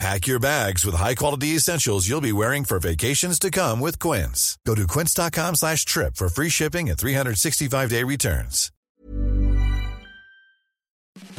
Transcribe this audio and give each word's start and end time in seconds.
Pack 0.00 0.28
your 0.28 0.38
bags 0.38 0.86
with 0.86 0.94
high-quality 0.94 1.56
essentials 1.56 2.08
you'll 2.08 2.20
be 2.20 2.32
wearing 2.32 2.62
for 2.64 2.78
vacations 2.78 3.36
to 3.40 3.50
come 3.50 3.80
with 3.80 3.98
Quince. 3.98 4.56
Go 4.64 4.76
to 4.76 4.86
quince.com 4.86 5.56
slash 5.56 5.84
trip 5.84 6.14
for 6.14 6.28
free 6.28 6.48
shipping 6.48 6.88
and 6.88 6.96
365-day 6.96 8.04
returns. 8.04 8.70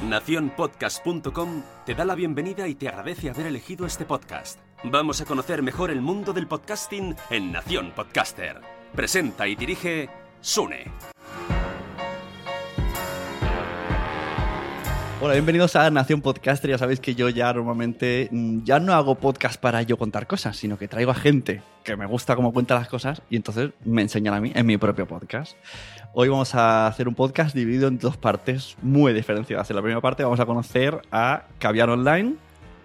Naciónpodcast.com 0.03 1.63
te 1.85 1.95
da 1.95 2.03
la 2.03 2.15
bienvenida 2.15 2.67
y 2.67 2.75
te 2.75 2.89
agradece 2.89 3.29
haber 3.29 3.47
elegido 3.47 3.85
este 3.85 4.05
podcast. 4.05 4.59
Vamos 4.83 5.21
a 5.21 5.25
conocer 5.25 5.63
mejor 5.63 5.89
el 5.89 6.01
mundo 6.01 6.33
del 6.33 6.47
podcasting 6.47 7.15
en 7.29 7.53
Nación 7.53 7.93
Podcaster. 7.95 8.59
Presenta 8.93 9.47
y 9.47 9.55
dirige 9.55 10.09
Sune. 10.41 10.91
Hola, 15.21 15.33
bienvenidos 15.33 15.75
a 15.75 15.89
Nación 15.91 16.21
Podcaster. 16.21 16.69
Ya 16.69 16.77
sabéis 16.77 17.01
que 17.01 17.13
yo 17.13 17.27
ya 17.27 17.51
normalmente 17.51 18.29
mm, 18.31 18.63
ya 18.63 18.79
no 18.79 18.93
hago 18.93 19.15
podcast 19.15 19.59
para 19.59 19.81
yo 19.81 19.97
contar 19.97 20.27
cosas, 20.27 20.55
sino 20.55 20.77
que 20.77 20.87
traigo 20.87 21.11
a 21.11 21.13
gente 21.13 21.61
que 21.83 21.97
me 21.97 22.05
gusta 22.05 22.37
cómo 22.37 22.53
cuenta 22.53 22.73
las 22.75 22.87
cosas 22.87 23.21
y 23.29 23.35
entonces 23.35 23.71
me 23.83 24.01
enseñan 24.01 24.33
a 24.33 24.39
mí 24.39 24.53
en 24.55 24.65
mi 24.65 24.77
propio 24.77 25.05
podcast. 25.09 25.57
Hoy 26.13 26.29
vamos 26.29 26.55
a 26.55 26.87
hacer 26.87 27.09
un 27.09 27.15
podcast 27.15 27.53
dividido 27.53 27.89
en 27.89 27.99
dos 27.99 28.15
partes 28.15 28.77
muy 28.81 29.11
diferenciadas. 29.11 29.69
En 29.69 29.75
la 29.75 29.81
primera 29.81 29.99
parte 29.99 30.23
vamos 30.23 30.39
a 30.39 30.45
conocer 30.45 31.01
a 31.11 31.43
Caviar 31.59 31.89
Online 31.89 32.35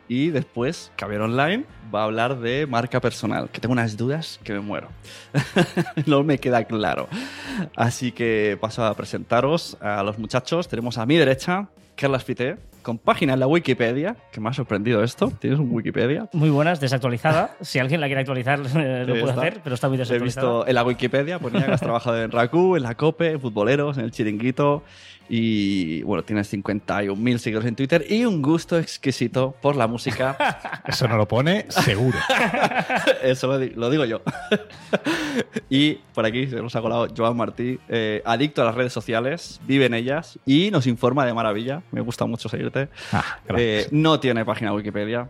y 0.08 0.30
después 0.30 0.90
Caviar 0.96 1.20
Online 1.20 1.64
va 1.94 2.00
a 2.00 2.04
hablar 2.06 2.40
de 2.40 2.66
marca 2.66 3.00
personal, 3.00 3.48
que 3.48 3.60
tengo 3.60 3.74
unas 3.74 3.96
dudas 3.96 4.40
que 4.42 4.54
me 4.54 4.60
muero. 4.60 4.88
no 6.06 6.24
me 6.24 6.38
queda 6.38 6.64
claro. 6.64 7.08
Así 7.76 8.10
que 8.10 8.58
paso 8.60 8.84
a 8.84 8.92
presentaros 8.94 9.76
a 9.80 10.02
los 10.02 10.18
muchachos. 10.18 10.66
Tenemos 10.66 10.98
a 10.98 11.06
mi 11.06 11.16
derecha 11.16 11.68
Carlas 11.96 12.20
Fité, 12.20 12.54
con 12.84 12.98
página 12.98 13.32
en 13.32 13.40
la 13.40 13.48
Wikipedia, 13.48 14.14
que 14.30 14.40
me 14.40 14.50
ha 14.50 14.52
sorprendido 14.52 15.02
esto. 15.02 15.32
¿Tienes 15.40 15.58
un 15.58 15.72
Wikipedia? 15.72 16.28
Muy 16.32 16.50
buenas, 16.50 16.78
desactualizada. 16.80 17.56
Si 17.60 17.80
alguien 17.80 18.00
la 18.00 18.06
quiere 18.06 18.20
actualizar, 18.20 18.58
lo 18.60 18.68
puede 18.70 19.20
está. 19.20 19.32
hacer, 19.32 19.60
pero 19.64 19.74
está 19.74 19.88
muy 19.88 19.96
He 19.96 19.98
desactualizada. 20.00 20.46
visto 20.46 20.66
en 20.68 20.74
la 20.76 20.84
Wikipedia, 20.84 21.38
ponía 21.40 21.66
que 21.66 21.72
has 21.72 21.80
trabajado 21.80 22.22
en 22.22 22.30
Raku, 22.30 22.76
en 22.76 22.82
la 22.84 22.94
Cope, 22.94 23.32
en 23.32 23.40
Futboleros, 23.40 23.98
en 23.98 24.04
el 24.04 24.12
Chiringuito. 24.12 24.84
Y 25.26 26.02
bueno, 26.02 26.22
tienes 26.22 26.52
51.000 26.52 27.38
seguidores 27.38 27.66
en 27.66 27.76
Twitter 27.76 28.04
y 28.06 28.26
un 28.26 28.42
gusto 28.42 28.78
exquisito 28.78 29.56
por 29.62 29.74
la 29.74 29.86
música. 29.86 30.36
Eso 30.86 31.08
no 31.08 31.16
lo 31.16 31.26
pone 31.26 31.64
seguro. 31.70 32.18
Eso 33.22 33.46
lo, 33.46 33.58
di- 33.58 33.70
lo 33.70 33.88
digo 33.88 34.04
yo. 34.04 34.20
y 35.70 35.94
por 36.14 36.26
aquí 36.26 36.46
se 36.46 36.56
nos 36.56 36.76
ha 36.76 36.82
colado 36.82 37.08
Joan 37.16 37.38
Martí, 37.38 37.78
eh, 37.88 38.20
adicto 38.26 38.60
a 38.60 38.66
las 38.66 38.74
redes 38.74 38.92
sociales, 38.92 39.60
vive 39.66 39.86
en 39.86 39.94
ellas 39.94 40.38
y 40.44 40.70
nos 40.70 40.86
informa 40.86 41.24
de 41.24 41.32
maravilla. 41.32 41.82
Me 41.90 42.02
gusta 42.02 42.26
mucho 42.26 42.50
Ah. 43.12 43.38
Eh, 43.56 43.88
no 43.90 44.20
tiene 44.20 44.44
página 44.44 44.72
Wikipedia 44.72 45.28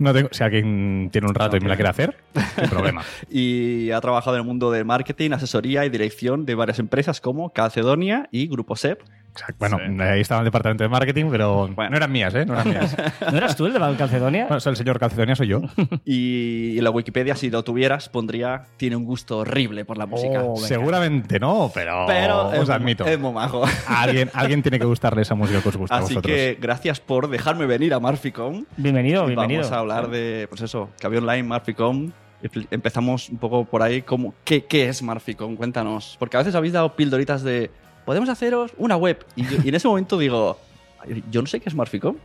No 0.00 0.12
tengo, 0.12 0.28
si 0.32 0.42
alguien 0.42 1.10
tiene 1.12 1.28
un 1.28 1.34
rato 1.34 1.56
y 1.56 1.60
me 1.60 1.68
la 1.68 1.76
quiere 1.76 1.90
hacer, 1.90 2.16
sin 2.58 2.68
problema. 2.70 3.02
y 3.30 3.90
ha 3.90 4.00
trabajado 4.00 4.36
en 4.36 4.40
el 4.42 4.46
mundo 4.46 4.70
de 4.70 4.82
marketing, 4.82 5.32
asesoría 5.32 5.84
y 5.84 5.90
dirección 5.90 6.46
de 6.46 6.54
varias 6.54 6.78
empresas 6.78 7.20
como 7.20 7.50
Calcedonia 7.50 8.28
y 8.32 8.48
Grupo 8.48 8.76
SEP. 8.76 9.00
Exacto. 9.30 9.54
Bueno, 9.60 9.78
ahí 10.02 10.22
estaba 10.22 10.40
el 10.40 10.46
departamento 10.46 10.82
de 10.82 10.88
marketing, 10.88 11.26
pero 11.30 11.68
no 11.68 11.96
eran 11.96 12.10
mías, 12.10 12.34
¿eh? 12.34 12.44
No 12.44 12.54
eran 12.54 12.68
mías. 12.68 12.96
¿No 13.30 13.38
eras 13.38 13.54
tú 13.54 13.66
el 13.66 13.72
de 13.72 13.78
la 13.78 13.96
Calcedonia? 13.96 14.46
Bueno, 14.48 14.60
el 14.64 14.76
señor 14.76 14.98
Calcedonia 14.98 15.36
soy 15.36 15.46
yo. 15.46 15.60
Y 16.04 16.76
en 16.76 16.82
la 16.82 16.90
Wikipedia, 16.90 17.36
si 17.36 17.48
lo 17.48 17.62
tuvieras, 17.62 18.08
pondría 18.08 18.62
tiene 18.76 18.96
un 18.96 19.04
gusto 19.04 19.38
horrible 19.38 19.84
por 19.84 19.98
la 19.98 20.06
música. 20.06 20.42
Oh, 20.42 20.54
venga. 20.56 20.66
Seguramente 20.66 21.38
no, 21.38 21.70
pero, 21.72 22.06
Pero 22.08 22.48
os 22.48 22.54
es, 22.54 22.70
admito. 22.70 23.06
es 23.06 23.20
muy 23.20 23.32
majo. 23.32 23.64
A 23.86 24.02
alguien, 24.02 24.30
a 24.34 24.40
alguien 24.40 24.62
tiene 24.62 24.80
que 24.80 24.84
gustarle 24.86 25.22
esa 25.22 25.36
música 25.36 25.62
que 25.62 25.68
os 25.68 25.76
gusta 25.76 25.94
a 25.94 25.98
Así 25.98 26.14
vosotros. 26.14 26.34
que 26.34 26.58
gracias 26.60 26.98
por 26.98 27.30
dejarme 27.30 27.66
venir 27.66 27.94
a 27.94 28.00
Marficom. 28.00 28.64
Bienvenido, 28.78 29.26
bienvenido. 29.26 29.60
Vamos 29.62 29.72
a 29.76 29.78
hablar 29.78 29.89
de, 30.10 30.46
pues 30.48 30.60
eso, 30.62 30.90
que 30.98 31.06
había 31.06 31.18
online, 31.20 31.42
Marficom. 31.44 32.10
Empezamos 32.70 33.28
un 33.28 33.36
poco 33.38 33.64
por 33.66 33.82
ahí, 33.82 34.00
como, 34.02 34.34
¿qué, 34.44 34.64
¿qué 34.64 34.88
es 34.88 35.02
Marficom? 35.02 35.56
Cuéntanos. 35.56 36.16
Porque 36.18 36.36
a 36.36 36.40
veces 36.40 36.54
habéis 36.54 36.72
dado 36.72 36.96
pildoritas 36.96 37.42
de, 37.42 37.70
podemos 38.06 38.28
haceros 38.30 38.72
una 38.78 38.96
web. 38.96 39.24
Y, 39.36 39.42
yo- 39.44 39.58
y 39.62 39.68
en 39.68 39.74
ese 39.74 39.86
momento 39.88 40.16
digo, 40.18 40.58
yo 41.30 41.42
no 41.42 41.46
sé 41.46 41.60
qué 41.60 41.68
es 41.68 41.74
Marficom. 41.74 42.16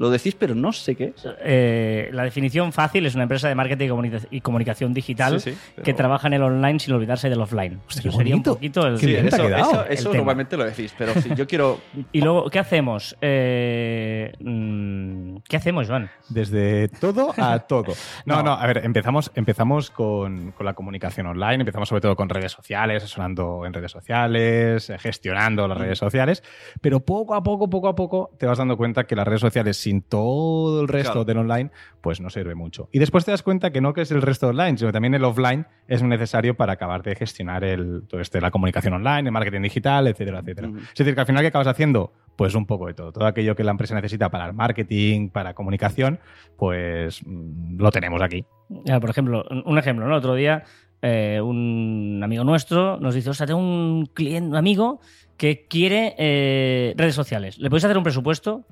Lo 0.00 0.08
decís, 0.08 0.34
pero 0.34 0.54
no 0.54 0.72
sé 0.72 0.96
qué 0.96 1.12
es. 1.14 1.28
Eh, 1.44 2.08
la 2.12 2.24
definición 2.24 2.72
fácil 2.72 3.04
es 3.04 3.14
una 3.14 3.24
empresa 3.24 3.48
de 3.48 3.54
marketing 3.54 3.84
y, 3.84 3.88
comunica- 3.90 4.26
y 4.30 4.40
comunicación 4.40 4.94
digital 4.94 5.38
Sí, 5.42 5.50
sí, 5.52 5.58
pero- 5.74 5.84
que 5.84 5.92
trabaja 5.92 6.26
en 6.26 6.32
el 6.32 6.42
online 6.42 6.78
sin 6.80 6.94
olvidarse 6.94 7.28
del 7.28 7.38
offline. 7.42 7.80
Hostia, 7.86 8.08
Eso 8.08 8.16
sería 8.16 8.34
un 8.34 8.42
poquito 8.42 8.86
el... 8.86 8.94
Ha 8.94 8.96
eso, 8.96 9.36
quedado. 9.36 9.70
eso, 9.70 9.84
El 9.86 9.92
eso 9.92 10.02
tema. 10.04 10.16
normalmente 10.16 10.56
lo 10.56 10.64
decís, 10.64 10.94
pero 10.96 11.12
si 11.20 11.34
yo 11.34 11.46
quiero... 11.46 11.78
Y 12.12 12.22
luego, 12.22 12.48
¿qué 12.48 12.58
hacemos? 12.58 13.14
Eh, 13.20 14.32
mm, 14.40 15.36
¿Qué 15.48 15.56
hacemos, 15.58 15.86
Joan? 15.86 16.08
Desde 16.30 16.88
todo 16.88 17.34
a 17.36 17.58
todo. 17.68 17.92
No, 18.24 18.42
no, 18.42 18.52
a 18.54 18.66
ver, 18.66 18.80
empezamos, 18.84 19.30
empezamos 19.34 19.90
con, 19.90 20.52
con 20.52 20.64
la 20.64 20.72
comunicación 20.72 21.26
online, 21.26 21.56
empezamos 21.60 21.90
sobre 21.90 22.00
todo 22.00 22.16
con 22.16 22.28
redes 22.30 22.52
sociales, 22.52 23.02
sonando 23.02 23.66
en 23.66 23.74
redes 23.74 23.92
sociales, 23.92 24.90
gestionando 24.98 25.68
las 25.68 25.76
redes 25.76 25.98
sociales, 25.98 26.42
pero 26.80 27.00
poco 27.00 27.34
a 27.34 27.42
poco, 27.42 27.68
poco 27.68 27.88
a 27.88 27.94
poco 27.94 28.30
te 28.38 28.46
vas 28.46 28.56
dando 28.56 28.76
cuenta 28.78 29.04
que 29.04 29.14
las 29.14 29.26
redes 29.28 29.40
sociales, 29.42 29.76
si 29.76 29.89
sin 29.90 30.02
todo 30.02 30.80
el 30.82 30.86
resto 30.88 31.12
Claro. 31.12 31.24
del 31.24 31.38
online, 31.38 31.70
pues 32.00 32.20
no 32.20 32.30
sirve 32.30 32.54
mucho. 32.54 32.88
Y 32.92 33.00
después 33.00 33.24
te 33.24 33.32
das 33.32 33.42
cuenta 33.42 33.72
que 33.72 33.80
no 33.80 33.92
que 33.92 34.02
es 34.02 34.12
el 34.12 34.22
resto 34.22 34.46
online, 34.48 34.78
sino 34.78 34.88
que 34.88 34.92
también 34.92 35.14
el 35.14 35.24
offline 35.24 35.66
es 35.88 36.00
necesario 36.04 36.56
para 36.56 36.74
acabar 36.74 37.02
de 37.02 37.16
gestionar 37.16 37.64
el, 37.64 38.02
todo 38.06 38.20
este, 38.20 38.40
la 38.40 38.50
comunicación 38.52 38.94
online, 38.94 39.28
el 39.28 39.32
marketing 39.32 39.62
digital, 39.62 40.06
etcétera, 40.06 40.38
etcétera. 40.40 40.68
Es 40.68 40.94
decir, 40.98 41.14
que 41.14 41.20
al 41.20 41.26
final, 41.26 41.42
¿qué 41.42 41.48
acabas 41.48 41.66
haciendo? 41.66 42.12
Pues 42.36 42.54
un 42.54 42.66
poco 42.66 42.86
de 42.86 42.94
todo. 42.94 43.10
Todo 43.12 43.26
aquello 43.26 43.56
que 43.56 43.64
la 43.64 43.72
empresa 43.72 43.94
necesita 43.96 44.30
para 44.30 44.46
el 44.46 44.52
marketing, 44.54 45.28
para 45.30 45.52
comunicación, 45.54 46.20
pues 46.56 47.20
mm, 47.26 47.80
lo 47.80 47.90
tenemos 47.90 48.22
aquí. 48.22 48.44
Ya, 48.84 49.00
por 49.00 49.10
ejemplo, 49.10 49.44
un- 49.50 49.64
un 49.66 49.78
ejemplo, 49.78 50.06
¿no? 50.06 50.14
Otro 50.16 50.34
día 50.34 50.62
eh, 51.02 51.40
un 51.42 52.20
amigo 52.22 52.44
nuestro 52.44 52.98
nos 53.00 53.14
dice, 53.14 53.30
o 53.30 53.34
sea, 53.34 53.46
tengo 53.46 53.58
un 53.60 54.04
cliente, 54.12 54.50
un 54.50 54.56
amigo 54.56 55.00
que 55.38 55.66
quiere 55.66 56.14
eh, 56.18 56.92
redes 56.96 57.14
sociales. 57.14 57.58
¿Le 57.58 57.70
podéis 57.70 57.84
hacer 57.86 57.96
un 57.96 58.04
presupuesto? 58.04 58.64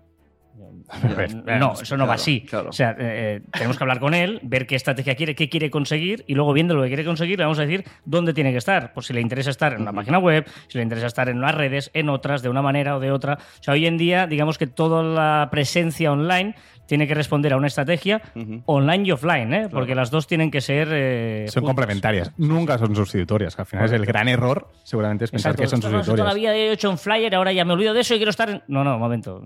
No, 1.59 1.75
eso 1.81 1.97
no 1.97 2.05
va 2.05 2.15
claro, 2.15 2.23
así. 2.23 2.41
claro. 2.43 2.71
O 2.71 2.73
sea, 2.73 2.91
eh, 2.93 2.97
eh, 3.01 3.41
tenemos 3.53 3.77
que 3.77 3.85
hablar 3.85 4.01
con 4.01 4.15
él, 4.15 4.41
ver 4.43 4.67
qué 4.67 4.77
estrategia 4.77 5.15
quiere, 5.15 5.35
qué 5.35 5.49
quiere 5.49 5.71
conseguir 5.71 6.25
y 6.27 6.35
luego 6.35 6.53
viendo 6.53 6.75
lo 6.75 6.83
que 6.83 6.89
quiere 6.89 7.05
conseguir 7.05 7.39
le 7.39 7.45
vamos 7.45 7.59
a 7.59 7.63
decir 7.63 7.85
dónde 8.05 8.33
tiene 8.33 8.53
que 8.53 8.59
estar. 8.59 8.93
Por 8.93 9.05
si 9.05 9.13
le 9.13 9.21
interesa 9.21 9.51
estar 9.51 9.75
en 9.75 9.83
una 9.83 9.93
página 9.93 10.19
web, 10.19 10.47
si 10.69 10.79
le 10.79 10.85
interesa 10.85 11.07
estar 11.07 11.29
en 11.29 11.39
unas 11.39 11.55
redes, 11.55 11.91
en 11.95 12.09
otras, 12.09 12.43
de 12.43 12.49
una 12.49 12.63
manera 12.63 12.97
o 12.97 13.01
de 13.01 13.13
otra. 13.13 13.35
O 13.35 13.63
sea, 13.63 13.75
hoy 13.75 13.87
en 13.87 13.99
día, 13.99 14.27
digamos 14.27 14.59
que 14.59 14.67
toda 14.67 15.03
la 15.03 15.49
presencia 15.51 16.13
online 16.13 16.55
tiene 16.89 17.07
que 17.07 17.15
responder 17.15 17.53
a 17.53 17.57
una 17.57 17.67
estrategia 17.69 18.21
online 18.65 19.05
y 19.07 19.13
offline, 19.13 19.53
¿eh? 19.55 19.69
porque 19.71 19.95
las 19.95 20.11
dos 20.11 20.27
tienen 20.27 20.51
que 20.51 20.61
ser... 20.61 20.89
eh, 20.91 21.45
Son 21.49 21.61
juntas. 21.63 21.69
complementarias, 21.77 22.33
nunca 22.39 22.79
son 22.79 22.97
sustitutorias. 22.97 23.55
que 23.55 23.63
al 23.63 23.67
final 23.67 23.85
es 23.85 23.93
el 23.93 24.07
gran 24.07 24.27
error, 24.27 24.69
seguramente, 24.83 25.27
es 25.27 25.31
pensar 25.31 25.53
Exacto. 25.53 25.63
que 25.63 25.69
son 25.69 25.79
Esto 25.79 25.91
no, 25.91 25.99
sustitutorias. 25.99 26.25
todavía 26.27 26.57
he 26.57 26.73
hecho 26.73 26.91
un 26.91 26.99
flyer, 26.99 27.35
ahora 27.35 27.53
ya 27.53 27.65
me 27.65 27.75
olvido 27.75 27.93
de 27.95 28.01
eso 28.01 28.15
y 28.15 28.17
quiero 28.17 28.31
estar 28.31 28.49
en... 28.51 28.63
No, 28.69 28.83
no, 28.85 28.95
un 28.95 29.01
momento. 29.01 29.41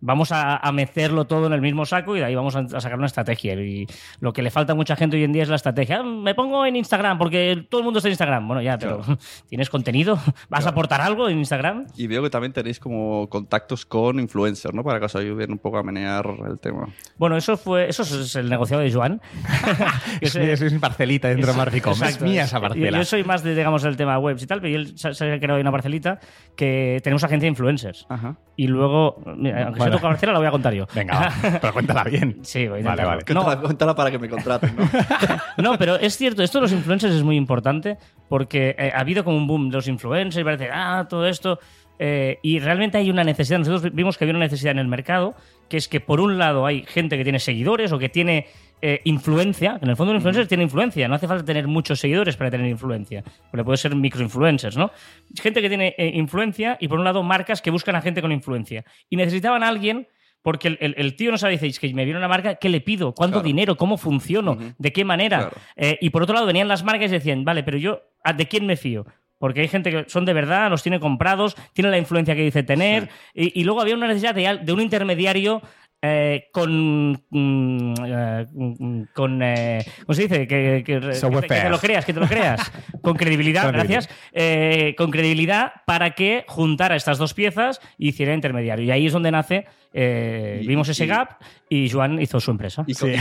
Vamos 0.00 0.30
a, 0.32 0.56
a 0.56 0.72
mecerlo 0.72 1.26
todo 1.26 1.48
en 1.48 1.52
el 1.52 1.60
mismo 1.60 1.84
saco 1.84 2.16
y 2.16 2.20
de 2.20 2.26
ahí 2.26 2.34
vamos 2.36 2.54
a, 2.54 2.60
a 2.60 2.80
sacar 2.80 2.96
una 2.96 3.06
estrategia. 3.08 3.54
Y 3.54 3.86
lo 4.20 4.32
que 4.32 4.42
le 4.42 4.50
falta 4.52 4.72
a 4.72 4.76
mucha 4.76 4.94
gente 4.94 5.16
hoy 5.16 5.24
en 5.24 5.32
día 5.32 5.42
es 5.42 5.48
la 5.48 5.56
estrategia. 5.56 5.98
Ah, 6.00 6.02
Me 6.04 6.34
pongo 6.36 6.64
en 6.64 6.76
Instagram 6.76 7.18
porque 7.18 7.66
todo 7.68 7.80
el 7.80 7.84
mundo 7.84 7.98
está 7.98 8.08
en 8.08 8.12
Instagram. 8.12 8.46
Bueno, 8.46 8.62
ya, 8.62 8.78
pero 8.78 9.00
¿tienes 9.48 9.68
contenido? 9.68 10.18
¿Vas 10.48 10.64
a 10.66 10.70
aportar 10.70 11.00
algo 11.00 11.28
en 11.28 11.38
Instagram? 11.38 11.86
Y 11.96 12.06
veo 12.06 12.22
que 12.22 12.30
también 12.30 12.52
tenéis 12.52 12.78
como 12.78 13.28
contactos 13.28 13.84
con 13.84 14.20
influencers, 14.20 14.74
¿no? 14.74 14.84
Para 14.84 15.00
que 15.00 15.06
os 15.06 15.16
ayuden 15.16 15.50
un 15.50 15.58
poco 15.58 15.78
a 15.78 15.82
menear 15.82 16.24
el 16.48 16.58
tema. 16.60 16.67
Bueno, 17.16 17.36
eso 17.36 17.56
fue 17.56 17.88
eso 17.88 18.02
es 18.02 18.34
el 18.36 18.48
negociado 18.48 18.82
de 18.82 18.92
Joan. 18.92 19.20
Es, 20.20 20.34
es, 20.34 20.60
es 20.60 20.72
mi 20.72 20.78
parcelita 20.78 21.28
dentro 21.28 21.52
de 21.52 21.56
Marficom. 21.58 21.92
Es 22.02 22.20
mía 22.20 22.42
es- 22.42 22.48
esa 22.48 22.56
Yo, 22.58 22.62
parcela. 22.62 22.98
yo 22.98 23.04
soy 23.04 23.22
más 23.24 23.42
de, 23.42 23.54
digamos, 23.54 23.84
el 23.84 23.96
tema 23.96 24.18
webs 24.18 24.42
y 24.42 24.46
tal, 24.46 24.60
pero 24.60 24.74
él 24.76 24.92
se, 24.96 25.08
ha 25.08 25.38
creado 25.40 25.60
una 25.60 25.70
parcelita 25.70 26.18
que 26.56 27.00
tenemos 27.04 27.22
agencia 27.24 27.46
de 27.46 27.50
influencers. 27.50 28.06
Ajá. 28.08 28.36
Y 28.56 28.66
luego, 28.66 29.22
mira, 29.36 29.64
aunque 29.66 29.78
Vale. 29.80 29.92
sea 29.92 30.00
tu 30.00 30.02
parcela, 30.06 30.32
la 30.32 30.38
voy 30.38 30.48
a 30.48 30.50
contar 30.50 30.74
yo. 30.74 30.86
Venga, 30.94 31.18
va, 31.20 31.58
pero 31.60 31.72
cuéntala 31.72 32.04
bien. 32.04 32.38
Sí, 32.42 32.66
voy 32.66 32.80
a 32.80 32.84
Vale, 32.84 33.04
vale. 33.04 33.24
No, 33.28 33.42
Cuéntala, 33.44 33.60
cuéntala 33.60 33.94
para 33.94 34.10
que 34.10 34.18
me 34.18 34.28
contraten, 34.28 34.74
¿no? 34.76 34.88
no, 35.72 35.78
pero 35.78 35.96
es 35.96 36.16
cierto, 36.16 36.42
esto 36.42 36.58
de 36.58 36.62
los 36.62 36.72
influencers 36.72 37.14
es 37.14 37.22
muy 37.22 37.36
importante 37.36 37.98
porque 38.28 38.74
eh, 38.78 38.90
ha 38.94 39.00
habido 39.00 39.22
como 39.24 39.36
un 39.36 39.46
boom 39.46 39.70
de 39.70 39.76
los 39.76 39.86
influencers, 39.88 40.44
parece, 40.44 40.68
ah, 40.72 41.06
todo 41.08 41.26
esto. 41.26 41.58
Eh, 41.98 42.38
y 42.42 42.58
realmente 42.60 42.98
hay 42.98 43.10
una 43.10 43.24
necesidad. 43.24 43.58
Nosotros 43.58 43.92
vimos 43.94 44.16
que 44.18 44.24
había 44.24 44.34
una 44.34 44.44
necesidad 44.44 44.72
en 44.72 44.78
el 44.78 44.88
mercado, 44.88 45.34
que 45.68 45.76
es 45.76 45.88
que 45.88 46.00
por 46.00 46.20
un 46.20 46.38
lado 46.38 46.66
hay 46.66 46.82
gente 46.84 47.16
que 47.16 47.24
tiene 47.24 47.38
seguidores 47.38 47.92
o 47.92 47.98
que 47.98 48.08
tiene 48.08 48.46
eh, 48.80 49.00
influencia. 49.04 49.78
En 49.82 49.88
el 49.90 49.96
fondo, 49.96 50.12
un 50.12 50.16
influencer 50.16 50.46
tiene 50.46 50.62
influencia. 50.64 51.08
No 51.08 51.14
hace 51.16 51.26
falta 51.26 51.44
tener 51.44 51.66
muchos 51.66 51.98
seguidores 52.00 52.36
para 52.36 52.50
tener 52.50 52.66
influencia. 52.68 53.24
Porque 53.50 53.64
puede 53.64 53.76
ser 53.78 53.94
microinfluencers, 53.94 54.76
¿no? 54.76 54.90
Gente 55.42 55.60
que 55.60 55.68
tiene 55.68 55.94
eh, 55.98 56.12
influencia 56.14 56.76
y 56.80 56.86
por 56.88 56.98
un 56.98 57.04
lado 57.04 57.22
marcas 57.22 57.60
que 57.60 57.70
buscan 57.70 57.96
a 57.96 58.00
gente 58.00 58.20
con 58.22 58.30
influencia. 58.32 58.84
Y 59.10 59.16
necesitaban 59.16 59.62
a 59.62 59.68
alguien. 59.68 60.06
Porque 60.40 60.68
el, 60.68 60.78
el- 60.80 60.94
el 60.96 61.16
tío 61.16 61.32
no 61.32 61.36
sabe, 61.36 61.54
dice, 61.54 61.66
"Es 61.66 61.80
que 61.80 61.92
me 61.92 62.04
viene 62.04 62.16
una 62.16 62.28
marca, 62.28 62.54
¿qué 62.54 62.68
le 62.68 62.80
pido? 62.80 63.12
¿Cuánto 63.12 63.38
Claro. 63.38 63.46
dinero? 63.46 63.76
¿Cómo 63.76 63.98
funciono? 63.98 64.56
¿De 64.78 64.92
qué 64.92 65.04
manera? 65.04 65.38
Claro. 65.38 65.56
Eh, 65.74 65.98
y 66.00 66.10
por 66.10 66.22
otro 66.22 66.32
lado 66.34 66.46
venían 66.46 66.68
las 66.68 66.84
marcas 66.84 67.10
y 67.10 67.14
decían, 67.14 67.44
vale, 67.44 67.64
pero 67.64 67.76
yo, 67.76 68.02
¿a- 68.22 68.32
¿de 68.32 68.46
quién 68.46 68.64
me 68.64 68.76
fío? 68.76 69.04
Porque 69.38 69.60
hay 69.60 69.68
gente 69.68 69.90
que 69.90 70.04
son 70.08 70.24
de 70.24 70.32
verdad, 70.32 70.68
los 70.70 70.82
tiene 70.82 71.00
comprados, 71.00 71.56
tiene 71.72 71.90
la 71.90 71.98
influencia 71.98 72.34
que 72.34 72.42
dice 72.42 72.62
tener. 72.62 73.08
Y, 73.34 73.60
y 73.60 73.64
luego 73.64 73.80
había 73.80 73.94
una 73.94 74.08
necesidad 74.08 74.34
de, 74.34 74.72
un 74.72 74.80
intermediario 74.80 75.62
eh, 76.02 76.46
con. 76.52 77.12
mm, 77.30 77.94
eh, 78.06 78.46
con 79.14 79.40
eh, 79.42 79.84
¿Cómo 80.06 80.14
se 80.14 80.22
dice? 80.22 80.46
Que, 80.46 80.82
que- 80.84 81.00
que- 81.00 81.14
Software 81.14 81.46
que 81.46 81.54
te 81.54 81.70
lo 81.70 81.78
creas, 81.78 82.04
que 82.04 82.12
te 82.12 82.20
lo 82.20 82.26
creas. 82.26 82.72
con 83.02 83.14
credibilidad, 83.16 83.62
Con 83.64 83.72
gracias. 83.72 84.08
Con 84.96 85.10
credibilidad 85.10 85.72
para 85.86 86.10
que 86.12 86.44
juntara 86.48 86.96
estas 86.96 87.18
dos 87.18 87.34
piezas 87.34 87.80
y 87.96 88.08
hiciera 88.08 88.34
intermediario. 88.34 88.84
Y 88.84 88.90
ahí 88.90 89.06
es 89.06 89.12
donde 89.12 89.30
nace. 89.30 89.66
Eh, 89.92 90.60
Y- 90.62 90.66
vimos 90.66 90.88
ese 90.88 91.04
y- 91.04 91.08
gap 91.08 91.40
y 91.70 91.90
Joan 91.90 92.20
hizo 92.20 92.40
su 92.40 92.50
empresa. 92.50 92.84
¿Y 92.86 92.94
cómo, 92.94 93.12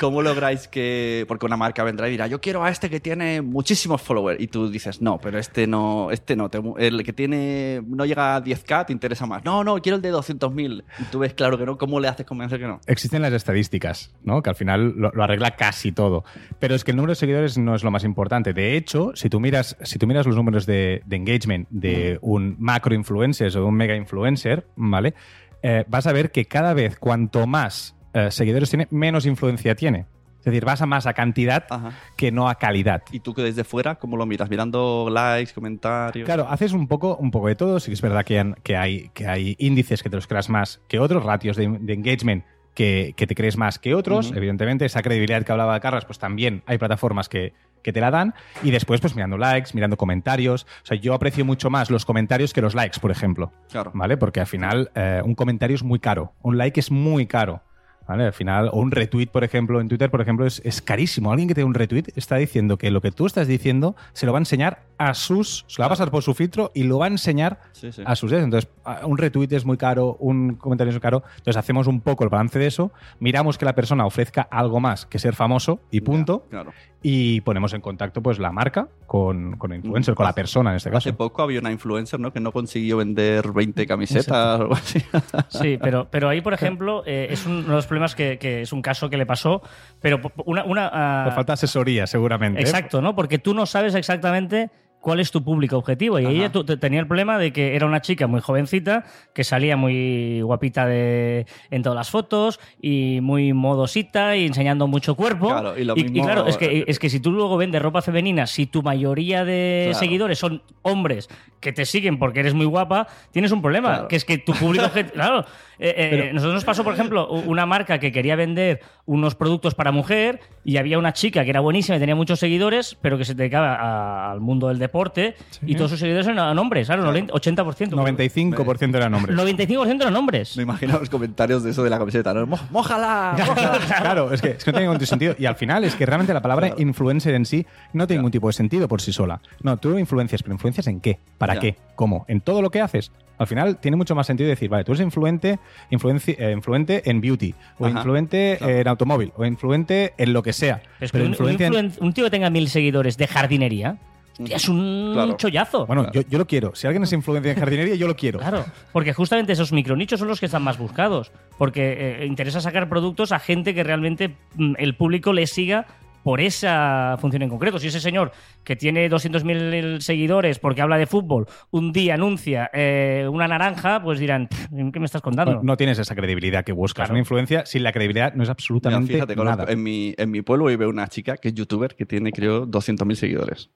cómo 0.00 0.22
lográis 0.22 0.68
que.? 0.68 1.24
Porque 1.28 1.46
una 1.46 1.56
marca 1.56 1.82
vendrá 1.84 2.08
y 2.08 2.12
dirá, 2.12 2.26
yo 2.26 2.40
quiero 2.40 2.64
a 2.64 2.70
este 2.70 2.88
que 2.90 3.00
tiene 3.00 3.42
muchísimos 3.42 4.00
followers. 4.02 4.40
Y 4.40 4.46
tú 4.48 4.70
dices, 4.70 5.00
no, 5.02 5.18
pero 5.18 5.38
este 5.38 5.66
no, 5.66 6.10
este 6.10 6.36
no. 6.36 6.48
te- 6.48 6.62
el 6.78 7.02
que 7.04 7.12
tiene 7.12 7.82
no 7.86 8.04
llega 8.06 8.36
a 8.36 8.42
10k 8.42 8.86
te 8.86 8.92
interesa 8.92 9.26
más. 9.26 9.44
No, 9.44 9.64
no, 9.64 9.76
quiero 9.82 9.96
el 9.96 10.02
de 10.02 10.12
200.000. 10.12 10.84
Y 10.98 11.02
tú 11.04 11.18
ves 11.18 11.34
claro 11.34 11.58
que 11.58 11.66
no. 11.66 11.76
¿Cómo 11.78 12.00
le 12.00 12.08
haces 12.08 12.24
convencer 12.26 12.58
que 12.60 12.66
no? 12.66 12.80
Existen 12.86 13.22
las 13.22 13.32
estadísticas, 13.32 14.14
¿no? 14.22 14.42
Que 14.42 14.50
al 14.50 14.56
final 14.56 14.94
lo, 14.96 15.10
lo 15.12 15.22
arregla 15.24 15.56
casi 15.56 15.92
todo. 15.92 16.24
Pero 16.58 16.74
es 16.74 16.84
que 16.84 16.92
el 16.92 16.96
número 16.96 17.12
de 17.12 17.16
seguidores 17.16 17.58
no 17.58 17.74
es 17.74 17.84
lo 17.84 17.90
más 17.90 18.04
importante. 18.04 18.52
De 18.52 18.76
hecho, 18.76 19.12
si 19.14 19.28
tú 19.28 19.40
miras, 19.40 19.76
si 19.82 19.98
tú 19.98 20.06
miras 20.06 20.26
los 20.26 20.36
números 20.36 20.64
de, 20.66 21.02
de 21.06 21.16
engagement 21.16 21.68
de 21.70 22.18
un 22.22 22.56
macro 22.58 22.94
influencer 22.94 23.48
o 23.48 23.60
de 23.60 23.66
un 23.66 23.74
mega 23.74 23.94
influencer, 23.96 24.66
¿vale? 24.76 25.14
Eh, 25.62 25.84
vas 25.88 26.06
a 26.06 26.12
ver 26.12 26.30
que 26.30 26.44
cada 26.46 26.74
vez 26.74 26.98
cuanto 26.98 27.46
más 27.46 27.96
eh, 28.14 28.30
seguidores 28.30 28.70
tiene, 28.70 28.86
menos 28.90 29.26
influencia 29.26 29.74
tiene. 29.74 30.06
Es 30.38 30.44
decir, 30.44 30.64
vas 30.64 30.80
a 30.80 30.86
más 30.86 31.06
a 31.06 31.12
cantidad 31.14 31.64
Ajá. 31.68 31.90
que 32.16 32.30
no 32.30 32.48
a 32.48 32.54
calidad. 32.54 33.02
Y 33.10 33.20
tú 33.20 33.34
que 33.34 33.42
desde 33.42 33.64
fuera, 33.64 33.96
¿cómo 33.96 34.16
lo 34.16 34.24
miras? 34.24 34.48
Mirando 34.48 35.08
likes, 35.10 35.52
comentarios. 35.52 36.24
Claro, 36.24 36.46
haces 36.48 36.72
un 36.72 36.86
poco, 36.86 37.16
un 37.16 37.30
poco 37.32 37.48
de 37.48 37.56
todo. 37.56 37.80
Sí 37.80 37.90
que 37.90 37.94
es 37.94 38.00
verdad 38.00 38.24
que, 38.24 38.38
han- 38.38 38.54
que 38.62 38.76
hay, 38.76 39.08
que 39.14 39.26
hay 39.26 39.56
índices 39.58 40.02
que 40.02 40.08
te 40.08 40.16
los 40.16 40.26
creas 40.28 40.48
más 40.48 40.80
que 40.88 41.00
otros, 41.00 41.24
ratios 41.24 41.56
de, 41.56 41.68
de 41.80 41.92
engagement 41.92 42.44
que, 42.78 43.12
que 43.16 43.26
te 43.26 43.34
crees 43.34 43.56
más 43.56 43.80
que 43.80 43.92
otros. 43.92 44.30
Evidentemente, 44.32 44.84
esa 44.84 45.02
credibilidad 45.02 45.42
que 45.42 45.50
hablaba 45.50 45.80
Carlas, 45.80 46.04
pues 46.04 46.20
también 46.20 46.62
hay 46.64 46.78
plataformas 46.78 47.28
que, 47.28 47.52
que 47.82 47.92
te 47.92 48.00
la 48.00 48.12
dan. 48.12 48.34
Y 48.62 48.70
después, 48.70 49.00
pues 49.00 49.16
mirando 49.16 49.36
likes, 49.36 49.70
mirando 49.74 49.96
comentarios. 49.96 50.62
O 50.84 50.86
sea, 50.86 50.96
yo 50.96 51.12
aprecio 51.12 51.44
mucho 51.44 51.70
más 51.70 51.90
los 51.90 52.04
comentarios 52.04 52.52
que 52.52 52.60
los 52.60 52.76
likes, 52.76 53.00
por 53.00 53.10
ejemplo. 53.10 53.50
Claro. 53.68 53.90
¿Vale? 53.94 54.16
Porque 54.16 54.38
al 54.38 54.46
final, 54.46 54.92
eh, 54.94 55.20
un 55.24 55.34
comentario 55.34 55.74
es 55.74 55.82
muy 55.82 55.98
caro. 55.98 56.34
Un 56.40 56.56
like 56.56 56.78
es 56.78 56.92
muy 56.92 57.26
caro. 57.26 57.62
¿Vale? 58.06 58.26
Al 58.26 58.32
final, 58.32 58.68
o 58.72 58.78
un 58.78 58.92
retweet, 58.92 59.26
por 59.26 59.42
ejemplo, 59.42 59.80
en 59.80 59.88
Twitter, 59.88 60.08
por 60.08 60.20
ejemplo, 60.20 60.46
es, 60.46 60.62
es 60.64 60.80
carísimo. 60.80 61.32
Alguien 61.32 61.48
que 61.48 61.54
te 61.54 61.62
dé 61.62 61.64
un 61.64 61.74
retweet 61.74 62.04
está 62.14 62.36
diciendo 62.36 62.78
que 62.78 62.92
lo 62.92 63.00
que 63.00 63.10
tú 63.10 63.26
estás 63.26 63.48
diciendo 63.48 63.96
se 64.12 64.24
lo 64.24 64.32
va 64.32 64.38
a 64.38 64.42
enseñar 64.42 64.84
a 64.98 65.14
sus. 65.14 65.64
Se 65.68 65.80
lo 65.80 65.84
va 65.84 65.86
a 65.86 65.90
pasar 65.90 66.10
por 66.10 66.22
su 66.22 66.34
filtro 66.34 66.70
y 66.74 66.82
lo 66.82 66.98
va 66.98 67.06
a 67.06 67.08
enseñar 67.08 67.60
Sí, 67.72 67.92
sí. 67.92 68.02
a 68.04 68.14
sus. 68.16 68.32
Entonces, 68.32 68.68
un 69.04 69.16
retweet 69.16 69.48
es 69.52 69.64
muy 69.64 69.76
caro, 69.76 70.16
un 70.20 70.54
comentario 70.56 70.90
es 70.90 70.96
muy 70.96 71.00
caro. 71.00 71.22
Entonces, 71.36 71.56
hacemos 71.56 71.86
un 71.86 72.00
poco 72.00 72.24
el 72.24 72.30
balance 72.30 72.58
de 72.58 72.66
eso, 72.66 72.90
miramos 73.20 73.56
que 73.58 73.64
la 73.64 73.74
persona 73.74 74.04
ofrezca 74.06 74.42
algo 74.50 74.80
más 74.80 75.06
que 75.06 75.18
ser 75.18 75.34
famoso 75.34 75.80
y 75.90 76.00
punto, 76.00 76.42
Ya, 76.46 76.50
claro. 76.62 76.72
y 77.02 77.40
ponemos 77.42 77.72
en 77.74 77.80
contacto 77.80 78.22
pues 78.22 78.38
la 78.38 78.50
marca 78.52 78.88
con, 79.06 79.56
con 79.56 79.72
el 79.72 79.78
influencer, 79.78 80.14
con 80.14 80.26
la 80.26 80.32
persona 80.32 80.70
en 80.70 80.76
este 80.76 80.88
Hace 80.90 81.10
caso. 81.10 81.16
poco 81.16 81.42
había 81.42 81.60
una 81.60 81.70
influencer, 81.70 82.18
¿no? 82.20 82.32
Que 82.32 82.40
no 82.40 82.50
consiguió 82.52 82.96
vender 82.96 83.52
20 83.52 83.86
camisetas 83.86 84.58
o 84.58 84.62
algo 84.62 84.74
así. 84.74 85.00
Sí, 85.48 85.78
pero, 85.80 86.08
pero 86.10 86.28
ahí, 86.28 86.40
por 86.40 86.54
ejemplo, 86.54 87.02
eh, 87.06 87.28
es 87.30 87.46
uno 87.46 87.62
de 87.62 87.68
los 87.68 87.86
problemas 87.86 88.14
que, 88.14 88.38
que 88.38 88.62
es 88.62 88.72
un 88.72 88.82
caso 88.82 89.08
que 89.08 89.16
le 89.16 89.26
pasó, 89.26 89.62
pero 90.00 90.20
una... 90.44 90.64
una 90.64 90.90
ah, 90.92 91.32
falta 91.34 91.52
asesoría, 91.52 92.06
seguramente. 92.06 92.58
¿eh? 92.60 92.62
exacto, 92.62 93.00
¿no? 93.00 93.14
Porque 93.14 93.38
tú 93.38 93.54
no 93.54 93.64
sabes 93.66 93.94
exactamente 93.94 94.70
cuál 95.00 95.20
es 95.20 95.30
tu 95.30 95.42
público 95.44 95.76
objetivo. 95.78 96.18
Y 96.18 96.24
Ajá. 96.24 96.32
ella 96.34 96.52
tenía 96.80 97.00
el 97.00 97.06
problema 97.06 97.38
de 97.38 97.52
que 97.52 97.76
era 97.76 97.86
una 97.86 98.00
chica 98.00 98.26
muy 98.26 98.40
jovencita, 98.40 99.04
que 99.32 99.44
salía 99.44 99.76
muy 99.76 100.40
guapita 100.42 100.86
de, 100.86 101.46
en 101.70 101.82
todas 101.82 101.96
las 101.96 102.10
fotos 102.10 102.58
y 102.82 103.20
muy 103.22 103.52
modosita 103.52 104.36
y 104.36 104.46
enseñando 104.46 104.86
mucho 104.86 105.14
cuerpo. 105.14 105.48
Claro, 105.48 105.78
y 105.78 105.84
lo 105.84 105.94
mismo- 105.94 106.24
claro, 106.24 106.46
es 106.46 106.56
que, 106.56 106.84
es 106.86 106.98
que 106.98 107.10
si 107.10 107.20
tú 107.20 107.30
luego 107.32 107.56
vendes 107.56 107.80
ropa 107.80 108.02
femenina, 108.02 108.46
si 108.46 108.66
tu 108.66 108.82
mayoría 108.82 109.44
de 109.44 109.86
Claro. 109.90 109.98
seguidores 109.98 110.38
son 110.38 110.62
hombres 110.82 111.28
que 111.60 111.72
te 111.72 111.84
siguen 111.86 112.18
porque 112.18 112.40
eres 112.40 112.54
muy 112.54 112.66
guapa, 112.66 113.06
tienes 113.30 113.52
un 113.52 113.62
problema, 113.62 113.88
Claro. 113.90 114.08
que 114.08 114.16
es 114.16 114.24
que 114.24 114.38
tu 114.38 114.52
público 114.52 114.84
objetivo... 114.86 115.14
Claro, 115.14 115.44
eh, 115.80 115.94
eh, 116.28 116.30
nosotros 116.32 116.54
nos 116.54 116.64
pasó, 116.64 116.82
por 116.84 116.94
ejemplo, 116.94 117.28
una 117.30 117.64
marca 117.66 117.98
que 117.98 118.10
quería 118.12 118.36
vender 118.36 118.80
unos 119.06 119.34
productos 119.34 119.74
para 119.74 119.92
mujer 119.92 120.40
y 120.64 120.76
había 120.76 120.98
una 120.98 121.12
chica 121.12 121.44
que 121.44 121.50
era 121.50 121.60
buenísima 121.60 121.96
y 121.96 122.00
tenía 122.00 122.14
muchos 122.14 122.38
seguidores, 122.40 122.96
pero 123.00 123.16
que 123.16 123.24
se 123.24 123.34
dedicaba 123.34 123.74
a- 123.76 124.32
al 124.32 124.40
mundo 124.40 124.68
del 124.68 124.78
deporte 124.78 125.34
y 125.64 125.74
todos 125.76 125.90
sus 125.92 126.00
seguidores 126.00 126.26
eran 126.26 126.58
hombres, 126.58 126.86
claro, 126.88 127.04
80%. 127.12 127.90
95% 127.96 128.96
eran 128.96 129.14
hombres. 129.14 129.36
95% 129.36 130.02
eran 130.02 130.16
hombres. 130.16 130.56
Me 130.56 130.62
imagino 130.64 130.98
los 130.98 131.08
comentarios 131.10 131.62
de 131.62 131.70
eso 131.70 131.82
de 131.84 131.90
la 131.90 131.98
camiseta, 131.98 132.34
¿no? 132.34 132.46
¡Mójala! 132.46 133.34
mójala! 133.46 133.78
Claro, 134.00 134.32
es 134.32 134.42
que, 134.42 134.50
es 134.50 134.64
que 134.64 134.72
no 134.72 134.78
tiene 134.78 134.92
ningún 134.92 135.06
sentido. 135.06 135.34
Y 135.38 135.46
al 135.46 135.56
final 135.56 135.84
es 135.84 135.94
que 135.94 136.04
realmente 136.06 136.34
la 136.34 136.42
palabra 136.42 136.74
influencer 136.78 137.34
en 137.34 137.46
sí 137.46 137.66
no 137.92 138.06
tiene 138.06 138.18
ningún 138.18 138.32
tipo 138.32 138.46
de 138.48 138.52
sentido 138.52 138.88
por 138.88 139.00
sí 139.00 139.12
sola. 139.12 139.40
No, 139.62 139.76
tú 139.76 139.98
influencias, 139.98 140.42
pero 140.42 140.54
influencias 140.54 140.86
en 140.86 141.00
qué, 141.00 141.18
para 141.38 141.54
Ya. 141.54 141.60
qué, 141.60 141.76
cómo, 141.94 142.24
en 142.28 142.40
todo 142.40 142.62
lo 142.62 142.70
que 142.70 142.80
haces. 142.80 143.10
Al 143.38 143.46
final 143.46 143.78
tiene 143.78 143.96
mucho 143.96 144.14
más 144.14 144.26
sentido 144.26 144.48
decir, 144.48 144.68
vale, 144.68 144.84
tú 144.84 144.92
eres 144.92 145.02
influente 145.04 145.58
influenci- 145.90 146.36
eh, 146.38 146.52
influente 146.52 147.02
en 147.08 147.20
beauty, 147.20 147.54
o 147.78 147.86
Ajá, 147.86 147.96
influente 147.98 148.56
claro. 148.58 148.72
en 148.74 148.88
automóvil, 148.88 149.32
o 149.36 149.44
influente 149.44 150.12
en 150.18 150.32
lo 150.32 150.42
que 150.42 150.52
sea. 150.52 150.82
Es 151.00 151.12
que 151.12 151.18
Pero 151.18 151.24
un, 151.24 151.28
un 151.28 151.32
influencia 151.34 151.66
en- 151.68 151.92
un 152.00 152.12
tío 152.12 152.24
que 152.24 152.30
tenga 152.30 152.50
mil 152.50 152.68
seguidores 152.68 153.16
de 153.16 153.26
jardinería 153.26 153.96
hostia, 154.40 154.56
es 154.56 154.68
un 154.68 155.10
Claro. 155.14 155.36
chollazo. 155.36 155.86
Bueno, 155.86 156.12
yo, 156.12 156.20
yo 156.28 156.38
lo 156.38 156.46
quiero. 156.46 156.72
Si 156.76 156.86
alguien 156.86 157.02
es 157.02 157.12
influencia 157.12 157.50
en 157.52 157.58
jardinería, 157.58 157.94
yo 157.96 158.06
lo 158.06 158.14
quiero. 158.14 158.38
Claro, 158.38 158.64
porque 158.92 159.12
justamente 159.12 159.52
esos 159.52 159.72
micronichos 159.72 160.20
son 160.20 160.28
los 160.28 160.38
que 160.40 160.46
están 160.46 160.62
más 160.62 160.78
buscados. 160.78 161.32
Porque 161.58 162.22
eh, 162.22 162.26
interesa 162.26 162.60
sacar 162.60 162.88
productos 162.88 163.32
a 163.32 163.40
gente 163.40 163.74
que 163.74 163.82
realmente 163.82 164.36
mm, 164.54 164.74
el 164.78 164.94
público 164.94 165.32
le 165.32 165.46
siga 165.48 165.86
por 166.28 166.42
esa 166.42 167.16
función 167.18 167.40
en 167.40 167.48
concreto. 167.48 167.78
Si 167.78 167.86
ese 167.86 168.00
señor 168.00 168.32
que 168.62 168.76
tiene 168.76 169.08
200.000 169.08 170.00
seguidores 170.02 170.58
porque 170.58 170.82
habla 170.82 170.98
de 170.98 171.06
fútbol, 171.06 171.46
un 171.70 171.90
día 171.90 172.12
anuncia 172.14 172.68
eh, 172.74 173.26
una 173.32 173.48
naranja, 173.48 174.02
pues 174.02 174.18
dirán, 174.18 174.46
"Pff, 174.46 174.66
¿qué 174.92 175.00
me 175.00 175.06
estás 175.06 175.22
contando? 175.22 175.54
No, 175.54 175.62
no 175.62 175.76
tienes 175.78 175.98
esa 175.98 176.14
credibilidad 176.14 176.66
que 176.66 176.72
buscas. 176.72 177.04
Claro. 177.04 177.12
Una 177.14 177.20
influencia 177.20 177.64
sin 177.64 177.82
la 177.82 177.92
credibilidad 177.92 178.34
no 178.34 178.42
es 178.42 178.48
Mira, 178.48 178.52
absolutamente 178.52 179.14
fíjate, 179.14 179.36
conozco- 179.36 179.56
nada. 179.62 179.72
en, 179.72 179.82
mi, 179.82 180.14
en 180.18 180.30
mi 180.30 180.42
pueblo 180.42 180.66
vive 180.66 180.86
una 180.86 181.08
chica 181.08 181.38
que 181.38 181.48
es 181.48 181.54
youtuber 181.54 181.96
que 181.96 182.04
tiene, 182.04 182.30
creo, 182.30 182.66
200.000 182.66 183.16
seguidores. 183.16 183.70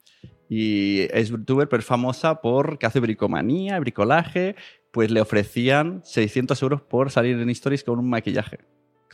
Y 0.51 1.05
es 1.11 1.31
youtuber, 1.31 1.71
pero 1.71 1.81
es 1.81 1.87
famosa 1.87 2.43
porque 2.43 2.85
hace 2.85 3.01
bricomanía, 3.01 3.81
bricolaje. 3.81 4.57
Pues 4.91 5.11
le 5.11 5.23
ofrecían 5.23 6.03
600 6.05 6.61
euros 6.63 6.83
por 6.83 7.11
salir 7.11 7.39
en 7.41 7.49
stories 7.49 7.83
con 7.83 7.99
un 7.99 8.11
maquillaje. 8.11 8.59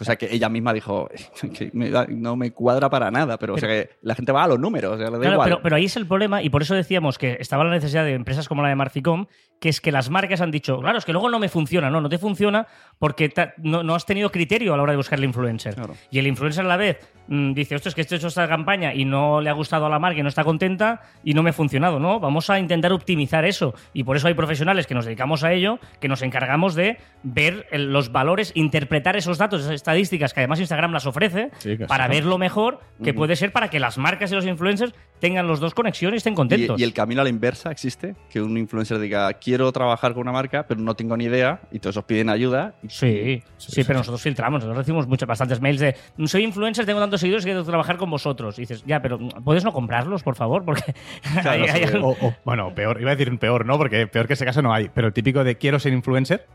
O 0.01 0.05
sea 0.05 0.17
que 0.17 0.29
ella 0.33 0.49
misma 0.49 0.73
dijo 0.73 1.09
que 1.59 1.71
me 1.73 1.91
da- 1.91 2.07
no 2.09 2.37
me 2.37 2.53
cuadra 2.53 2.89
para 2.91 3.11
nada, 3.11 3.39
pero, 3.39 3.55
o 3.55 3.59
sea 3.59 3.69
que 3.69 3.91
la 4.03 4.15
gente 4.15 4.33
va 4.33 4.45
a 4.45 4.49
los 4.49 4.59
números, 4.59 4.95
o 4.95 4.97
sea, 4.99 5.07
le 5.07 5.13
da 5.13 5.19
Claro, 5.19 5.35
igual. 5.35 5.49
pero, 5.49 5.63
pero 5.63 5.77
ahí 5.77 5.85
es 5.87 5.97
el 5.97 6.07
problema 6.07 6.43
y 6.43 6.51
por 6.51 6.63
eso 6.63 6.75
decíamos 6.75 7.19
que 7.19 7.37
estaba 7.41 7.65
la 7.65 7.71
necesidad 7.71 8.05
de 8.05 8.15
empresas 8.15 8.49
como 8.49 8.63
la 8.63 8.69
de 8.69 8.75
Marficom, 8.77 9.27
que 9.61 9.69
es 9.69 9.81
que 9.81 9.91
las 9.91 10.09
marcas 10.09 10.41
han 10.41 10.51
dicho, 10.53 10.79
claro, 10.81 10.99
es 10.99 11.05
que 11.05 11.13
luego 11.13 11.29
no 11.31 11.39
me 11.41 11.49
funciona, 11.49 11.91
no, 11.91 12.01
no 12.01 12.09
te 12.09 12.19
funciona 12.19 12.67
porque 12.99 13.33
no, 13.59 13.83
no 13.83 13.95
has 13.95 14.07
tenido 14.07 14.31
criterio 14.31 14.73
a 14.73 14.77
la 14.77 14.83
hora 14.85 14.93
de 14.93 14.97
buscar 14.99 15.19
el 15.19 15.25
influencer. 15.25 15.75
Claro. 15.75 15.95
Y 16.11 16.19
el 16.21 16.27
influencer 16.29 16.65
a 16.65 16.69
la 16.69 16.77
vez 16.77 16.99
mm, 17.27 17.55
dice, 17.55 17.75
ostras, 17.75 17.91
es 17.91 17.95
que 17.97 18.01
esto 18.03 18.15
he 18.15 18.19
hecho 18.19 18.29
esta 18.29 18.47
campaña 18.49 18.95
y 18.95 19.05
no 19.05 19.41
le 19.41 19.51
ha 19.51 19.53
gustado 19.55 19.87
a 19.87 19.89
la 19.89 19.99
marca 19.99 20.21
y 20.21 20.23
no 20.23 20.29
está 20.29 20.45
contenta 20.45 21.01
y 21.25 21.35
no 21.35 21.43
me 21.43 21.51
ha 21.51 21.53
funcionado, 21.53 21.99
¿no? 21.99 22.21
Vamos 22.21 22.51
a 22.51 22.59
intentar 22.61 22.93
optimizar 22.93 23.45
eso 23.45 23.75
y 23.93 24.05
por 24.05 24.17
eso 24.17 24.29
hay 24.29 24.35
profesionales 24.35 24.87
que 24.87 24.95
nos 24.95 25.07
dedicamos 25.07 25.43
a 25.43 25.53
ello, 25.53 25.81
que 26.01 26.07
nos 26.07 26.23
encargamos 26.23 26.77
de 26.77 26.99
ver 27.25 27.67
el- 27.73 27.93
los 27.93 28.13
valores, 28.13 28.53
interpretar 28.55 29.17
esos 29.17 29.39
datos, 29.39 29.67
estadísticas 29.93 30.35
que 30.35 30.41
además 30.41 30.61
Instagram 30.61 30.93
las 30.93 31.07
ofrece 31.07 31.51
Sí, 31.59 31.77
para 31.89 32.05
sí. 32.07 32.11
ver 32.11 32.25
lo 32.27 32.37
mejor 32.37 32.81
que 33.03 33.15
puede 33.15 33.37
ser 33.37 33.53
para 33.53 33.71
que 33.71 33.81
las 33.81 33.97
marcas 33.97 34.31
y 34.31 34.35
los 34.35 34.45
influencers 34.45 34.93
tengan 35.19 35.47
los 35.49 35.61
dos 35.61 35.75
conexiones 35.75 36.17
y 36.17 36.19
estén 36.19 36.35
contentos. 36.35 36.79
Y, 36.79 36.83
y 36.83 36.85
el 36.85 36.93
camino 36.93 37.23
a 37.23 37.25
la 37.25 37.31
inversa 37.31 37.71
existe, 37.73 38.15
que 38.31 38.41
un 38.41 38.57
influencer 38.59 38.99
diga, 39.01 39.33
quiero 39.35 39.73
trabajar 39.73 40.13
con 40.13 40.23
una 40.23 40.33
marca, 40.33 40.67
pero 40.69 40.81
no 40.81 40.95
tengo 40.95 41.17
ni 41.17 41.25
idea, 41.25 41.61
y 41.73 41.79
todos 41.81 41.97
os 41.97 42.05
piden 42.05 42.29
ayuda. 42.29 42.75
y- 42.83 42.89
Sí, 42.89 43.43
sí, 43.57 43.83
pero 43.85 43.99
nosotros 44.01 44.21
filtramos, 44.23 44.59
nosotros 44.61 44.77
recibimos 44.79 45.09
muchas, 45.09 45.27
bastantes 45.27 45.61
mails 45.61 45.81
de 45.81 45.97
soy 46.27 46.45
influencer, 46.45 46.85
tengo 46.87 47.01
tantos 47.01 47.21
seguidores 47.21 47.45
que 47.45 47.51
quiero 47.53 47.65
trabajar 47.65 47.97
con 47.97 48.11
vosotros. 48.11 48.59
Y 48.59 48.63
dices, 48.63 48.85
ya, 48.87 49.01
pero 49.01 49.19
¿puedes 49.45 49.65
no 49.65 49.73
comprarlos, 49.73 50.23
por 50.23 50.37
favor? 50.37 50.65
Porque 50.65 50.95
Claro, 51.43 51.51
hay- 51.65 51.69
hay 51.69 51.89
sí. 51.89 51.95
algo- 51.95 52.11
O- 52.21 52.27
o, 52.29 52.35
bueno, 52.45 52.73
peor, 52.75 53.01
iba 53.01 53.11
a 53.11 53.17
decir 53.17 53.31
un 53.33 53.39
peor, 53.39 53.65
¿no? 53.67 53.77
Porque 53.79 54.07
peor 54.07 54.27
que 54.29 54.35
ese 54.35 54.45
caso 54.45 54.63
no 54.63 54.73
hay. 54.73 54.89
Pero 54.95 55.09
el 55.09 55.13
típico 55.13 55.43
de 55.43 55.57
quiero 55.57 55.79
ser 55.81 55.93
influencer. 55.95 56.47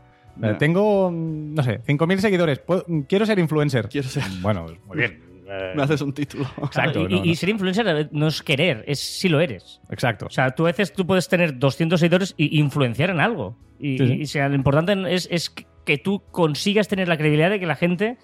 Eh. 0.42 0.54
Tengo, 0.58 1.10
mm, 1.10 1.54
no 1.54 1.62
sé, 1.62 1.80
5.000 1.86 2.18
seguidores. 2.20 2.58
puedo- 2.58 2.84
mm, 2.86 3.00
quiero 3.02 3.24
ser 3.26 3.38
influencer. 3.38 3.88
Quiero 3.88 4.08
ser- 4.08 4.22
Bueno, 4.40 4.66
muy 4.86 4.96
bien. 4.98 5.20
Me 5.76 5.82
haces 5.82 6.00
un 6.00 6.12
título. 6.14 6.46
Exacto. 6.62 7.00
y, 7.02 7.14
no, 7.14 7.24
y 7.24 7.28
no. 7.28 7.34
ser 7.34 7.48
influencer 7.50 8.08
no 8.12 8.26
es 8.28 8.42
querer, 8.42 8.82
es 8.88 8.98
si 8.98 9.28
lo 9.28 9.40
eres. 9.40 9.80
Exacto. 9.90 10.26
O 10.26 10.30
sea, 10.30 10.50
tú 10.52 10.64
a 10.64 10.66
veces 10.70 10.92
tú 10.92 11.06
puedes 11.06 11.28
tener 11.28 11.58
200 11.58 12.00
seguidores 12.00 12.34
y 12.36 12.58
influenciar 12.58 13.10
en 13.10 13.20
algo. 13.20 13.56
Y, 13.78 13.98
Sí, 13.98 14.06
sí. 14.06 14.12
y- 14.14 14.22
y 14.22 14.26
sea, 14.26 14.48
lo 14.48 14.54
importante 14.54 14.94
es, 15.14 15.28
es 15.30 15.50
que- 15.50 15.98
tú 15.98 16.22
consigas 16.30 16.88
tener 16.88 17.08
la 17.08 17.16
credibilidad 17.18 17.50
de 17.50 17.60
que 17.60 17.66
la 17.66 17.76
gente 17.76 18.16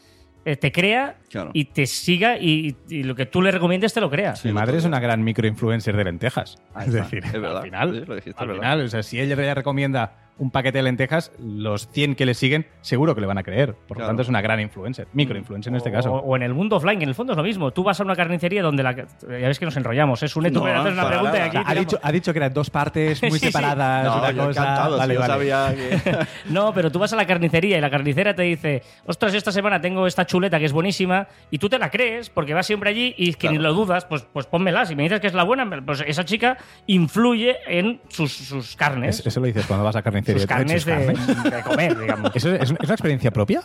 eh, 0.47 0.57
te 0.57 0.73
crea 0.73 1.19
Claro. 1.29 1.50
y 1.52 1.67
te 1.67 1.85
siga 1.85 2.38
y, 2.38 2.75
y 2.88 3.02
lo 3.02 3.14
que 3.14 3.26
tú 3.26 3.43
le 3.43 3.50
recomiendes 3.50 3.93
te 3.93 4.00
lo 4.00 4.09
crea. 4.09 4.33
Mi 4.43 4.52
madre 4.52 4.79
es 4.79 4.87
una 4.87 4.99
gran 4.99 5.23
microinfluencer 5.23 5.95
de 5.95 6.05
lentejas. 6.05 6.57
Es 6.81 6.95
decir, 6.95 7.23
Es 7.23 7.33
verdad. 7.35 7.59
al 7.59 7.62
final, 7.64 7.93
Sí, 7.93 8.05
lo 8.09 8.14
dijiste, 8.14 8.40
al 8.43 8.45
es 8.45 8.49
verdad. 8.57 8.62
final, 8.73 8.81
o 8.87 8.88
sea, 8.88 9.02
si 9.02 9.21
ella 9.21 9.55
recomienda 9.55 10.30
un 10.41 10.51
paquete 10.51 10.79
de 10.79 10.83
lentejas, 10.83 11.31
los 11.39 11.87
100 11.89 12.17
que 12.17 12.27
le 12.27 12.35
siguen 12.35 12.67
seguro 12.81 13.15
que 13.15 13.21
le 13.21 13.29
van 13.29 13.39
a 13.39 13.45
creer. 13.45 13.75
Por 13.75 13.97
Claro. 13.99 14.01
lo 14.01 14.07
tanto, 14.09 14.23
es 14.23 14.29
una 14.29 14.41
gran 14.41 14.59
influencer. 14.59 15.07
Microinfluencer 15.13 15.71
en 15.71 15.77
este 15.77 15.93
caso. 15.93 16.13
O, 16.13 16.35
en 16.35 16.43
el 16.43 16.55
mundo 16.55 16.77
offline, 16.77 17.01
en 17.03 17.09
el 17.11 17.15
fondo 17.15 17.35
es 17.35 17.37
lo 17.37 17.43
mismo. 17.45 17.71
Tú 17.71 17.85
vas 17.85 18.01
a 18.01 18.05
una 18.05 18.17
carnicería 18.17 18.63
donde 18.63 18.83
la. 18.83 18.93
Ya 18.97 19.07
ves 19.49 19.59
que 19.61 19.65
nos 19.67 19.77
enrollamos. 19.77 20.23
Es 20.25 20.35
un 20.35 20.45
No, 20.51 20.65
hacer 20.65 20.93
una 20.93 21.03
para 21.03 21.09
pregunta 21.21 21.39
y 21.39 21.41
aquí. 21.43 21.59
ha, 21.65 21.75
dicho, 21.75 21.99
ha 22.03 22.11
dicho 22.13 22.33
que 22.33 22.39
eran 22.41 22.53
dos 22.53 22.71
partes 22.71 23.23
muy 23.23 23.31
Sí, 23.39 23.39
sí. 23.39 23.47
separadas. 23.47 24.05
No, 24.07 24.19
una 24.19 24.31
yo 24.33 24.47
cosa. 24.47 24.61
encantado, 24.63 24.97
Vale, 24.99 25.13
si 25.13 25.15
yo 25.15 25.21
vale. 25.21 25.33
sabía 25.33 25.75
que... 25.77 26.19
No, 26.51 26.73
pero 26.75 26.91
tú 26.91 26.99
vas 26.99 27.13
a 27.13 27.17
la 27.17 27.27
carnicería 27.27 27.79
y 27.79 27.81
la 27.81 27.91
carnicera 27.91 28.35
te 28.35 28.43
dice: 28.43 28.83
Ostras, 29.07 29.35
esta 29.35 29.53
semana 29.53 29.81
tengo 29.81 30.07
esta 30.07 30.25
chuleta 30.27 30.59
que 30.59 30.65
es 30.65 30.73
buenísima. 30.73 31.29
Y 31.51 31.59
tú 31.59 31.69
te 31.69 31.79
la 31.79 31.91
crees 31.91 32.31
porque 32.31 32.55
vas 32.55 32.67
siempre 32.67 32.89
allí 32.91 33.15
y 33.19 33.35
que 33.35 33.51
ni 33.51 33.59
lo 33.59 33.75
dudas, 33.75 34.07
pues, 34.07 34.23
pues 34.33 34.47
pónmela. 34.47 34.87
Si 34.87 34.97
me 34.97 35.03
dices 35.03 35.21
que 35.21 35.27
es 35.27 35.35
la 35.35 35.45
buena, 35.45 35.69
pues 35.85 36.03
esa 36.07 36.25
chica 36.25 36.57
influye 36.87 37.57
en 37.67 38.01
sus, 38.09 38.33
sus 38.33 38.75
carnes. 38.77 39.21
Es- 39.21 39.27
Eso 39.27 39.41
lo 39.41 39.47
dices 39.47 39.67
cuando 39.67 39.85
vas 39.85 39.97
a 39.97 40.03
carnicería. 40.03 40.30
Sus 40.33 40.47
¿Te 40.47 40.55
echas 40.55 40.59
carnes 40.59 40.85
de, 40.85 40.93
carne? 40.93 41.51
de 41.57 41.63
comer, 41.63 41.99
digamos. 41.99 42.33
¿Eso 42.35 42.55
es, 42.55 42.63
es 42.63 42.71
una 42.71 42.95
experiencia 42.95 43.31
propia? 43.31 43.63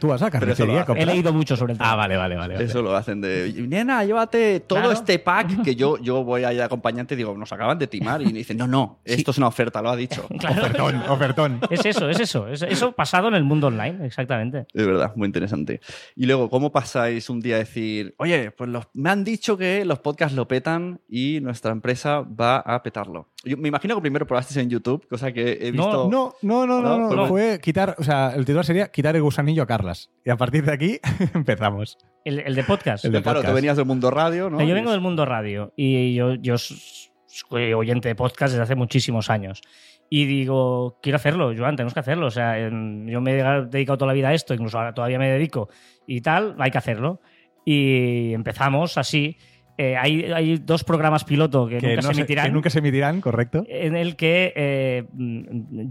¿Tú 0.00 0.08
vas 0.08 0.22
a 0.22 0.26
lo 0.26 0.30
carnicería? 0.30 0.86
a? 0.88 0.92
He 0.94 1.04
leído 1.04 1.32
mucho 1.34 1.54
sobre 1.56 1.72
el 1.72 1.78
tema. 1.78 1.92
Ah, 1.92 1.96
vale, 1.96 2.16
vale, 2.16 2.34
vale. 2.36 2.54
vale. 2.54 2.64
Eso 2.66 2.80
lo 2.80 2.96
hacen 2.96 3.20
de. 3.20 3.52
Nena, 3.68 4.04
llévate 4.04 4.60
todo 4.60 4.78
Claro. 4.78 4.92
este 4.92 5.18
pack 5.18 5.62
que 5.62 5.74
yo, 5.74 5.98
yo 6.02 6.24
voy 6.24 6.44
ahí 6.44 6.56
de 6.56 6.62
acompañante 6.62 7.12
y 7.14 7.18
digo, 7.18 7.36
nos 7.36 7.52
acaban 7.52 7.78
de 7.78 7.86
timar. 7.86 8.22
Y 8.22 8.26
me 8.26 8.32
dicen, 8.32 8.56
no, 8.56 8.66
no, 8.66 9.00
esto 9.04 9.30
es 9.32 9.38
una 9.38 9.48
oferta, 9.48 9.82
lo 9.82 9.90
ha 9.90 9.96
dicho. 9.96 10.26
Claro. 10.38 10.62
Ofertón, 10.62 11.02
ofertón. 11.08 11.60
Es 11.70 11.84
eso, 11.84 12.08
es 12.08 12.20
eso. 12.20 12.48
Es 12.48 12.62
eso 12.62 12.92
pasado 12.92 13.28
en 13.28 13.34
el 13.34 13.44
mundo 13.44 13.66
online, 13.66 14.06
exactamente. 14.06 14.66
De 14.72 14.84
verdad, 14.86 15.12
muy 15.16 15.26
interesante. 15.26 15.80
Y 16.14 16.24
luego, 16.26 16.48
¿cómo 16.48 16.72
pasáis 16.72 17.28
un 17.28 17.40
día 17.40 17.56
a 17.56 17.58
decir, 17.58 18.14
oye, 18.18 18.50
pues 18.52 18.70
los- 18.70 18.88
me 18.94 19.10
han 19.10 19.24
dicho 19.24 19.56
que 19.58 19.84
los 19.84 19.98
podcasts 19.98 20.34
lo 20.36 20.46
petan 20.48 21.00
y 21.08 21.40
nuestra 21.40 21.72
empresa 21.72 22.20
va 22.20 22.58
a 22.58 22.82
petarlo? 22.82 23.28
Yo 23.46 23.56
me 23.56 23.68
imagino 23.68 23.94
que 23.94 24.00
primero 24.02 24.26
probasteis 24.26 24.56
en 24.58 24.68
YouTube, 24.68 25.06
cosa 25.08 25.32
que 25.32 25.52
he 25.62 25.72
No, 25.72 25.84
visto. 25.84 26.08
No, 26.10 26.34
no, 26.42 26.66
no, 26.66 26.82
no, 26.82 26.98
No, 26.98 27.08
no, 27.10 27.16
no. 27.16 27.26
Fue 27.26 27.60
quitar, 27.62 27.94
o 27.98 28.02
sea, 28.02 28.32
el 28.34 28.44
titular 28.44 28.64
sería 28.64 28.88
quitar 28.88 29.14
el 29.16 29.22
gusanillo 29.22 29.62
a 29.62 29.66
Carlas. 29.66 30.10
Y 30.24 30.30
a 30.30 30.36
partir 30.36 30.64
de 30.64 30.72
aquí 30.72 31.00
empezamos. 31.34 31.96
El, 32.24 32.40
el 32.40 32.54
de 32.54 32.64
podcast. 32.64 33.04
El 33.04 33.12
de 33.12 33.22
Claro, 33.22 33.38
tú 33.38 33.42
podcast. 33.44 33.54
venías 33.54 33.76
del 33.76 33.86
mundo 33.86 34.10
radio, 34.10 34.50
¿no? 34.50 34.60
Yo 34.62 34.74
vengo 34.74 34.90
del 34.90 35.00
mundo 35.00 35.24
radio 35.24 35.72
y 35.76 36.14
yo, 36.14 36.34
yo 36.34 36.56
soy 36.58 37.72
oyente 37.72 38.08
de 38.08 38.14
podcast 38.14 38.52
desde 38.52 38.62
hace 38.64 38.74
muchísimos 38.74 39.30
años. 39.30 39.62
Y 40.08 40.24
digo, 40.26 40.98
quiero 41.02 41.16
hacerlo, 41.16 41.52
Joan, 41.56 41.76
tenemos 41.76 41.92
que 41.94 42.00
hacerlo. 42.00 42.26
O 42.26 42.30
sea, 42.30 42.58
en- 42.58 43.06
yo 43.08 43.20
me 43.20 43.38
he 43.38 43.42
dedicado 43.66 43.98
toda 43.98 44.08
la 44.08 44.12
vida 44.14 44.28
a 44.28 44.34
esto, 44.34 44.54
incluso 44.54 44.78
ahora 44.78 44.94
todavía 44.94 45.18
me 45.18 45.28
dedico 45.30 45.68
y 46.06 46.20
tal, 46.20 46.54
hay 46.58 46.70
que 46.70 46.78
hacerlo. 46.78 47.20
Y 47.64 48.32
empezamos 48.32 48.96
así. 48.98 49.36
Eh, 49.78 49.96
hay, 49.96 50.24
hay 50.32 50.56
dos 50.58 50.84
programas 50.84 51.24
piloto 51.24 51.66
que, 51.66 51.78
Que, 51.78 51.88
nunca 51.88 51.96
no 51.96 52.08
se 52.08 52.14
se- 52.14 52.20
emitirán, 52.20 52.46
que 52.46 52.52
nunca 52.52 52.70
se 52.70 52.78
emitirán, 52.78 53.20
correcto. 53.20 53.64
en 53.68 53.94
el 53.96 54.16
que 54.16 54.52
eh, 54.56 55.04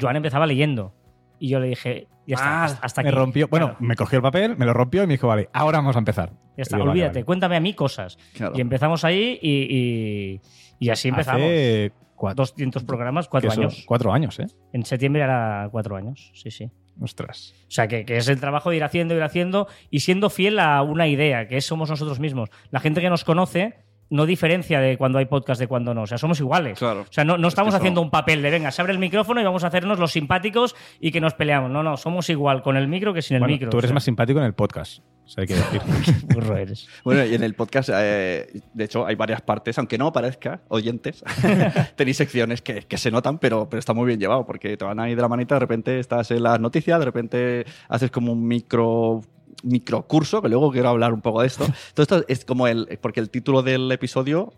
Joan 0.01 0.15
empezaba 0.15 0.47
leyendo. 0.47 0.93
Y 1.37 1.49
yo 1.49 1.59
le 1.59 1.67
dije, 1.67 2.07
ya 2.25 2.35
está, 2.35 2.47
Ah, 2.61 2.63
hasta- 2.65 2.85
hasta 2.85 3.03
me 3.03 3.09
aquí. 3.09 3.17
rompió, 3.17 3.47
bueno, 3.49 3.67
Claro, 3.71 3.85
me 3.85 3.95
cogió 3.95 4.17
el 4.17 4.23
papel, 4.23 4.55
me 4.57 4.65
lo 4.65 4.73
rompió 4.73 5.03
y 5.03 5.07
me 5.07 5.13
dijo, 5.13 5.27
vale, 5.27 5.49
ahora 5.53 5.79
vamos 5.79 5.95
a 5.95 5.99
empezar. 5.99 6.31
ya 6.57 6.61
está, 6.63 6.77
digo, 6.77 6.89
olvídate, 6.89 7.13
vale. 7.19 7.25
cuéntame 7.25 7.55
a 7.57 7.59
mí 7.59 7.73
cosas. 7.73 8.17
Claro. 8.33 8.53
Y 8.57 8.61
empezamos 8.61 9.03
ahí 9.03 9.37
y, 9.41 9.67
y- 9.69 10.41
y 10.79 10.89
así 10.89 11.09
empezamos. 11.09 11.41
Hace 11.41 11.91
cuatro, 12.15 12.43
200 12.43 12.83
programas, 12.85 13.27
cuatro 13.27 13.51
años. 13.51 13.83
Cuatro 13.85 14.13
años, 14.13 14.39
¿eh? 14.39 14.47
En 14.73 14.85
septiembre 14.85 15.21
era 15.21 15.67
cuatro 15.71 15.95
años, 15.97 16.31
sí, 16.33 16.49
sí. 16.49 16.71
Ostras. 16.99 17.53
O 17.67 17.71
sea, 17.71 17.87
que, 17.87 18.05
que 18.05 18.17
es 18.17 18.27
el 18.27 18.39
trabajo 18.39 18.69
de 18.69 18.77
ir 18.77 18.83
haciendo, 18.83 19.15
ir 19.15 19.23
haciendo 19.23 19.67
y 19.89 20.01
siendo 20.01 20.29
fiel 20.29 20.59
a 20.59 20.81
una 20.81 21.07
idea, 21.07 21.47
que 21.47 21.59
somos 21.61 21.89
nosotros 21.89 22.19
mismos. 22.19 22.49
La 22.71 22.79
gente 22.79 23.01
que 23.01 23.09
nos 23.09 23.23
conoce 23.23 23.84
no 24.09 24.25
diferencia 24.25 24.79
de 24.79 24.97
cuando 24.97 25.17
hay 25.19 25.25
podcast 25.25 25.59
de 25.59 25.67
cuando 25.67 25.93
no. 25.93 26.03
O 26.03 26.07
sea, 26.07 26.17
somos 26.17 26.39
iguales. 26.39 26.77
Claro. 26.77 27.01
O 27.01 27.05
sea, 27.11 27.23
no, 27.25 27.37
no 27.37 27.47
Es 27.47 27.53
estamos 27.53 27.73
que 27.73 27.77
haciendo 27.77 28.01
somos- 28.01 28.07
un 28.07 28.11
papel 28.11 28.41
de 28.41 28.51
venga, 28.51 28.71
se 28.71 28.81
abre 28.81 28.93
el 28.93 28.99
micrófono 28.99 29.41
y 29.41 29.43
vamos 29.43 29.63
a 29.63 29.67
hacernos 29.67 29.97
los 29.99 30.11
simpáticos 30.11 30.75
y 30.99 31.11
que 31.11 31.19
nos 31.21 31.33
peleamos. 31.33 31.71
No, 31.71 31.81
no, 31.83 31.97
somos 31.97 32.29
igual 32.29 32.61
con 32.61 32.77
el 32.77 32.87
micro 32.87 33.13
que 33.13 33.21
sin 33.21 33.35
el 33.35 33.41
Bueno, 33.41 33.53
micro. 33.53 33.69
tú 33.71 33.77
eres 33.79 33.87
O 33.87 33.89
sea, 33.89 33.93
más 33.95 34.03
simpático 34.03 34.39
en 34.39 34.45
el 34.45 34.53
podcast. 34.53 35.01
Eso 35.25 35.41
hay 35.41 35.47
que 35.47 35.55
decir. 35.55 35.81
burro 36.35 36.55
eres. 36.55 36.87
Bueno, 37.03 37.25
y 37.25 37.33
en 37.33 37.43
el 37.43 37.55
podcast, 37.55 37.89
eh, 37.91 38.47
de 38.73 38.83
hecho, 38.83 39.07
hay 39.07 39.15
varias 39.15 39.41
partes, 39.41 39.75
aunque 39.79 39.97
no 39.97 40.13
parezca, 40.13 40.61
oyentes, 40.67 41.23
tenéis 41.95 42.17
secciones 42.17 42.61
que, 42.61 42.83
que 42.83 42.97
se 42.97 43.09
notan, 43.09 43.39
pero, 43.39 43.67
pero 43.67 43.79
está 43.79 43.93
muy 43.93 44.05
bien 44.05 44.19
llevado, 44.19 44.45
porque 44.45 44.77
te 44.77 44.85
van 44.85 44.99
ahí 44.99 45.15
de 45.15 45.21
la 45.23 45.27
manita, 45.27 45.55
de 45.55 45.59
repente 45.61 45.99
estás 45.99 46.29
en 46.29 46.43
las 46.43 46.59
noticias, 46.59 46.99
de 46.99 47.05
repente 47.05 47.65
haces 47.89 48.11
como 48.11 48.33
un 48.33 48.47
micro 48.47 49.21
microcurso, 49.63 50.41
que 50.41 50.49
luego 50.49 50.71
quiero 50.71 50.89
hablar 50.89 51.13
un 51.13 51.21
poco 51.21 51.41
de 51.41 51.47
esto. 51.47 51.65
Todo 51.93 52.03
esto 52.03 52.25
es 52.27 52.45
como 52.45 52.67
el, 52.67 52.99
porque 53.01 53.19
el 53.19 53.29
título 53.29 53.61
del 53.63 53.91
episodio 53.91 54.53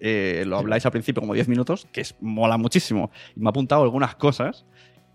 eh, 0.00 0.44
lo 0.46 0.58
habláis 0.58 0.84
al 0.86 0.92
principio 0.92 1.20
como 1.20 1.34
10 1.34 1.48
minutos, 1.48 1.86
que 1.92 2.00
es, 2.00 2.16
mola 2.20 2.56
muchísimo. 2.56 3.10
Y 3.36 3.40
me 3.40 3.48
ha 3.48 3.50
apuntado 3.50 3.82
algunas 3.82 4.14
cosas 4.16 4.64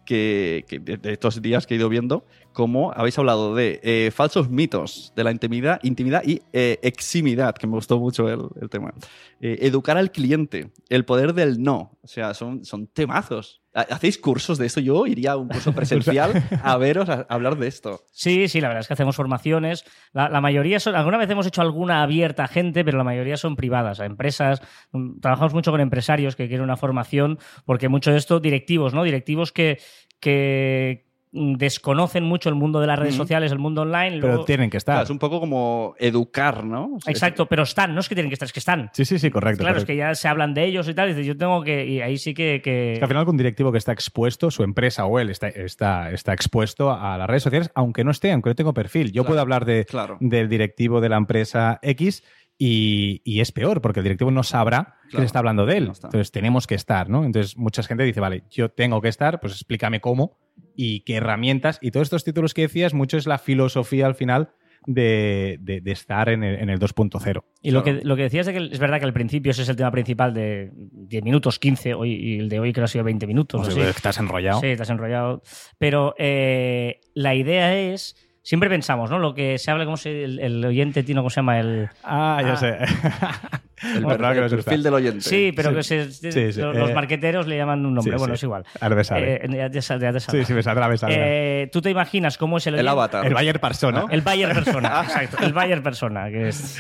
que, 0.06 0.64
que 0.68 0.80
de, 0.80 0.98
de 0.98 1.14
estos 1.14 1.42
días 1.42 1.66
que 1.66 1.74
he 1.74 1.78
ido 1.78 1.90
viendo, 1.90 2.26
como 2.54 2.92
habéis 2.94 3.18
hablado 3.18 3.56
de 3.56 3.80
eh, 3.84 4.12
falsos 4.14 4.50
mitos 4.50 5.12
de 5.16 5.24
la 5.24 5.32
intimidad, 5.32 5.80
intimidad 5.84 6.22
y 6.24 6.42
eh, 6.54 6.80
eximidad, 6.84 7.56
que 7.56 7.66
me 7.66 7.74
gustó 7.74 8.00
mucho 8.00 8.30
el, 8.30 8.48
el 8.62 8.70
tema. 8.70 8.94
Educar 9.42 9.98
al 9.98 10.12
cliente, 10.12 10.72
el 10.90 11.06
poder 11.06 11.34
del 11.34 11.62
no. 11.62 11.98
O 12.02 12.08
sea, 12.08 12.34
son, 12.34 12.64
son 12.64 12.88
temazos. 12.88 13.62
Ha- 13.76 13.82
¿Hacéis 13.94 14.18
cursos 14.18 14.58
de 14.58 14.66
esto? 14.66 14.80
Yo 14.80 15.06
iría 15.06 15.34
a 15.34 15.38
un 15.38 15.48
curso 15.50 15.74
presencial 15.76 16.32
a 16.64 16.78
veros 16.78 17.10
a, 17.10 17.28
hablar 17.30 17.58
de 17.58 17.68
esto. 17.68 18.02
Sí, 18.12 18.48
sí, 18.48 18.62
la 18.62 18.70
verdad 18.70 18.82
es 18.82 18.88
que 18.88 18.94
hacemos 18.94 19.16
formaciones. 19.16 19.86
La, 20.14 20.30
la 20.30 20.42
mayoría 20.42 20.80
son, 20.80 20.96
alguna 20.96 21.18
vez 21.18 21.30
hemos 21.30 21.46
hecho 21.46 21.62
alguna 21.62 22.02
abierta 22.02 22.46
a 22.46 22.48
gente, 22.48 22.84
pero 22.84 22.98
la 22.98 23.04
mayoría 23.04 23.38
son 23.38 23.56
privadas, 23.56 24.00
a 24.00 24.06
empresas. 24.06 24.62
Mm, 24.92 25.20
Trabajamos 25.20 25.54
mucho 25.54 25.72
con 25.72 25.82
empresarios 25.82 26.36
que 26.36 26.48
quieren 26.48 26.64
una 26.64 26.78
formación, 26.78 27.38
porque 27.66 27.90
mucho 27.90 28.12
de 28.12 28.18
esto, 28.18 28.40
directivos, 28.40 28.94
¿no? 28.94 29.04
Directivos 29.04 29.52
que, 29.52 29.80
que 30.20 31.05
desconocen 31.36 32.24
mucho 32.24 32.50
el 32.50 32.56
mundo 32.56 32.80
de 32.80 32.88
las 32.88 32.98
redes 32.98 33.16
sociales, 33.16 33.52
el 33.52 33.60
mundo 33.60 33.82
online. 33.82 34.18
Pero 34.22 34.28
luego- 34.28 34.46
tienen 34.46 34.70
que 34.70 34.78
estar. 34.78 34.94
Claro, 34.96 35.04
es 35.04 35.10
un 35.10 35.20
poco 35.20 35.40
como 35.40 35.94
educar, 36.00 36.64
¿no? 36.64 36.98
Exacto, 37.08 37.46
pero 37.48 37.64
están, 37.64 37.94
no 37.94 38.00
es 38.00 38.08
que 38.10 38.16
tienen 38.16 38.30
que 38.30 38.36
estar, 38.36 38.46
es 38.46 38.54
que 38.54 38.60
están. 38.60 38.90
Sí, 38.94 39.06
sí, 39.06 39.20
sí, 39.20 39.30
correcto. 39.30 39.64
Claro, 39.64 39.78
es 39.78 39.86
que 39.86 39.96
ya 39.96 40.16
se 40.16 40.28
hablan 40.28 40.54
de 40.54 40.64
ellos 40.66 40.88
y 40.88 40.94
tal, 40.94 41.10
y 41.10 41.14
dices, 41.14 41.28
yo 41.28 41.38
tengo 41.38 41.62
que. 41.64 41.86
Y 41.86 42.02
ahí 42.02 42.18
sí 42.18 42.34
que. 42.34 42.62
que- 42.64 42.94
Es 42.94 43.00
que 43.00 43.06
al 43.06 43.10
final 43.10 43.28
un 43.28 43.38
directivo 43.38 43.72
que 43.72 43.78
está 43.78 43.92
expuesto, 43.92 44.50
su 44.52 44.64
empresa 44.64 45.06
o 45.06 45.20
él 45.20 45.30
está, 45.30 45.50
está, 45.50 46.12
está 46.12 46.34
expuesto 46.34 46.92
a 46.92 47.18
las 47.18 47.28
redes 47.28 47.44
sociales, 47.44 47.72
aunque 47.76 48.04
no 48.04 48.12
esté, 48.12 48.32
aunque 48.32 48.50
no 48.50 48.56
tengo 48.56 48.74
perfil. 48.74 49.08
Yo 49.12 49.24
Claro, 49.24 49.28
puedo 49.28 49.42
hablar 49.42 49.66
de, 49.66 49.86
claro. 49.86 50.18
del 50.20 50.48
directivo 50.50 51.02
de 51.02 51.10
la 51.10 51.18
empresa 51.18 51.80
X 51.82 52.24
y, 52.58 53.22
y 53.26 53.42
es 53.42 53.52
peor, 53.52 53.82
porque 53.82 54.00
el 54.00 54.04
directivo 54.06 54.32
no 54.32 54.44
sabrá 54.44 54.96
que 55.04 55.10
Claro, 55.12 55.22
se 55.24 55.26
está 55.26 55.40
hablando 55.40 55.66
de 55.66 55.78
él. 55.78 55.86
no. 55.88 55.94
Entonces 55.94 56.32
tenemos 56.32 56.68
que 56.68 56.76
estar, 56.76 57.10
¿no? 57.10 57.26
Entonces 57.26 57.58
mucha 57.58 57.84
gente 57.84 58.04
dice, 58.04 58.20
vale, 58.20 58.44
yo 58.50 58.70
tengo 58.70 59.02
que 59.02 59.10
estar, 59.10 59.40
pues 59.40 59.54
explícame 59.54 60.00
cómo 60.02 60.38
y 60.76 61.02
qué 61.02 61.16
herramientas. 61.16 61.80
Y 61.82 61.92
todos 61.92 62.06
estos 62.06 62.24
títulos 62.24 62.54
que 62.54 62.62
decías, 62.64 62.94
mucho 62.94 63.18
es 63.18 63.28
la 63.28 63.38
filosofía 63.38 64.06
al 64.06 64.16
final 64.16 64.50
de, 64.88 65.58
de- 65.62 65.82
de 65.82 65.92
estar 65.92 66.30
en 66.30 66.44
el, 66.44 66.60
en 66.60 66.70
el 66.70 66.80
2.0. 66.80 67.44
Y 67.62 67.72
lo, 67.72 67.84
que, 67.84 67.94
lo 68.04 68.16
que 68.16 68.22
decías 68.24 68.46
de 68.46 68.54
que 68.54 68.60
es 68.72 68.80
verdad 68.80 69.00
que 69.00 69.06
al 69.06 69.14
principio 69.14 69.52
ese 69.52 69.64
es 69.64 69.70
el 69.70 69.76
tema 69.76 69.92
principal 69.92 70.34
de 70.34 70.72
10 70.76 71.24
minutos, 71.24 71.58
15, 71.60 71.94
hoy, 71.96 72.14
y 72.14 72.40
el 72.40 72.50
de 72.50 72.60
hoy 72.60 72.72
creo 72.72 72.84
que 72.84 72.86
ha 72.86 72.88
sido 72.90 73.04
20 73.04 73.26
minutos. 73.28 73.60
O 73.60 73.64
o 73.68 73.72
sea, 73.72 73.84
así. 73.84 73.90
estás 73.98 74.18
enrollado. 74.20 74.62
Sí, 74.62 74.68
has 74.68 74.90
enrollado. 74.90 75.42
Pero 75.80 76.14
eh, 76.20 77.02
la 77.16 77.36
idea 77.36 77.76
es. 77.78 78.16
Siempre 78.48 78.70
pensamos, 78.70 79.10
¿no? 79.10 79.18
Lo 79.18 79.34
que 79.34 79.58
se 79.58 79.72
habla, 79.72 79.86
¿cómo 79.86 79.98
se 79.98 80.24
el, 80.24 80.38
el 80.40 80.64
oyente, 80.64 81.02
Tino, 81.02 81.22
¿cómo 81.22 81.32
se 81.32 81.38
llama? 81.38 81.60
El, 81.60 81.90
Ah, 82.04 82.40
ya 82.46 82.54
Ah. 82.54 82.56
sé. 82.58 82.78
El, 83.96 84.06
que 84.06 84.14
el 84.40 84.50
perfil 84.50 84.84
del 84.84 84.94
oyente. 84.94 85.22
sí, 85.22 85.52
pero 85.54 85.70
Sí. 85.70 85.76
que 85.76 85.84
se- 85.84 86.12
Sí, 86.32 86.52
sí, 86.54 86.62
los, 86.62 86.76
los 86.78 86.90
eh, 86.92 86.94
marqueteros 86.94 87.46
le 87.48 87.58
llaman 87.58 87.86
un 87.86 87.94
nombre. 87.96 88.14
sí, 88.14 88.18
bueno, 88.20 88.34
sí. 88.36 88.38
es 88.40 88.44
igual. 88.44 88.64
Ahora 88.80 88.96
me 88.96 89.04
sale. 89.04 89.34
Eh, 89.36 89.50
ya 89.52 89.70
te 89.70 89.82
sal- 89.82 90.00
ya 90.00 90.14
te 90.14 90.20
saldrá. 90.20 90.42
Sí, 90.44 90.48
sí, 90.48 90.54
me 90.54 90.64
saldrá, 90.64 90.88
me 90.88 90.98
saldrá. 90.98 91.18
Eh, 91.20 91.70
Tú 91.74 91.82
te 91.82 91.90
imaginas 91.90 92.38
cómo 92.38 92.58
es 92.58 92.68
el, 92.68 92.76
El 92.80 92.88
avatar. 92.88 93.26
el 93.26 93.34
Bayer 93.34 93.60
persona. 93.60 94.02
¿No? 94.02 94.10
El 94.10 94.22
Bayer 94.22 94.54
persona, 94.54 95.02
exacto. 95.04 95.38
El 95.44 95.52
Bayer 95.54 95.84
persona, 95.84 96.30
que 96.30 96.48
es. 96.50 96.80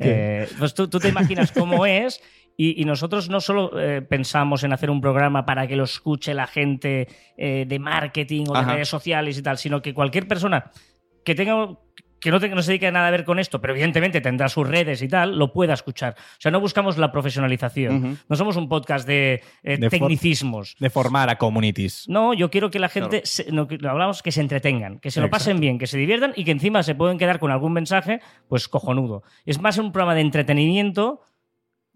eh, 0.00 0.48
pues 0.58 0.74
tú, 0.74 0.88
tú 0.88 0.98
te 0.98 1.08
imaginas 1.08 1.52
cómo 1.52 1.84
es. 1.86 2.20
Y, 2.56 2.82
y 2.82 2.84
nosotros 2.84 3.30
no 3.30 3.40
solo 3.40 3.70
eh, 3.80 4.02
pensamos 4.02 4.62
en 4.64 4.72
hacer 4.74 4.90
un 4.90 5.00
programa 5.00 5.46
para 5.46 5.66
que 5.66 5.74
lo 5.76 5.84
escuche 5.84 6.34
la 6.34 6.46
gente 6.46 7.08
eh, 7.36 7.64
de 7.66 7.78
marketing 7.78 8.44
o 8.48 8.52
de 8.52 8.58
Ajá. 8.58 8.74
redes 8.74 8.88
sociales 8.88 9.38
y 9.38 9.42
tal, 9.42 9.56
sino 9.58 9.80
que 9.80 9.94
cualquier 9.94 10.28
persona 10.28 10.70
que 11.24 11.34
tenga 11.34 11.76
que 12.20 12.30
no, 12.30 12.38
se 12.38 12.46
dedique 12.70 12.86
a 12.86 12.92
nada 12.92 13.08
a 13.08 13.10
ver 13.10 13.24
con 13.24 13.40
esto, 13.40 13.60
pero 13.60 13.72
evidentemente 13.72 14.20
tendrá 14.20 14.48
sus 14.48 14.64
redes 14.68 15.02
y 15.02 15.08
tal, 15.08 15.36
lo 15.36 15.52
pueda 15.52 15.74
escuchar. 15.74 16.14
O 16.16 16.36
sea, 16.38 16.52
no 16.52 16.60
buscamos 16.60 16.96
la 16.96 17.10
profesionalización. 17.10 18.16
No 18.28 18.36
somos 18.36 18.56
un 18.56 18.68
podcast 18.68 19.08
de, 19.08 19.42
eh, 19.64 19.76
De 19.76 19.90
for- 19.90 19.90
tecnicismos. 19.90 20.76
De 20.78 20.88
formar 20.88 21.28
a 21.30 21.36
communities. 21.38 22.04
No, 22.08 22.32
yo 22.32 22.48
quiero 22.48 22.70
que 22.70 22.78
la 22.78 22.88
gente, 22.88 23.22
Claro. 23.22 23.26
se- 23.26 23.50
no, 23.50 23.66
que- 23.66 23.78
hablamos 23.88 24.22
que 24.22 24.30
se 24.30 24.40
entretengan, 24.40 25.00
que 25.00 25.10
se 25.10 25.18
lo 25.18 25.26
Exacto. 25.26 25.44
pasen 25.44 25.58
bien, 25.60 25.78
que 25.80 25.88
se 25.88 25.98
diviertan 25.98 26.32
y 26.36 26.44
que 26.44 26.52
encima 26.52 26.84
se 26.84 26.94
pueden 26.94 27.18
quedar 27.18 27.40
con 27.40 27.50
algún 27.50 27.72
mensaje, 27.72 28.20
pues 28.48 28.68
cojonudo. 28.68 29.24
Es 29.44 29.60
más 29.60 29.78
un 29.78 29.90
programa 29.90 30.14
de 30.14 30.20
entretenimiento 30.20 31.22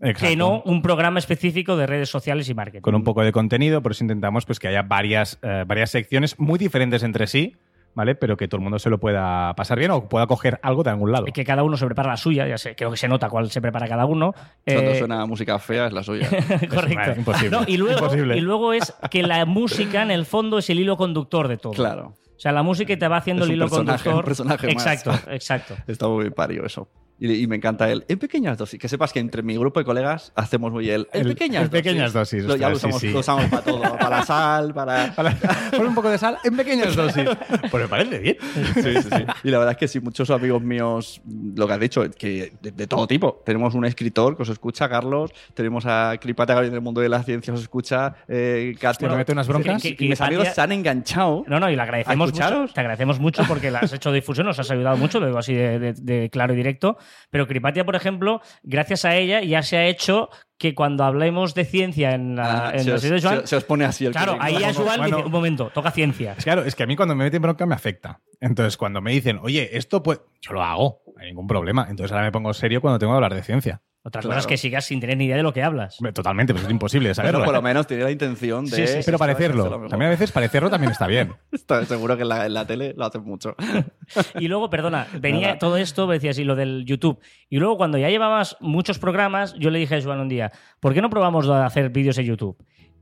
Exacto. 0.00 0.26
que 0.26 0.37
no 0.37 0.61
un 0.64 0.83
programa 0.83 1.21
específico 1.21 1.76
de 1.76 1.87
redes 1.87 2.09
sociales 2.09 2.49
y 2.49 2.54
marketing. 2.54 2.80
Con 2.83 2.97
un 2.97 3.04
poco 3.04 3.23
de 3.23 3.30
contenido, 3.30 3.80
por 3.80 3.92
eso 3.92 4.02
intentamos 4.02 4.45
pues, 4.45 4.59
que 4.59 4.66
haya 4.66 4.83
varias, 4.83 5.38
eh, 5.42 5.62
varias 5.68 5.90
secciones 5.90 6.38
muy 6.40 6.59
diferentes 6.59 7.04
entre 7.04 7.28
sí, 7.28 7.54
¿vale? 7.96 8.14
Pero 8.14 8.36
que 8.36 8.46
todo 8.46 8.58
el 8.58 8.62
mundo 8.62 8.78
se 8.78 8.90
lo 8.90 8.98
pueda 9.00 9.52
pasar 9.56 9.78
bien 9.80 9.90
o 9.90 10.08
pueda 10.08 10.28
coger 10.28 10.60
algo 10.62 10.84
de 10.84 10.90
algún 10.90 11.10
lado. 11.10 11.24
Y 11.26 11.32
que 11.32 11.44
cada 11.44 11.64
uno 11.64 11.76
se 11.76 11.86
prepara 11.86 12.10
la 12.10 12.16
suya, 12.16 12.46
ya 12.46 12.58
sé, 12.58 12.76
creo 12.76 12.92
que 12.92 12.96
se 12.96 13.08
nota 13.08 13.28
cuál 13.28 13.50
se 13.50 13.60
prepara 13.60 13.88
cada 13.88 14.04
uno. 14.06 14.32
Cuando 14.64 14.90
Eh, 14.92 14.98
suena 14.98 15.26
música 15.26 15.58
fea 15.58 15.88
es 15.88 15.92
la 15.92 16.04
suya. 16.04 16.28
Correcto. 16.70 17.10
Es 17.10 17.18
imposible. 17.18 17.50
No, 17.50 17.64
y, 17.66 17.76
luego, 17.76 17.98
Imposible. 17.98 18.36
y 18.36 18.40
luego 18.40 18.72
es 18.72 18.94
que 19.10 19.24
la 19.24 19.44
música, 19.46 20.02
en 20.02 20.12
el 20.12 20.26
fondo, 20.26 20.58
es 20.58 20.71
el 20.71 20.78
hilo 20.78 20.97
conductor 20.97 21.49
de 21.49 21.56
todo. 21.56 21.73
Claro. 21.73 22.14
O 22.36 22.38
sea, 22.38 22.52
la 22.52 22.62
música 22.62 22.97
te 22.99 23.08
va 23.08 23.16
haciendo 23.16 23.44
Es 23.44 23.49
el 23.50 23.54
un 23.54 23.56
hilo 23.56 23.64
personaje, 23.68 24.04
conductor. 24.10 24.14
un 24.14 24.25
personaje 24.26 24.75
más. 24.75 24.86
exacto, 24.86 25.30
exacto. 25.32 25.75
Está 25.86 26.06
muy 26.06 26.28
pario 26.30 26.66
eso. 26.66 26.86
Y, 27.18 27.32
y 27.32 27.46
me 27.46 27.56
encanta 27.56 27.90
el 27.90 28.04
en 28.08 28.18
pequeñas 28.18 28.58
dosis. 28.58 28.78
Que 28.78 28.88
sepas 28.88 29.12
que 29.12 29.20
entre 29.20 29.42
mi 29.42 29.56
grupo 29.56 29.80
de 29.80 29.86
colegas 29.86 30.32
hacemos 30.34 30.70
muy 30.72 30.90
el 30.90 31.08
en 31.14 31.22
El- 31.22 31.28
pequeñas 31.28 31.64
en 31.64 31.70
pequeñas 31.70 32.12
dosis, 32.12 32.44
Lo- 32.44 32.56
ya 32.56 32.68
lo 32.68 32.76
usamos, 32.76 33.00
sí, 33.00 33.06
sí. 33.08 33.12
lo 33.14 33.20
usamos 33.20 33.46
para 33.46 33.62
todo. 33.62 33.80
Para 33.80 34.18
la 34.18 34.22
sal, 34.24 34.74
para. 34.74 35.14
Pon 35.76 35.86
un 35.86 35.94
poco 35.94 36.10
de 36.10 36.18
sal 36.18 36.36
en 36.44 36.56
pequeñas 36.56 36.94
dosis. 36.96 37.24
Pues 37.70 37.82
me 37.84 37.88
parece 37.88 38.18
bien. 38.18 38.36
Sí, 38.74 38.82
sí, 38.82 39.02
sí. 39.02 39.24
Y 39.44 39.50
la 39.50 39.58
verdad 39.58 39.72
es 39.72 39.78
que 39.78 39.88
sí, 39.88 40.00
muchos 40.00 40.28
amigos 40.30 40.60
míos, 40.62 41.20
lo 41.54 41.66
que 41.66 41.72
has 41.72 41.80
dicho, 41.80 42.04
que 42.18 42.52
de, 42.60 42.70
de 42.72 42.86
todo 42.86 43.06
tipo. 43.06 43.42
Tenemos 43.46 43.74
un 43.74 43.84
escritor 43.86 44.36
que 44.36 44.42
os 44.42 44.48
escucha, 44.50 44.88
Carlos. 44.88 45.30
Tenemos 45.54 45.84
a 45.86 46.14
Cripata 46.20 46.52
Gabriel 46.52 46.72
del 46.72 46.82
mundo 46.82 47.00
de 47.00 47.08
la 47.08 47.22
ciencia, 47.22 47.54
os 47.54 47.60
escucha. 47.62 48.14
Eh, 48.28 48.74
Katia. 48.78 49.08
¿Me 49.08 49.16
mete 49.16 49.32
unas 49.32 49.48
broncas? 49.48 49.80
que- 49.82 49.96
que- 49.96 50.04
y 50.04 50.08
mis 50.10 50.20
amigos 50.20 50.48
se 50.48 50.60
han 50.60 50.72
enganchado. 50.72 51.44
No, 51.46 51.58
no, 51.60 51.70
y 51.70 51.76
le 51.76 51.82
agradecemos 51.82 52.28
¿A 52.40 52.60
mucho. 52.60 52.72
Te 52.74 52.80
agradecemos 52.80 53.18
mucho 53.20 53.42
porque 53.48 53.70
la 53.70 53.78
has 53.80 53.92
hecho 53.94 54.12
difusión, 54.12 54.46
nos 54.46 54.58
has 54.58 54.70
ayudado 54.70 54.96
mucho, 54.98 55.18
lo 55.18 55.26
digo 55.26 55.38
así 55.38 55.54
de, 55.54 55.78
de- 55.78 55.92
de 55.94 56.28
claro 56.30 56.52
y 56.52 56.56
directo. 56.56 56.98
Pero 57.30 57.47
Cripatia, 57.47 57.84
por 57.84 57.97
ejemplo, 57.97 58.40
gracias 58.62 59.04
a 59.04 59.16
ella 59.16 59.40
ya 59.42 59.62
se 59.62 59.76
ha 59.76 59.86
hecho 59.86 60.28
que 60.58 60.75
cuando 60.75 61.04
hablemos 61.04 61.54
de 61.54 61.64
ciencia 61.64 62.12
en 62.12 62.36
la, 62.36 62.69
Ah, 62.69 62.73
en 62.75 62.80
se, 62.84 62.92
os, 62.92 63.00
serie 63.02 63.16
de 63.21 63.23
Joan, 63.23 63.40
se- 63.42 63.47
se 63.49 63.56
os 63.56 63.64
pone 63.64 63.84
así 63.84 64.06
el 64.06 64.12
claro, 64.12 64.36
ahí 64.40 64.58
ya 64.58 64.73
Joan 64.73 64.99
Bueno. 65.00 65.16
dice, 65.16 65.26
un 65.26 65.32
momento, 65.32 65.71
toca 65.75 65.90
ciencia. 65.90 66.34
Claro, 66.36 66.64
es 66.64 66.75
que 66.75 66.82
a 66.82 66.86
mí 66.86 66.97
cuando 66.97 67.14
me 67.14 67.25
meten 67.25 67.42
bronca 67.42 67.66
me 67.66 67.75
afecta. 67.75 68.21
Entonces, 68.40 68.76
cuando 68.76 69.00
me 69.02 69.12
dicen, 69.12 69.38
oye, 69.42 69.76
esto 69.76 70.02
pues, 70.02 70.21
yo 70.40 70.52
lo 70.52 70.62
hago, 70.62 71.02
no 71.14 71.21
hay 71.23 71.28
ningún 71.28 71.47
problema. 71.47 71.86
Entonces 71.90 72.12
ahora 72.12 72.25
me 72.25 72.32
pongo 72.32 72.54
serio 72.54 72.80
cuando 72.80 72.99
tengo 72.99 73.12
que 73.12 73.16
hablar 73.16 73.34
de 73.34 73.42
ciencia. 73.42 73.82
Otra 74.06 74.21
Claro. 74.23 74.36
cosa 74.36 74.38
es 74.38 74.47
que 74.47 74.56
sigas 74.56 74.84
sin 74.84 75.00
tener 75.00 75.16
ni 75.16 75.25
idea 75.25 75.36
de 75.36 75.42
lo 75.42 75.52
que 75.52 75.64
hablas. 75.64 75.99
Totalmente, 76.14 76.54
pues 76.54 76.64
es 76.64 76.71
imposible 76.71 77.08
de 77.08 77.14
Pero 77.16 77.26
saberlo. 77.26 77.45
por 77.45 77.54
lo 77.54 77.60
menos 77.60 77.88
tiene 77.88 78.04
la 78.04 78.12
intención 78.12 78.64
de. 78.64 78.71
Sí, 78.71 78.86
sí, 78.86 78.92
sí. 78.99 79.02
Pero 79.04 79.19
parecerlo. 79.19 79.69
También 79.88 80.02
a 80.06 80.10
veces 80.10 80.30
parecerlo 80.30 80.71
también 80.71 80.92
está 80.92 81.08
bien. 81.08 81.32
Estoy 81.50 81.86
seguro 81.86 82.14
que 82.16 82.23
en 82.23 82.28
la, 82.28 82.47
en 82.47 82.54
la 82.54 82.64
tele 82.69 82.95
lo 82.97 83.04
hacen 83.04 83.25
mucho. 83.25 83.56
Y 84.38 84.47
luego, 84.47 84.71
perdona, 84.71 85.08
venía 85.21 85.49
Nada. 85.49 85.58
todo 85.58 85.76
esto, 85.76 86.06
me 86.06 86.14
decías, 86.14 86.38
y 86.38 86.45
lo 86.45 86.54
del 86.54 86.84
YouTube. 86.86 87.19
Y 87.50 87.56
luego, 87.58 87.76
cuando 87.76 87.99
ya 87.99 88.08
llevabas 88.08 88.56
muchos 88.60 89.00
programas, 89.00 89.54
yo 89.58 89.71
le 89.71 89.80
dije 89.80 89.97
a 89.97 90.00
Joan 90.02 90.21
un 90.21 90.28
día, 90.28 90.52
¿por 90.78 90.95
qué 90.95 91.02
no 91.02 91.10
probamos 91.10 91.49
a 91.49 91.66
hacer 91.66 91.90
vídeos 91.90 92.16
en 92.19 92.26
YouTube? 92.26 92.56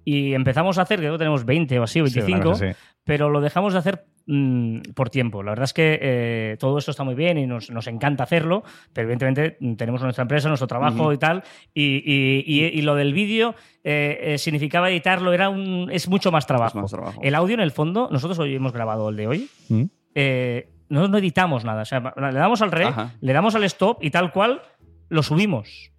Y 0.05 0.35
empezamos 0.35 0.79
a 0.79 0.83
hacer, 0.83 0.99
creo 0.99 1.13
que 1.13 1.19
tenemos 1.19 1.45
20 1.45 1.79
o 1.79 1.83
así, 1.85 2.01
o 2.01 2.07
Sí, 2.07 2.19
una 2.19 2.27
25, 2.27 2.51
cosa 2.51 2.69
así. 2.71 2.79
pero 3.05 3.31
lo 3.31 3.41
dejamos 3.41 3.73
de 3.73 3.79
hacer 3.79 4.05
mm, 4.27 4.81
por 4.95 5.09
tiempo. 5.11 5.43
La 5.43 5.53
verdad 5.53 5.65
es 5.65 5.73
que 5.73 5.99
eh, 6.03 6.57
todo 6.59 6.77
esto 6.79 6.91
está 6.91 7.05
muy 7.05 7.15
bien 7.15 7.39
y 7.39 7.47
nos, 7.47 7.71
nos 7.71 7.87
encanta 7.87 8.25
hacerlo, 8.25 8.63
pero 8.93 9.07
evidentemente 9.09 9.57
tenemos 9.77 10.03
nuestra 10.03 10.23
empresa, 10.23 10.49
nuestro 10.49 10.67
trabajo 10.67 11.13
y 11.13 11.19
tal, 11.19 11.43
y, 11.73 11.83
y- 12.05 12.45
y- 12.47 12.65
y 12.79 12.83
lo 12.83 12.95
del 12.95 13.13
vídeo 13.15 13.55
eh, 13.83 14.19
eh, 14.23 14.39
significaba 14.39 14.91
editarlo, 14.91 15.33
era 15.33 15.49
un, 15.49 15.89
es 15.91 16.09
mucho 16.09 16.31
más 16.33 16.47
trabajo. 16.47 16.81
más 16.81 16.91
trabajo. 16.91 17.21
El 17.23 17.35
audio, 17.35 17.55
en 17.55 17.61
el 17.61 17.71
fondo, 17.71 18.09
nosotros 18.11 18.39
hoy 18.39 18.55
hemos 18.55 18.73
grabado 18.73 19.09
el 19.09 19.17
de 19.17 19.27
hoy, 19.27 19.49
¿Mm? 19.69 19.85
no 20.89 21.19
editamos 21.19 21.65
nada. 21.65 21.83
O 21.83 21.85
sea, 21.85 22.01
le 22.17 22.33
damos 22.39 22.63
al 22.63 22.73
Ajá. 22.83 23.13
le 23.21 23.33
damos 23.33 23.55
al 23.55 23.65
stop 23.65 24.03
y 24.03 24.11
tal 24.11 24.33
cual 24.33 24.63
lo 25.09 25.23
subimos. 25.23 25.91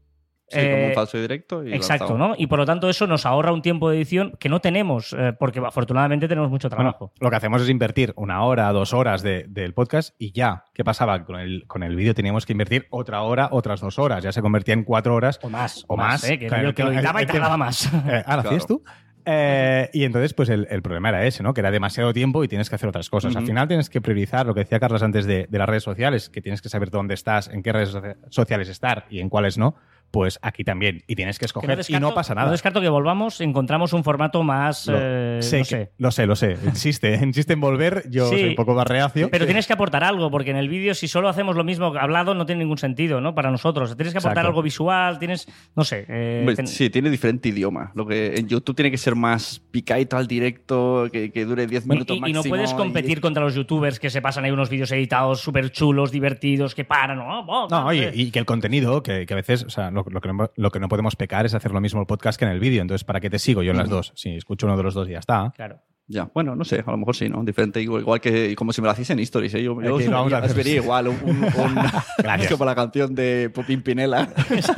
Sí, 0.47 0.59
como 0.59 0.69
Eh, 0.75 0.87
un 0.89 0.93
falso 0.93 1.17
y 1.17 1.21
directo. 1.21 1.63
Y 1.65 1.73
Exacto, 1.73 2.09
lanzado. 2.09 2.29
¿no? 2.29 2.35
Y 2.37 2.45
por 2.47 2.59
lo 2.59 2.65
tanto 2.65 2.87
eso 2.87 3.07
nos 3.07 3.25
ahorra 3.25 3.51
un 3.51 3.61
tiempo 3.63 3.89
de 3.89 3.97
edición 3.97 4.33
que 4.39 4.47
no 4.47 4.59
tenemos, 4.61 5.15
eh, 5.17 5.33
porque 5.39 5.59
afortunadamente 5.59 6.27
tenemos 6.27 6.51
mucho 6.51 6.69
trabajo. 6.69 7.07
Bueno, 7.07 7.13
lo 7.19 7.29
que 7.31 7.35
hacemos 7.35 7.61
es 7.63 7.69
invertir 7.69 8.13
una 8.15 8.43
hora, 8.43 8.71
dos 8.71 8.93
horas 8.93 9.23
de- 9.23 9.45
del 9.49 9.73
podcast 9.73 10.13
y 10.19 10.31
ya. 10.33 10.65
¿Qué 10.73 10.83
pasaba? 10.83 11.25
Con 11.25 11.39
el, 11.39 11.65
con 11.65 11.81
el 11.81 11.95
vídeo 11.95 12.13
teníamos 12.13 12.45
que 12.45 12.51
invertir 12.53 12.85
otra 12.91 13.21
hora, 13.23 13.49
otras 13.51 13.81
dos 13.81 13.97
horas. 13.97 14.23
Ya 14.23 14.31
se 14.31 14.41
convertía 14.43 14.75
en 14.75 14.83
cuatro 14.83 15.15
horas. 15.15 15.39
o 15.41 15.49
más. 15.49 15.83
O 15.87 15.97
más, 15.97 16.23
¿eh? 16.29 16.37
Que 16.37 16.47
claro, 16.47 16.73
que 16.75 16.83
lo 16.83 16.91
editaba 16.91 17.21
y 17.23 17.25
tardaba 17.25 17.57
más. 17.57 17.91
Eh, 18.07 18.23
ah, 18.25 18.35
¿lo 18.35 18.41
hacías 18.41 18.67
tú? 18.67 18.83
Eh, 19.27 19.89
y 19.93 20.03
entonces, 20.03 20.35
pues 20.35 20.49
el, 20.49 20.67
el 20.69 20.83
problema 20.83 21.09
era 21.09 21.25
ese, 21.25 21.41
¿no? 21.41 21.53
Que 21.55 21.61
era 21.61 21.71
demasiado 21.71 22.13
tiempo 22.13 22.43
y 22.43 22.47
tienes 22.47 22.69
que 22.69 22.75
hacer 22.75 22.87
otras 22.89 23.09
cosas. 23.09 23.35
Al 23.35 23.45
final 23.45 23.67
tienes 23.67 23.89
que 23.89 23.99
priorizar 23.99 24.45
lo 24.45 24.53
que 24.53 24.59
decía 24.59 24.79
Carlos 24.79 25.01
antes 25.01 25.25
de, 25.25 25.47
de 25.49 25.57
las 25.57 25.67
redes 25.67 25.81
sociales, 25.83 26.29
que 26.29 26.41
tienes 26.41 26.61
que 26.61 26.69
saber 26.69 26.91
dónde 26.91 27.15
estás, 27.15 27.47
en 27.47 27.63
qué 27.63 27.73
redes 27.73 27.89
socia- 27.89 28.17
sociales 28.29 28.69
estar 28.69 29.05
y 29.09 29.19
en 29.21 29.29
cuáles 29.29 29.57
no. 29.57 29.75
Pues 30.11 30.39
aquí 30.41 30.63
también. 30.63 31.03
Y 31.07 31.15
tienes 31.15 31.37
que 31.37 31.43
Que 31.43 31.47
escoger 31.47 31.79
y 31.89 31.93
no 31.99 32.13
pasa 32.13 32.33
nada. 32.35 32.45
No 32.47 32.51
descarto 32.53 32.79
que 32.79 32.87
volvamos, 32.89 33.41
encontramos 33.41 33.91
un 33.93 34.03
formato 34.03 34.43
más. 34.43 34.87
Lo 34.87 34.97
eh, 34.99 35.39
sé, 35.41 35.59
no 35.59 35.65
que- 35.65 35.89
lo 35.97 36.11
sé, 36.11 36.25
lo 36.25 36.35
sé. 36.35 36.57
Insiste, 36.65 37.15
insiste 37.23 37.53
en 37.53 37.59
volver. 37.61 38.03
Yo 38.09 38.29
Sí. 38.29 38.39
soy 38.39 38.49
un 38.49 38.55
poco 38.55 38.73
más 38.73 38.87
reacio. 38.87 39.29
Pero 39.29 39.45
tienes 39.45 39.67
que 39.67 39.73
aportar 39.73 40.03
algo, 40.03 40.31
porque 40.31 40.51
en 40.51 40.57
el 40.57 40.69
vídeo, 40.69 40.93
si 40.93 41.07
solo 41.07 41.27
hacemos 41.29 41.55
lo 41.55 41.63
mismo 41.63 41.87
hablado, 41.99 42.33
no 42.33 42.45
tiene 42.45 42.59
ningún 42.63 42.77
sentido, 42.77 43.19
¿no? 43.21 43.35
Para 43.35 43.51
nosotros. 43.51 43.95
Tienes 43.97 44.13
que 44.13 44.19
aportar 44.19 44.37
Exacto. 44.43 44.47
algo 44.49 44.61
visual, 44.61 45.19
tienes. 45.19 45.47
No 45.75 45.83
sé. 45.83 46.05
eh, 46.07 46.53
ten- 46.55 46.67
Sí, 46.67 46.89
tiene 46.89 47.09
diferente 47.09 47.49
idioma. 47.49 47.91
Lo 47.95 48.05
que 48.07 48.35
en 48.35 48.47
YouTube 48.47 48.75
tiene 48.75 48.91
que 48.91 48.97
ser 48.97 49.15
más 49.15 49.61
picadito 49.71 50.15
al 50.17 50.27
directo, 50.27 51.07
que, 51.11 51.31
que 51.31 51.45
dure 51.45 51.67
10 51.67 51.85
Bueno, 51.85 51.99
minutos 51.99 52.15
y, 52.15 52.17
y 52.17 52.21
máximo. 52.21 52.43
no 52.43 52.49
puedes 52.49 52.73
competir 52.73 53.19
contra 53.21 53.43
los 53.43 53.53
youtubers 53.55 53.99
que 53.99 54.09
se 54.09 54.21
pasan 54.21 54.45
ahí 54.45 54.51
unos 54.51 54.69
vídeos 54.69 54.91
editados 54.91 55.41
súper 55.41 55.71
chulos, 55.71 56.11
divertidos, 56.11 56.73
que 56.75 56.85
paran. 56.85 57.17
¿no? 57.17 57.41
Oh, 57.41 57.67
No, 57.69 57.81
no 57.81 57.87
oye, 57.87 58.11
sé. 58.11 58.17
y 58.17 58.31
que 58.31 58.39
el 58.39 58.45
contenido, 58.45 59.03
que, 59.03 59.25
que 59.25 59.33
a 59.33 59.37
veces, 59.37 59.63
o 59.63 59.69
sea, 59.69 59.91
lo, 59.95 60.05
lo 60.07 60.21
que 60.21 60.31
no, 60.31 60.51
lo 60.55 60.71
que 60.71 60.79
no 60.79 60.87
podemos 60.87 61.15
pecar 61.15 61.45
es 61.47 61.53
hacer 61.55 61.71
lo 61.71 61.81
mismo 61.81 61.99
el 62.01 62.07
podcast 62.07 62.37
que 62.37 62.45
en 62.45 62.51
el 62.51 62.59
vídeo. 62.59 62.81
Entonces, 62.81 63.03
¿para 63.03 63.19
qué 63.19 63.29
te 63.29 63.39
sigo 63.39 63.63
yo 63.63 63.71
en 63.71 63.77
las 63.77 63.89
dos? 63.89 64.11
Si 64.15 64.35
escucho 64.35 64.67
uno 64.67 64.77
de 64.77 64.83
los 64.83 64.93
dos 64.93 65.07
y 65.07 65.11
ya 65.13 65.19
está. 65.19 65.51
Claro. 65.55 65.79
Ya, 66.07 66.29
bueno, 66.35 66.55
no 66.55 66.63
sé, 66.63 66.83
a 66.85 66.91
lo 66.91 66.97
mejor 66.97 67.15
sí, 67.15 67.29
¿no? 67.29 67.43
Diferente, 67.43 67.81
igual, 67.81 68.01
igual 68.03 68.21
que 68.21 68.55
como 68.55 68.71
si 68.71 68.79
me 68.79 68.85
lo 68.85 68.91
hacéis 68.91 69.09
en 69.09 69.17
Stories, 69.21 69.55
¿eh? 69.55 69.63
Yo, 69.63 69.81
yo 69.81 69.95
os 69.95 70.07
vamos 70.07 70.31
a 70.33 70.37
hacer, 70.37 70.63
sí. 70.63 70.75
igual, 70.75 71.07
un, 71.07 71.15
un, 71.23 71.43
un- 71.45 71.75
Gracias. 72.19 72.51
como 72.51 72.63
la 72.63 72.75
canción 72.75 73.15
de 73.15 73.51
Pimpinela, 73.65 74.31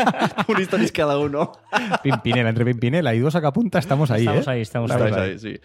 un 0.48 0.62
Stories 0.62 0.94
cada 0.94 1.20
uno. 1.20 1.52
Pimpinela, 2.02 2.48
entre 2.48 2.64
Pimpinela 2.64 3.14
y 3.14 3.20
dos 3.20 3.34
sacapuntas 3.34 3.84
estamos 3.84 4.10
ahí, 4.10 4.22
Estamos 4.22 4.48
¿eh? 4.48 4.52
ahí, 4.52 4.62
estamos 4.62 4.90
Estáis 4.90 5.16
ahí. 5.18 5.30
ahí, 5.32 5.40
sí. 5.40 5.56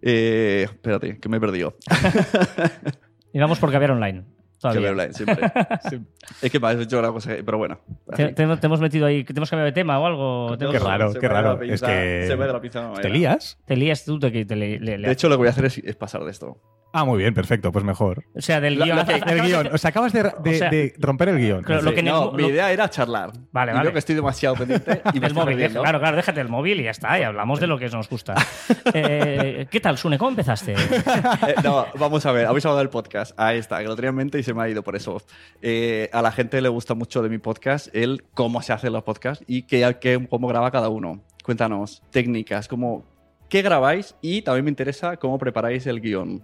Eh, 0.00 0.62
espérate, 0.64 1.18
que 1.18 1.28
me 1.28 1.36
he 1.36 1.40
perdido. 1.40 1.76
Y 3.34 3.38
vamos 3.38 3.58
por 3.58 3.70
caviar 3.72 3.90
online. 3.92 4.24
Que 4.62 4.68
Todavía. 4.68 4.80
veo 4.82 4.92
online, 4.92 5.12
siempre. 5.12 5.52
Es 6.40 6.50
que 6.52 6.60
me 6.60 6.68
has 6.68 6.76
hecho 6.78 6.98
una 7.00 7.08
cosa, 7.10 7.34
que- 7.36 7.42
pero 7.42 7.58
bueno. 7.58 7.80
Te, 8.14 8.24
así. 8.26 8.34
te- 8.34 8.56
te 8.56 8.66
hemos 8.66 8.80
metido 8.80 9.06
ahí, 9.06 9.24
que 9.24 9.34
te 9.34 9.40
hemos 9.40 9.50
cambiado 9.50 9.66
de 9.66 9.72
tema 9.72 9.98
o 9.98 10.06
algo. 10.06 10.56
Te, 10.56 10.66
Qué 10.66 10.76
hemos- 10.76 10.82
raro, 10.88 11.12
Se 11.12 11.18
qué 11.18 11.28
raro. 11.28 11.58
la 11.60 11.74
Es 11.74 11.80
que. 11.82 12.24
se 12.28 12.36
me 12.36 12.44
ido 12.44 12.52
la 12.52 12.60
pinza 12.60 12.80
de 12.80 12.86
una 12.86 13.00
¿Te 13.00 13.10
lías? 13.10 13.58
te 13.66 13.76
lías 13.76 14.04
tú, 14.04 14.18
te, 14.20 14.30
te 14.44 14.54
le- 14.56 14.78
le- 14.78 14.98
le- 14.98 15.06
De 15.08 15.12
hecho, 15.12 15.28
lo 15.28 15.34
que 15.34 15.38
voy 15.38 15.46
a 15.48 15.50
hacer 15.50 15.64
es, 15.64 15.78
es 15.78 15.96
pasar 15.96 16.22
de 16.24 16.30
esto. 16.30 16.56
Ah, 16.94 17.06
muy 17.06 17.16
bien, 17.16 17.32
perfecto, 17.32 17.72
pues 17.72 17.86
mejor. 17.86 18.22
o 18.36 18.40
sea, 18.42 18.60
del 18.60 18.76
guion. 18.76 18.94
lo 18.98 19.06
que- 19.06 19.14
El 19.14 19.40
guion. 19.42 19.68
O 19.72 19.78
sea, 19.78 19.88
acabas 19.88 20.12
de, 20.12 20.24
de- 20.24 20.50
O 20.50 20.58
sea, 20.58 20.68
de 20.68 20.94
romper 20.98 21.30
el 21.30 21.38
guion. 21.38 21.62
claro, 21.64 21.80
lo 21.80 21.88
Sí, 21.88 21.94
que 21.94 22.00
en 22.00 22.08
el 22.08 22.12
no, 22.12 22.32
mi 22.32 22.44
idea 22.48 22.70
era 22.70 22.90
charlar. 22.90 23.30
Vale, 23.50 23.72
y 23.72 23.74
vale. 23.74 23.80
Creo 23.80 23.92
que 23.94 23.98
estoy 23.98 24.14
demasiado 24.14 24.56
pendiente 24.56 25.00
y 25.14 25.18
me 25.20 25.30
móvil, 25.30 25.54
perdiendo. 25.56 25.80
claro, 25.82 25.98
claro, 26.00 26.16
déjate 26.18 26.40
el 26.42 26.48
móvil 26.50 26.80
y 26.80 26.84
ya 26.84 26.90
está, 26.90 27.18
y 27.18 27.22
hablamos 27.22 27.60
de 27.60 27.66
lo 27.66 27.78
que 27.78 27.88
nos 27.88 28.08
gusta. 28.08 28.34
Eh, 28.94 29.66
¿Qué 29.70 29.80
tal, 29.80 29.96
Sune? 29.96 30.18
¿Cómo 30.18 30.30
empezaste? 30.30 30.72
Eh, 30.74 31.54
no, 31.64 31.86
vamos 31.98 32.26
a 32.26 32.32
ver, 32.32 32.44
habéis 32.46 32.64
hablado 32.66 32.80
del 32.80 32.90
podcast. 32.90 33.32
Ahí 33.38 33.58
está, 33.58 33.78
que 33.78 33.84
lo 33.84 33.96
tenía 33.96 34.10
en 34.10 34.16
mente 34.16 34.38
y 34.38 34.42
se 34.52 34.56
me 34.56 34.62
ha 34.62 34.68
ido 34.68 34.82
por 34.82 34.94
eso. 34.96 35.22
Eh, 35.60 36.08
a 36.12 36.22
la 36.22 36.30
gente 36.32 36.60
le 36.60 36.68
gusta 36.68 36.94
mucho 36.94 37.22
de 37.22 37.28
mi 37.28 37.38
podcast 37.38 37.88
el 37.94 38.24
cómo 38.34 38.62
se 38.62 38.72
hacen 38.72 38.92
los 38.92 39.02
podcasts 39.02 39.44
y 39.48 39.62
qué, 39.62 39.96
qué- 40.00 40.26
cómo 40.28 40.46
graba 40.48 40.70
cada 40.70 40.88
uno. 40.88 41.22
Cuéntanos, 41.44 42.02
técnicas, 42.10 42.68
cómo, 42.68 43.04
qué 43.48 43.62
grabáis 43.62 44.14
y 44.20 44.42
también 44.42 44.64
me 44.64 44.70
interesa 44.70 45.16
cómo 45.16 45.38
preparáis 45.38 45.86
el 45.86 46.00
guion. 46.00 46.42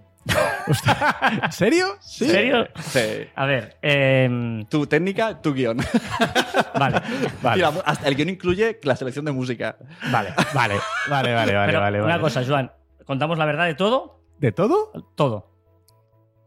¿En 1.41 1.51
serio? 1.51 1.93
¿En 1.95 2.01
serio? 2.01 2.67
Sí. 2.81 2.99
A 3.35 3.45
ver, 3.45 3.77
eh, 3.81 4.65
Tu 4.69 4.85
técnica, 4.85 5.41
tu 5.41 5.53
guion. 5.53 5.77
vale, 6.79 7.01
Vale. 7.41 7.55
Mira, 7.55 7.81
hasta 7.85 8.07
el 8.07 8.15
guion 8.15 8.29
incluye 8.29 8.79
la 8.83 8.95
selección 8.95 9.25
de 9.25 9.31
música. 9.31 9.77
vale. 10.11 10.33
Vale, 10.53 10.75
vale, 11.09 11.33
vale, 11.33 11.53
vale. 11.53 11.67
Pero 11.67 11.79
vale, 11.79 11.99
una 11.99 12.07
vale. 12.17 12.21
cosa, 12.21 12.43
Joan, 12.45 12.71
¿contamos 13.05 13.37
la 13.37 13.45
verdad 13.45 13.65
de 13.65 13.75
todo? 13.75 14.19
¿De 14.39 14.51
todo? 14.51 14.91
Todo. 15.15 15.48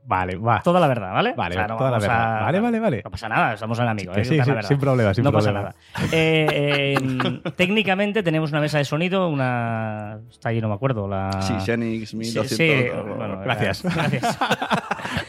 Vale, 0.04 0.34
va. 0.36 0.60
Toda 0.62 0.80
la 0.80 0.88
verdad, 0.88 1.12
¿vale? 1.12 1.32
Vale, 1.36 1.54
O 1.54 1.58
sea, 1.58 1.68
no 1.68 1.76
toda 1.76 1.90
la 1.92 1.98
verdad. 2.00 2.38
a- 2.38 2.42
Vale, 2.42 2.60
vale, 2.60 2.80
vale. 2.80 3.00
No 3.04 3.10
pasa 3.10 3.28
nada, 3.28 3.54
estamos 3.54 3.78
en 3.78 3.86
amigos. 3.88 4.16
¿eh? 4.18 4.24
sí, 4.24 4.38
sí, 4.42 4.50
sin 4.62 4.78
problema, 4.78 5.14
sin 5.14 5.22
no 5.22 5.30
problema. 5.30 5.70
pasa 5.70 5.74
nada. 5.98 6.10
Eh, 6.12 6.96
eh, 6.98 7.40
técnicamente 7.56 8.22
tenemos 8.24 8.50
una 8.50 8.60
mesa 8.60 8.78
de 8.78 8.84
sonido, 8.84 9.28
una. 9.28 10.18
Está 10.28 10.48
ahí, 10.48 10.60
no 10.60 10.68
me 10.68 10.74
acuerdo. 10.74 11.06
La... 11.06 11.30
Sí, 11.40 11.54
Xenix, 11.60 12.14
1200. 12.14 12.56
Sí, 12.56 13.16
bueno, 13.16 13.40
Gracias. 13.44 13.82
Gracias. 13.94 14.38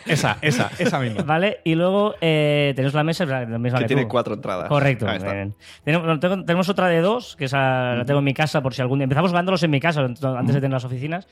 Esa, 0.05 0.37
esa, 0.41 0.69
esa 0.77 0.99
misma. 0.99 1.23
Vale, 1.23 1.61
y 1.63 1.75
luego 1.75 2.15
eh, 2.19 2.73
tenemos 2.75 2.93
la 2.93 3.03
mesa, 3.03 3.25
la 3.25 3.45
misma 3.57 3.79
Que 3.79 3.83
que 3.85 3.87
tiene 3.87 4.01
tú. 4.03 4.09
cuatro 4.09 4.33
entradas. 4.33 4.67
Correcto. 4.67 5.07
Ahí 5.07 5.17
está. 5.17 5.33
bien. 5.33 5.55
Tenemos, 5.83 6.05
bueno, 6.05 6.19
tengo- 6.19 6.43
tenemos 6.45 6.67
otra 6.69 6.87
de 6.87 6.99
dos, 7.01 7.35
que 7.37 7.45
esa 7.45 7.95
la 7.95 8.05
tengo 8.05 8.19
en 8.19 8.25
mi 8.25 8.33
casa 8.33 8.61
por 8.61 8.73
si 8.73 8.81
algún 8.81 8.99
día. 8.99 9.05
Empezamos 9.05 9.31
grabándolos 9.31 9.63
en 9.63 9.71
mi 9.71 9.79
casa 9.79 10.01
antes 10.01 10.21
de 10.21 10.61
tener 10.61 10.71
las 10.71 10.83
oficinas 10.85 11.27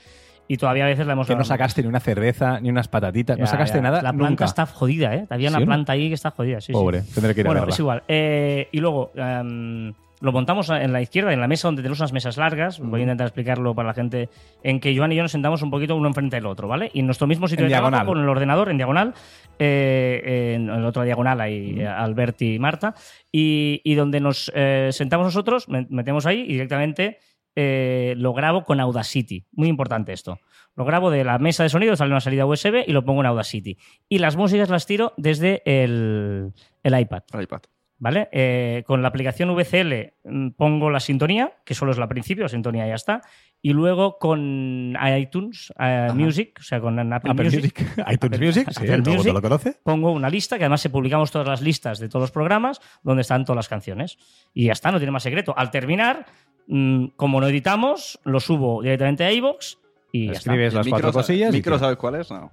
y 0.48 0.56
todavía 0.56 0.84
a 0.84 0.88
veces 0.88 1.06
la 1.06 1.14
hemos 1.14 1.26
Que 1.26 1.36
no 1.36 1.44
sacaste 1.44 1.82
ni 1.82 1.88
una 1.88 2.00
cerveza, 2.00 2.60
ni 2.60 2.68
unas 2.70 2.88
patatitas. 2.88 3.36
Ya, 3.36 3.42
no 3.42 3.46
sacaste 3.46 3.78
ya. 3.78 3.82
nada 3.82 4.02
La 4.02 4.12
planta 4.12 4.28
nunca. 4.30 4.44
está 4.44 4.66
jodida, 4.66 5.14
¿eh? 5.14 5.26
Había 5.30 5.50
¿Sí 5.50 5.56
una 5.56 5.64
planta 5.66 5.92
ahí 5.92 6.08
que 6.08 6.14
está 6.14 6.30
jodida, 6.30 6.60
sí. 6.60 6.66
sí. 6.68 6.72
Pobre, 6.72 7.02
tendré 7.14 7.34
que 7.34 7.40
ir 7.40 7.46
a 7.46 7.48
Bueno, 7.48 7.60
verla. 7.62 7.72
es 7.74 7.78
igual. 7.78 8.02
Eh, 8.08 8.68
y 8.72 8.78
luego 8.80 9.12
em, 9.14 9.92
lo 10.20 10.30
montamos 10.32 10.68
en 10.70 10.92
la 10.92 11.00
izquierda, 11.02 11.32
en 11.32 11.40
la 11.40 11.48
mesa 11.48 11.66
donde 11.68 11.82
tenemos 11.82 11.98
unas 12.00 12.12
mesas 12.12 12.36
largas. 12.36 12.78
Voy 12.78 13.00
a 13.00 13.02
intentar 13.04 13.26
explicarlo 13.26 13.74
para 13.74 13.88
la 13.88 13.94
gente. 13.94 14.28
En 14.62 14.78
que 14.78 14.96
Joan 14.96 15.10
y 15.12 15.16
yo 15.16 15.22
nos 15.22 15.32
sentamos 15.32 15.62
un 15.62 15.70
poquito 15.70 15.96
uno 15.96 16.06
enfrente 16.08 16.36
del 16.36 16.46
otro, 16.46 16.68
¿vale? 16.68 16.90
Y 16.94 17.00
en 17.00 17.06
nuestro 17.06 17.26
mismo 17.26 17.48
sitio 17.48 17.64
En 17.64 17.72
de 17.72 17.76
trabajo, 17.78 18.06
con 18.06 18.18
el 18.20 18.28
ordenador 18.28 18.68
en 18.70 18.76
diagonal. 18.76 19.14
eh, 19.58 20.54
en 20.56 20.68
el 20.68 20.84
otro 20.84 21.02
diagonal 21.02 21.40
hay 21.40 21.80
eh, 21.80 21.86
Albert 21.86 22.40
y 22.42 22.58
Marta. 22.58 22.94
Y, 23.30 23.80
y 23.84 23.94
donde 23.94 24.20
nos 24.20 24.50
eh, 24.54 24.90
sentamos 24.92 25.24
nosotros, 25.26 25.68
me- 25.68 25.86
metemos 25.90 26.26
ahí 26.26 26.40
y 26.42 26.52
directamente 26.52 27.18
eh, 27.56 28.14
lo 28.16 28.32
grabo 28.32 28.64
con 28.64 28.80
Audacity. 28.80 29.46
Muy 29.52 29.68
importante 29.68 30.12
esto. 30.12 30.38
Lo 30.74 30.84
grabo 30.84 31.10
de 31.10 31.24
la 31.24 31.38
mesa 31.38 31.62
de 31.62 31.68
sonido, 31.68 31.96
sale 31.96 32.10
una 32.10 32.20
salida 32.20 32.46
USB 32.46 32.84
y 32.86 32.92
lo 32.92 33.04
pongo 33.04 33.20
en 33.20 33.26
Audacity. 33.26 33.76
Y 34.08 34.18
las 34.18 34.36
músicas 34.36 34.70
las 34.70 34.86
tiro 34.86 35.12
desde 35.16 35.62
el, 35.64 36.52
el 36.82 36.98
iPad. 36.98 37.22
El 37.32 37.42
iPad. 37.42 37.60
¿Vale? 38.02 38.28
Eh, 38.32 38.82
con 38.84 39.00
la 39.00 39.06
aplicación 39.06 39.54
VCL 39.54 40.14
mm, 40.24 40.48
pongo 40.56 40.90
la 40.90 40.98
sintonía, 40.98 41.52
que 41.64 41.72
solo 41.72 41.92
es 41.92 41.98
la 41.98 42.08
principio, 42.08 42.42
la 42.42 42.48
sintonía 42.48 42.84
ya 42.84 42.96
está. 42.96 43.22
Y 43.60 43.72
luego 43.74 44.18
con 44.18 44.98
iTunes 45.16 45.72
eh, 45.78 46.08
Music, 46.12 46.58
o 46.58 46.64
sea, 46.64 46.80
con 46.80 46.98
Apple, 46.98 47.30
Apple 47.30 47.44
Music, 47.44 47.78
Music. 47.78 48.04
iTunes 48.10 48.40
Music, 48.40 48.68
sí, 48.72 48.74
Apple 48.76 48.86
todo 48.86 48.94
el 48.94 49.02
mundo 49.02 49.10
Music. 49.18 49.32
lo 49.34 49.40
conoce. 49.40 49.76
pongo 49.84 50.10
una 50.10 50.28
lista, 50.28 50.58
que 50.58 50.64
además 50.64 50.80
se 50.80 50.90
publicamos 50.90 51.30
todas 51.30 51.46
las 51.46 51.60
listas 51.60 52.00
de 52.00 52.08
todos 52.08 52.24
los 52.24 52.30
programas, 52.32 52.80
donde 53.04 53.20
están 53.20 53.44
todas 53.44 53.54
las 53.58 53.68
canciones. 53.68 54.18
Y 54.52 54.64
ya 54.64 54.72
está, 54.72 54.90
no 54.90 54.98
tiene 54.98 55.12
más 55.12 55.22
secreto. 55.22 55.54
Al 55.56 55.70
terminar, 55.70 56.26
mm, 56.66 57.06
como 57.14 57.40
no 57.40 57.46
editamos, 57.46 58.18
lo 58.24 58.40
subo 58.40 58.82
directamente 58.82 59.22
a 59.22 59.30
iVoox 59.30 59.76
y 60.10 60.26
ya 60.26 60.32
está. 60.32 60.50
Escribes 60.50 60.74
las 60.74 60.86
¿El 60.86 60.90
cuatro 60.90 61.08
micro, 61.10 61.20
cosillas. 61.20 61.52
¿Micro 61.52 61.78
sabes 61.78 61.98
cuál 61.98 62.16
es? 62.16 62.28
No. 62.32 62.50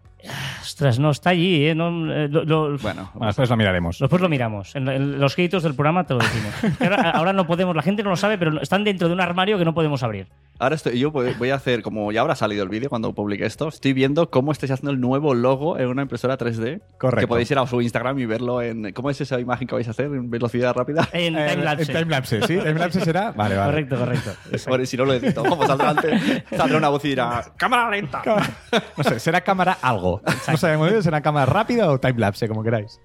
Ostras, 0.62 1.00
no, 1.00 1.12
está 1.12 1.30
allí, 1.32 1.68
¿eh? 1.68 1.76
No, 1.76 2.14
eh, 2.14 2.28
lo- 2.30 2.44
lo- 2.44 2.78
Bueno, 2.78 3.10
Bueno, 3.14 3.28
después 3.28 3.50
lo 3.50 3.58
miraremos. 3.58 4.00
Después 4.00 4.22
lo 4.22 4.30
miramos. 4.30 4.76
En, 4.76 4.88
en 4.88 5.20
los 5.20 5.36
créditos 5.36 5.64
del 5.64 5.74
programa 5.76 6.06
te 6.06 6.14
lo 6.14 6.20
decimos. 6.20 6.54
Ahora, 6.82 7.10
ahora 7.12 7.34
no 7.34 7.48
podemos, 7.48 7.76
la 7.76 7.82
gente 7.82 8.04
no 8.04 8.10
lo 8.10 8.16
sabe, 8.18 8.38
pero 8.38 8.62
están 8.62 8.84
dentro 8.84 9.08
de 9.08 9.14
un 9.14 9.22
armario 9.22 9.58
que 9.58 9.66
no 9.66 9.74
podemos 9.74 10.04
abrir. 10.04 10.28
Ahora 10.62 10.76
estoy, 10.76 11.00
yo 11.00 11.10
voy 11.12 11.50
a 11.52 11.56
hacer, 11.56 11.82
como 11.82 12.12
ya 12.12 12.20
habrá 12.20 12.36
salido 12.36 12.64
el 12.64 12.70
vídeo 12.70 12.90
cuando 12.90 13.14
publique 13.14 13.46
esto, 13.46 13.70
estoy 13.70 13.94
viendo 13.94 14.30
cómo 14.30 14.52
estáis 14.52 14.72
haciendo 14.74 14.92
el 14.92 15.00
nuevo 15.00 15.34
logo 15.34 15.80
en 15.80 15.88
una 15.88 16.02
impresora 16.02 16.38
3D. 16.38 16.82
Correcto. 16.98 17.20
Que 17.22 17.28
podéis 17.28 17.50
ir 17.52 17.58
a 17.60 17.66
su 17.66 17.82
Instagram 17.82 18.20
y 18.20 18.26
verlo 18.26 18.62
en... 18.62 18.92
¿Cómo 18.92 19.10
es 19.10 19.22
esa 19.22 19.40
imagen 19.40 19.68
que 19.70 19.76
vais 19.76 19.88
a 19.88 19.92
hacer 19.92 20.08
en 20.08 20.30
velocidad 20.30 20.74
rápida? 20.76 21.08
En 21.14 21.38
Eh, 21.38 21.48
timelapse. 21.52 21.92
En 21.94 21.98
timelapse, 22.00 22.42
¿sí? 22.42 22.58
¿Timelapse 22.58 23.00
será? 23.02 23.32
Vale, 23.32 23.56
vale. 23.56 23.72
Correcto, 23.72 23.98
correcto. 23.98 24.32
Bueno, 24.68 24.86
si 24.86 24.98
no 24.98 25.06
lo 25.06 25.14
edito, 25.14 25.44
como 25.46 25.66
saldrá 25.66 25.92
antes, 25.92 26.44
saldrá 26.52 26.78
una 26.78 26.90
voz 26.90 27.06
y 27.06 27.10
dirá 27.10 27.42
¡Cámara 27.56 27.90
lenta! 27.90 28.22
No 28.98 29.04
sé, 29.06 29.18
será 29.20 29.40
cámara 29.42 29.78
algo. 29.82 30.09
No 30.48 30.58
sabemos 30.58 30.90
bien, 30.90 31.04
será 31.04 31.22
cámara 31.22 31.46
rápida 31.46 31.90
o 31.90 32.00
timelapse, 32.00 32.48
como 32.48 32.64
queráis. 32.64 33.00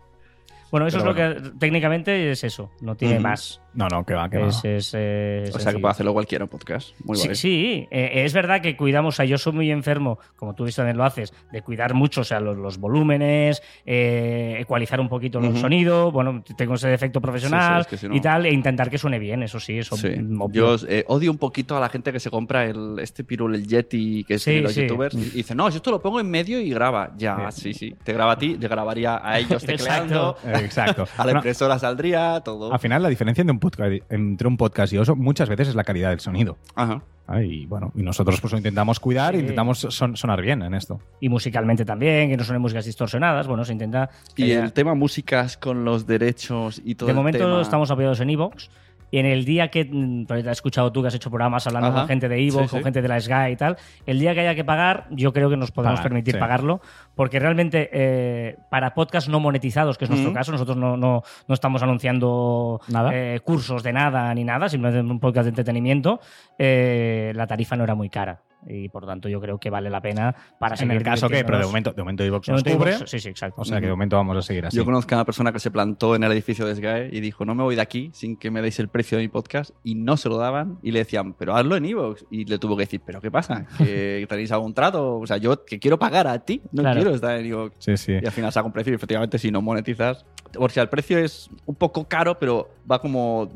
Bueno, 0.71 0.87
eso 0.87 0.99
Pero 0.99 1.11
es 1.11 1.17
lo 1.17 1.51
que 1.51 1.51
técnicamente 1.59 2.31
es 2.31 2.43
eso. 2.45 2.71
No 2.81 2.97
tiene 2.97 3.21
más. 3.21 3.61
No, 3.75 3.89
no, 3.89 4.05
que 4.05 4.15
va, 4.15 4.29
que 4.31 4.39
va. 4.39 4.49
Es, 4.49 4.65
es, 4.65 5.55
O 5.55 5.59
sea 5.59 5.73
que 5.73 5.79
puede 5.81 5.91
hacerlo 5.93 6.13
cualquiera 6.13 6.45
en 6.45 6.49
podcast. 6.49 6.91
Muy 7.05 7.17
Sí, 7.17 7.25
guay. 7.27 7.37
sí, 7.37 7.89
eh, 7.91 8.25
es 8.25 8.33
verdad 8.33 8.61
que 8.61 8.77
cuidamos, 8.77 9.15
o 9.15 9.17
sea, 9.17 9.25
yo 9.25 9.37
soy 9.39 9.53
muy 9.53 9.71
enfermo, 9.71 10.19
como 10.37 10.55
tú 10.55 10.65
también 10.71 10.97
lo 10.97 11.05
haces, 11.05 11.33
de 11.53 11.63
cuidar 11.63 11.95
mucho, 11.95 12.21
o 12.23 12.25
sea, 12.25 12.41
los, 12.41 12.57
los 12.57 12.79
volúmenes, 12.79 13.63
eh, 13.85 14.57
ecualizar 14.61 15.01
un 15.01 15.09
poquito 15.09 15.39
el 15.39 15.47
Ujú. 15.47 15.59
sonido, 15.59 16.11
bueno, 16.13 16.43
tengo 16.57 16.75
ese 16.75 16.89
defecto 16.89 17.21
profesional 17.21 17.83
es 17.83 17.87
que 17.87 17.97
si 17.97 18.09
no- 18.09 18.15
y 18.17 18.21
tal, 18.21 18.47
e 18.47 18.53
intentar 18.53 18.91
que 18.91 18.99
suene 18.99 19.19
bien, 19.19 19.43
eso 19.43 19.59
sí, 19.61 19.79
eso 19.79 19.97
Sí. 19.97 20.09
mm. 20.09 20.53
Yo 20.53 20.77
eh, 20.89 21.05
odio 21.09 21.31
un 21.31 21.39
poquito 21.39 21.77
a 21.77 21.81
la 21.81 21.89
gente 21.89 22.13
que 22.13 22.21
se 22.21 22.31
compra 22.31 22.65
el, 22.67 22.99
este 23.01 23.25
pirul, 23.25 23.55
el 23.55 23.67
Yeti, 23.67 24.25
que 24.25 24.35
es 24.35 24.43
Sí, 24.43 24.55
de 24.57 24.61
los 24.63 24.73
sí. 24.73 24.83
youtubers, 24.83 25.15
y 25.15 25.31
dice, 25.31 25.55
no, 25.55 25.71
si 25.71 25.77
esto 25.77 25.91
lo 25.91 26.01
pongo 26.01 26.21
en 26.21 26.31
medio 26.31 26.61
y 26.61 26.71
graba. 26.71 27.13
Ya, 27.17 27.51
sí, 27.51 27.73
sí. 27.75 27.95
Te 28.05 28.13
graba 28.13 28.33
a 28.33 28.39
ti, 28.39 28.55
te 28.57 28.69
grabaría 28.69 29.21
a 29.23 29.39
ellos 29.39 29.63
tecleando, 29.67 30.37
Exacto. 30.45 30.65
Exacto. 30.65 31.09
a 31.17 31.25
la 31.27 31.33
impresora 31.33 31.79
saldría, 31.79 32.41
todo. 32.45 32.73
al 32.73 32.79
final, 32.79 33.03
la 33.03 33.09
diferencia 33.09 33.43
entre 33.43 33.53
un, 33.53 33.59
podcast, 33.64 34.12
entre 34.12 34.48
un 34.48 34.57
podcast 34.57 34.92
y 34.92 34.98
otro 34.98 35.16
muchas 35.16 35.48
veces 35.48 35.68
es 35.68 35.74
la 35.74 35.85
calidad 35.85 36.11
del 36.11 36.20
sonido. 36.20 36.57
Ajá. 36.74 37.03
¿vale? 37.27 37.46
Y 37.46 37.64
bueno, 37.66 37.90
y 37.94 38.03
nosotros 38.03 38.38
pues 38.40 38.53
lo 38.53 38.59
intentamos 38.59 39.00
cuidar 39.00 39.33
Sí. 39.33 39.38
e 39.38 39.40
intentamos 39.40 39.79
son- 39.79 40.16
sonar 40.16 40.42
bien 40.42 40.62
en 40.62 40.74
esto. 40.74 41.00
Y 41.20 41.29
musicalmente 41.31 41.85
también, 41.85 42.29
que 42.29 42.37
no 42.37 42.44
suenen 42.44 42.61
músicas 42.61 42.85
distorsionadas, 42.85 43.46
bueno, 43.46 43.64
se 43.64 43.72
intenta... 43.72 44.11
Y 44.37 44.44
haya- 44.44 44.62
el 44.64 44.72
tema 44.74 44.94
músicas 44.94 45.57
con 45.57 45.85
los 45.87 46.07
derechos 46.07 46.83
y 46.85 46.94
todo 46.96 47.07
De 47.07 47.12
el 47.12 47.16
momento 47.16 47.38
tema- 47.38 47.62
estamos 47.62 47.90
apoyados 47.90 48.20
en 48.20 48.31
Evox. 48.31 48.68
Y 49.14 49.18
en 49.18 49.27
el 49.27 49.44
día 49.44 49.68
que, 49.68 49.85
mm, 49.85 50.27
te 50.27 50.35
has 50.40 50.46
escuchado 50.59 50.90
tú 50.90 51.00
que 51.00 51.07
has 51.07 51.14
hecho 51.14 51.31
programas 51.31 51.64
hablando 51.68 51.90
Ajá. 51.90 51.98
con 52.00 52.09
gente 52.09 52.29
de 52.29 52.37
Evox, 52.48 52.64
Sí, 52.64 52.70
con 52.70 52.81
sí. 52.81 52.85
gente 52.85 53.00
de 53.00 53.07
la 53.07 53.20
Sky 53.20 53.53
y 53.53 53.57
tal, 53.57 53.77
el 54.07 54.18
día 54.18 54.35
que 54.35 54.40
haya 54.40 54.57
que 54.57 54.64
pagar, 54.64 55.07
yo 55.11 55.33
creo 55.33 55.48
que 55.48 55.57
nos 55.57 55.70
podemos 55.70 56.00
Pagar, 56.00 56.11
permitir 56.11 56.35
sí. 56.35 56.40
pagarlo, 56.40 56.81
porque 57.14 57.38
realmente 57.38 57.88
eh, 57.92 58.57
para 58.70 58.92
podcasts 58.92 59.31
no 59.31 59.38
monetizados, 59.38 59.98
que 59.98 60.07
es 60.07 60.11
nuestro 60.11 60.31
Ujú. 60.31 60.37
caso, 60.37 60.50
nosotros 60.50 60.77
no, 60.77 60.96
no, 60.96 61.22
no 61.46 61.55
estamos 61.55 61.81
anunciando 61.85 62.81
Nada. 62.88 63.11
eh, 63.14 63.38
cursos 63.44 63.85
de 63.85 63.92
nada 63.92 64.35
ni 64.35 64.42
nada, 64.42 64.68
simplemente 64.68 65.09
un 65.09 65.20
podcast 65.20 65.44
de 65.44 65.50
entretenimiento, 65.50 66.18
eh, 66.59 67.33
la 67.37 67.46
tarifa 67.46 67.77
no 67.77 67.85
era 67.85 67.94
muy 67.94 68.09
cara. 68.11 68.40
Y 68.66 68.88
por 68.88 69.05
tanto 69.05 69.29
yo 69.29 69.42
creo 69.42 69.59
que 69.59 69.68
vale 69.68 69.90
la 69.90 70.00
pena 70.00 70.35
para 70.59 70.74
En 70.77 70.90
el 70.90 71.03
caso 71.03 71.29
que, 71.29 71.44
pero 71.44 71.59
de 71.59 71.66
momento, 71.66 71.92
de 71.92 72.00
momento 72.00 72.24
Evox 72.24 72.48
nos 72.48 72.64
cubre. 72.64 72.96
Sí, 73.07 73.18
sí, 73.18 73.29
exacto. 73.29 73.61
O 73.61 73.64
sea 73.66 73.79
que 73.79 73.85
de 73.85 73.92
momento 73.92 74.16
vamos 74.16 74.38
a 74.38 74.40
seguir 74.40 74.64
así. 74.64 74.74
Yo 74.79 74.87
conozco 74.87 75.14
a 75.14 75.18
una 75.18 75.24
persona 75.27 75.53
que 75.53 75.59
se 75.59 75.70
plantó 75.70 76.16
en 76.16 76.24
el 76.24 76.33
edificio 76.33 76.64
de 76.64 76.74
Sky 76.74 77.14
y 77.14 77.20
dijo, 77.20 77.44
no 77.44 77.55
me 77.55 77.62
voy 77.62 77.77
de 77.77 77.83
aquí 77.83 78.09
sin 78.14 78.38
que 78.38 78.50
me 78.50 78.62
deis 78.62 78.79
el 78.79 78.88
precio 78.88 79.04
de 79.11 79.23
mi 79.23 79.29
podcast. 79.29 79.71
Y 79.83 79.95
no 79.95 80.17
se 80.17 80.29
lo 80.29 80.37
daban 80.37 80.79
y 80.83 80.90
le 80.90 81.01
decían, 81.01 81.35
pero 81.35 81.55
hazlo 81.57 81.77
en 81.77 81.85
Evox. 81.85 82.25
Y 82.31 82.45
le 82.45 82.59
tuvo 82.59 82.77
que 82.77 82.83
decir, 82.85 83.01
¿pero 83.05 83.21
qué 83.21 83.31
pasa? 83.31 83.67
¿Que 83.79 84.25
tenéis 84.29 84.51
algún 84.53 84.75
trato? 84.75 85.19
O 85.19 85.27
sea, 85.27 85.37
yo 85.37 85.64
que 85.64 85.79
quiero 85.79 85.99
pagar 85.99 86.27
a 86.27 86.38
ti, 86.38 86.61
no 86.73 86.83
Claro. 86.83 87.01
quiero 87.01 87.14
estar 87.14 87.37
en 87.38 87.47
Evox. 87.47 87.75
Sí, 87.79 87.97
sí. 87.97 88.12
Y 88.21 88.27
al 88.27 88.33
final 88.33 88.53
saca 88.53 88.67
un 88.67 88.73
precio 88.73 88.93
y 88.93 88.97
efectivamente 88.97 89.38
si 89.38 89.51
no 89.51 89.61
monetizas, 89.62 90.25
sea, 90.69 90.83
el 90.83 90.88
precio 90.88 91.19
es 91.19 91.51
un 91.67 91.75
poco 91.75 92.07
caro, 92.09 92.38
pero 92.38 92.71
va 92.90 93.01
como 93.01 93.49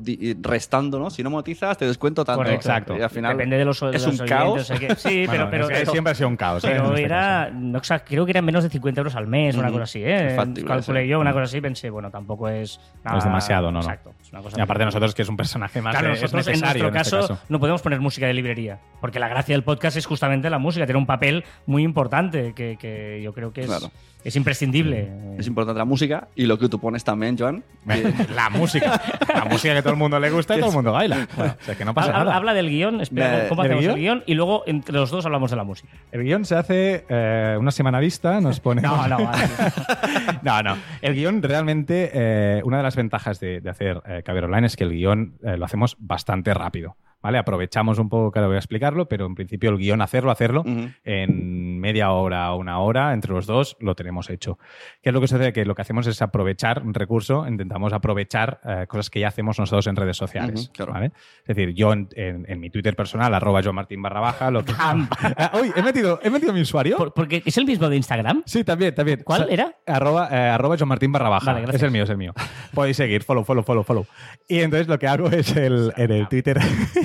restando, 0.43 0.99
¿no? 0.99 1.11
Si 1.11 1.23
no 1.23 1.31
monetizas, 1.31 1.77
te 1.77 1.87
descuento 1.87 2.25
tanto. 2.25 2.39
Correcto. 2.43 2.69
Exacto. 2.69 2.97
Y 2.97 3.03
al 3.03 3.11
final 3.11 3.37
Depende 3.37 3.59
de 3.59 3.65
los 3.65 3.83
es 3.83 4.05
de 4.05 4.11
un 4.23 4.29
caos. 4.29 4.71
que- 4.71 4.95
Sí, 4.97 5.27
Bueno, 5.27 5.49
pero, 5.51 5.67
pero, 5.67 5.77
es 5.77 5.85
que 5.85 5.91
siempre 5.91 6.13
ha 6.13 6.15
sido 6.15 6.29
un 6.29 6.37
caos. 6.37 6.65
¿eh? 6.65 6.69
pero 6.71 6.89
este 6.91 7.03
era, 7.03 7.51
no, 7.51 7.79
o 7.79 7.85
sea, 7.85 8.01
creo 8.05 8.25
que 8.25 8.31
eran 8.33 8.45
menos 8.45 8.65
de 8.65 8.71
50 8.71 9.01
euros 9.01 9.15
al 9.17 9.27
mes, 9.27 9.57
una 9.57 9.71
cosa 9.71 9.85
así, 9.85 10.03
¿eh? 10.03 10.33
Factible, 10.37 10.65
Calculé 10.69 11.03
sí. 11.03 11.09
yo 11.09 11.21
una 11.21 11.33
cosa 11.33 11.45
así, 11.45 11.61
pensé, 11.61 11.91
bueno, 11.91 12.11
tampoco 12.11 12.49
es. 12.49 12.81
No 13.05 13.19
es 13.19 13.25
demasiado, 13.25 13.67
no, 13.71 13.79
no. 13.79 13.81
Exacto. 13.81 14.15
es 14.21 14.33
una 14.33 14.43
cosa 14.43 14.59
Y 14.59 14.61
aparte 14.63 14.83
muy- 14.85 14.87
nosotros, 14.87 15.15
que 15.15 15.23
es 15.23 15.29
un 15.29 15.37
personaje 15.37 15.81
más 15.83 15.95
Claro, 15.97 16.15
es 16.15 16.23
nosotros 16.23 16.47
en 16.49 16.61
nuestro 16.61 16.87
este 16.89 16.93
caso, 16.99 17.39
no 17.49 17.61
podemos 17.61 17.83
poner 17.83 18.01
música 18.01 18.27
de 18.27 18.35
librería, 18.35 18.79
porque 19.01 19.19
la 19.19 19.29
gracia 19.29 19.55
del 19.55 19.63
podcast 19.65 19.97
es 19.97 20.07
justamente 20.07 20.49
la 20.51 20.59
música, 20.59 20.87
tiene 20.87 20.99
un 20.99 21.07
papel 21.07 21.45
muy 21.67 21.83
importante 21.83 22.53
que, 22.55 22.77
que 22.79 23.21
yo 23.23 23.33
creo 23.33 23.53
que 23.53 23.63
es, 23.63 23.67
Claro. 23.67 23.91
Es 24.25 24.37
imprescindible. 24.37 25.09
Es 25.39 25.47
importante 25.47 25.79
la 25.79 25.85
música 25.85 26.29
y 26.35 26.47
lo 26.47 26.59
que 26.59 26.69
tú 26.69 26.81
pones 26.81 27.05
también, 27.05 27.39
Joan. 27.39 27.63
La 28.35 28.51
música. 28.51 29.01
La 29.33 29.45
música 29.45 29.75
que 29.75 29.81
todo 29.83 29.93
el 29.93 29.99
mundo 29.99 30.19
le 30.21 30.31
gusta 30.31 30.57
y 30.57 30.59
todo 30.59 30.71
el 30.71 30.75
mundo 30.75 30.93
baila. 30.93 31.27
Bueno, 31.37 31.55
o 31.61 31.65
sea, 31.65 31.75
que 31.77 31.85
no 31.85 31.95
pasa 31.95 32.09
Habla, 32.11 32.25
nada. 32.25 32.37
habla 32.37 32.55
del 32.55 32.69
guion, 32.69 33.01
espera, 33.01 33.43
De- 33.45 33.49
¿cómo 33.49 33.63
¿del 33.63 33.73
hacemos 33.73 33.95
el 33.95 34.01
guion? 34.01 34.23
Y 34.27 34.35
luego 34.35 34.65
entre 34.67 34.95
los 34.95 35.11
dos 35.11 35.25
hablamos 35.25 35.51
de 35.51 35.57
la 35.57 35.65
música. 35.65 35.89
El 36.13 36.25
guion 36.25 36.45
se 36.45 36.57
hace 36.57 37.05
eh, 37.09 37.57
una 37.59 37.71
semana 37.71 38.01
vista, 38.01 38.41
nos 38.41 38.61
pone. 38.61 38.83
No, 38.83 39.07
no, 39.09 39.19
vale. 39.25 39.49
no, 40.43 40.63
no. 40.63 40.77
El 41.01 41.15
guion 41.15 41.43
realmente, 41.43 42.11
eh, 42.13 42.61
una 42.65 42.79
de 42.79 42.83
las 42.83 42.97
ventajas 42.97 43.41
de, 43.41 43.61
de 43.61 43.71
hacer 43.71 44.03
eh, 44.07 44.23
Caviar 44.25 44.45
Online 44.47 44.67
es 44.67 44.77
que 44.77 44.85
el 44.85 44.91
guion 44.91 45.35
eh, 45.45 45.57
lo 45.57 45.65
hacemos 45.65 45.97
bastante 46.01 46.53
rápido. 46.55 46.97
¿Vale? 47.21 47.39
Aprovechamos 47.39 47.99
un 47.99 48.09
poco 48.09 48.31
que 48.31 48.39
ahora 48.39 48.47
voy 48.47 48.55
a 48.57 48.59
explicarlo, 48.61 49.09
pero 49.09 49.27
en 49.27 49.35
principio 49.35 49.71
el 49.71 49.79
guion, 49.79 50.01
hacerlo, 50.03 50.31
hacerlo, 50.31 50.63
en 51.05 51.81
media 51.81 52.11
hora 52.13 52.53
o 52.53 52.59
una 52.59 52.79
hora, 52.79 53.13
entre 53.13 53.33
los 53.33 53.47
dos, 53.47 53.77
lo 53.81 53.95
tenemos 53.97 54.31
hecho. 54.31 54.59
¿Qué 55.03 55.11
es 55.11 55.13
lo 55.13 55.21
que 55.21 55.27
sucede? 55.29 55.53
Que 55.53 55.65
lo 55.65 55.75
que 55.75 55.83
hacemos 55.83 56.07
es 56.07 56.23
aprovechar 56.23 56.83
un 56.85 56.95
recurso, 56.95 57.47
intentamos 57.49 57.93
aprovechar 57.93 58.61
eh, 58.65 58.87
cosas 58.89 59.11
que 59.11 59.21
ya 59.21 59.29
hacemos 59.29 59.59
nosotros 59.59 59.87
en 59.89 59.97
redes 59.97 60.17
sociales. 60.17 60.71
Claro. 60.73 60.93
¿vale? 60.93 61.13
Es 61.47 61.57
decir, 61.57 61.75
yo 61.75 61.93
en, 61.93 62.09
en- 62.15 62.45
en 62.49 62.61
mi 62.61 62.71
Twitter 62.71 62.95
personal, 62.95 63.35
arroba 63.35 63.61
Martín 63.73 64.01
barra 64.01 64.21
baja, 64.21 64.51
lo 64.51 64.65
que... 64.65 64.73
Ah, 65.41 65.51
uy, 65.61 65.73
he 65.75 65.83
metido, 65.83 66.21
he 66.23 66.31
metido 66.31 66.53
mi 66.53 66.61
usuario. 66.61 66.97
Por- 66.97 67.13
porque 67.15 67.43
es 67.45 67.57
el 67.59 67.65
mismo 67.65 67.89
de 67.89 67.97
Instagram. 67.97 68.43
Sí, 68.47 68.65
también, 68.65 68.95
también. 68.95 69.23
¿Cuál 69.25 69.43
O 69.43 69.45
sea, 69.47 69.53
era? 69.55 69.75
Arroba, 69.87 70.29
eh, 70.31 70.85
Martín 70.87 71.13
barra 71.13 71.29
baja. 71.29 71.53
Vale, 71.53 71.67
es 71.75 71.83
el 71.83 71.91
mío, 71.91 72.05
es 72.05 72.11
el 72.11 72.17
mío. 72.17 72.33
Podéis 72.75 72.97
seguir, 72.97 73.23
follow, 73.23 73.45
follow, 73.45 73.63
follow, 73.65 73.83
follow. 73.83 74.07
Y 74.49 74.61
entonces 74.61 74.89
lo 74.89 74.99
que 74.99 75.07
hago 75.09 75.29
es 75.31 75.55
el, 75.57 75.93
en 75.97 76.11
el 76.13 76.29
Twitter, 76.29 76.59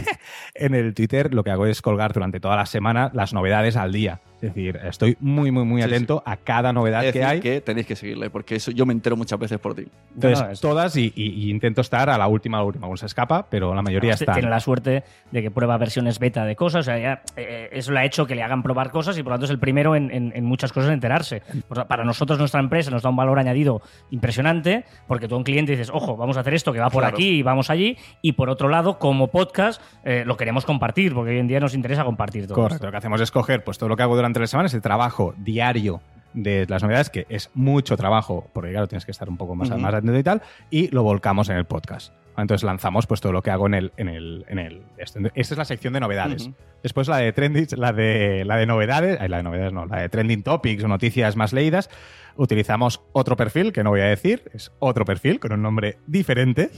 en 0.56 0.76
el 0.76 0.94
Twitter 0.94 1.34
lo 1.34 1.44
que 1.44 1.52
hago 1.52 1.66
es 1.66 1.82
colgar 1.82 2.14
durante 2.14 2.40
toda 2.40 2.56
la 2.56 2.66
semana 2.66 3.10
las 3.14 3.34
novedades 3.34 3.76
al 3.78 3.92
día. 3.92 4.20
Es 4.36 4.54
decir, 4.54 4.78
estoy 4.84 5.16
muy, 5.22 5.52
muy, 5.52 5.64
muy 5.64 5.82
Sí, 5.82 5.88
atento 5.88 6.22
a 6.26 6.36
cada 6.36 6.74
novedad 6.74 7.06
Es 7.06 7.14
que 7.14 7.20
decir, 7.20 7.32
hay. 7.34 7.40
que 7.40 7.62
tenéis 7.62 7.88
que 7.88 7.96
seguirle, 7.96 8.30
porque 8.30 8.56
eso 8.56 8.72
yo 8.72 8.86
me 8.86 8.92
entero 8.92 9.16
muchas 9.16 9.40
veces 9.40 9.58
por 9.58 9.74
ti. 9.74 9.88
Entonces, 10.16 10.40
No, 10.42 10.46
no, 10.48 10.52
es- 10.52 10.60
todas 10.60 10.98
y, 10.98 11.14
y- 11.16 11.30
y 11.46 11.50
intento 11.50 11.80
estar 11.80 12.10
a 12.10 12.18
la 12.18 12.28
última, 12.28 12.58
a 12.58 12.60
la 12.60 12.66
última. 12.66 12.88
Uno 12.88 12.98
se 12.98 13.06
escapa, 13.06 13.48
pero 13.50 13.74
la 13.74 13.82
mayoría 13.82 14.10
Además, 14.10 14.22
están. 14.22 14.36
Tiene 14.36 14.50
la 14.50 14.60
suerte 14.60 15.06
de 15.32 15.42
que 15.42 15.50
prueba 15.50 15.78
versiones 15.78 16.20
beta 16.20 16.44
de 16.44 16.58
cosas. 16.58 16.82
O 16.82 16.84
sea, 16.84 17.00
ya, 17.00 17.22
eh, 17.38 17.70
eso 17.72 17.94
le 17.94 18.00
ha 18.02 18.06
hecho 18.06 18.26
que 18.28 18.36
le 18.36 18.44
hagan 18.44 18.64
probar 18.64 18.92
cosas 18.92 19.18
y 19.18 19.24
por 19.24 19.32
lo 19.32 19.36
tanto 19.36 19.46
es 19.46 19.52
el 19.52 19.60
primero 19.60 19.96
en, 19.96 20.12
en- 20.12 20.34
en 20.36 20.44
muchas 20.44 20.74
cosas 20.74 20.90
en 20.90 20.96
enterarse. 20.96 21.42
O 21.70 21.76
sea, 21.76 21.88
para 21.88 22.04
nosotros, 22.04 22.38
nuestra 22.38 22.60
empresa 22.60 22.92
nos 22.92 23.02
da 23.02 23.10
un 23.10 23.16
valor 23.16 23.40
añadido 23.40 23.82
impresionante 24.12 24.84
porque 25.08 25.30
tú 25.30 25.36
a 25.36 25.38
un 25.38 25.44
cliente 25.46 25.72
dices, 25.72 25.90
ojo, 25.94 26.18
vamos 26.18 26.36
a 26.36 26.42
hacer 26.42 26.54
esto 26.54 26.74
que 26.74 26.80
va 26.80 26.90
por 26.90 27.04
Claro. 27.04 27.16
aquí 27.16 27.28
y 27.30 27.44
vamos 27.44 27.70
allí. 27.70 27.98
Y 28.22 28.34
por 28.34 28.50
otro 28.50 28.68
lado, 28.68 29.00
como 29.00 29.28
podcast, 29.28 29.82
eh, 30.04 30.24
lo 30.26 30.38
queremos 30.38 30.66
compartir 30.66 31.14
porque 31.14 31.32
hoy 31.32 31.40
en 31.40 31.48
día 31.48 31.60
nos 31.60 31.74
interesa 31.74 32.04
compartir 32.04 32.48
todo. 32.48 32.56
Correcto. 32.56 32.76
esto. 32.76 32.86
Lo 32.88 32.92
que 32.92 32.98
hacemos 32.98 33.22
es 33.22 33.32
coger 33.32 33.64
pues, 33.64 33.78
todo 33.78 33.90
lo 33.90 33.96
que 33.96 34.04
hago 34.04 34.16
durante 34.16 34.40
la 34.40 34.48
semana, 34.48 34.68
ese 34.68 34.82
trabajo 34.82 35.34
diario 35.38 36.02
de 36.34 36.66
las 36.68 36.82
novedades, 36.82 37.10
que 37.10 37.26
es 37.30 37.52
mucho 37.54 37.96
trabajo, 37.96 38.48
porque 38.54 38.72
claro, 38.72 38.88
tienes 38.88 39.06
que 39.06 39.12
estar 39.12 39.30
un 39.30 39.38
poco 39.38 39.56
más, 39.56 39.70
Ujú. 39.70 39.80
más 39.80 39.94
atento 39.94 40.18
y 40.18 40.24
tal, 40.24 40.42
y 40.72 40.88
lo 40.90 41.04
volcamos 41.04 41.50
en 41.50 41.58
el 41.58 41.66
podcast. 41.66 42.14
Entonces 42.36 42.64
lanzamos 42.64 43.06
pues 43.06 43.22
todo 43.22 43.32
lo 43.32 43.44
que 43.44 43.52
hago 43.52 43.68
en 43.68 43.76
el... 43.76 43.94
En 43.98 44.10
el, 44.10 44.44
en 44.48 44.58
el 44.58 44.82
esto. 44.98 45.20
Esta 45.36 45.54
es 45.54 45.58
la 45.58 45.66
sección 45.66 45.94
de 45.94 46.00
novedades. 46.00 46.50
Después 46.82 47.08
la 47.08 47.18
de 47.18 47.32
trending, 47.32 47.68
la 47.78 47.94
de, 47.94 48.44
la 48.46 48.58
de 48.58 48.66
novedades, 48.66 49.20
ay, 49.22 49.30
la 49.30 49.38
de 49.38 49.44
novedades 49.44 49.72
no, 49.72 49.86
la 49.86 50.02
de 50.02 50.10
trending 50.10 50.42
topics 50.42 50.84
o 50.84 50.88
noticias 50.88 51.36
más 51.36 51.54
leídas, 51.54 51.92
utilizamos 52.36 53.02
otro 53.14 53.38
perfil, 53.38 53.72
que 53.72 53.84
no 53.84 53.92
voy 53.92 54.02
a 54.02 54.06
decir, 54.06 54.50
es 54.54 54.72
otro 54.80 55.06
perfil 55.06 55.40
con 55.40 55.54
un 55.54 55.62
nombre 55.62 55.98
diferente. 56.08 56.72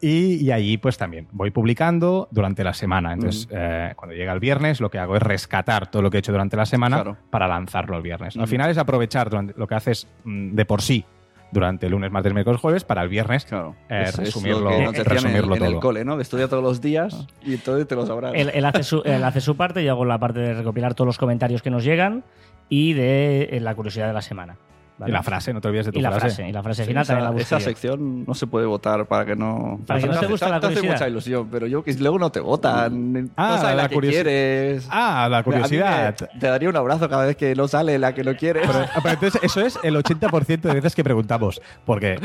Y, 0.00 0.36
y 0.36 0.50
allí, 0.50 0.78
pues 0.78 0.96
también 0.96 1.28
voy 1.32 1.50
publicando 1.50 2.26
durante 2.30 2.64
la 2.64 2.72
semana. 2.72 3.12
Entonces, 3.12 3.46
eh, 3.50 3.92
cuando 3.96 4.14
llega 4.16 4.32
el 4.32 4.40
viernes, 4.40 4.80
lo 4.80 4.90
que 4.90 4.98
hago 4.98 5.16
es 5.16 5.22
rescatar 5.22 5.90
todo 5.90 6.00
lo 6.02 6.10
que 6.10 6.16
he 6.16 6.20
hecho 6.20 6.32
durante 6.32 6.56
la 6.56 6.64
semana 6.66 6.96
Claro. 6.96 7.16
para 7.30 7.46
lanzarlo 7.48 7.96
el 7.96 8.02
viernes. 8.02 8.36
Al 8.36 8.48
final 8.48 8.70
es 8.70 8.78
aprovechar 8.78 9.28
durante- 9.28 9.54
lo 9.58 9.66
que 9.66 9.74
haces 9.74 10.08
mm, 10.24 10.54
de 10.54 10.64
por 10.64 10.80
sí 10.82 11.04
durante 11.52 11.86
el 11.86 11.92
lunes, 11.92 12.10
martes, 12.12 12.32
miércoles, 12.32 12.60
jueves 12.60 12.84
para 12.84 13.02
el 13.02 13.08
viernes 13.08 13.44
Claro. 13.44 13.74
Eh, 13.88 14.04
Es- 14.06 14.18
es 14.18 14.34
resumirlo- 14.34 14.70
lo 14.70 14.70
que 14.70 14.82
nos 14.84 14.92
decían 14.92 15.06
resumirlo 15.14 15.56
en, 15.56 15.62
en 15.62 15.66
el 15.66 15.72
todo. 15.72 15.80
cole, 15.80 16.04
¿no? 16.04 16.16
De 16.16 16.22
estudia 16.22 16.48
todos 16.48 16.62
los 16.62 16.80
días 16.80 17.26
y 17.44 17.54
entonces 17.54 17.86
te 17.88 17.94
lo 17.96 18.06
sabrás. 18.06 18.32
Él, 18.34 18.50
él 18.54 18.64
hace 18.64 18.82
su, 18.84 19.02
él 19.04 19.22
hace 19.24 19.40
su 19.40 19.56
parte, 19.56 19.84
yo 19.84 19.90
hago 19.92 20.04
la 20.04 20.18
parte 20.18 20.38
de 20.40 20.54
recopilar 20.54 20.94
todos 20.94 21.06
los 21.06 21.18
comentarios 21.18 21.60
que 21.60 21.70
nos 21.70 21.84
llegan 21.84 22.24
y 22.68 22.92
de 22.94 23.48
eh, 23.50 23.60
la 23.60 23.74
curiosidad 23.74 24.06
de 24.06 24.12
la 24.14 24.22
semana. 24.22 24.56
¿Vale? 25.00 25.10
Y 25.10 25.12
la 25.14 25.22
frase, 25.22 25.52
no 25.52 25.60
te 25.60 25.66
olvides 25.68 25.86
de 25.86 25.92
tu 25.92 25.98
Y 25.98 26.02
la 26.02 26.10
frase. 26.12 26.26
frase, 26.26 26.48
y 26.48 26.52
la 26.52 26.62
frase 26.62 26.82
Sí, 26.84 26.88
final 26.88 27.06
también 27.06 27.24
la 27.24 27.30
esa, 27.30 27.32
busco 27.32 27.42
esa 27.42 27.58
yo. 27.58 27.64
sección 27.64 28.24
no 28.26 28.34
se 28.34 28.46
puede 28.46 28.66
votar 28.66 29.06
para 29.06 29.24
que 29.26 29.34
no. 29.34 29.80
Para 29.86 30.00
que 30.00 30.06
no 30.06 30.20
te 30.20 30.26
guste 30.26 30.48
la 30.48 30.60
te 30.60 30.66
hace 30.66 30.74
curiosidad. 30.76 30.92
mucha 30.92 31.08
ilusión, 31.08 31.48
pero 31.50 31.66
yo 31.66 31.82
que 31.82 31.92
luego 31.94 32.18
no 32.18 32.30
te 32.30 32.40
votan. 32.40 33.30
Ah, 33.36 33.48
no 33.52 33.58
sabes 33.58 33.76
la, 33.76 33.82
la 33.82 33.88
que 33.88 33.96
curiosi- 33.96 34.10
quieres. 34.12 34.86
Ah, 34.90 35.26
la 35.30 35.42
curiosidad. 35.42 36.14
me- 36.20 36.38
te 36.40 36.46
daría 36.46 36.68
un 36.68 36.76
abrazo 36.76 37.08
cada 37.08 37.24
vez 37.26 37.36
que 37.36 37.54
no 37.54 37.66
sale 37.66 37.98
la 37.98 38.14
que 38.14 38.22
no 38.22 38.36
quieres. 38.36 38.66
Pero, 38.66 38.84
pero 39.02 39.14
entonces, 39.14 39.40
eso 39.42 39.60
es 39.60 39.78
el 39.82 39.96
80% 39.96 40.60
de 40.68 40.74
veces 40.74 40.94
que 40.94 41.02
preguntamos. 41.02 41.60
Porque 41.84 42.18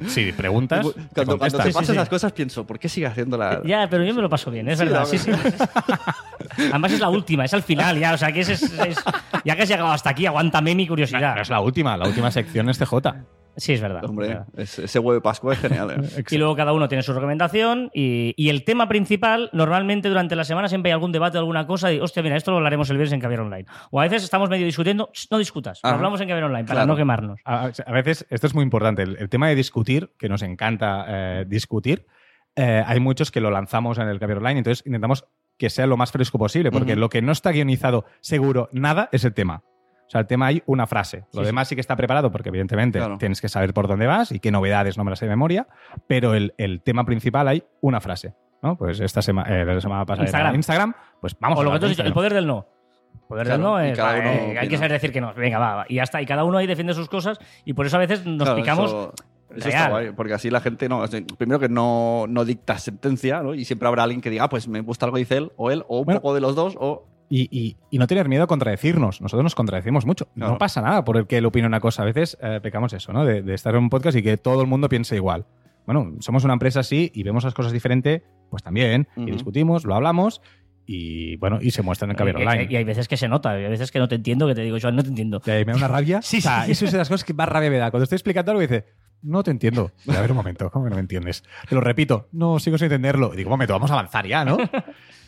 mm, 0.00 0.06
si 0.08 0.32
preguntas, 0.32 0.86
te 0.86 0.92
cuando, 0.92 1.04
cuando 1.14 1.24
te 1.24 1.38
contestan. 1.38 1.66
pasan 1.68 1.84
sí, 1.84 1.86
sí. 1.86 1.92
esas 1.92 2.08
cosas 2.08 2.32
pienso, 2.32 2.66
¿por 2.66 2.78
qué 2.78 2.88
sigue 2.88 3.06
haciendo 3.06 3.36
la.? 3.36 3.62
Ya, 3.64 3.86
pero 3.90 4.04
yo 4.04 4.14
me 4.14 4.22
lo 4.22 4.28
paso 4.30 4.50
bien, 4.50 4.68
es 4.68 4.78
Sí, 4.78 4.84
verdad. 4.84 5.00
la 5.00 5.06
Sí, 5.06 5.18
sí. 5.18 5.30
Además 6.58 6.92
es 6.92 7.00
la 7.00 7.08
última, 7.08 7.44
es 7.44 7.54
al 7.54 7.62
final 7.62 7.98
ya. 7.98 8.14
O 8.14 8.18
sea, 8.18 8.32
que 8.32 8.40
es, 8.40 8.48
es- 8.48 8.62
es- 8.78 9.04
ya 9.44 9.56
que 9.56 9.62
has 9.62 9.68
llegado 9.68 9.88
hasta 9.90 10.10
aquí, 10.10 10.26
aguántame 10.26 10.74
mi 10.74 10.86
curiosidad. 10.86 11.34
No 11.36 11.42
es 11.42 11.50
la 11.50 11.60
última, 11.60 11.96
la 11.96 12.06
última 12.06 12.30
sección 12.30 12.68
es 12.68 12.78
CJ. 12.78 12.94
Sí, 13.58 13.72
es 13.72 13.80
verdad. 13.80 14.04
es 14.04 14.10
Hombre, 14.10 14.28
verdad. 14.28 14.46
ese, 14.58 14.98
huevo 14.98 15.14
de 15.14 15.22
Pascua 15.22 15.54
es 15.54 15.58
genial. 15.60 15.90
¿eh? 16.18 16.24
Y 16.30 16.36
luego 16.36 16.54
cada 16.56 16.74
uno 16.74 16.88
tiene 16.88 17.02
su 17.02 17.14
recomendación 17.14 17.90
y, 17.94 18.34
y 18.36 18.50
el 18.50 18.64
tema 18.64 18.86
principal, 18.86 19.48
normalmente 19.54 20.10
durante 20.10 20.36
la 20.36 20.44
semana 20.44 20.68
siempre 20.68 20.90
hay 20.90 20.92
algún 20.92 21.10
debate 21.10 21.38
o 21.38 21.40
alguna 21.40 21.66
cosa 21.66 21.90
y, 21.90 21.98
hostia, 21.98 22.22
mira, 22.22 22.36
esto 22.36 22.50
lo 22.50 22.58
hablaremos 22.58 22.90
el 22.90 22.98
viernes 22.98 23.14
en 23.14 23.20
Caviar 23.20 23.40
Online. 23.40 23.64
O 23.90 23.98
a 23.98 24.02
veces 24.02 24.24
estamos 24.24 24.50
medio 24.50 24.66
discutiendo, 24.66 25.08
"Shh, 25.14 25.28
no 25.30 25.38
discutas, 25.38 25.80
lo 25.82 25.88
hablamos 25.88 26.20
en 26.20 26.28
Caviar 26.28 26.44
Online 26.44 26.64
para 26.64 26.74
Claro. 26.80 26.86
no 26.88 26.96
quemarnos. 26.96 27.40
A, 27.46 27.70
a 27.86 27.92
veces, 27.92 28.26
esto 28.28 28.46
es 28.46 28.54
muy 28.54 28.62
importante, 28.62 29.00
el, 29.02 29.16
el 29.18 29.30
tema 29.30 29.48
de 29.48 29.54
discutir, 29.54 30.12
que 30.18 30.28
nos 30.28 30.42
encanta 30.42 31.06
eh, 31.08 31.44
discutir, 31.48 32.04
eh, 32.56 32.84
hay 32.86 33.00
muchos 33.00 33.30
que 33.30 33.40
lo 33.40 33.50
lanzamos 33.50 33.96
en 33.96 34.08
el 34.08 34.18
Caviar 34.18 34.36
Online, 34.36 34.58
entonces 34.58 34.84
intentamos 34.86 35.24
que 35.58 35.70
sea 35.70 35.86
lo 35.86 35.96
más 35.96 36.12
fresco 36.12 36.38
posible, 36.38 36.70
porque 36.70 36.96
lo 36.96 37.08
que 37.08 37.22
no 37.22 37.32
está 37.32 37.50
guionizado 37.52 38.04
seguro 38.20 38.68
nada 38.72 39.08
es 39.12 39.24
el 39.24 39.34
tema. 39.34 39.62
O 40.06 40.08
sea, 40.10 40.20
el 40.20 40.26
tema 40.28 40.46
hay 40.46 40.62
una 40.66 40.86
frase. 40.86 41.24
Lo 41.32 41.40
Sí, 41.40 41.46
demás 41.46 41.66
sí 41.68 41.74
que 41.74 41.80
está 41.80 41.96
preparado 41.96 42.30
porque 42.30 42.50
evidentemente 42.50 42.98
Claro. 43.00 43.18
tienes 43.18 43.40
que 43.40 43.48
saber 43.48 43.74
por 43.74 43.88
dónde 43.88 44.06
vas 44.06 44.30
y 44.30 44.38
qué 44.38 44.52
novedades 44.52 44.96
no 44.96 45.02
me 45.04 45.10
las 45.10 45.18
sé 45.18 45.24
de 45.26 45.30
memoria, 45.30 45.66
pero 46.06 46.34
el, 46.34 46.54
el 46.58 46.80
tema 46.82 47.04
principal 47.04 47.48
hay 47.48 47.64
una 47.80 48.00
frase. 48.00 48.34
¿no? 48.62 48.76
Pues 48.76 49.00
esta 49.00 49.20
sema- 49.20 49.42
eh, 49.48 49.64
la 49.64 49.80
semana 49.80 50.04
pasada 50.06 50.22
era 50.22 50.28
Instagram. 50.28 50.54
Instagram, 50.54 50.94
pues 51.20 51.36
vamos 51.40 51.58
o 51.58 51.62
a 51.62 51.64
lo 51.64 51.72
que 51.72 51.78
tú 51.80 51.84
has 51.86 51.90
dicho, 51.90 52.02
el 52.04 52.12
poder 52.12 52.32
del 52.34 52.46
no. 52.46 52.66
El 53.14 53.20
poder 53.28 53.48
del 53.48 53.60
no 53.60 53.84
y 53.84 53.88
es, 53.90 53.96
cada 53.98 54.12
va, 54.12 54.18
uno 54.20 54.30
eh, 54.30 54.58
hay 54.58 54.68
que 54.68 54.76
saber 54.76 54.92
decir 54.92 55.12
que 55.12 55.20
no. 55.20 55.34
Venga, 55.34 55.58
va, 55.58 55.74
va. 55.74 55.86
Y 55.88 55.96
ya 55.96 56.02
está. 56.04 56.22
Y 56.22 56.26
cada 56.26 56.44
uno 56.44 56.58
ahí 56.58 56.66
defiende 56.68 56.94
sus 56.94 57.08
cosas 57.08 57.38
y 57.64 57.72
por 57.72 57.86
eso 57.86 57.96
a 57.96 58.00
veces 58.00 58.24
nos 58.24 58.44
Claro, 58.44 58.56
picamos. 58.56 58.90
Eso, 58.90 59.12
eso 59.54 59.68
está 59.68 59.88
guay, 59.90 60.10
porque 60.12 60.32
así 60.34 60.50
la 60.50 60.60
gente 60.60 60.88
no. 60.88 60.98
o 61.00 61.06
sea, 61.06 61.20
Primero 61.38 61.60
que 61.60 61.68
no, 61.68 62.26
no 62.28 62.44
dicta 62.44 62.78
sentencia, 62.78 63.42
¿no? 63.42 63.54
Y 63.54 63.64
siempre 63.64 63.86
habrá 63.88 64.02
alguien 64.04 64.20
que 64.20 64.30
diga, 64.30 64.44
ah, 64.44 64.48
pues 64.48 64.66
me 64.68 64.80
gusta 64.80 65.06
algo 65.06 65.18
dice 65.18 65.36
él, 65.36 65.52
o 65.56 65.70
él, 65.70 65.84
o 65.88 66.00
un 66.00 66.04
Bueno. 66.06 66.20
poco 66.20 66.34
de 66.34 66.40
los 66.40 66.54
dos, 66.56 66.76
o. 66.78 67.06
Y, 67.28 67.48
y- 67.50 67.76
y 67.90 67.98
no 67.98 68.06
tener 68.06 68.28
miedo 68.28 68.44
a 68.44 68.46
contradecirnos. 68.46 69.20
Nosotros 69.20 69.42
nos 69.42 69.54
contradecimos 69.56 70.06
mucho. 70.06 70.28
No 70.36 70.58
pasa 70.58 70.80
nada 70.80 71.04
por 71.04 71.16
el 71.16 71.26
que 71.26 71.38
él 71.38 71.46
opine 71.46 71.66
una 71.66 71.80
cosa. 71.80 72.02
A 72.02 72.04
veces 72.04 72.38
eh, 72.40 72.60
pecamos 72.62 72.92
eso, 72.92 73.12
¿no? 73.12 73.24
De, 73.24 73.42
de 73.42 73.54
estar 73.54 73.74
en 73.74 73.82
un 73.82 73.90
podcast 73.90 74.16
y 74.16 74.22
que 74.22 74.36
todo 74.36 74.60
el 74.60 74.68
mundo 74.68 74.88
piense 74.88 75.16
igual. 75.16 75.44
Bueno, 75.86 76.12
somos 76.20 76.44
una 76.44 76.52
empresa 76.52 76.80
así 76.80 77.10
y 77.14 77.22
vemos 77.24 77.42
las 77.44 77.52
cosas 77.54 77.72
diferente, 77.72 78.22
pues 78.50 78.62
también. 78.62 79.08
Y 79.16 79.30
discutimos, 79.32 79.84
lo 79.84 79.94
hablamos 79.96 80.40
y 80.86 81.36
bueno, 81.36 81.58
y 81.60 81.70
se 81.72 81.82
muestra 81.82 82.08
en 82.08 82.14
Caviar 82.16 82.36
Online. 82.36 82.68
y- 82.70 82.76
hay 82.76 82.84
veces 82.84 83.08
que 83.08 83.16
se 83.16 83.28
nota, 83.28 83.58
y 83.60 83.64
hay 83.64 83.70
veces 83.70 83.90
que 83.90 83.98
no 83.98 84.08
te 84.08 84.14
entiendo, 84.14 84.46
que 84.46 84.54
te 84.54 84.62
digo, 84.62 84.76
yo 84.78 84.90
no 84.92 85.02
te 85.02 85.08
entiendo. 85.08 85.42
Y 85.44 85.50
ahí 85.50 85.64
me 85.64 85.72
da 85.72 85.78
una 85.78 85.88
rabia. 85.88 86.22
Sí, 86.22 86.38
o 86.38 86.40
sea, 86.40 86.64
sí. 86.64 86.72
eso 86.72 86.84
es 86.84 86.92
de 86.92 86.98
las 86.98 87.08
cosas 87.08 87.24
que 87.24 87.34
más 87.34 87.48
rabia 87.48 87.70
me 87.70 87.78
da. 87.78 87.90
Cuando 87.90 88.04
estoy 88.04 88.16
explicando 88.16 88.52
algo 88.52 88.62
y 88.62 88.66
dice, 88.66 88.86
no 89.22 89.42
te 89.42 89.50
entiendo. 89.50 89.90
A 90.08 90.20
ver 90.20 90.30
un 90.30 90.36
momento, 90.36 90.70
¿cómo 90.70 90.84
que 90.84 90.90
no 90.90 90.96
me 90.96 91.00
entiendes? 91.00 91.42
Te 91.68 91.74
lo 91.74 91.80
repito, 91.80 92.28
no, 92.32 92.58
sigo 92.60 92.78
sin 92.78 92.84
entenderlo. 92.86 93.32
Y 93.34 93.38
digo, 93.38 93.48
un 93.48 93.54
momento, 93.54 93.72
vamos 93.72 93.90
a 93.90 93.94
avanzar 93.94 94.26
ya, 94.26 94.44
¿no? 94.44 94.56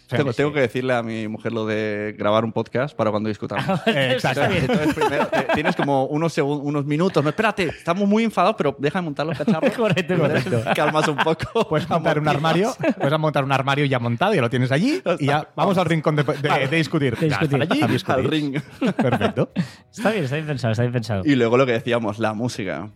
O 0.08 0.10
sea, 0.10 0.18
Tengo, 0.20 0.32
tengo 0.32 0.52
que 0.54 0.60
decirle 0.60 0.94
a 0.94 1.02
mi 1.02 1.28
mujer 1.28 1.52
lo 1.52 1.66
de 1.66 2.14
grabar 2.18 2.42
un 2.42 2.50
podcast 2.52 2.96
para 2.96 3.10
cuando 3.10 3.28
discutamos. 3.28 3.78
Eh, 3.86 4.12
exacto. 4.14 4.42
Entonces, 4.44 4.94
primero, 4.94 5.26
te- 5.26 5.46
tienes 5.52 5.76
como 5.76 6.06
unos, 6.06 6.32
segun- 6.36 6.60
unos 6.62 6.86
minutos. 6.86 7.22
No, 7.22 7.28
espérate, 7.28 7.64
estamos 7.64 8.08
muy 8.08 8.24
enfadados, 8.24 8.56
pero 8.56 8.74
déjame 8.78 9.04
montar 9.04 9.26
los 9.26 9.36
cacharros. 9.36 9.70
Correcto, 9.76 10.16
correcto. 10.16 10.62
Calmas 10.74 11.06
un 11.08 11.16
poco. 11.16 11.68
Puedes 11.68 11.86
montar 11.90 12.18
un 12.18 12.26
armario, 12.26 12.74
puedes 12.98 13.18
montar 13.18 13.44
un 13.44 13.52
armario 13.52 13.84
ya 13.84 13.98
montado, 13.98 14.32
ya 14.34 14.40
lo 14.40 14.48
tienes 14.48 14.72
allí 14.72 15.02
y 15.18 15.26
ya 15.26 15.46
vamos 15.54 15.76
al 15.76 15.84
rincón 15.84 16.16
de, 16.16 16.22
de- 16.24 16.68
de 16.68 16.76
discutir. 16.76 17.14
De 17.18 17.28
Ya, 17.28 17.38
discutir. 17.40 17.68
allí, 17.70 17.82
Al 17.82 17.90
discutir. 17.90 18.30
ring. 18.30 18.60
Perfecto. 18.96 19.50
Está 19.92 20.10
bien, 20.10 20.24
está 20.24 20.36
bien 20.36 20.46
pensado, 20.48 20.72
está 20.72 20.82
bien 20.84 20.92
pensado. 20.94 21.22
Y 21.26 21.34
luego 21.34 21.58
lo 21.58 21.66
que 21.66 21.72
decíamos, 21.72 22.18
la 22.18 22.32
música. 22.32 22.88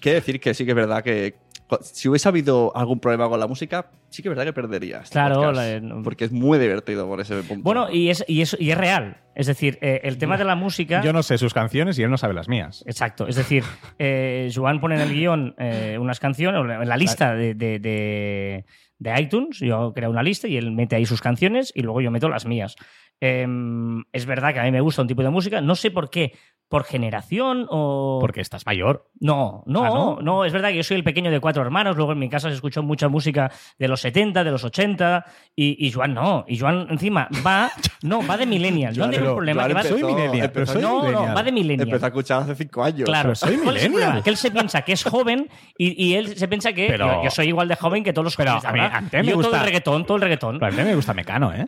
Quiere 0.00 0.16
decir 0.16 0.38
que 0.38 0.52
sí 0.54 0.64
que 0.64 0.72
es 0.72 0.76
verdad 0.76 1.02
que 1.02 1.34
si 1.82 2.08
hubiese 2.08 2.28
habido 2.28 2.74
algún 2.76 2.98
problema 3.00 3.28
con 3.28 3.38
la 3.40 3.46
música, 3.46 3.90
sí 4.08 4.22
que 4.22 4.28
es 4.28 4.30
verdad 4.30 4.44
que 4.44 4.52
perdería. 4.52 4.98
este 5.00 5.12
Claro, 5.12 5.36
podcast, 5.36 5.56
la- 5.56 5.80
no- 5.80 6.02
porque 6.02 6.24
es 6.24 6.32
muy 6.32 6.58
divertido 6.58 7.06
por 7.06 7.20
ese 7.20 7.36
punto. 7.42 7.62
Bueno, 7.62 7.88
y 7.90 8.10
es, 8.10 8.24
y 8.26 8.40
es, 8.42 8.56
y 8.58 8.70
es 8.70 8.78
real. 8.78 9.18
Es 9.34 9.46
decir, 9.46 9.78
eh, 9.82 10.00
el 10.04 10.18
tema 10.18 10.36
de 10.36 10.44
la 10.44 10.56
música. 10.56 11.00
Yo 11.02 11.12
no 11.12 11.22
sé 11.22 11.38
sus 11.38 11.54
canciones 11.54 11.98
y 11.98 12.02
él 12.02 12.10
no 12.10 12.16
sabe 12.18 12.34
las 12.34 12.48
mías. 12.48 12.82
Exacto. 12.86 13.26
Es 13.28 13.36
decir, 13.36 13.62
eh, 13.98 14.50
Joan 14.54 14.80
pone 14.80 14.96
en 14.96 15.02
el 15.02 15.12
guion 15.12 15.54
eh, 15.58 15.96
unas 16.00 16.18
canciones, 16.20 16.60
o 16.60 16.64
en 16.82 16.88
la 16.88 16.96
lista 16.96 17.34
de, 17.34 17.54
de- 17.54 17.78
de- 17.78 18.64
de 19.00 19.20
iTunes, 19.20 19.60
yo 19.60 19.92
creo 19.94 20.10
una 20.10 20.24
lista 20.24 20.48
y 20.48 20.56
él 20.56 20.72
mete 20.72 20.96
ahí 20.96 21.06
sus 21.06 21.20
canciones 21.20 21.70
y 21.72 21.82
luego 21.82 22.00
yo 22.00 22.10
meto 22.10 22.28
las 22.28 22.46
mías. 22.46 22.74
Em, 23.20 24.04
es 24.12 24.26
verdad 24.26 24.52
que 24.54 24.60
a 24.60 24.62
mí 24.64 24.70
me 24.70 24.80
gusta 24.80 25.02
un 25.02 25.08
tipo 25.08 25.22
de 25.22 25.30
música, 25.30 25.60
no 25.60 25.74
sé 25.74 25.90
por 25.90 26.08
qué, 26.08 26.32
por 26.68 26.84
generación 26.84 27.66
o... 27.70 28.18
Porque 28.20 28.42
estás 28.42 28.66
mayor. 28.66 29.08
No, 29.18 29.64
no, 29.66 29.84
Ah, 29.84 29.88
no, 29.88 30.18
¿no? 30.20 30.44
es 30.44 30.52
verdad 30.52 30.68
que 30.68 30.76
yo 30.76 30.82
soy 30.84 30.98
el 30.98 31.02
pequeño 31.04 31.30
de 31.30 31.40
cuatro 31.40 31.62
hermanos, 31.62 31.96
luego 31.96 32.12
en 32.12 32.18
mi 32.18 32.28
casa 32.28 32.48
se 32.50 32.54
escuchó 32.54 32.82
mucha 32.82 33.08
música 33.08 33.50
de 33.78 33.88
los 33.88 34.02
70, 34.02 34.44
de 34.44 34.50
los 34.50 34.62
80, 34.64 35.24
y, 35.56 35.84
y 35.84 35.90
Joan 35.90 36.12
no, 36.14 36.44
y 36.46 36.58
Joan 36.58 36.86
encima 36.90 37.28
va, 37.44 37.70
no, 38.02 38.24
va 38.24 38.36
de 38.36 38.44
millennial, 38.46 38.94
no 38.96 39.04
hay 39.04 39.10
ningún 39.10 39.24
pero 39.24 39.34
problema, 39.36 39.66
que 39.66 39.74
va- 39.74 39.82
Soy 39.82 40.00
Empezó- 40.00 40.14
millennial, 40.14 40.52
pero 40.52 40.66
soy 40.66 40.82
no, 40.82 40.98
millennial. 41.00 41.28
no, 41.28 41.34
va 41.34 41.42
de 41.42 41.52
millennial. 41.52 41.88
Empezó 41.88 42.04
a 42.04 42.08
escuchar 42.08 42.42
hace 42.42 42.54
cinco 42.54 42.84
años. 42.84 43.04
Claro, 43.04 43.28
Pero 43.30 43.34
soy 43.34 43.56
¿cuál 43.56 43.76
es 43.78 43.84
el 43.84 43.90
millennial. 43.90 44.22
Que 44.22 44.30
él 44.30 44.36
se 44.36 44.50
piensa 44.50 44.82
que 44.82 44.92
es 44.92 45.02
joven 45.04 45.48
y, 45.78 46.04
y 46.06 46.14
él 46.14 46.36
se 46.36 46.46
piensa 46.48 46.72
que 46.74 46.86
Pero- 46.86 47.06
yo, 47.16 47.24
yo 47.24 47.30
soy 47.30 47.48
igual 47.48 47.66
de 47.68 47.76
joven 47.76 48.04
que 48.04 48.12
todos 48.12 48.24
los 48.24 48.36
jóvenes 48.36 48.62
de 48.62 48.68
a 48.68 48.72
mí- 48.72 48.80
ahora. 48.80 48.98
a 48.98 49.00
mí 49.00 49.08
me 49.12 49.24
yo 49.24 49.32
todo 49.32 49.42
gusta- 49.44 49.58
el 49.58 49.64
reggaetón, 49.64 50.04
todo 50.04 50.16
el 50.18 50.22
reggaetón. 50.22 50.58
Pero 50.60 50.72
a 50.72 50.76
mí 50.76 50.82
me 50.84 50.94
gusta 50.94 51.14
Mecano, 51.14 51.52
¿eh? 51.54 51.66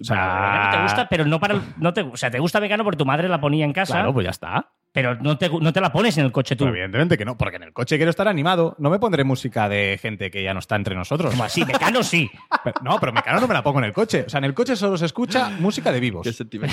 O 0.00 0.04
sea, 0.04 0.62
A 0.62 0.64
mí 0.70 0.76
te 0.76 0.82
gusta, 0.82 1.06
pero 1.08 1.24
no 1.24 1.40
para 1.40 1.54
el- 1.54 1.62
no 1.78 1.92
te, 1.94 2.02
o 2.02 2.16
sea, 2.16 2.30
te 2.30 2.38
gusta 2.38 2.60
Mecano 2.60 2.84
porque 2.84 2.98
tu 2.98 3.06
madre 3.06 3.28
la 3.28 3.40
ponía 3.40 3.64
en 3.64 3.72
casa, 3.72 3.94
Claro, 3.94 4.12
pues 4.12 4.24
ya 4.24 4.30
está. 4.30 4.70
Pero 4.96 5.14
no 5.16 5.36
te, 5.36 5.50
no 5.50 5.74
te 5.74 5.80
la 5.82 5.92
pones 5.92 6.16
en 6.16 6.24
el 6.24 6.32
coche 6.32 6.56
tú. 6.56 6.64
Pero 6.64 6.74
evidentemente 6.74 7.18
que 7.18 7.26
no, 7.26 7.36
porque 7.36 7.56
en 7.56 7.64
el 7.64 7.74
coche 7.74 7.96
quiero 7.98 8.08
estar 8.08 8.26
animado. 8.28 8.74
No 8.78 8.88
me 8.88 8.98
pondré 8.98 9.24
música 9.24 9.68
de 9.68 9.98
gente 10.00 10.30
que 10.30 10.42
ya 10.42 10.54
no 10.54 10.60
está 10.60 10.74
entre 10.74 10.94
nosotros. 10.94 11.32
Como 11.32 11.44
así, 11.44 11.66
Mecano 11.66 12.02
sí. 12.02 12.30
Pero- 12.64 12.76
no, 12.82 12.98
pero 12.98 13.12
Mecano 13.12 13.40
no 13.40 13.46
me 13.46 13.52
la 13.52 13.62
pongo 13.62 13.78
en 13.80 13.84
el 13.84 13.92
coche. 13.92 14.24
O 14.26 14.30
sea, 14.30 14.38
en 14.38 14.44
el 14.44 14.54
coche 14.54 14.74
solo 14.74 14.96
se 14.96 15.04
escucha 15.04 15.50
música 15.60 15.92
de 15.92 16.00
vivos. 16.00 16.26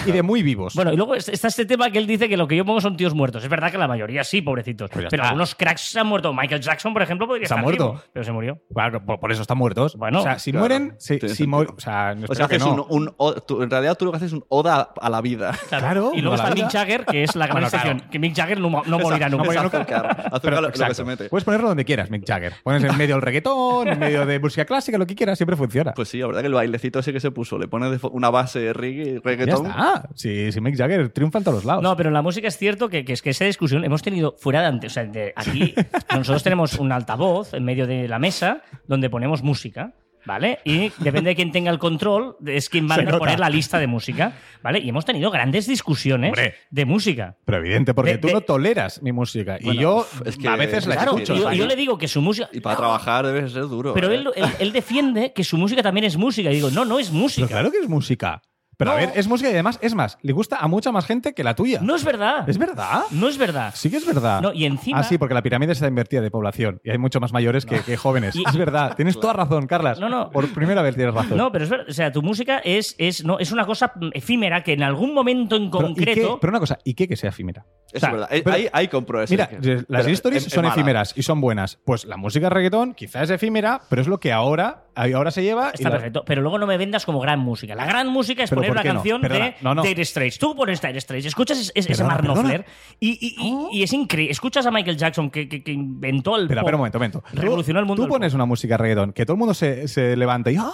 Y 0.08 0.12
de 0.14 0.24
muy 0.24 0.42
vivos. 0.42 0.74
Bueno, 0.74 0.94
y 0.94 0.96
luego 0.96 1.16
está 1.16 1.50
este 1.50 1.66
tema 1.66 1.90
que 1.92 1.98
él 2.00 2.08
dice 2.08 2.30
que 2.30 2.38
lo 2.38 2.48
que 2.48 2.56
yo 2.56 2.64
pongo 2.64 2.80
son 2.80 2.96
tíos 2.96 3.14
muertos. 3.14 3.44
Es 3.44 3.50
verdad 3.50 3.70
que 3.72 3.78
la 3.78 3.90
mayoría 3.90 4.24
sí, 4.24 4.42
pobrecitos. 4.42 4.90
Pues 4.90 5.06
pero 5.10 5.22
está. 5.22 5.28
algunos 5.30 5.54
cracks 5.56 5.82
se 5.82 6.00
han 6.00 6.08
muerto. 6.08 6.34
Michael 6.34 6.62
Jackson, 6.62 6.94
por 6.94 7.02
ejemplo, 7.02 7.28
podría 7.28 7.46
¿Se 7.48 7.54
ha 7.54 7.58
estar 7.58 7.64
muerto? 7.64 7.92
vivo, 7.92 8.04
pero 8.14 8.24
se 8.24 8.32
murió. 8.32 8.62
Claro, 8.74 9.06
por, 9.06 9.20
por 9.20 9.32
eso 9.34 9.42
están 9.42 9.58
muertos. 9.58 9.96
Bueno, 9.98 10.20
o 10.22 10.24
sea, 10.24 10.40
si 10.40 10.52
claro, 10.52 10.62
mueren, 10.62 10.96
si, 11.00 11.20
si 11.20 11.46
mu- 11.46 11.58
o 11.62 11.66
sea, 11.78 12.14
O 12.14 12.16
sea, 12.16 12.24
espero 12.24 12.48
que 12.48 12.56
haces 12.56 12.68
no. 12.68 12.86
un, 12.86 13.04
un 13.04 13.14
o- 13.18 13.34
tú- 13.42 13.62
en 13.62 13.70
realidad 13.70 13.98
tú 13.98 14.06
lo 14.06 14.12
que 14.12 14.18
haces 14.18 14.28
es 14.28 14.34
un 14.34 14.46
oda 14.48 14.94
a 15.02 15.10
la 15.10 15.20
vida. 15.22 15.52
Claro, 15.70 16.12
Y 16.14 16.22
luego 16.22 16.36
está. 16.38 16.54
Mick 16.54 16.70
Jagger, 16.72 17.06
que 17.06 17.24
es 17.24 17.36
la 17.36 17.46
gran 17.48 17.56
Bueno, 17.56 17.68
excepción. 17.68 18.00
Que 18.14 18.20
Mick 18.20 18.36
Jagger 18.36 18.60
no, 18.60 18.70
no 18.70 19.00
morirá 19.00 19.28
no 19.28 19.38
nunca. 19.38 19.44
morirá 19.46 19.64
nunca. 19.64 19.78
Azúcar, 19.80 20.06
azúcar 20.20 20.40
Pero, 20.44 20.56
lo- 20.58 20.62
lo 20.62 20.72
que 20.72 20.94
se 20.94 21.04
mete. 21.04 21.30
Puedes 21.30 21.44
ponerlo 21.44 21.68
donde 21.70 21.84
quieras, 21.84 22.12
Mick 22.12 22.28
Jagger. 22.28 22.54
Pones 22.64 22.84
en 22.84 22.96
medio 22.96 23.16
el 23.16 23.22
reggaetón, 23.24 23.88
en 23.88 23.98
medio 23.98 24.24
de 24.28 24.40
música 24.40 24.66
clásica, 24.66 25.00
lo 25.00 25.08
que 25.08 25.16
quieras, 25.16 25.38
siempre 25.40 25.56
funciona. 25.58 25.94
Pues 25.96 26.10
sí, 26.10 26.20
la 26.20 26.28
verdad 26.28 26.42
que 26.42 26.48
el 26.48 26.54
bailecito 26.54 27.00
ese 27.00 27.12
que 27.12 27.20
se 27.20 27.32
puso, 27.32 27.58
le 27.58 27.68
pones 27.68 27.90
de 27.90 28.08
una 28.12 28.30
base 28.30 28.72
reggae, 28.72 29.16
ya 29.16 29.20
reggaetón. 29.24 29.66
está. 29.66 30.10
Si, 30.14 30.52
si 30.52 30.62
Mick 30.62 30.78
Jagger 30.78 31.10
triunfa 31.10 31.40
en 31.40 31.44
todos 31.44 31.56
los 31.56 31.66
lados. 31.66 31.82
No, 31.82 31.98
pero 31.98 32.10
en 32.10 32.14
la 32.14 32.22
música 32.22 32.48
es 32.48 32.58
cierto 32.58 32.88
que, 32.88 33.04
que 33.04 33.14
es 33.14 33.24
que 33.24 33.32
esa 33.32 33.46
discusión 33.46 33.84
hemos 33.84 34.04
tenido 34.04 34.36
fuera 34.38 34.62
de 34.62 34.68
antes. 34.68 34.92
O 34.92 34.94
sea, 34.94 35.06
de 35.06 35.34
aquí 35.36 35.74
nosotros 36.16 36.44
tenemos 36.44 36.76
un 36.76 36.92
altavoz 36.92 37.54
en 37.56 37.64
medio 37.66 37.88
de 37.88 38.08
la 38.08 38.20
mesa 38.20 38.62
donde 38.88 39.10
ponemos 39.10 39.42
música. 39.42 39.94
¿Vale? 40.26 40.60
Y 40.64 40.90
depende 41.00 41.32
de 41.32 41.36
quién 41.36 41.52
tenga 41.52 41.70
el 41.70 41.80
control, 41.80 42.38
es 42.46 42.70
quien 42.70 42.90
va 42.90 42.96
a 42.96 43.18
poner 43.20 43.40
la 43.40 43.50
lista 43.50 43.78
de 43.80 43.88
música. 43.88 44.34
¿Vale? 44.62 44.80
Y 44.80 44.88
hemos 44.90 45.04
tenido 45.04 45.30
grandes 45.32 45.68
discusiones 45.68 46.30
Hombre. 46.30 46.56
de 46.70 46.86
música. 46.86 47.36
Pero 47.44 47.58
evidente, 47.58 47.94
porque 47.94 48.12
De- 48.14 48.18
tú 48.20 48.28
de- 48.28 48.34
no 48.34 48.42
toleras 48.42 49.02
mi 49.02 49.12
música. 49.12 49.58
y 49.60 49.76
yo 49.78 50.08
es 50.26 50.38
que- 50.38 50.48
a 50.48 50.56
veces 50.56 50.88
la 50.88 50.96
Claro, 50.96 51.12
escucho. 51.18 51.36
yo, 51.36 51.52
yo 51.52 51.66
le 51.68 51.76
digo 51.76 51.98
que 51.98 52.08
su 52.08 52.22
música. 52.22 52.50
Y 52.54 52.62
para 52.62 52.78
trabajar 52.78 53.26
debe 53.26 53.50
ser 53.50 53.64
duro. 53.64 53.94
Pero 53.94 54.10
¿eh? 54.12 54.16
él, 54.16 54.30
él, 54.36 54.46
él 54.60 54.72
defiende 54.72 55.34
que 55.34 55.44
su 55.44 55.58
música 55.58 55.84
también 55.84 56.06
es 56.06 56.16
música. 56.16 56.50
Y 56.52 56.56
digo, 56.56 56.70
no, 56.72 56.86
no 56.86 57.00
es 57.00 57.08
Pero 57.10 57.20
música. 57.20 57.48
claro 57.48 57.72
que 57.72 57.80
es 57.80 57.90
música. 57.90 58.42
Pero 58.84 58.92
a 58.92 58.96
ver, 58.96 59.12
es 59.16 59.28
música 59.28 59.50
y 59.50 59.54
además, 59.54 59.80
es 59.82 59.96
más, 59.96 60.18
le 60.22 60.34
gusta 60.34 60.58
a 60.58 60.68
mucha 60.68 60.92
más 60.92 61.06
gente 61.06 61.34
que 61.34 61.44
la 61.44 61.56
tuya. 61.56 61.80
No 61.82 61.96
es 61.96 62.04
verdad. 62.04 62.48
¿Es 62.50 62.58
verdad? 62.58 63.04
No 63.12 63.28
es 63.28 63.38
verdad. 63.38 63.74
Sí 63.76 63.90
que 63.90 63.98
es 63.98 64.06
verdad. 64.06 64.42
No, 64.42 64.54
y 64.54 64.66
encima- 64.66 65.00
Ah, 65.00 65.04
sí, 65.04 65.18
porque 65.18 65.34
la 65.34 65.42
pirámide 65.42 65.72
está 65.74 65.88
invertida 65.88 66.22
de 66.22 66.32
población 66.32 66.80
y 66.84 66.92
hay 66.92 66.98
mucho 66.98 67.20
más 67.20 67.34
mayores 67.34 67.66
que, 67.66 67.80
que 67.82 67.98
jóvenes. 67.98 68.36
Y- 68.36 68.44
Es 68.48 68.58
verdad. 68.58 68.96
Tienes 68.96 69.20
toda 69.20 69.34
razón, 69.34 69.68
Carlas. 69.68 70.00
No, 70.00 70.10
no. 70.10 70.30
Por 70.30 70.48
primera 70.54 70.82
vez 70.82 70.96
tienes 70.96 71.14
razón. 71.14 71.38
No, 71.38 71.52
pero 71.52 71.64
es 71.64 71.70
verdad. 71.70 71.86
O 71.90 71.94
sea, 71.94 72.12
tu 72.12 72.22
música 72.22 72.60
es, 72.60 72.96
es, 72.98 73.24
no, 73.26 73.40
es 73.40 73.52
una 73.52 73.66
cosa 73.66 73.94
efímera 74.14 74.64
que 74.64 74.74
en 74.74 74.84
algún 74.84 75.14
momento 75.14 75.56
en 75.56 75.70
Pero, 75.72 75.90
¿y 75.90 75.94
qué? 75.94 76.06
concreto. 76.06 76.38
Pero 76.40 76.52
una 76.52 76.60
cosa, 76.60 76.78
¿y 76.84 76.94
qué 76.94 77.08
que 77.08 77.16
sea 77.16 77.30
efímera? 77.30 77.66
Eso 77.92 77.98
O 77.98 78.00
sea, 78.00 78.10
es 78.10 78.14
verdad. 78.14 78.28
Eh, 78.32 78.42
pero- 78.44 78.56
ahí, 78.56 78.68
ahí 78.74 78.88
compro 78.88 79.22
eso. 79.22 79.34
Mira, 79.34 79.48
Que- 79.48 79.84
las 79.88 80.04
pero 80.04 80.10
stories 80.14 80.42
es- 80.44 80.48
es 80.48 80.54
son 80.54 80.64
mala. 80.64 80.74
efímeras 80.76 81.14
y 81.16 81.24
son 81.24 81.42
buenas. 81.42 81.80
Pues 81.86 82.06
la 82.06 82.18
música 82.18 82.50
reggaetón 82.50 82.94
quizás 82.94 83.24
es 83.24 83.30
efímera, 83.32 83.82
pero 83.90 84.02
es 84.02 84.08
lo 84.08 84.20
que 84.20 84.32
ahora, 84.32 84.86
ahora 84.96 85.32
se 85.32 85.44
lleva. 85.44 85.70
y 85.74 85.76
Está 85.76 85.90
la- 85.90 85.96
perfecto, 85.96 86.24
pero 86.26 86.42
luego 86.42 86.58
no 86.60 86.68
me 86.68 86.78
vendas 86.78 87.06
como 87.06 87.20
gran 87.20 87.40
música. 87.40 87.76
La 87.76 87.86
gran 87.86 88.08
música 88.08 88.44
es 88.44 88.50
Pero 88.50 88.60
poner 88.62 88.70
¿por 88.72 88.73
una 88.74 88.84
no? 88.84 88.94
canción 88.94 89.22
Perdona, 89.22 89.46
de 89.46 89.56
no, 89.62 89.76
no. 89.76 89.82
Dire 89.84 90.04
Straits. 90.06 90.38
Tú 90.40 90.56
pones 90.56 90.82
Dire 90.82 91.00
Straits, 91.00 91.26
escuchas 91.28 91.58
es- 91.60 91.72
es- 91.76 91.90
ese 91.90 92.04
Mark. 92.04 92.22
Knopfler 92.24 92.66
y, 93.00 93.10
y- 93.10 93.36
y- 93.74 93.80
y 93.80 93.84
es 93.84 93.94
increíble. 93.94 94.32
Escuchas 94.32 94.66
a 94.66 94.72
Michael 94.72 94.98
Jackson 94.98 95.30
que, 95.30 95.48
que- 95.48 95.64
que 95.64 95.72
inventó 95.72 96.36
el 96.36 96.48
pop, 96.48 96.58
espera 96.58 96.76
un 96.76 96.80
momento, 96.80 96.98
un 96.98 97.02
momento. 97.02 97.24
Revolucionó 97.34 97.80
el 97.80 97.86
mundo. 97.86 98.04
Tú 98.04 98.10
pones 98.10 98.32
pop. 98.32 98.36
una 98.36 98.46
música 98.46 98.78
reggaetón, 98.78 99.14
que 99.14 99.26
todo 99.26 99.36
el 99.36 99.40
mundo 99.40 99.54
se, 99.54 99.88
se 99.88 100.16
levanta 100.16 100.52
y 100.52 100.58
¡ah! 100.58 100.72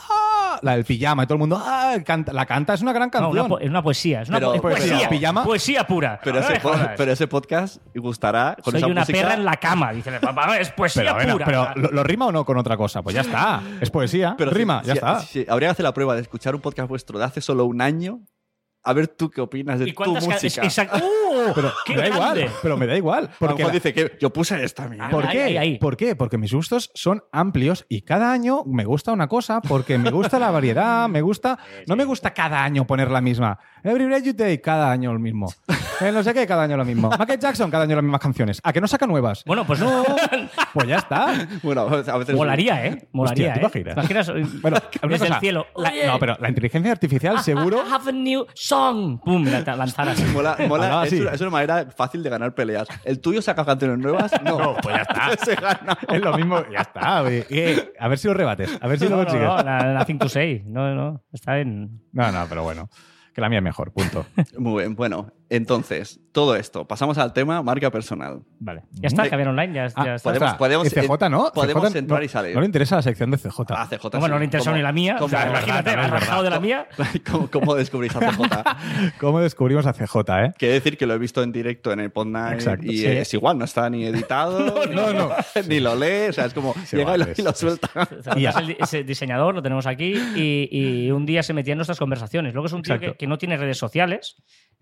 La 0.61 0.73
del 0.75 0.85
pijama 0.85 1.23
y 1.23 1.25
todo 1.25 1.35
el 1.35 1.39
mundo 1.39 1.61
¡ah! 1.63 1.95
Canta, 2.05 2.33
la 2.33 2.45
canta, 2.45 2.73
es 2.73 2.81
una 2.81 2.93
gran 2.93 3.07
No, 3.07 3.11
canción. 3.11 3.31
una 3.39 3.47
po- 3.47 3.59
es 3.59 3.69
una 3.69 3.81
poesía, 3.83 4.21
es 4.21 4.29
una 4.29 4.37
Pero- 4.39 4.53
po- 4.53 4.61
pero- 4.61 4.75
poesía, 4.75 5.09
pijama- 5.09 5.43
poesía 5.43 5.83
pura. 5.87 6.19
Pero 6.23 6.35
No 6.37 6.41
ese, 6.41 6.53
me 6.53 6.59
po- 6.59 6.69
jodas. 6.69 6.89
pero 6.97 7.11
ese 7.11 7.27
podcast 7.27 7.77
gustará 7.95 8.55
con 8.63 8.71
Soy 8.71 8.79
esa 8.79 8.87
una 8.87 9.01
música. 9.01 9.19
perra 9.19 9.33
en 9.35 9.45
la 9.45 9.55
cama, 9.57 9.91
dice 9.93 10.09
el 10.09 10.19
papá. 10.19 10.57
Es 10.57 10.71
poesía 10.71 11.03
pero, 11.03 11.15
bueno, 11.15 11.33
pura. 11.33 11.45
pero 11.45 11.71
¿lo, 11.75 11.91
lo 11.91 12.03
rima 12.03 12.25
o 12.27 12.31
no 12.31 12.45
con 12.45 12.57
otra 12.57 12.77
cosa? 12.77 13.01
Pues 13.01 13.15
ya 13.15 13.21
está. 13.21 13.61
Es 13.81 13.89
poesía. 13.89 14.35
Pero 14.37 14.51
rima, 14.51 14.81
si- 14.81 14.87
ya 14.87 14.93
si- 14.93 14.97
está. 14.97 15.19
si- 15.19 15.45
habría 15.49 15.67
que 15.69 15.71
hacer 15.71 15.83
la 15.83 15.93
prueba 15.93 16.15
de 16.15 16.21
escuchar 16.21 16.55
un 16.55 16.61
podcast 16.61 16.89
vuestro 16.89 17.17
de 17.19 17.25
hace 17.25 17.41
solo 17.41 17.65
un 17.65 17.81
año. 17.81 18.19
A 18.89 18.93
ver 18.93 19.07
tú 19.07 19.29
qué 19.29 19.39
opinas 19.41 19.79
de 19.79 19.89
¿Y 19.89 19.93
tu 19.93 20.03
música. 20.15 20.63
Exacto. 20.63 20.97
¡Uh! 20.97 21.51
Pero 21.55 21.71
¡Qué 21.85 21.95
me 21.95 22.01
da 22.01 22.15
grande! 22.15 22.41
igual. 22.41 22.55
Pero 22.61 22.77
me 22.77 22.87
da 22.87 22.97
igual. 22.97 23.29
Porque 23.37 23.63
la- 23.63 23.69
dice 23.69 23.93
que 23.93 24.17
yo 24.19 24.31
puse 24.33 24.63
esta 24.63 24.87
mierda. 24.87 25.09
¿Por 25.09 25.25
Ahí, 25.27 25.31
qué? 25.37 25.43
ahí, 25.43 25.57
ahí. 25.57 25.77
¿Por 25.77 25.95
qué? 25.95 26.15
Porque 26.15 26.37
mis 26.39 26.51
gustos 26.53 26.89
son 26.95 27.23
amplios 27.31 27.85
y 27.87 28.01
cada 28.01 28.31
año 28.31 28.63
me 28.65 28.85
gusta 28.85 29.11
una 29.11 29.27
cosa 29.27 29.61
porque 29.61 29.97
me 29.99 30.09
gusta 30.09 30.39
la 30.39 30.49
variedad, 30.51 31.07
me 31.07 31.21
gusta... 31.21 31.59
No 31.87 31.95
me 31.95 32.03
gusta 32.05 32.33
cada 32.33 32.63
año 32.63 32.85
poner 32.87 33.11
la 33.11 33.21
misma. 33.21 33.59
Every 33.83 34.05
Breath 34.05 34.23
You 34.23 34.33
Take, 34.33 34.61
cada 34.61 34.91
año 34.91 35.13
lo 35.13 35.19
mismo. 35.19 35.47
Eh, 36.01 36.13
no 36.13 36.23
sé 36.23 36.33
qué, 36.33 36.47
cada 36.47 36.63
año 36.63 36.77
lo 36.77 36.85
mismo. 36.85 37.09
Michael 37.09 37.39
Jackson, 37.41 37.69
cada 37.69 37.83
año 37.83 37.93
las 37.95 38.03
mismas 38.05 38.21
canciones. 38.21 38.61
¿A 38.63 38.71
que 38.71 38.79
no 38.79 38.87
saca 38.87 39.05
nuevas? 39.05 39.43
Bueno, 39.45 39.65
pues 39.67 39.81
No, 39.81 40.05
pues 40.73 40.87
ya 40.87 40.95
está. 40.95 41.45
Bueno, 41.61 41.81
a 41.81 42.17
veces. 42.17 42.35
Molaría, 42.37 42.85
¿eh? 42.85 43.05
Molaría, 43.11 43.51
¿te 43.51 43.59
¿eh? 43.59 43.61
imaginas? 43.63 44.29
imaginas? 44.29 44.61
Bueno, 44.61 44.77
una 45.03 45.11
desde 45.11 45.27
el 45.27 45.33
cielo. 45.41 45.67
la- 45.75 45.91
no, 46.07 46.17
pero 46.17 46.37
la 46.39 46.47
inteligencia 46.47 46.93
artificial 46.93 47.39
seguro... 47.43 47.83
I 47.85 47.91
have 47.93 48.07
a 48.09 48.13
new 48.13 48.45
song. 48.53 49.19
Pum, 49.25 49.43
la 49.43 49.75
lanzar 49.75 50.07
así. 50.07 50.23
Mola, 50.31 50.55
mola, 50.69 51.03
es, 51.03 51.07
así. 51.13 51.19
una, 51.19 51.31
es 51.31 51.41
una 51.41 51.49
manera 51.49 51.87
fácil 51.93 52.23
de 52.23 52.29
ganar 52.29 52.55
peleas. 52.55 52.87
¿El 53.03 53.19
tuyo 53.19 53.41
saca 53.41 53.65
canciones 53.65 53.97
nuevas? 53.97 54.31
No, 54.41 54.77
pues 54.81 54.95
ya 54.95 55.01
está. 55.01 55.35
Se 55.43 55.55
gana. 55.55 55.97
Es 56.07 56.21
lo 56.21 56.33
mismo, 56.37 56.63
ya 56.71 56.79
está. 56.79 57.23
oye. 57.23 57.45
Eh, 57.49 57.91
a 57.99 58.07
ver 58.07 58.17
si 58.19 58.29
lo 58.29 58.33
rebates, 58.35 58.69
a 58.79 58.87
ver 58.87 58.99
si 58.99 59.03
lo 59.03 59.09
No, 59.09 59.17
no, 59.17 59.23
consigues. 59.25 59.47
no, 59.49 59.63
na- 59.63 59.93
nothing 59.99 60.17
to 60.17 60.29
say. 60.29 60.63
No, 60.65 60.95
no. 60.95 61.21
Está 61.33 61.59
en. 61.59 62.03
No, 62.13 62.31
no, 62.31 62.45
pero 62.47 62.63
bueno. 62.63 62.89
Que 63.39 63.41
la 63.41 63.47
mía 63.47 63.59
es 63.59 63.63
mejor, 63.63 63.93
punto. 63.93 64.25
Muy 64.57 64.83
bien, 64.83 64.95
bueno. 64.97 65.31
Entonces, 65.49 66.19
todo 66.31 66.55
esto. 66.55 66.87
Pasamos 66.87 67.17
al 67.17 67.33
tema 67.33 67.63
marca 67.63 67.89
personal. 67.89 68.41
Vale. 68.59 68.83
Ya 68.91 69.07
está, 69.07 69.25
Eh, 69.25 69.29
Javier 69.31 69.47
Online, 69.47 69.73
ya, 69.73 69.87
Ah, 69.95 70.05
ya 70.05 70.15
está. 70.15 70.29
podemos- 70.29 70.43
ostras, 70.43 70.55
podemos- 70.59 70.87
y 70.87 70.89
CJ 70.91 71.29
no. 71.29 71.51
podemos 71.53 71.83
CJ 71.83 71.97
entrar 71.97 72.19
no- 72.19 72.25
y 72.25 72.29
salir. 72.29 72.53
No 72.53 72.59
le 72.61 72.67
interesa 72.67 72.95
la 72.97 73.01
sección 73.01 73.31
de 73.31 73.37
CJ. 73.39 73.73
A 73.75 73.87
CJ 73.87 74.09
Bueno, 74.19 74.25
sí. 74.27 74.31
no 74.33 74.39
le 74.39 74.45
interesa 74.45 74.69
¿Cómo- 74.69 74.77
ni 74.77 74.83
la 74.83 74.91
mía. 74.91 75.15
cómo- 75.17 75.25
o 75.25 75.29
sea, 75.29 75.49
imagínate, 75.49 75.89
has 75.89 76.09
rajado 76.11 76.43
de 76.43 76.49
la 76.51 76.59
mía. 76.59 76.87
¿Cómo, 77.31 77.49
cómo 77.49 77.73
descubrís 77.75 78.15
a 78.15 78.19
CJ? 78.19 78.63
¿Cómo 79.19 79.39
descubrimos 79.39 79.87
a 79.87 79.93
CJ, 79.93 80.45
eh? 80.45 80.53
Quiere 80.57 80.75
decir 80.75 80.97
que 80.97 81.07
lo 81.07 81.15
he 81.15 81.17
visto 81.17 81.41
en 81.41 81.51
directo 81.51 81.91
en 81.91 81.99
el 81.99 82.11
Pod 82.11 82.27
Night 82.27 82.53
Exacto, 82.53 82.85
y 82.91 82.97
sí. 82.99 83.07
es 83.07 83.33
igual, 83.33 83.57
no 83.57 83.65
está 83.65 83.89
ni 83.89 84.05
editado, 84.05 84.85
no, 84.85 85.13
no. 85.13 85.29
ni 85.67 85.79
lo 85.79 85.95
lee, 85.95 86.29
o 86.29 86.33
sea, 86.33 86.45
es 86.45 86.53
como 86.53 86.73
Sí, 86.85 86.95
llega 86.97 87.15
y 87.15 87.17
lo, 87.17 87.25
vale, 87.25 87.33
y 87.35 87.41
lo 87.41 87.51
sí, 87.53 87.59
suelta. 87.61 87.89
O 87.95 88.21
sea, 88.23 88.61
es 88.79 88.93
el 88.93 89.05
diseñador, 89.05 89.55
lo 89.55 89.63
tenemos 89.63 89.87
aquí, 89.87 90.13
y, 90.35 90.69
y 90.71 91.11
un 91.11 91.25
día 91.25 91.41
se 91.41 91.53
metía 91.53 91.73
en 91.73 91.77
nuestras 91.79 91.97
conversaciones. 91.97 92.53
Luego 92.53 92.67
es 92.67 92.73
un 92.73 92.83
tío 92.83 92.99
que 92.99 93.27
no 93.27 93.37
tiene 93.39 93.57
redes 93.57 93.77
sociales, 93.77 94.35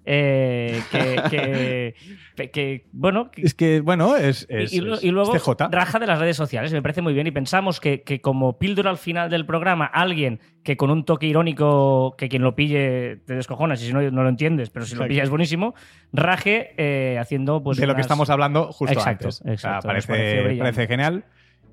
eh, 0.10 0.57
que, 0.92 1.94
que- 2.36 2.50
que, 2.52 2.86
bueno, 2.92 3.32
Es 3.36 3.54
que, 3.54 3.82
bueno, 3.82 4.16
es, 4.16 4.46
es, 4.50 4.74
y, 4.74 4.80
luego 4.80 5.36
es 5.36 5.44
raja 5.72 6.00
de 6.00 6.08
las 6.08 6.20
redes 6.20 6.38
sociales, 6.38 6.72
me 6.72 6.82
parece 6.82 7.02
muy 7.02 7.14
bien. 7.14 7.28
Y 7.28 7.32
pensamos 7.32 7.80
que, 7.80 8.04
que 8.04 8.22
como 8.22 8.60
píldora 8.60 8.90
al 8.90 8.98
final 8.98 9.30
del 9.30 9.46
programa, 9.46 9.86
alguien 9.86 10.40
que 10.64 10.78
con 10.78 10.92
un 10.92 11.06
toque 11.06 11.26
irónico, 11.28 12.16
que 12.18 12.30
quien 12.30 12.42
lo 12.42 12.56
pille 12.56 13.18
te 13.26 13.36
descojonas, 13.36 13.82
y 13.82 13.88
si 13.88 13.94
no, 13.94 14.02
no 14.12 14.24
lo 14.24 14.30
entiendes, 14.30 14.70
pero 14.70 14.86
si 14.86 14.92
lo 14.94 14.98
Exacto. 15.02 15.10
pilla 15.10 15.24
es 15.24 15.30
buenísimo, 15.30 15.74
raje 16.14 16.74
eh, 16.78 17.18
haciendo 17.20 17.64
pues. 17.64 17.78
de 17.78 17.88
lo 17.88 17.96
que 17.96 18.02
estamos 18.02 18.30
hablando 18.30 18.72
justo 18.72 18.94
Exacto, 18.94 19.28
antes. 19.28 19.42
O 19.42 19.58
sea, 19.58 19.80
parece 19.80 20.88
genial. 20.88 21.24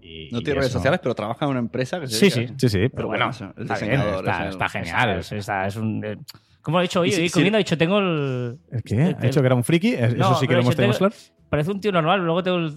Y, 0.06 0.28
No 0.30 0.40
y 0.40 0.44
tiene 0.44 0.58
redes 0.60 0.70
eso. 0.70 0.78
sociales, 0.78 1.00
pero 1.02 1.14
trabaja 1.14 1.46
en 1.46 1.50
una 1.52 1.60
empresa 1.60 1.98
que 1.98 2.06
se 2.08 2.16
Sí, 2.16 2.30
sí. 2.30 2.46
Sí, 2.58 2.68
sí, 2.68 2.78
pero, 2.78 2.90
Pero 2.94 3.08
bueno, 3.08 3.30
bueno, 3.30 3.54
el 3.56 3.62
está, 3.62 3.78
bien, 3.86 4.00
está, 4.00 4.48
está 4.50 4.68
genial. 4.68 5.18
Es, 5.18 5.32
está- 5.32 5.66
es 5.66 5.76
un. 5.76 6.04
eh, 6.04 6.16
como 6.60 6.78
he 6.78 6.82
dicho 6.82 7.00
hoy, 7.00 7.10
si- 7.10 7.28
si- 7.28 7.32
comiendo, 7.32 7.56
he 7.58 7.60
dicho, 7.60 7.78
tengo 7.78 7.98
el. 8.00 8.58
¿El 8.70 8.82
qué? 8.82 8.94
el- 9.02 9.14
¿Ha 9.14 9.20
dicho 9.20 9.40
que 9.40 9.46
era 9.46 9.54
un 9.54 9.64
friki? 9.64 9.94
¿Es- 9.94 10.14
No, 10.14 10.32
Eso 10.32 10.40
sí 10.40 10.46
que 10.46 10.52
lo 10.54 10.60
hemos 10.60 10.76
tenido. 10.76 11.10
Parece 11.48 11.70
un 11.70 11.80
tío 11.80 11.90
normal, 11.92 12.20
luego 12.24 12.42
tengo 12.42 12.58
el- 12.58 12.74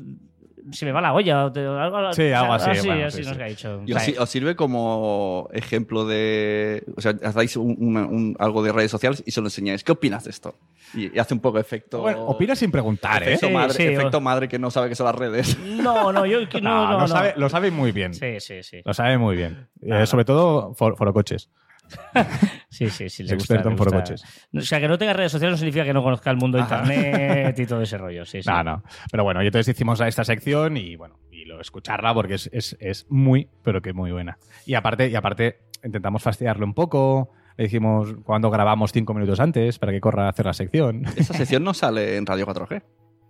se 0.72 0.86
me 0.86 0.92
va 0.92 1.02
la 1.02 1.14
olla. 1.14 1.46
o 1.46 1.52
te- 1.52 1.66
algo, 1.66 2.14
Sí, 2.14 2.32
algo 2.32 2.54
así, 2.54 2.70
Así, 2.72 2.88
bueno, 2.88 3.06
así 3.08 3.24
sí, 3.24 3.28
nos 3.30 3.38
sí. 3.38 3.42
ha 3.42 3.46
dicho. 3.46 3.82
Y 3.86 3.94
os, 3.94 4.02
si- 4.02 4.18
os 4.18 4.30
sirve 4.30 4.56
como 4.56 5.50
ejemplo 5.54 6.06
de. 6.06 6.84
O 6.96 7.02
sea, 7.02 7.16
hacéis 7.24 7.58
un- 7.58 7.76
una- 7.80 8.06
un- 8.06 8.36
algo 8.40 8.64
de 8.64 8.72
redes 8.72 8.92
sociales 8.92 9.24
y 9.26 9.32
se 9.32 9.42
lo 9.42 9.48
enseñáis. 9.48 9.84
¿Qué 9.84 9.92
opinas 9.92 10.24
de 10.26 10.32
esto? 10.32 10.56
Y, 10.94 11.16
y 11.16 11.20
hace 11.20 11.34
un 11.34 11.40
poco 11.40 11.60
efecto. 11.60 12.00
Bueno, 12.02 12.24
opina 12.26 12.56
sin 12.56 12.72
preguntar, 12.72 13.22
¿eh? 13.24 13.28
efecto, 13.34 13.48
Sí, 13.48 13.54
madre, 13.54 13.74
sí, 13.74 13.84
efecto 13.84 14.18
o- 14.18 14.22
madre 14.22 14.48
que 14.48 14.58
no 14.60 14.72
sabe 14.72 14.90
qué 14.90 14.96
son 14.96 15.06
las 15.08 15.16
redes. 15.16 15.58
No, 15.60 16.12
no, 16.12 16.26
yo 16.26 16.48
que- 16.50 16.62
no, 16.62 16.86
no, 16.86 16.92
lo, 16.94 17.00
no. 17.00 17.08
Sabe, 17.08 17.34
lo 17.38 17.50
sabe 17.50 17.72
muy 17.72 17.92
bien. 17.92 18.14
Sí, 18.14 18.40
sí, 18.40 18.64
sí. 18.64 18.82
Lo 18.86 18.94
sabe 18.94 19.18
muy 19.18 19.36
bien. 19.36 19.68
Eh, 19.82 20.06
sobre 20.06 20.26
todo 20.26 20.74
for- 20.74 20.96
forocoches. 20.98 21.50
Sí, 22.70 22.90
sí, 22.90 23.10
sí. 23.10 23.24
le 23.24 23.34
Experto 23.34 23.36
gusta, 23.36 23.54
en 23.56 23.64
le 23.64 23.70
gusta. 23.70 23.84
forocoches. 24.14 24.24
O 24.56 24.62
sea, 24.62 24.80
que 24.80 24.88
no 24.88 24.98
tenga 24.98 25.14
redes 25.14 25.32
sociales 25.32 25.54
no 25.54 25.58
significa 25.58 25.84
que 25.86 25.94
no 25.94 26.04
conozca 26.04 26.30
el 26.30 26.38
mundo 26.38 26.58
de 26.58 26.64
internet 26.64 27.58
y 27.60 27.66
todo 27.66 27.82
ese 27.82 27.98
rollo. 27.98 28.26
Sí, 28.26 28.44
sí. 28.44 28.50
No, 28.50 28.64
no. 28.64 28.84
Pero 29.12 29.24
bueno, 29.24 29.42
y 29.42 29.48
entonces 29.48 29.74
hicimos 29.76 30.00
esta 30.02 30.24
sección 30.24 30.78
y 30.78 30.96
bueno, 30.96 31.20
y 31.32 31.46
lo 31.46 31.60
escucharla 31.62 32.14
porque 32.14 32.36
es, 32.36 32.50
es- 32.54 32.78
es 32.80 33.06
muy, 33.10 33.50
pero 33.64 33.82
que 33.82 33.94
muy 33.94 34.12
buena. 34.12 34.38
Y 34.66 34.74
aparte, 34.76 35.10
y 35.10 35.16
aparte, 35.16 35.62
intentamos 35.84 36.22
fastidiarlo 36.22 36.66
un 36.66 36.74
poco. 36.74 37.32
Le 37.58 37.64
dijimos 37.64 38.14
cuando 38.24 38.52
grabamos 38.52 38.92
cinco 38.92 39.16
minutos 39.16 39.40
antes 39.40 39.80
para 39.80 39.92
que 39.92 40.00
corra 40.00 40.28
a 40.28 40.30
hacer 40.30 40.46
la 40.46 40.54
sección. 40.54 41.04
Esa 41.16 41.34
sección 41.34 41.64
no 41.64 41.74
sale 41.74 42.18
en 42.18 42.26
Radio 42.28 42.46
4G. 42.46 42.84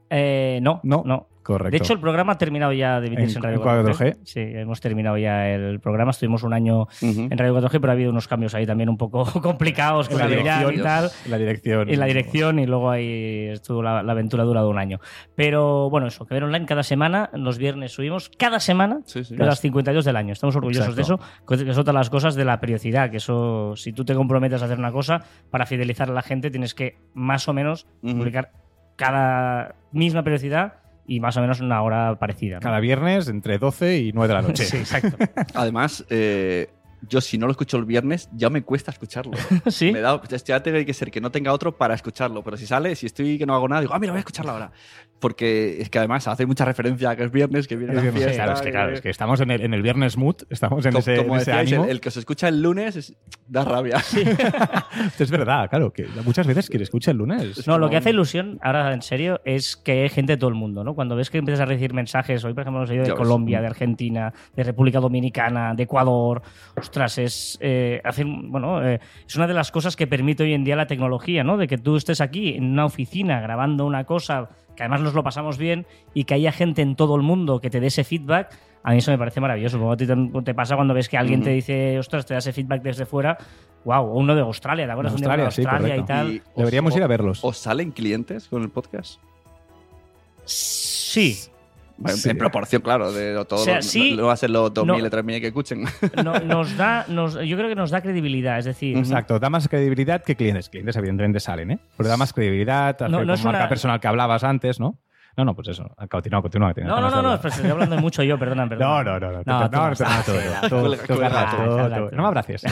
Eh, 0.09 0.59
no, 0.61 0.79
No, 0.83 1.03
no. 1.05 1.27
Correcto. 1.47 1.71
De 1.71 1.77
hecho, 1.77 1.93
el 1.93 2.01
programa 2.01 2.33
ha 2.33 2.37
terminado 2.37 2.73
ya 2.73 2.99
de 2.99 3.07
emitirse 3.07 3.39
En- 3.39 3.45
en, 3.45 3.51
en 3.53 3.61
Radio 3.63 3.85
4G. 3.93 3.95
4G. 3.95 4.17
Sí, 4.25 4.41
hemos 4.41 4.81
terminado 4.81 5.17
ya 5.17 5.47
el 5.47 5.79
programa. 5.79 6.11
Estuvimos 6.11 6.43
un 6.43 6.51
año 6.51 6.87
en 7.01 7.37
Radio 7.37 7.55
4G, 7.57 7.79
pero 7.79 7.87
ha 7.89 7.93
habido 7.93 8.09
unos 8.11 8.27
cambios 8.27 8.53
ahí 8.53 8.65
también 8.65 8.89
un 8.89 8.97
poco 8.97 9.23
complicados 9.41 10.09
con 10.09 10.19
en 10.19 10.23
la 10.25 10.35
dirección 10.35 10.73
y 10.73 10.77
tal. 10.79 11.09
La 11.29 11.37
dirección. 11.37 11.89
En 11.89 11.99
la 12.01 12.05
dirección 12.05 12.59
y 12.59 12.65
luego 12.65 12.91
ahí 12.91 13.45
estuvo 13.49 13.81
la, 13.81 14.03
la 14.03 14.11
aventura 14.11 14.43
dura 14.43 14.61
de 14.61 14.67
un 14.67 14.77
año. 14.77 14.99
Pero 15.35 15.89
bueno, 15.89 16.07
eso, 16.07 16.25
que 16.25 16.33
ver 16.33 16.43
online 16.43 16.65
cada 16.65 16.83
semana, 16.83 17.29
los 17.31 17.57
viernes 17.57 17.93
subimos 17.93 18.29
cada 18.37 18.59
semana 18.59 18.99
Sí, 19.05 19.23
sí. 19.23 19.33
de 19.37 19.45
las 19.45 19.61
52 19.61 20.03
del 20.03 20.17
año. 20.17 20.33
Estamos 20.33 20.53
orgullosos 20.57 20.97
de 20.97 21.01
eso, 21.03 21.17
que 21.47 21.55
es 21.55 21.77
otra 21.77 21.93
de 21.93 21.99
las 21.99 22.09
cosas 22.09 22.35
de 22.35 22.43
la 22.43 22.59
periodicidad, 22.59 23.09
que 23.09 23.17
eso, 23.17 23.73
si 23.77 23.93
tú 23.93 24.03
te 24.03 24.13
comprometes 24.15 24.61
a 24.61 24.65
hacer 24.65 24.79
una 24.79 24.91
cosa, 24.91 25.21
para 25.49 25.65
fidelizar 25.65 26.09
a 26.09 26.13
la 26.13 26.23
gente 26.23 26.51
tienes 26.51 26.73
que 26.75 26.97
más 27.13 27.47
o 27.47 27.53
menos 27.53 27.87
publicar 28.01 28.51
cada 28.97 29.75
misma 29.93 30.23
periodicidad 30.23 30.73
y 31.07 31.21
más 31.21 31.37
o 31.37 31.41
menos 31.41 31.61
una 31.61 31.81
hora 31.81 32.19
parecida. 32.19 32.55
¿no? 32.55 32.61
Cada 32.61 32.81
viernes 32.81 33.29
entre 33.29 33.57
12 33.57 33.97
y 33.99 34.11
9 34.11 34.27
de 34.27 34.33
la 34.33 34.41
noche. 34.41 34.65
Sí, 34.67 34.77
exacto. 34.77 35.17
Además, 35.53 36.03
eh, 36.09 36.69
yo 37.07 37.21
si 37.21 37.37
no 37.37 37.45
lo 37.45 37.51
escucho 37.51 37.77
el 37.77 37.85
viernes, 37.85 38.29
ya 38.33 38.49
me 38.49 38.63
cuesta 38.63 38.91
escucharlo. 38.91 39.37
sí. 39.67 39.91
Me 39.93 40.01
da, 40.01 40.21
ya 40.45 40.61
tiene 40.61 40.85
que 40.85 40.93
ser 40.93 41.09
que 41.11 41.21
no 41.21 41.31
tenga 41.31 41.53
otro 41.53 41.77
para 41.77 41.95
escucharlo. 41.95 42.43
Pero 42.43 42.57
si 42.57 42.67
sale, 42.67 42.95
si 42.95 43.05
estoy 43.05 43.37
que 43.37 43.45
no 43.45 43.55
hago 43.55 43.69
nada, 43.69 43.81
digo, 43.81 43.93
ah, 43.93 43.99
mira, 43.99 44.11
voy 44.11 44.17
a 44.17 44.19
escucharlo 44.19 44.51
ahora. 44.51 44.71
Porque 45.19 45.81
es 45.81 45.89
que 45.89 45.97
además 45.97 46.27
hace 46.27 46.45
mucha 46.45 46.63
referencia 46.63 47.09
a 47.09 47.15
que 47.15 47.23
es 47.23 47.31
viernes, 47.31 47.67
que 47.67 47.75
viene 47.75 47.93
la 47.95 48.01
viernes, 48.01 48.23
fiesta. 48.23 48.43
claro, 48.43 48.53
es 48.57 48.61
que, 48.61 48.71
claro, 48.71 48.87
que- 48.89 48.93
es 48.95 49.01
que 49.01 49.09
estamos 49.09 49.41
en 49.41 49.49
el, 49.51 49.61
en 49.61 49.73
el 49.73 49.81
viernes 49.81 50.15
mood, 50.15 50.35
estamos 50.49 50.85
en 50.85 50.95
ese, 50.95 51.17
como 51.17 51.35
en 51.35 51.41
ese 51.41 51.51
decíais, 51.51 51.71
el, 51.71 51.77
ánimo. 51.79 51.91
el 51.91 51.99
que 52.01 52.11
se 52.11 52.19
escucha 52.19 52.47
el 52.47 52.61
lunes 52.61 52.95
es- 52.95 53.15
da 53.47 53.65
rabia. 53.65 53.97
Es 55.19 55.31
verdad, 55.31 55.69
claro, 55.69 55.91
que 55.91 56.07
muchas 56.25 56.45
veces 56.47 56.69
quien 56.69 56.81
escucha 56.81 57.11
el 57.11 57.17
lunes. 57.17 57.67
No, 57.67 57.77
lo 57.77 57.89
que 57.89 57.97
hace 57.97 58.11
ilusión, 58.11 58.59
ahora 58.61 58.93
en 58.93 59.01
serio, 59.01 59.41
es 59.45 59.75
que 59.75 60.03
hay 60.03 60.09
gente 60.09 60.33
de 60.33 60.37
todo 60.37 60.49
el 60.49 60.55
mundo, 60.55 60.83
¿no? 60.83 60.93
Cuando 60.95 61.15
ves 61.15 61.29
que 61.29 61.37
empiezas 61.39 61.61
a 61.61 61.65
recibir 61.65 61.93
mensajes, 61.93 62.43
hoy 62.45 62.53
por 62.53 62.61
ejemplo 62.61 62.83
hemos 62.85 63.07
de. 63.07 63.13
Colombia, 63.15 63.61
de 63.61 63.67
Argentina, 63.67 64.33
de 64.55 64.63
República 64.63 64.99
Dominicana, 64.99 65.73
de 65.73 65.83
Ecuador, 65.83 66.41
ostras, 66.75 67.17
es 67.17 67.57
eh, 67.61 67.99
hacer, 68.03 68.25
bueno, 68.27 68.85
eh, 68.87 68.99
es 69.27 69.35
una 69.35 69.47
de 69.47 69.53
las 69.53 69.71
cosas 69.71 69.95
que 69.95 70.05
permite 70.07 70.43
hoy 70.43 70.53
en 70.53 70.63
día 70.63 70.75
la 70.75 70.85
tecnología, 70.87 71.43
¿no? 71.43 71.57
De 71.57 71.67
que 71.67 71.77
tú 71.77 71.95
estés 71.95 72.21
aquí 72.21 72.49
en 72.55 72.65
una 72.71 72.85
oficina 72.85 73.39
grabando 73.41 73.85
una 73.85 74.03
cosa, 74.03 74.49
que 74.77 74.83
además 74.83 75.01
nos 75.01 75.13
lo 75.13 75.23
pasamos 75.23 75.57
bien 75.57 75.85
y 76.13 76.23
que 76.23 76.35
haya 76.35 76.53
gente 76.53 76.81
en 76.81 76.95
todo 76.95 77.15
el 77.17 77.23
mundo 77.23 77.59
que 77.59 77.69
te 77.69 77.81
dé 77.81 77.87
ese 77.87 78.05
feedback. 78.05 78.57
A 78.83 78.91
mí 78.91 78.99
eso 78.99 79.11
me 79.11 79.17
parece 79.17 79.41
maravilloso. 79.41 79.77
Como 79.77 79.91
a 79.91 79.97
ti 79.97 80.07
te, 80.07 80.15
te 80.45 80.53
pasa 80.53 80.75
cuando 80.77 80.93
ves 80.93 81.09
que 81.09 81.17
alguien 81.17 81.43
te 81.43 81.49
dice, 81.49 81.99
ostras, 81.99 82.25
te 82.25 82.33
da 82.35 82.37
ese 82.37 82.53
feedback 82.53 82.81
desde 82.81 83.05
fuera. 83.05 83.37
Wow, 83.83 84.05
o 84.05 84.13
uno 84.19 84.33
de 84.35 84.41
Australia, 84.41 84.85
¿te 84.85 84.91
acuerdas? 84.91 85.13
De 85.13 85.15
Un 85.17 85.21
día 85.21 85.27
uno 85.29 85.37
de 85.37 85.45
Australia, 85.45 85.71
sí, 85.71 85.87
Australia 85.89 85.97
y 85.97 86.05
tal. 86.05 86.31
Y 86.33 86.37
os- 86.39 86.55
Deberíamos 86.55 86.95
ir 86.95 87.03
a 87.03 87.07
verlos. 87.07 87.43
¿Os 87.43 87.57
salen 87.57 87.91
clientes 87.91 88.47
con 88.47 88.61
el 88.61 88.69
podcast? 88.69 89.19
Sí. 90.45 91.37
Bueno, 91.97 92.17
Sí. 92.17 92.29
En 92.29 92.37
proporción, 92.37 92.81
claro, 92.81 93.11
de 93.11 93.33
todo 93.45 93.61
O 93.61 93.63
sea, 93.63 93.77
lo- 93.77 93.81
sí, 93.81 94.17
a 94.29 94.35
ser 94.35 94.49
los 94.51 94.71
2.000 94.73 94.85
no. 94.85 94.95
o 95.07 95.09
3.000 95.09 95.41
que 95.41 95.47
escuchen. 95.47 95.83
No- 96.23 96.39
nos 96.39 96.75
da, 96.77 97.05
nos- 97.07 97.35
yo 97.35 97.57
creo 97.57 97.69
que 97.69 97.75
nos 97.75 97.91
da 97.91 98.01
credibilidad, 98.01 98.59
es 98.59 98.65
decir, 98.65 98.97
Exacto, 98.97 99.39
da 99.39 99.49
más 99.49 99.67
credibilidad 99.67 100.23
que 100.23 100.35
clientes. 100.35 100.69
Clientes, 100.69 100.95
evidentemente, 100.95 101.39
salen, 101.39 101.71
¿eh? 101.71 101.79
Pero 101.97 102.09
da 102.09 102.17
más 102.17 102.33
credibilidad, 102.33 102.99
No, 103.01 103.09
no 103.09 103.17
con 103.19 103.29
es 103.31 103.43
marca 103.43 103.59
una- 103.61 103.69
personal 103.69 103.99
que 103.99 104.07
hablabas 104.07 104.43
antes, 104.43 104.79
¿no? 104.79 104.99
No, 105.35 105.45
no, 105.45 105.53
pues 105.53 105.67
eso. 105.67 105.87
Continúa, 106.09 106.41
continúa. 106.41 106.73
No, 106.75 106.99
no, 106.99 107.11
no, 107.11 107.21
no, 107.21 107.37
pero 107.39 107.53
estoy 107.53 107.69
hablando 107.69 107.95
de 107.95 108.01
mucho 108.01 108.23
yo, 108.23 108.39
perdona, 108.39 108.63
No, 108.63 108.69
perdona. 108.69 109.03
no, 109.03 109.19
no, 109.19 109.21
no. 109.31 109.31
No, 109.45 109.59
No, 109.59 109.69
no, 109.69 111.77
no 111.77 111.89
no. 111.89 112.09
No 112.09 112.21
me 112.23 112.27
abraces. 112.27 112.63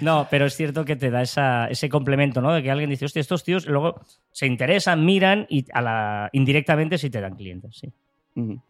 No, 0.00 0.26
pero 0.28 0.46
es 0.46 0.56
cierto 0.56 0.84
que 0.84 0.96
te 0.96 1.08
da 1.10 1.22
esa, 1.22 1.68
ese 1.68 1.88
complemento, 1.88 2.40
¿no? 2.40 2.52
De 2.52 2.64
que 2.64 2.70
alguien 2.72 2.90
dice, 2.90 3.04
hostia, 3.04 3.20
estos 3.20 3.44
tíos 3.44 3.64
luego 3.66 4.00
se 4.32 4.48
interesan, 4.48 5.04
miran 5.04 5.46
y 5.48 5.66
a 5.72 5.80
la, 5.82 6.30
indirectamente 6.32 6.98
sí 6.98 7.10
te 7.10 7.20
dan 7.20 7.36
clientes, 7.36 7.76
sí. 7.76 7.92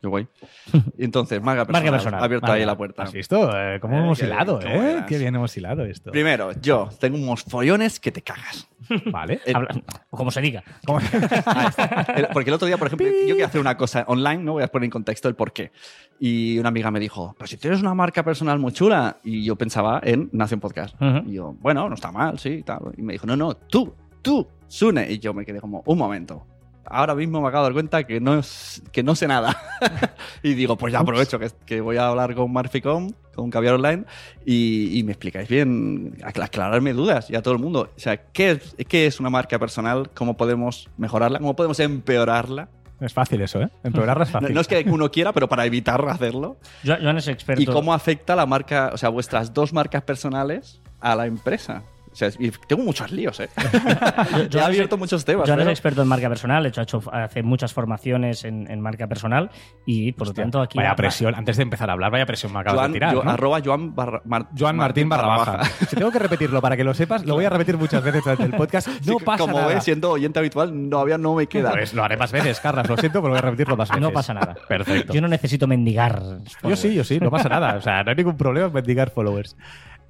Qué 0.00 0.06
guay. 0.08 0.26
Entonces, 0.98 1.40
marca 1.42 1.64
personal. 1.64 1.82
Marca 1.82 1.90
personal. 1.96 2.24
Abierto 2.24 2.46
Marca. 2.46 2.54
ahí 2.60 2.64
la 2.66 2.76
puerta. 2.76 3.02
¿Has 3.02 3.12
visto? 3.12 3.50
Eh, 3.56 3.78
¿Cómo 3.80 3.96
Eh, 3.96 4.00
hemos 4.00 4.18
qué- 4.18 4.26
hilado, 4.26 4.60
cómo 4.60 4.74
eh? 4.74 4.90
eras. 4.92 5.06
Qué 5.06 5.18
bien 5.18 5.34
hemos 5.34 5.56
hilado 5.56 5.84
esto. 5.84 6.10
Primero, 6.10 6.52
yo 6.60 6.88
tengo 6.98 7.16
unos 7.18 7.42
follones 7.44 7.98
que 8.00 8.12
te 8.12 8.22
cagas. 8.22 8.68
Vale. 9.12 9.40
Eh, 9.46 9.52
Habla- 9.54 9.82
o 10.10 10.16
como 10.16 10.30
se 10.30 10.40
diga. 10.40 10.62
¿Cómo- 10.86 11.00
El- 12.16 12.28
Porque 12.32 12.50
el 12.50 12.54
otro 12.54 12.66
día, 12.66 12.76
por 12.78 12.86
ejemplo, 12.88 13.06
yo 13.06 13.26
quería 13.26 13.46
hacer 13.46 13.60
una 13.60 13.76
cosa 13.76 14.04
online, 14.06 14.38
no 14.42 14.52
voy 14.52 14.62
a 14.62 14.68
poner 14.68 14.84
en 14.86 14.90
contexto 14.90 15.28
el 15.28 15.34
por 15.34 15.52
qué. 15.52 15.72
Y 16.18 16.58
una 16.58 16.68
amiga 16.68 16.90
me 16.90 17.00
dijo, 17.00 17.34
pero 17.38 17.46
si 17.46 17.56
tienes 17.56 17.80
una 17.80 17.94
marca 17.94 18.22
personal 18.22 18.58
muy 18.58 18.72
chula. 18.72 19.16
Y 19.24 19.44
yo 19.44 19.56
pensaba 19.56 20.00
en 20.04 20.28
Nación 20.32 20.60
Podcast. 20.60 20.94
Ujú. 21.00 21.28
Y 21.30 21.34
yo, 21.34 21.54
bueno, 21.60 21.88
no 21.88 21.94
está 21.94 22.12
mal, 22.12 22.38
sí, 22.38 22.62
tal. 22.62 22.80
Y 22.96 23.02
me 23.02 23.12
dijo, 23.14 23.26
no, 23.26 23.36
no, 23.36 23.54
tú, 23.54 23.94
tú, 24.22 24.46
Sune. 24.68 25.10
Y 25.10 25.18
yo 25.18 25.34
me 25.34 25.44
quedé 25.44 25.60
como, 25.60 25.82
un 25.86 25.98
momento. 25.98 26.46
Ahora 26.90 27.14
mismo 27.14 27.40
me 27.40 27.48
acabo 27.48 27.62
de 27.64 27.68
dar 27.68 27.72
cuenta 27.72 28.04
que 28.04 28.20
no, 28.20 28.38
es- 28.38 28.82
que 28.92 29.02
no 29.02 29.14
sé 29.14 29.28
nada. 29.28 29.56
y 30.42 30.54
digo, 30.54 30.76
pues 30.76 30.92
ya 30.92 30.98
aprovecho 30.98 31.38
que, 31.38 31.48
que 31.64 31.80
voy 31.80 31.96
a 31.96 32.08
hablar 32.08 32.34
con 32.34 32.52
Marficom, 32.52 33.12
con 33.34 33.48
Caviar 33.50 33.74
Online, 33.74 34.04
y, 34.44 34.98
y 34.98 35.02
me 35.04 35.12
explicáis 35.12 35.48
bien, 35.48 36.16
acla- 36.24 36.46
aclararme 36.46 36.92
dudas 36.92 37.30
y 37.30 37.36
a 37.36 37.42
todo 37.42 37.54
el 37.54 37.60
mundo. 37.60 37.90
O 37.96 38.00
sea, 38.00 38.16
¿qué 38.32 38.50
es, 38.50 38.74
¿qué 38.88 39.06
es 39.06 39.20
una 39.20 39.30
marca 39.30 39.58
personal? 39.58 40.10
¿Cómo 40.14 40.36
podemos 40.36 40.88
mejorarla? 40.98 41.38
¿Cómo 41.38 41.54
podemos 41.56 41.78
empeorarla? 41.80 42.68
Es 43.00 43.14
fácil 43.14 43.40
eso, 43.40 43.62
¿eh? 43.62 43.68
Empeorarla 43.84 44.24
es 44.24 44.30
No, 44.34 44.40
fácil. 44.40 44.54
no 44.54 44.60
es 44.60 44.68
que 44.68 44.84
uno 44.86 45.10
quiera, 45.10 45.32
pero 45.32 45.48
para 45.48 45.64
evitar 45.64 46.04
hacerlo. 46.08 46.56
Jo- 46.84 46.96
Joan 47.00 47.16
es 47.18 47.28
experto. 47.28 47.62
¿Y 47.62 47.66
cómo 47.66 47.94
afecta 47.94 48.34
la 48.36 48.44
marca, 48.46 48.90
o 48.92 48.98
sea, 48.98 49.08
vuestras 49.10 49.54
dos 49.54 49.72
marcas 49.72 50.02
personales 50.02 50.80
a 51.00 51.14
la 51.14 51.26
empresa? 51.26 51.82
O 52.12 52.16
sea, 52.16 52.28
y 52.40 52.50
tengo 52.66 52.82
muchos 52.82 53.12
líos, 53.12 53.38
¿eh? 53.38 53.48
Yo- 54.36 54.46
Ya 54.48 54.60
he 54.62 54.64
abierto 54.64 54.96
muchos 54.98 55.24
temas. 55.24 55.46
Joan 55.46 55.60
es 55.60 55.64
pero- 55.64 55.70
experto 55.70 56.02
en 56.02 56.08
marca 56.08 56.28
personal, 56.28 56.62
de 56.64 56.68
hecho, 56.70 56.80
ha 56.80 56.82
hecho, 56.84 57.02
hace 57.12 57.42
muchas 57.44 57.72
formaciones 57.72 58.44
en, 58.44 58.68
en 58.70 58.80
marca 58.80 59.06
personal 59.06 59.50
y, 59.86 60.10
por 60.12 60.26
lo 60.28 60.34
tanto, 60.34 60.60
aquí... 60.60 60.76
Vaya 60.78 60.90
va- 60.90 60.96
presión. 60.96 61.34
Antes 61.36 61.56
de 61.56 61.62
empezar 61.62 61.88
a 61.88 61.92
hablar, 61.92 62.10
vaya 62.10 62.26
presión 62.26 62.52
me 62.52 62.58
acabas 62.60 62.80
Joan, 62.80 62.92
de 62.92 62.96
tirar. 62.96 63.14
yo- 63.14 63.22
¿no? 63.22 63.30
arroba 63.30 63.60
Joan, 63.64 63.94
barra- 63.94 64.22
Mar- 64.24 64.48
Joan 64.58 64.76
Martín 64.76 65.08
barra 65.08 65.28
baja. 65.28 65.64
Si 65.88 65.94
tengo 65.96 66.10
que 66.10 66.18
repetirlo 66.18 66.60
para 66.60 66.76
que 66.76 66.82
lo 66.84 66.94
sepas, 66.94 67.24
lo 67.24 67.34
voy 67.34 67.44
a 67.44 67.50
repetir 67.50 67.76
muchas 67.76 68.02
veces 68.02 68.22
durante 68.24 68.44
el 68.44 68.54
podcast. 68.54 68.88
Sí, 68.88 69.08
No 69.10 69.18
pasa 69.18 69.38
como 69.44 69.58
nada. 69.58 69.74
ves, 69.74 69.84
siendo 69.84 70.10
oyente 70.10 70.38
habitual, 70.40 70.72
todavía 70.90 71.16
no 71.16 71.34
me 71.36 71.46
queda. 71.46 71.70
Pues 71.70 71.94
lo 71.94 72.02
haré 72.02 72.16
más 72.16 72.32
veces, 72.32 72.58
Carlas. 72.60 72.88
Lo 72.88 72.96
siento, 72.96 73.20
pero 73.22 73.30
voy 73.32 73.38
a 73.38 73.42
repetirlo 73.42 73.76
más 73.76 73.88
veces. 73.88 74.02
No 74.02 74.10
pasa 74.12 74.34
nada. 74.34 74.56
Perfecto. 74.68 75.12
Yo 75.12 75.20
no 75.20 75.28
necesito 75.28 75.66
mendigar. 75.68 76.20
Yo 76.64 76.74
sí, 76.76 76.92
yo 76.94 77.04
sí, 77.04 77.20
no 77.20 77.30
pasa 77.30 77.48
nada. 77.48 77.76
O 77.76 77.80
sea, 77.82 78.02
no 78.02 78.10
hay 78.10 78.16
ningún 78.16 78.36
problema 78.36 78.66
en 78.66 78.72
mendigar 78.72 79.10
followers. 79.10 79.56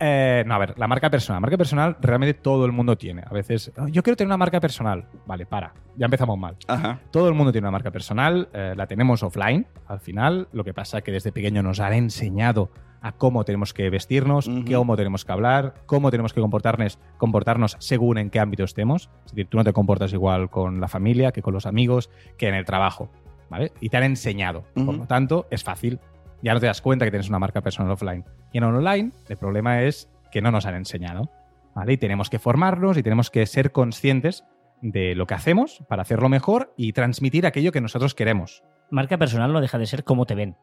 Eh, 0.02 0.44
no, 0.46 0.54
a 0.54 0.58
ver, 0.58 0.78
la 0.78 0.88
marca 0.88 1.10
personal. 1.10 1.42
Marca 1.42 1.58
personal 1.58 1.96
realmente 2.00 2.32
todo 2.34 2.64
el 2.64 2.72
mundo 2.72 2.96
tiene. 2.96 3.22
A 3.26 3.34
veces, 3.34 3.70
"Oh, 3.76 3.86
yo 3.86 4.02
quiero 4.02 4.16
tener 4.16 4.28
una 4.28 4.38
marca 4.38 4.58
personal. 4.58 5.06
Vale, 5.26 5.44
para. 5.44 5.74
Ya 5.96 6.06
empezamos 6.06 6.38
mal. 6.38 6.56
Ajá. 6.68 7.00
Todo 7.10 7.28
el 7.28 7.34
mundo 7.34 7.52
tiene 7.52 7.66
una 7.66 7.72
marca 7.72 7.90
personal, 7.90 8.48
eh, 8.54 8.72
la 8.76 8.86
tenemos 8.86 9.22
offline 9.22 9.66
al 9.86 10.00
final. 10.00 10.48
Lo 10.52 10.64
que 10.64 10.72
pasa 10.72 10.98
es 10.98 11.04
que 11.04 11.12
desde 11.12 11.32
pequeño 11.32 11.62
nos 11.62 11.80
han 11.80 11.92
enseñado 11.92 12.70
a 13.02 13.12
cómo 13.12 13.44
tenemos 13.44 13.74
que 13.74 13.88
vestirnos, 13.90 14.48
Ujú. 14.48 14.64
cómo 14.72 14.96
tenemos 14.96 15.24
que 15.24 15.32
hablar, 15.32 15.74
cómo 15.86 16.10
tenemos 16.10 16.32
que 16.32 16.40
comportarnos, 16.40 16.98
comportarnos 17.18 17.76
según 17.78 18.16
en 18.18 18.30
qué 18.30 18.40
ámbito 18.40 18.64
estemos. 18.64 19.10
Es 19.26 19.32
decir, 19.32 19.48
tú 19.48 19.58
no 19.58 19.64
te 19.64 19.72
comportas 19.74 20.12
igual 20.14 20.48
con 20.50 20.80
la 20.80 20.88
familia 20.88 21.32
que 21.32 21.42
con 21.42 21.52
los 21.54 21.66
amigos, 21.66 22.10
que 22.38 22.48
en 22.48 22.54
el 22.54 22.64
trabajo. 22.64 23.10
¿Vale? 23.50 23.72
Y 23.80 23.88
te 23.88 23.96
han 23.96 24.04
enseñado. 24.04 24.62
Por 24.74 24.94
lo 24.96 25.06
tanto, 25.08 25.48
es 25.50 25.64
fácil. 25.64 25.98
Ya 26.42 26.54
no 26.54 26.60
te 26.60 26.66
das 26.66 26.80
cuenta 26.80 27.04
que 27.04 27.10
tienes 27.10 27.28
una 27.28 27.38
marca 27.38 27.60
personal 27.60 27.92
offline. 27.92 28.24
Y 28.52 28.58
en 28.58 28.64
online, 28.64 29.12
el 29.28 29.36
problema 29.36 29.82
es 29.82 30.08
que 30.30 30.40
no 30.40 30.50
nos 30.50 30.66
han 30.66 30.74
enseñado. 30.74 31.30
¿Vale? 31.74 31.92
Y 31.92 31.96
tenemos 31.98 32.30
que 32.30 32.38
formarnos 32.38 32.96
y 32.96 33.02
tenemos 33.02 33.30
que 33.30 33.46
ser 33.46 33.70
conscientes 33.70 34.44
de 34.82 35.14
lo 35.14 35.26
que 35.26 35.34
hacemos 35.34 35.82
para 35.88 36.02
hacerlo 36.02 36.28
mejor 36.28 36.74
y 36.76 36.92
transmitir 36.92 37.46
aquello 37.46 37.70
que 37.70 37.80
nosotros 37.80 38.14
queremos. 38.14 38.62
Marca 38.90 39.18
personal 39.18 39.52
no 39.52 39.60
deja 39.60 39.78
de 39.78 39.86
ser 39.86 40.04
cómo 40.04 40.26
te 40.26 40.34
ven. 40.34 40.56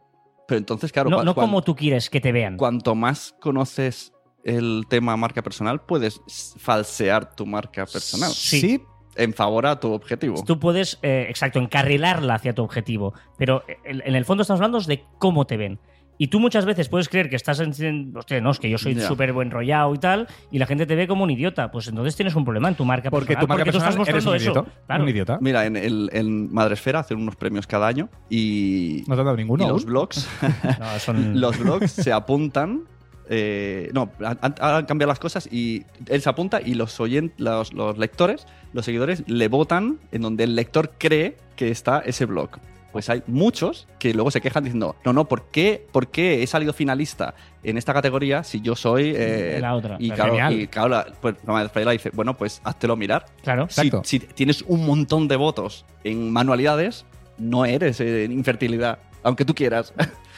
Pero 0.47 0.57
entonces, 0.57 0.91
claro, 0.91 1.09
no 1.09 1.23
no 1.23 1.35
como 1.35 1.61
tú 1.61 1.75
quieres 1.75 2.09
que 2.09 2.21
te 2.21 2.31
vean. 2.31 2.57
cuanto 2.57 2.95
más 2.95 3.35
conoces 3.39 4.13
el 4.43 4.85
tema 4.89 5.15
marca 5.17 5.41
personal, 5.41 5.81
puedes 5.81 6.21
falsear 6.57 7.35
tu 7.35 7.45
marca 7.45 7.85
personal. 7.85 8.31
Sí. 8.31 8.81
En 9.17 9.33
favor 9.33 9.65
a 9.65 9.79
tu 9.79 9.91
objetivo. 9.93 10.43
Tú 10.45 10.59
puedes, 10.59 10.99
eh, 11.01 11.25
exacto, 11.29 11.59
encarrilarla 11.59 12.35
hacia 12.35 12.53
tu 12.53 12.63
objetivo, 12.63 13.13
pero 13.37 13.63
en, 13.85 14.01
en 14.05 14.15
el 14.15 14.25
fondo 14.25 14.41
estamos 14.43 14.59
hablando 14.61 14.79
de 14.81 15.03
cómo 15.17 15.45
te 15.45 15.57
ven. 15.57 15.79
Y 16.19 16.29
tú 16.29 16.39
muchas 16.39 16.65
veces 16.65 16.89
puedes 16.89 17.09
creer 17.09 17.29
que 17.29 17.35
estás 17.35 17.59
en. 17.59 18.11
Hostia, 18.17 18.41
no, 18.41 18.49
es 18.49 18.57
que 18.57 18.71
yo 18.71 18.79
soy 18.79 18.99
súper 18.99 19.33
buen 19.33 19.51
rollado 19.51 19.93
y 19.93 19.99
tal, 19.99 20.27
y 20.49 20.57
la 20.57 20.65
gente 20.65 20.87
te 20.87 20.95
ve 20.95 21.07
como 21.07 21.23
un 21.23 21.29
idiota. 21.29 21.69
Pues 21.69 21.87
entonces 21.89 22.15
tienes 22.15 22.33
un 22.33 22.43
problema 22.43 22.69
en 22.69 22.73
tu 22.73 22.85
marca 22.85 23.11
Porque 23.11 23.35
personal. 23.35 23.43
tu 23.45 23.47
marca 23.47 23.63
porque 23.65 23.71
tú 23.71 23.77
estás 23.77 23.95
personal 23.95 24.15
eres 24.15 24.25
un 24.25 24.31
mostrando 24.31 24.61
idiota. 24.63 24.71
eso. 24.71 24.85
Claro. 24.87 25.03
Un 25.03 25.09
idiota. 25.09 25.37
Mira, 25.41 25.65
en, 25.67 25.75
el, 25.75 26.09
en 26.13 26.51
Madresfera 26.51 27.01
hacen 27.01 27.19
unos 27.21 27.35
premios 27.35 27.67
cada 27.67 27.85
año 27.85 28.09
y, 28.31 29.03
No 29.07 29.13
te 29.13 29.21
han 29.21 29.25
dado 29.25 29.37
ninguno. 29.37 29.63
y 29.63 29.67
los 29.67 29.85
blogs, 29.85 30.27
No, 30.79 30.99
son- 30.99 31.39
los 31.39 31.59
blogs 31.59 31.91
se 31.91 32.11
apuntan. 32.11 32.85
Eh, 33.29 33.89
no, 33.93 34.09
han, 34.23 34.85
cambiado 34.85 35.09
las 35.09 35.19
cosas 35.19 35.47
y 35.51 35.83
él 36.07 36.21
se 36.21 36.29
apunta 36.29 36.61
y 36.61 36.73
los, 36.75 36.99
oyen- 36.99 37.31
los, 37.37 37.73
los 37.73 37.97
lectores, 37.97 38.45
los 38.73 38.85
seguidores, 38.85 39.23
le 39.27 39.47
votan 39.47 39.99
en 40.11 40.21
donde 40.21 40.43
el 40.45 40.55
lector 40.55 40.93
cree 40.97 41.37
que 41.55 41.69
está 41.69 41.99
ese 41.99 42.25
blog. 42.25 42.49
Pues 42.93 43.09
hay 43.09 43.21
muchos 43.27 43.87
que 43.99 44.13
luego 44.13 44.31
se 44.31 44.41
quejan 44.41 44.63
diciendo, 44.63 44.95
no, 45.05 45.13
no, 45.13 45.25
¿por 45.25 45.49
qué, 45.51 45.85
por 45.91 46.07
qué 46.07 46.41
he 46.41 46.47
salido 46.47 46.73
finalista 46.73 47.35
en 47.61 47.77
esta 47.77 47.93
categoría 47.93 48.43
si 48.43 48.61
yo 48.61 48.75
soy... 48.75 49.13
eh, 49.15 49.57
La 49.61 49.75
otra. 49.75 49.97
Y 49.99 50.09
claro, 50.09 50.51
y 50.51 50.67
claro, 50.67 50.89
la- 50.89 51.05
pues 51.21 51.35
Madresfera 51.45 51.91
dice, 51.91 52.09
bueno, 52.13 52.35
pues 52.35 52.61
háztelo 52.63 52.95
mirar. 52.95 53.25
Claro. 53.43 53.63
Exacto. 53.65 54.01
si 54.03 54.19
tienes 54.19 54.63
un 54.67 54.85
montón 54.85 55.27
de 55.27 55.35
votos 55.35 55.85
en 56.03 56.31
manualidades, 56.31 57.05
no 57.37 57.65
eres 57.65 57.99
eh, 57.99 58.23
en 58.23 58.31
infertilidad, 58.31 58.97
aunque 59.23 59.45
tú 59.45 59.53
quieras. 59.55 59.93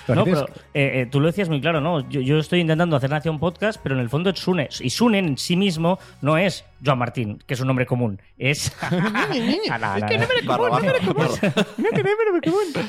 No, 0.08 0.24
pero 0.24 0.48
eh, 0.74 1.02
eh, 1.02 1.08
tú 1.12 1.20
lo 1.20 1.28
decías 1.28 1.50
muy 1.50 1.62
claro, 1.62 1.82
¿no? 1.82 2.10
Yo, 2.10 2.20
yo 2.22 2.40
estoy 2.40 2.62
intentando 2.62 2.96
hacer 2.96 3.12
Nación 3.12 3.38
Podcast, 3.38 3.80
pero 3.84 3.94
en 3.94 4.02
el 4.02 4.10
fondo 4.10 4.32
es 4.32 4.40
Sune. 4.40 4.68
Y 4.80 4.90
Sune 4.90 5.20
en 5.20 5.38
sí 5.38 5.56
mismo 5.56 6.00
no 6.24 6.36
es 6.36 6.66
Joan 6.84 6.98
Martín, 6.98 7.38
que 7.46 7.54
es 7.54 7.60
un 7.60 7.68
nombre 7.68 7.86
común. 7.86 8.20
Es. 8.36 8.76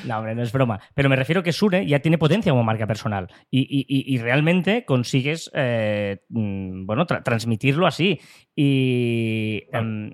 No, 0.07 0.17
hombre, 0.19 0.35
no 0.35 0.43
es 0.43 0.53
broma. 0.53 0.81
Pero 0.95 1.11
me 1.11 1.17
refiero 1.17 1.43
que 1.43 1.53
Sune 1.53 1.87
ya 1.87 1.99
tiene 1.99 2.17
potencia 2.17 2.53
como 2.53 2.65
marca 2.65 2.87
personal. 2.87 3.29
Y, 3.51 3.61
y- 3.61 3.85
y- 3.87 4.15
y 4.15 4.19
realmente 4.19 4.87
consigues, 4.87 5.51
eh, 5.53 6.23
mm, 6.31 6.87
bueno, 6.87 7.07
tra- 7.07 7.23
transmitirlo 7.23 7.87
así. 7.87 8.19
Y 8.57 9.65
em, 9.73 10.13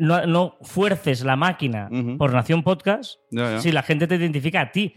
no, 0.00 0.26
no 0.26 0.56
fuerces 0.62 1.22
la 1.24 1.36
máquina 1.36 1.88
por 2.18 2.32
Nación 2.32 2.62
Podcast 2.62 3.20
si 3.58 3.70
la 3.70 3.82
gente 3.82 4.06
te 4.06 4.16
identifica 4.16 4.60
a 4.62 4.72
ti. 4.72 4.94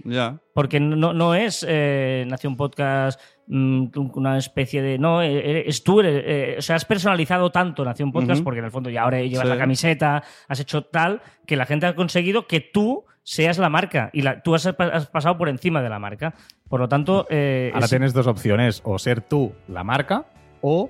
Porque 0.54 0.80
no, 0.80 1.14
no 1.14 1.36
es 1.36 1.66
eh, 1.68 2.26
Nación 2.28 2.56
Podcast 2.56 3.20
mm, 3.47 3.88
una 4.16 4.38
especie 4.38 4.82
de. 4.82 4.97
No, 4.97 5.22
eh, 5.22 5.68
es 5.68 5.84
tú, 5.84 5.99
eres, 5.99 6.24
eh, 6.26 6.56
o 6.58 6.62
sea, 6.62 6.76
has 6.78 6.86
personalizado 6.86 7.51
tanto 7.51 7.84
Nación 7.86 8.12
Podcast 8.12 8.43
porque 8.43 8.60
en 8.60 8.66
el 8.66 8.72
fondo 8.72 8.89
ya 8.89 9.04
ahora 9.04 9.20
llevas 9.22 9.45
Sí. 9.45 9.49
la 9.49 9.58
camiseta, 9.58 10.24
has 10.47 10.60
hecho 10.60 10.84
tal, 10.86 11.22
que 11.45 11.56
la 11.58 11.66
gente 11.66 11.86
ha 11.86 11.95
conseguido 11.95 12.47
que 12.47 12.62
tú 12.62 13.06
seas 13.24 13.58
la 13.58 13.70
marca 13.70 14.10
y 14.14 14.22
la, 14.22 14.41
tú 14.41 14.54
has, 14.56 14.66
has 14.66 15.08
pasado 15.08 15.38
por 15.38 15.49
encima 15.49 15.82
de 15.82 15.89
la 15.89 15.99
marca. 15.99 16.34
Por 16.70 16.80
lo 16.80 16.88
tanto. 16.89 17.28
eh, 17.30 17.72
Ahora 17.74 17.86
es- 17.86 17.89
tienes 17.89 18.14
dos 18.14 18.28
opciones, 18.28 18.82
o 18.86 18.97
ser 18.99 19.22
tú 19.22 19.54
la 19.68 19.84
marca 19.84 20.26
o 20.62 20.89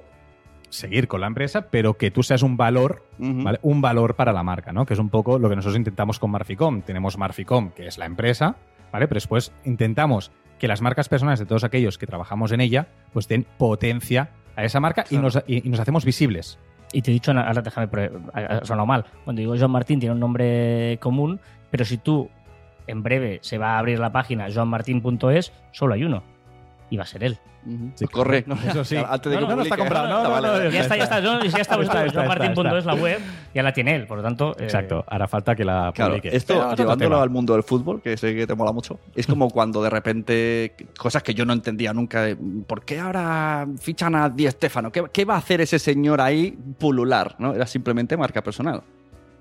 seguir 0.74 1.07
con 1.07 1.21
la 1.21 1.28
empresa, 1.28 1.67
pero 1.69 1.95
que 1.97 2.11
tú 2.11 2.24
seas 2.24 2.41
un 2.43 2.57
valor, 2.57 3.03
Ujú. 3.19 3.43
¿vale? 3.43 3.59
Un 3.61 3.82
valor 3.82 4.15
para 4.15 4.34
la 4.34 4.43
marca, 4.43 4.71
¿no? 4.74 4.86
Que 4.86 4.93
es 4.93 4.99
un 4.99 5.09
poco 5.09 5.39
lo 5.39 5.49
que 5.49 5.55
nosotros 5.55 5.78
intentamos 5.78 6.19
con 6.19 6.32
Marficom. 6.32 6.82
Tenemos 6.82 7.17
Marficom, 7.17 7.69
que 7.71 7.88
es 7.88 7.97
la 7.97 8.05
empresa, 8.05 8.55
¿vale? 8.91 9.07
Pero 9.07 9.15
después 9.17 9.51
intentamos 9.65 10.32
que 10.59 10.67
las 10.67 10.82
marcas 10.82 11.09
personales 11.09 11.39
de 11.39 11.45
todos 11.45 11.63
aquellos 11.63 11.97
que 11.97 12.07
trabajamos 12.07 12.51
en 12.51 12.61
ella, 12.61 12.88
pues 13.11 13.28
den 13.28 13.45
potencia 13.57 14.30
a 14.55 14.63
esa 14.63 14.80
marca 14.80 15.03
y, 15.05 15.15
Claro. 15.17 15.24
nos, 15.24 15.43
y- 15.47 15.65
y 15.65 15.69
nos 15.69 15.80
hacemos 15.80 16.05
visibles. 16.05 16.57
Y 16.91 17.01
te 17.01 17.09
he 17.11 17.13
dicho, 17.13 17.32
ahora 17.32 17.61
déjame, 17.61 17.89
ha 18.34 18.63
sonado 18.65 18.86
mal. 18.86 19.05
Cuando 19.24 19.39
digo 19.39 19.55
Joan 19.57 19.71
Martín 19.71 19.99
tiene 19.99 20.13
un 20.13 20.19
nombre 20.19 20.97
común, 21.01 21.39
pero 21.71 21.86
si 21.86 21.97
tú 21.97 22.30
en 22.86 23.01
breve 23.01 23.39
se 23.41 23.57
va 23.57 23.76
a 23.76 23.80
abrir 23.80 23.97
la 23.99 24.11
página 24.11 24.47
joanmartin.es, 24.53 25.51
solo 25.71 25.95
hay 25.95 26.03
uno. 26.03 26.24
Va 26.97 27.01
a 27.03 27.07
ser 27.07 27.23
él. 27.23 27.38
Sí, 27.95 28.05
Corre. 28.07 28.45
Eso 28.67 28.84
sí. 28.84 28.95
Antes 28.97 29.31
de 29.31 29.39
No, 29.39 29.47
que 29.47 29.47
no, 29.49 29.55
no 29.55 29.61
está 29.63 29.77
comprado. 29.77 30.07
No, 30.07 30.23
no, 30.23 30.41
no. 30.41 30.69
Ya 30.69 30.81
está, 30.81 30.95
ya 30.97 31.03
está, 31.05 31.21
no, 31.21 31.39
ya 31.41 31.47
está, 31.47 31.59
Está, 31.61 31.81
está, 31.81 32.05
está, 32.05 32.19
joanmartin.es 32.27 32.86
la 32.86 32.93
web, 32.93 33.19
ya 33.55 33.63
la 33.63 33.73
tiene 33.73 33.95
él, 33.95 34.05
por 34.05 34.17
lo 34.17 34.23
tanto. 34.23 34.51
eh, 34.59 34.63
Exacto. 34.65 35.03
Hará 35.07 35.27
falta 35.27 35.55
que 35.55 35.65
la 35.65 35.91
Claro, 35.95 36.11
publique. 36.11 36.36
esto 36.36 36.53
Pero 36.53 36.75
llevándolo 36.75 37.09
tema. 37.11 37.23
al 37.23 37.29
mundo 37.31 37.53
del 37.53 37.63
fútbol, 37.63 38.01
que 38.01 38.15
sé 38.17 38.36
que 38.36 38.45
te 38.45 38.53
mola 38.53 38.71
mucho, 38.73 38.99
es 39.15 39.25
como 39.25 39.49
cuando 39.49 39.81
de 39.81 39.89
repente 39.89 40.75
cosas 40.97 41.23
que 41.23 41.34
yo 41.34 41.45
no 41.45 41.53
entendía 41.53 41.93
nunca, 41.93 42.27
¿por 42.67 42.86
qué 42.86 42.99
ahora 42.99 43.65
fichan 43.79 44.13
a 44.15 44.29
Di 44.29 44.47
Stéfano? 44.51 44.91
¿Qué, 44.91 45.05
qué 45.11 45.25
va 45.25 45.36
a 45.36 45.38
hacer 45.39 45.61
ese 45.61 45.79
señor 45.79 46.21
ahí 46.21 46.51
pulular? 46.77 47.36
¿no? 47.39 47.53
Era 47.55 47.65
simplemente 47.65 48.15
marca 48.17 48.43
personal. 48.43 48.84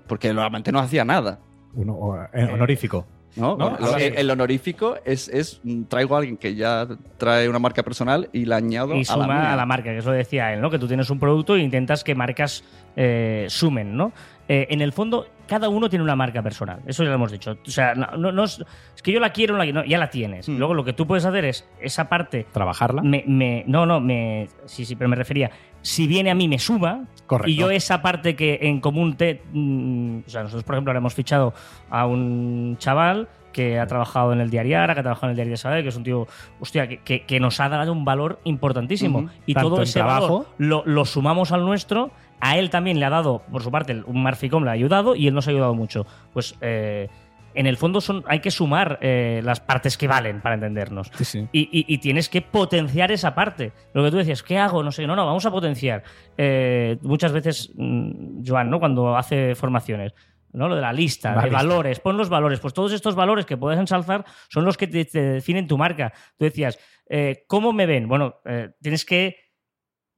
Porque 0.07 0.33
normalmente 0.33 0.71
no 0.71 0.79
hacía 0.79 1.05
nada. 1.05 1.39
Uno- 1.75 2.17
eh, 2.33 2.45
honorífico. 2.51 3.05
¿No? 3.35 3.57
No, 3.57 3.77
Lo- 3.79 3.91
de- 3.93 4.07
el, 4.07 4.17
el 4.17 4.29
honorífico 4.31 4.95
es, 5.05 5.27
es 5.29 5.59
mm, 5.63 5.83
traigo 5.83 6.15
a 6.15 6.19
alguien 6.19 6.37
que 6.37 6.55
ya 6.55 6.87
trae 7.17 7.49
una 7.49 7.59
marca 7.59 7.83
personal 7.83 8.29
y 8.33 8.45
la 8.45 8.57
añado 8.57 8.95
y 8.95 9.01
a 9.01 9.05
suma 9.05 9.27
la, 9.27 9.33
mía. 9.33 9.53
a 9.53 9.55
la 9.55 9.65
marca, 9.65 9.91
que 9.91 9.97
eso 9.97 10.11
decía 10.11 10.53
él, 10.53 10.61
¿no? 10.61 10.69
Que 10.69 10.79
tú 10.79 10.87
tienes 10.87 11.09
un 11.09 11.19
producto 11.19 11.55
e 11.55 11.59
intentas 11.61 12.03
que 12.03 12.15
marcas 12.15 12.63
eh, 12.95 13.45
sumen, 13.49 13.95
¿no? 13.97 14.11
Eh, 14.49 14.67
en 14.71 14.81
el 14.81 14.91
fondo, 14.91 15.25
cada 15.47 15.69
uno 15.69 15.89
tiene 15.89 16.03
una 16.03 16.17
marca 16.17 16.41
personal. 16.43 16.79
Eso 16.85 17.01
ya 17.03 17.09
lo 17.09 17.15
hemos 17.15 17.31
dicho. 17.31 17.57
O 17.65 17.69
sea, 17.69 17.95
no, 17.95 18.31
no- 18.31 18.43
es, 18.43 18.63
es 18.95 19.01
que 19.01 19.11
yo 19.13 19.19
la 19.21 19.31
quiero, 19.31 19.55
no 19.57 19.63
la 19.63 19.71
no, 19.71 19.85
ya 19.85 19.97
la 19.97 20.09
tienes. 20.09 20.49
Hmm. 20.49 20.57
Luego 20.57 20.73
lo 20.73 20.83
que 20.83 20.91
tú 20.93 21.07
puedes 21.07 21.23
hacer 21.25 21.45
es 21.45 21.65
esa 21.79 22.09
parte. 22.09 22.45
Trabajarla. 22.51 23.01
Me, 23.03 23.23
me- 23.25 23.63
no, 23.67 23.85
no, 23.85 23.99
me, 24.01 24.49
sí, 24.65 24.83
sí, 24.85 24.95
pero 24.97 25.09
me 25.09 25.15
refería. 25.15 25.49
Si 25.83 26.07
viene 26.07 26.31
a 26.31 26.35
mí, 26.35 26.47
me 26.47 26.57
suma. 26.57 27.05
Correcto. 27.27 27.49
Y 27.51 27.55
yo 27.55 27.69
esa 27.69 28.01
parte 28.01 28.35
que 28.35 28.57
en 28.63 28.79
común 28.81 29.15
te. 29.15 29.43
mm, 29.53 30.19
o 30.25 30.29
sea, 30.29 30.41
nosotros, 30.41 30.63
por 30.63 30.73
ejemplo, 30.75 30.89
ahora 30.91 30.97
hemos 30.97 31.13
fichado 31.13 31.53
a 31.91 32.05
un 32.07 32.75
chaval 32.79 33.27
que 33.53 33.77
ha 33.79 33.85
trabajado 33.85 34.33
en 34.33 34.41
el 34.41 34.49
diario 34.49 34.79
Ara, 34.79 34.95
que 34.95 35.01
ha 35.01 35.03
trabajado 35.03 35.27
en 35.27 35.31
el 35.31 35.35
diario 35.35 35.51
de 35.51 35.57
Saber, 35.57 35.83
que 35.83 35.89
es 35.89 35.95
un 35.95 36.03
tío, 36.03 36.25
hostia, 36.59 36.87
que, 36.87 36.97
que- 37.01 37.21
que 37.25 37.39
nos 37.39 37.59
ha 37.59 37.69
dado 37.69 37.91
un 37.91 38.03
valor 38.03 38.39
importantísimo. 38.45 39.29
Y 39.45 39.53
Tanto 39.53 39.69
todo 39.69 39.81
ese 39.83 39.99
trabajo- 39.99 40.39
valor 40.39 40.47
lo, 40.57 40.83
lo 40.87 41.05
sumamos 41.05 41.51
al 41.51 41.63
nuestro. 41.63 42.09
A 42.39 42.57
él 42.57 42.69
también 42.71 42.99
le 42.99 43.05
ha 43.05 43.09
dado, 43.11 43.43
por 43.51 43.61
su 43.63 43.69
parte, 43.71 44.01
un 44.05 44.23
Marficom 44.23 44.63
le 44.63 44.69
ha 44.71 44.73
ayudado 44.73 45.15
y 45.15 45.27
él 45.27 45.33
nos 45.35 45.47
ha 45.47 45.51
ayudado 45.51 45.75
mucho. 45.75 46.05
Pues 46.33 46.55
eh, 46.61 47.07
en 47.55 47.67
el 47.67 47.77
fondo 47.77 48.01
son, 48.01 48.23
hay 48.27 48.39
que 48.39 48.51
sumar 48.51 48.99
eh, 49.01 49.41
las 49.43 49.59
partes 49.59 49.97
que 49.97 50.07
valen 50.07 50.41
para 50.41 50.55
entendernos. 50.55 51.11
Sí, 51.15 51.25
sí. 51.25 51.47
Y, 51.51 51.61
y- 51.71 51.85
y 51.93 51.97
tienes 51.99 52.29
que 52.29 52.41
potenciar 52.41 53.11
esa 53.11 53.35
parte. 53.35 53.71
Lo 53.93 54.03
que 54.03 54.11
tú 54.11 54.17
decías, 54.17 54.43
¿qué 54.43 54.57
hago? 54.57 54.83
No 54.83 54.91
sé, 54.91 55.05
no, 55.07 55.15
no, 55.15 55.25
vamos 55.25 55.45
a 55.45 55.51
potenciar. 55.51 56.03
Eh, 56.37 56.97
muchas 57.01 57.31
veces, 57.31 57.71
mm, 57.75 58.43
Joan, 58.45 58.69
¿no? 58.69 58.79
Cuando 58.79 59.15
hace 59.17 59.55
formaciones, 59.55 60.13
¿no? 60.51 60.67
Lo 60.67 60.75
de 60.75 60.81
la 60.81 60.93
lista, 60.93 61.29
La 61.35 61.41
de 61.41 61.49
lista. 61.49 61.57
valores, 61.57 61.99
pon 61.99 62.17
los 62.17 62.29
valores. 62.29 62.59
Pues 62.59 62.73
todos 62.73 62.91
estos 62.93 63.15
valores 63.15 63.45
que 63.45 63.57
puedes 63.57 63.79
ensalzar 63.79 64.25
son 64.49 64.65
los 64.65 64.77
que 64.77 64.87
te, 64.87 65.05
te 65.05 65.21
definen 65.21 65.67
tu 65.67 65.77
marca. 65.77 66.13
Tú 66.37 66.45
decías, 66.45 66.77
eh, 67.09 67.43
¿cómo 67.47 67.73
me 67.73 67.85
ven? 67.85 68.07
Bueno, 68.07 68.35
eh, 68.45 68.69
tienes 68.81 69.05
que 69.05 69.35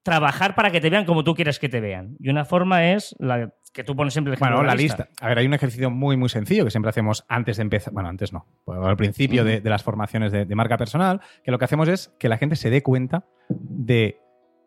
trabajar 0.04 0.54
para 0.56 0.70
que 0.72 0.82
te 0.82 0.90
vean 0.90 1.06
como 1.06 1.24
tú 1.24 1.34
quieres 1.34 1.58
que 1.60 1.70
te 1.70 1.80
vean. 1.82 2.16
Y 2.20 2.30
una 2.30 2.46
forma 2.46 2.92
es 2.92 3.16
la 3.20 3.54
que 3.76 3.84
tú 3.84 3.94
pones 3.94 4.14
siempre 4.14 4.32
el 4.32 4.36
ejemplo 4.36 4.56
Bueno, 4.56 4.70
de 4.72 4.76
la 4.76 4.82
lista. 4.82 5.10
A 5.20 5.28
ver, 5.28 5.40
hay 5.40 5.46
un 5.46 5.54
ejercicio 5.54 5.92
muy, 5.92 6.16
muy 6.16 6.30
sencillo 6.30 6.64
que 6.64 6.72
siempre 6.72 6.90
hacemos 6.90 7.26
antes 7.28 7.58
de 7.58 7.64
empezar. 7.64 7.94
Bueno, 7.94 8.08
antes 8.08 8.32
no. 8.32 8.48
pues 8.64 8.80
al 8.82 8.96
principio 8.96 9.44
de, 9.44 9.60
de 9.60 9.70
las 9.70 9.84
formaciones 9.84 10.32
de, 10.32 10.46
de 10.46 10.56
marca 10.56 10.78
personal, 10.78 11.20
que 11.44 11.52
lo 11.52 11.60
que 11.60 11.66
hacemos 11.66 11.90
es 11.90 12.16
que 12.18 12.30
la 12.30 12.38
gente 12.38 12.56
se 12.56 12.70
dé 12.70 12.82
cuenta 12.82 13.26
de 13.50 14.18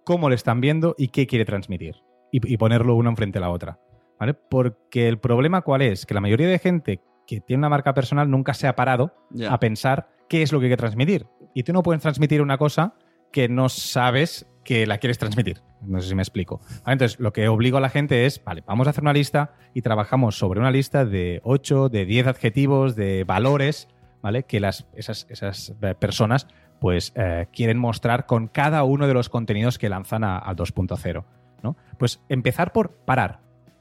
cómo 0.04 0.28
le 0.28 0.34
están 0.34 0.60
viendo 0.60 0.94
y 0.98 1.08
qué 1.08 1.26
quiere 1.26 1.46
transmitir. 1.46 1.96
Y, 2.30 2.52
y 2.52 2.58
ponerlo 2.58 2.94
una 2.96 3.08
enfrente 3.08 3.38
a 3.38 3.40
la 3.40 3.50
otra. 3.50 3.80
¿Vale? 4.20 4.34
Porque 4.34 5.08
el 5.08 5.18
problema, 5.18 5.62
¿cuál 5.62 5.80
es? 5.80 6.04
Que 6.04 6.12
la 6.12 6.20
mayoría 6.20 6.48
de 6.48 6.58
gente 6.58 7.00
que 7.26 7.40
tiene 7.40 7.60
una 7.60 7.70
marca 7.70 7.94
personal 7.94 8.30
nunca 8.30 8.52
se 8.52 8.66
ha 8.66 8.76
parado 8.76 9.14
a 9.48 9.58
pensar 9.58 10.10
qué 10.28 10.42
es 10.42 10.52
lo 10.52 10.60
que 10.60 10.66
hay 10.66 10.72
que 10.72 10.76
transmitir. 10.76 11.26
Y 11.54 11.62
tú 11.62 11.72
no 11.72 11.82
puedes 11.82 12.02
transmitir 12.02 12.42
una 12.42 12.58
cosa 12.58 12.94
que 13.32 13.48
no 13.48 13.70
sabes 13.70 14.46
que 14.68 14.86
la 14.86 14.98
quieres 14.98 15.16
transmitir. 15.16 15.62
No 15.80 15.98
sé 16.02 16.10
si 16.10 16.14
me 16.14 16.20
explico. 16.20 16.60
Entonces, 16.86 17.18
lo 17.18 17.32
que 17.32 17.48
obligo 17.48 17.78
a 17.78 17.80
la 17.80 17.88
gente 17.88 18.26
es, 18.26 18.44
vale, 18.44 18.62
vamos 18.66 18.86
a 18.86 18.90
hacer 18.90 19.02
una 19.02 19.14
lista 19.14 19.52
y 19.72 19.80
trabajamos 19.80 20.36
sobre 20.36 20.60
una 20.60 20.70
lista 20.70 21.06
de 21.06 21.40
8, 21.42 21.88
de 21.88 22.04
10 22.04 22.26
adjetivos, 22.26 22.94
de 22.94 23.24
valores, 23.24 23.88
¿vale? 24.20 24.42
Que 24.42 24.60
las, 24.60 24.86
esas, 24.94 25.26
esas 25.30 25.74
eh, 25.80 25.94
personas 25.98 26.48
pues 26.80 27.14
eh, 27.16 27.46
quieren 27.50 27.78
mostrar 27.78 28.26
con 28.26 28.46
cada 28.46 28.84
uno 28.84 29.06
de 29.08 29.14
los 29.14 29.30
contenidos 29.30 29.78
que 29.78 29.88
lanzan 29.88 30.22
al 30.22 30.54
2.0, 30.54 31.24
¿no? 31.62 31.74
Pues 31.98 32.20
empezar 32.28 32.72
por 32.72 32.90
parar 32.90 33.40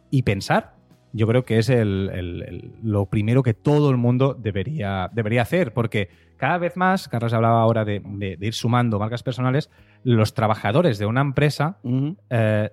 y 0.10 0.22
pensar, 0.24 0.74
yo 1.12 1.28
creo 1.28 1.44
que 1.44 1.58
es 1.58 1.68
el- 1.70 2.72
lo 2.82 3.08
primero 3.08 3.44
que 3.44 3.54
todo 3.54 3.90
el 3.92 3.98
mundo 3.98 4.36
debería, 4.40 5.10
debería 5.12 5.42
hacer, 5.42 5.74
porque 5.74 6.08
cada 6.38 6.58
vez 6.60 6.78
más, 6.78 7.10
Carlos 7.10 7.34
hablaba 7.34 7.62
ahora 7.62 7.84
de 7.84 8.38
ir 8.40 8.54
sumando 8.54 9.00
marcas 9.00 9.22
personales, 9.22 9.70
los 10.04 10.34
trabajadores 10.34 10.98
de 11.00 11.06
una 11.06 11.22
empresa 11.22 11.78
eh, 12.30 12.70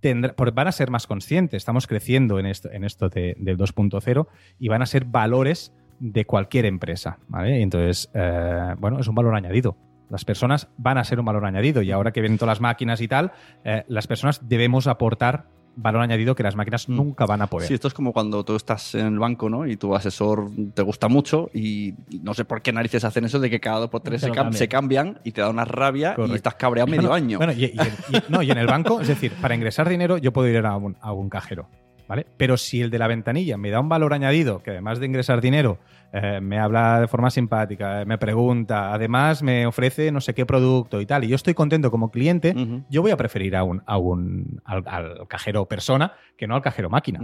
tendrá- 0.00 0.34
porque 0.34 0.52
van 0.54 0.68
a 0.68 0.72
ser 0.72 0.90
más 0.90 1.06
conscientes. 1.06 1.58
Estamos 1.58 1.86
creciendo 1.86 2.38
en 2.38 2.46
esto, 2.46 2.70
en 2.70 2.84
esto 2.84 3.08
de- 3.08 3.36
del 3.38 3.56
2.0 3.56 4.28
y 4.58 4.68
van 4.68 4.82
a 4.82 4.86
ser 4.86 5.04
valores 5.04 5.72
de 5.98 6.24
cualquier 6.24 6.64
empresa. 6.66 7.18
¿vale? 7.28 7.60
Entonces, 7.62 8.10
eh, 8.14 8.74
bueno, 8.78 8.98
es 9.00 9.08
un 9.08 9.14
valor 9.14 9.34
añadido. 9.34 9.76
Las 10.08 10.24
personas 10.24 10.68
van 10.76 10.98
a 10.98 11.04
ser 11.04 11.20
un 11.20 11.26
valor 11.26 11.44
añadido 11.44 11.82
y 11.82 11.92
ahora 11.92 12.12
que 12.12 12.20
vienen 12.20 12.38
todas 12.38 12.56
las 12.58 12.60
máquinas 12.60 13.00
y 13.00 13.06
tal, 13.08 13.32
eh, 13.64 13.84
las 13.86 14.06
personas 14.06 14.48
debemos 14.48 14.86
aportar 14.86 15.44
valor 15.82 16.02
añadido 16.02 16.34
que 16.34 16.42
las 16.42 16.56
máquinas 16.56 16.88
Mm. 16.88 16.96
nunca 16.96 17.26
van 17.26 17.42
a 17.42 17.46
poder. 17.46 17.68
Sí, 17.68 17.74
esto 17.74 17.88
es 17.88 17.94
como 17.94 18.12
cuando 18.12 18.44
tú 18.44 18.56
estás 18.56 18.94
en 18.94 19.06
el 19.06 19.18
banco, 19.18 19.48
¿no? 19.48 19.66
Y 19.66 19.76
tu 19.76 19.94
asesor 19.94 20.48
te 20.74 20.82
gusta 20.82 21.08
mucho 21.08 21.50
y 21.54 21.94
no 22.22 22.34
sé 22.34 22.44
por 22.44 22.62
qué 22.62 22.72
narices 22.72 23.04
hacen 23.04 23.24
eso 23.24 23.38
de 23.40 23.50
que 23.50 23.60
cada 23.60 23.80
dos 23.80 23.90
por 23.90 24.00
tres 24.02 24.20
se, 24.20 24.28
cam- 24.30 24.34
cambian. 24.34 24.52
se 24.58 24.68
cambian 24.68 25.20
y 25.24 25.32
te 25.32 25.40
da 25.40 25.48
una 25.50 25.64
rabia 25.64 26.14
Correcto. 26.14 26.34
y 26.34 26.36
estás 26.36 26.54
cabreado 26.56 26.86
medio 26.88 27.08
Bueno, 27.08 27.14
año. 27.14 27.38
Bueno, 27.38 27.52
y, 27.52 27.64
y- 27.64 27.70
y- 28.16 28.22
no, 28.28 28.42
y 28.42 28.50
en 28.50 28.58
el 28.58 28.66
banco, 28.66 29.00
es 29.00 29.08
decir, 29.08 29.32
para 29.40 29.54
ingresar 29.54 29.88
dinero 29.88 30.18
yo 30.18 30.32
puedo 30.32 30.48
ir 30.48 30.58
a 30.64 30.76
un, 30.76 30.96
a 31.00 31.12
un 31.12 31.28
cajero, 31.28 31.68
¿vale? 32.08 32.26
Pero 32.36 32.56
si 32.56 32.80
el 32.82 32.90
de 32.90 32.98
la 32.98 33.06
ventanilla 33.06 33.56
me 33.56 33.70
da 33.70 33.80
un 33.80 33.88
valor 33.88 34.12
añadido, 34.14 34.62
que 34.62 34.70
además 34.70 34.98
de 35.00 35.06
ingresar 35.06 35.40
dinero, 35.40 35.78
eh, 36.12 36.40
me 36.40 36.58
habla 36.58 37.00
de 37.00 37.08
forma 37.08 37.30
simpática, 37.30 38.02
eh, 38.02 38.04
me 38.04 38.18
pregunta, 38.18 38.92
además 38.92 39.42
me 39.42 39.66
ofrece 39.66 40.10
no 40.10 40.20
sé 40.20 40.34
qué 40.34 40.44
producto 40.44 41.00
y 41.00 41.06
tal, 41.06 41.24
y 41.24 41.28
yo 41.28 41.36
estoy 41.36 41.54
contento 41.54 41.90
como 41.90 42.10
cliente, 42.10 42.54
yo 42.88 43.02
voy 43.02 43.10
a 43.10 43.16
preferir 43.16 43.54
a 43.56 43.64
un, 43.64 43.82
a 43.86 43.96
un 43.98 44.60
al, 44.64 44.82
al 44.86 45.28
cajero 45.28 45.66
persona 45.66 46.12
que 46.40 46.46
no 46.48 46.56
al 46.56 46.62
cajero 46.62 46.88
máquina. 46.88 47.20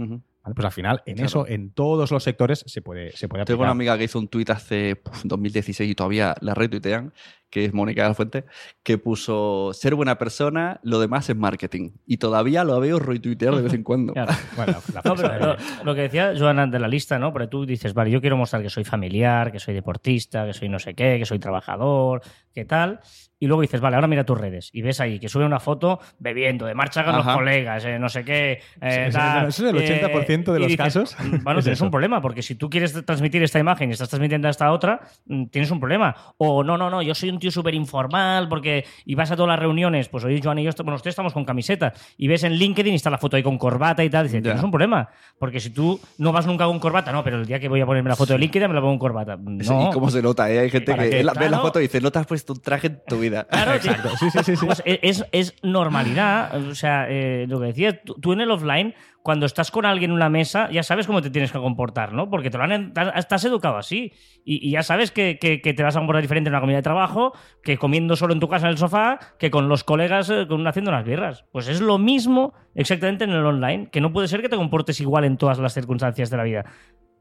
Pues 0.55 0.63
al 0.65 0.71
final, 0.71 1.01
en 1.05 1.15
Claro. 1.15 1.25
eso, 1.27 1.47
en 1.47 1.71
todos 1.71 2.09
los 2.11 2.23
sectores 2.23 2.63
se 2.67 2.81
puede, 2.81 3.11
se 3.17 3.27
puede 3.27 3.43
Tengo 3.43 3.63
una 3.63 3.71
aplicar. 3.71 3.91
amiga 3.93 3.97
que 3.97 4.03
hizo 4.05 4.17
un 4.19 4.29
tuit 4.29 4.49
hace 4.51 4.95
puf, 4.95 5.23
2016 5.25 5.89
y 5.91 5.95
todavía 5.95 6.35
la 6.39 6.53
retuitean, 6.53 7.11
que 7.49 7.65
es 7.65 7.73
Mónica 7.73 8.03
de 8.03 8.09
la 8.09 8.13
Fuente, 8.13 8.45
que 8.83 8.97
puso 8.97 9.71
ser 9.73 9.95
buena 9.95 10.17
persona, 10.17 10.79
lo 10.83 10.99
demás 10.99 11.29
es 11.29 11.35
marketing. 11.35 11.91
Y 12.05 12.17
todavía 12.17 12.63
lo 12.63 12.79
veo 12.79 12.99
retuitear 12.99 13.55
de 13.55 13.61
vez 13.63 13.73
en 13.73 13.83
cuando. 13.83 14.13
Claro. 14.13 14.31
Bueno, 14.55 14.77
la- 14.93 15.01
No, 15.03 15.15
pero 15.15 15.39
lo, 15.39 15.55
lo 15.83 15.95
que 15.95 16.01
decía 16.01 16.33
Joana 16.37 16.67
de 16.67 16.79
la 16.79 16.87
lista, 16.87 17.19
¿no? 17.19 17.33
Porque 17.33 17.47
tú 17.47 17.65
dices, 17.65 17.93
vale, 17.93 18.11
yo 18.11 18.21
quiero 18.21 18.37
mostrar 18.37 18.61
que 18.61 18.69
soy 18.69 18.83
familiar, 18.85 19.51
que 19.51 19.59
soy 19.59 19.73
deportista, 19.73 20.45
que 20.45 20.53
soy 20.53 20.69
no 20.69 20.79
sé 20.79 20.93
qué, 20.93 21.17
que 21.19 21.25
soy 21.25 21.39
trabajador, 21.39 22.21
que 22.53 22.63
tal. 22.63 23.01
Y 23.39 23.45
luego 23.47 23.61
dices, 23.61 23.79
vale, 23.81 23.95
ahora 23.95 24.07
mira 24.07 24.23
tus 24.25 24.37
redes. 24.37 24.69
Y 24.73 24.81
ves 24.81 24.99
ahí 24.99 25.19
que 25.19 25.29
sube 25.29 25.45
una 25.45 25.59
foto 25.59 25.99
bebiendo, 26.17 26.65
de 26.65 26.73
marcha 26.73 27.03
con 27.05 27.13
Ajá. 27.15 27.31
los 27.31 27.37
colegas, 27.37 27.85
eh, 27.85 27.99
no 27.99 28.09
sé 28.09 28.23
qué. 28.23 28.51
eh, 28.53 28.59
Eso 28.81 29.01
es- 29.07 29.13
tal, 29.13 29.47
eso 29.49 29.67
es 29.67 29.73
el 29.73 29.81
eh, 29.81 30.01
80% 30.01 30.51
de 30.53 30.57
y 30.59 30.61
los 30.63 30.67
dices, 30.69 30.77
casos. 30.77 31.17
Bueno, 31.43 31.59
Es 31.59 31.65
tienes 31.65 31.77
eso. 31.77 31.85
un 31.85 31.91
problema, 31.91 32.19
porque 32.21 32.41
si 32.41 32.55
tú 32.55 32.69
quieres 32.69 32.93
transmitir 33.05 33.43
esta 33.43 33.59
imagen 33.59 33.89
y 33.89 33.93
estás 33.93 34.09
transmitiendo 34.09 34.49
esta 34.49 34.71
otra, 34.71 35.01
mm, 35.27 35.45
tienes 35.47 35.69
un 35.69 35.79
problema. 35.79 36.15
O 36.37 36.63
no, 36.63 36.77
no, 36.77 36.89
no, 36.89 37.01
yo 37.03 37.13
soy 37.13 37.29
un 37.29 37.37
tío 37.39 37.51
súper 37.51 37.75
informal, 37.75 38.49
porque. 38.49 38.85
Y 39.05 39.13
vas 39.15 39.29
a 39.31 39.35
todas 39.35 39.49
las 39.49 39.59
reuniones, 39.59 40.09
pues 40.09 40.23
hoy 40.23 40.41
Joan 40.43 40.57
y 40.59 40.63
yo, 40.63 40.71
bueno, 40.77 40.91
nosotros 40.93 41.11
estamos 41.11 41.33
con 41.33 41.45
camiseta, 41.45 41.93
y 42.17 42.27
ves 42.27 42.43
en 42.43 42.53
LinkedIn 42.53 42.93
y 42.93 42.95
está 42.95 43.09
la 43.11 43.17
foto 43.19 43.37
ahí 43.37 43.43
con 43.43 43.57
corbata 43.59 44.03
y 44.03 44.09
tal, 44.09 44.25
dices, 44.25 44.41
tienes 44.41 44.63
un 44.63 44.71
problema. 44.71 45.09
Porque 45.37 45.59
si 45.59 45.69
tú 45.69 45.99
no 46.17 46.31
vas 46.31 46.47
nunca 46.47 46.65
con 46.65 46.79
corbata, 46.79 47.11
no, 47.11 47.23
pero 47.23 47.37
el 47.39 47.45
día 47.45 47.59
que 47.59 47.67
voy 47.69 47.81
a 47.81 47.85
ponerme 47.85 48.09
la 48.09 48.15
foto 48.15 48.33
de 48.33 48.39
LinkedIn 48.39 48.67
me 48.67 48.73
la 48.73 48.81
pongo 48.81 48.93
con 48.93 48.99
corbata. 48.99 49.37
Sí, 49.37 49.69
No. 49.69 49.89
¿Y 49.89 49.93
cómo 49.93 50.09
se 50.09 50.21
nota? 50.23 50.49
eh? 50.51 50.57
Hay 50.59 50.69
gente 50.71 50.91
¿Para 50.91 51.07
que 51.09 51.23
la- 51.23 51.33
ve 51.33 51.49
la 51.49 51.59
foto 51.59 51.79
y 51.79 51.83
dice, 51.83 52.01
no 52.01 52.11
te 52.11 52.19
has 52.19 52.25
puesto 52.25 52.53
un 52.53 52.61
traje 52.61 52.87
en 52.87 52.99
tu 53.07 53.19
vida. 53.19 53.26
Claro. 53.49 53.73
Exacto. 53.73 54.09
Sí, 54.17 54.29
sí, 54.29 54.39
sí, 54.43 54.55
sí. 54.55 54.65
Pues 54.65 54.81
es, 54.85 55.25
es 55.31 55.55
normalidad. 55.63 56.55
O 56.67 56.75
sea, 56.75 57.05
eh, 57.09 57.45
lo 57.47 57.59
que 57.59 57.67
decías, 57.67 57.95
tú, 58.21 58.33
en 58.33 58.41
el 58.41 58.51
offline, 58.51 58.93
cuando 59.23 59.45
estás 59.45 59.71
con 59.71 59.85
alguien 59.85 60.11
en 60.11 60.15
una 60.15 60.29
mesa, 60.29 60.69
ya 60.71 60.83
sabes 60.83 61.05
cómo 61.05 61.21
te 61.21 61.29
tienes 61.29 61.51
que 61.51 61.59
comportar, 61.59 62.13
¿no? 62.13 62.29
Porque 62.29 62.49
te 62.49 62.57
lo 62.57 62.63
han, 62.63 62.93
estás 63.15 63.43
educado 63.45 63.77
así. 63.77 64.13
Y, 64.45 64.65
y 64.67 64.71
ya 64.71 64.83
sabes 64.83 65.11
que, 65.11 65.37
que- 65.39 65.61
que 65.61 65.73
te 65.73 65.83
vas 65.83 65.95
a 65.95 65.99
comportar 65.99 66.21
diferente 66.21 66.47
en 66.47 66.53
una 66.53 66.61
comida 66.61 66.77
de 66.77 66.83
trabajo, 66.83 67.33
que 67.61 67.77
comiendo 67.77 68.15
solo 68.15 68.33
en 68.33 68.39
tu 68.39 68.47
casa 68.47 68.67
en 68.67 68.71
el 68.71 68.77
sofá, 68.77 69.19
que 69.37 69.51
con 69.51 69.67
los 69.67 69.83
colegas 69.83 70.29
eh, 70.29 70.47
haciendo 70.65 70.91
unas 70.91 71.03
birras. 71.05 71.43
Pues 71.51 71.67
es 71.67 71.81
lo 71.81 71.97
mismo 71.97 72.53
exactamente 72.73 73.25
en 73.25 73.31
el 73.31 73.45
online, 73.45 73.89
que 73.91 73.99
no 74.01 74.13
puede 74.13 74.27
ser 74.29 74.41
que 74.41 74.49
te 74.49 74.55
comportes 74.55 75.01
igual 75.01 75.25
en 75.25 75.37
todas 75.37 75.59
las 75.59 75.73
circunstancias 75.73 76.29
de 76.29 76.37
la 76.37 76.43
vida. 76.43 76.65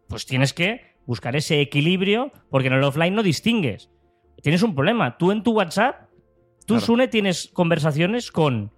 Pues 0.09 0.27
tienes 0.27 0.53
que 0.55 0.95
buscar 1.07 1.35
ese 1.35 1.61
equilibrio, 1.61 2.31
porque 2.51 2.69
en 2.69 2.75
el 2.75 2.85
offline 2.85 3.15
no 3.15 3.23
distingues. 3.25 3.91
Tienes 4.43 4.63
un 4.63 4.75
problema. 4.75 5.17
Tú 5.19 5.33
en 5.33 5.43
tu 5.43 5.53
WhatsApp 5.53 6.07
Tú, 6.67 6.75
Claro. 6.75 6.87
Sune, 6.87 7.09
tienes 7.09 7.49
conversaciones 7.53 8.33
con 8.33 8.73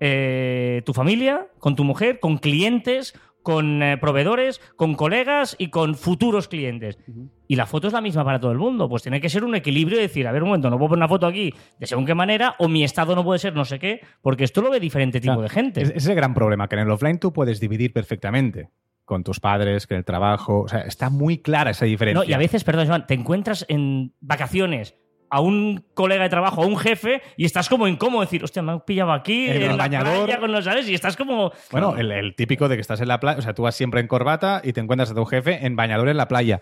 eh, 0.00 0.82
tu 0.84 0.92
familia, 0.92 1.46
con 1.60 1.76
tu 1.76 1.84
mujer, 1.84 2.18
con 2.18 2.38
clientes, 2.38 3.14
con 3.44 3.80
eh, 3.80 3.96
proveedores, 3.96 4.60
con 4.74 4.96
colegas 4.96 5.54
y 5.56 5.70
con 5.70 5.94
futuros 5.94 6.48
clientes. 6.48 6.98
Y 7.46 7.54
la 7.54 7.66
foto 7.66 7.86
es 7.86 7.92
la 7.92 8.00
misma 8.00 8.24
para 8.24 8.40
todo 8.40 8.50
el 8.50 8.58
mundo. 8.58 8.88
Pues 8.88 9.02
tiene 9.02 9.20
que 9.20 9.28
ser 9.28 9.44
un 9.44 9.54
equilibrio 9.54 9.98
y 9.98 10.02
decir, 10.02 10.26
a 10.26 10.32
ver, 10.32 10.42
un 10.42 10.48
momento, 10.48 10.68
no 10.68 10.78
puedo 10.78 10.88
poner 10.90 10.98
una 11.04 11.08
foto 11.08 11.28
aquí 11.28 11.54
de 11.78 11.86
según 11.86 12.04
qué 12.06 12.14
manera, 12.14 12.56
o 12.58 12.66
mi 12.66 12.82
estado 12.82 13.14
no 13.14 13.22
puede 13.22 13.38
ser 13.38 13.54
no 13.54 13.64
sé 13.64 13.78
qué, 13.78 14.00
porque 14.20 14.42
esto 14.42 14.60
lo 14.60 14.70
ve 14.70 14.80
diferente 14.80 15.20
tipo 15.20 15.34
Claro, 15.34 15.42
de 15.42 15.48
gente. 15.48 15.82
Es, 15.82 15.90
es 15.94 16.06
el 16.08 16.16
gran 16.16 16.34
problema, 16.34 16.68
que 16.68 16.74
en 16.74 16.82
el 16.82 16.90
offline 16.90 17.20
tú 17.20 17.32
puedes 17.32 17.60
dividir 17.60 17.92
perfectamente 17.92 18.70
con 19.08 19.24
tus 19.24 19.40
padres, 19.40 19.86
que 19.86 19.94
en 19.94 19.98
el 19.98 20.04
trabajo. 20.04 20.60
O 20.60 20.68
sea, 20.68 20.80
está 20.80 21.08
muy 21.08 21.38
clara 21.38 21.70
esa 21.70 21.86
diferencia. 21.86 22.22
No, 22.22 22.28
y 22.28 22.34
a 22.34 22.38
veces, 22.38 22.62
perdón, 22.62 22.86
Joan, 22.86 23.06
te 23.06 23.14
encuentras 23.14 23.64
en 23.68 24.12
vacaciones 24.20 24.94
a 25.30 25.40
un 25.40 25.84
colega 25.92 26.22
de 26.22 26.28
trabajo, 26.30 26.62
a 26.62 26.66
un 26.66 26.78
jefe, 26.78 27.20
y 27.36 27.44
estás 27.44 27.68
como 27.68 27.86
incómodo, 27.86 28.22
decir, 28.22 28.42
hostia, 28.44 28.62
me 28.62 28.72
han 28.72 28.80
pillado 28.82 29.12
aquí 29.12 29.46
En 29.46 29.56
en, 29.56 29.62
el 29.62 29.68
la 29.68 29.76
bañador. 29.76 30.24
playa 30.24 30.40
con 30.40 30.52
los. 30.52 30.66
Y 30.88 30.94
estás 30.94 31.16
como... 31.16 31.52
Bueno, 31.70 31.96
el, 31.96 32.12
el 32.12 32.34
típico 32.34 32.68
de 32.68 32.76
que 32.76 32.80
estás 32.80 33.00
en 33.00 33.08
la 33.08 33.18
playa, 33.20 33.38
o 33.38 33.42
sea, 33.42 33.54
tú 33.54 33.62
vas 33.62 33.74
siempre 33.74 34.00
en 34.00 34.06
corbata 34.08 34.60
y 34.64 34.72
te 34.72 34.80
encuentras 34.80 35.10
a 35.10 35.14
tu 35.14 35.24
jefe 35.24 35.66
en 35.66 35.74
bañador 35.76 36.08
en 36.08 36.16
la 36.16 36.28
playa. 36.28 36.60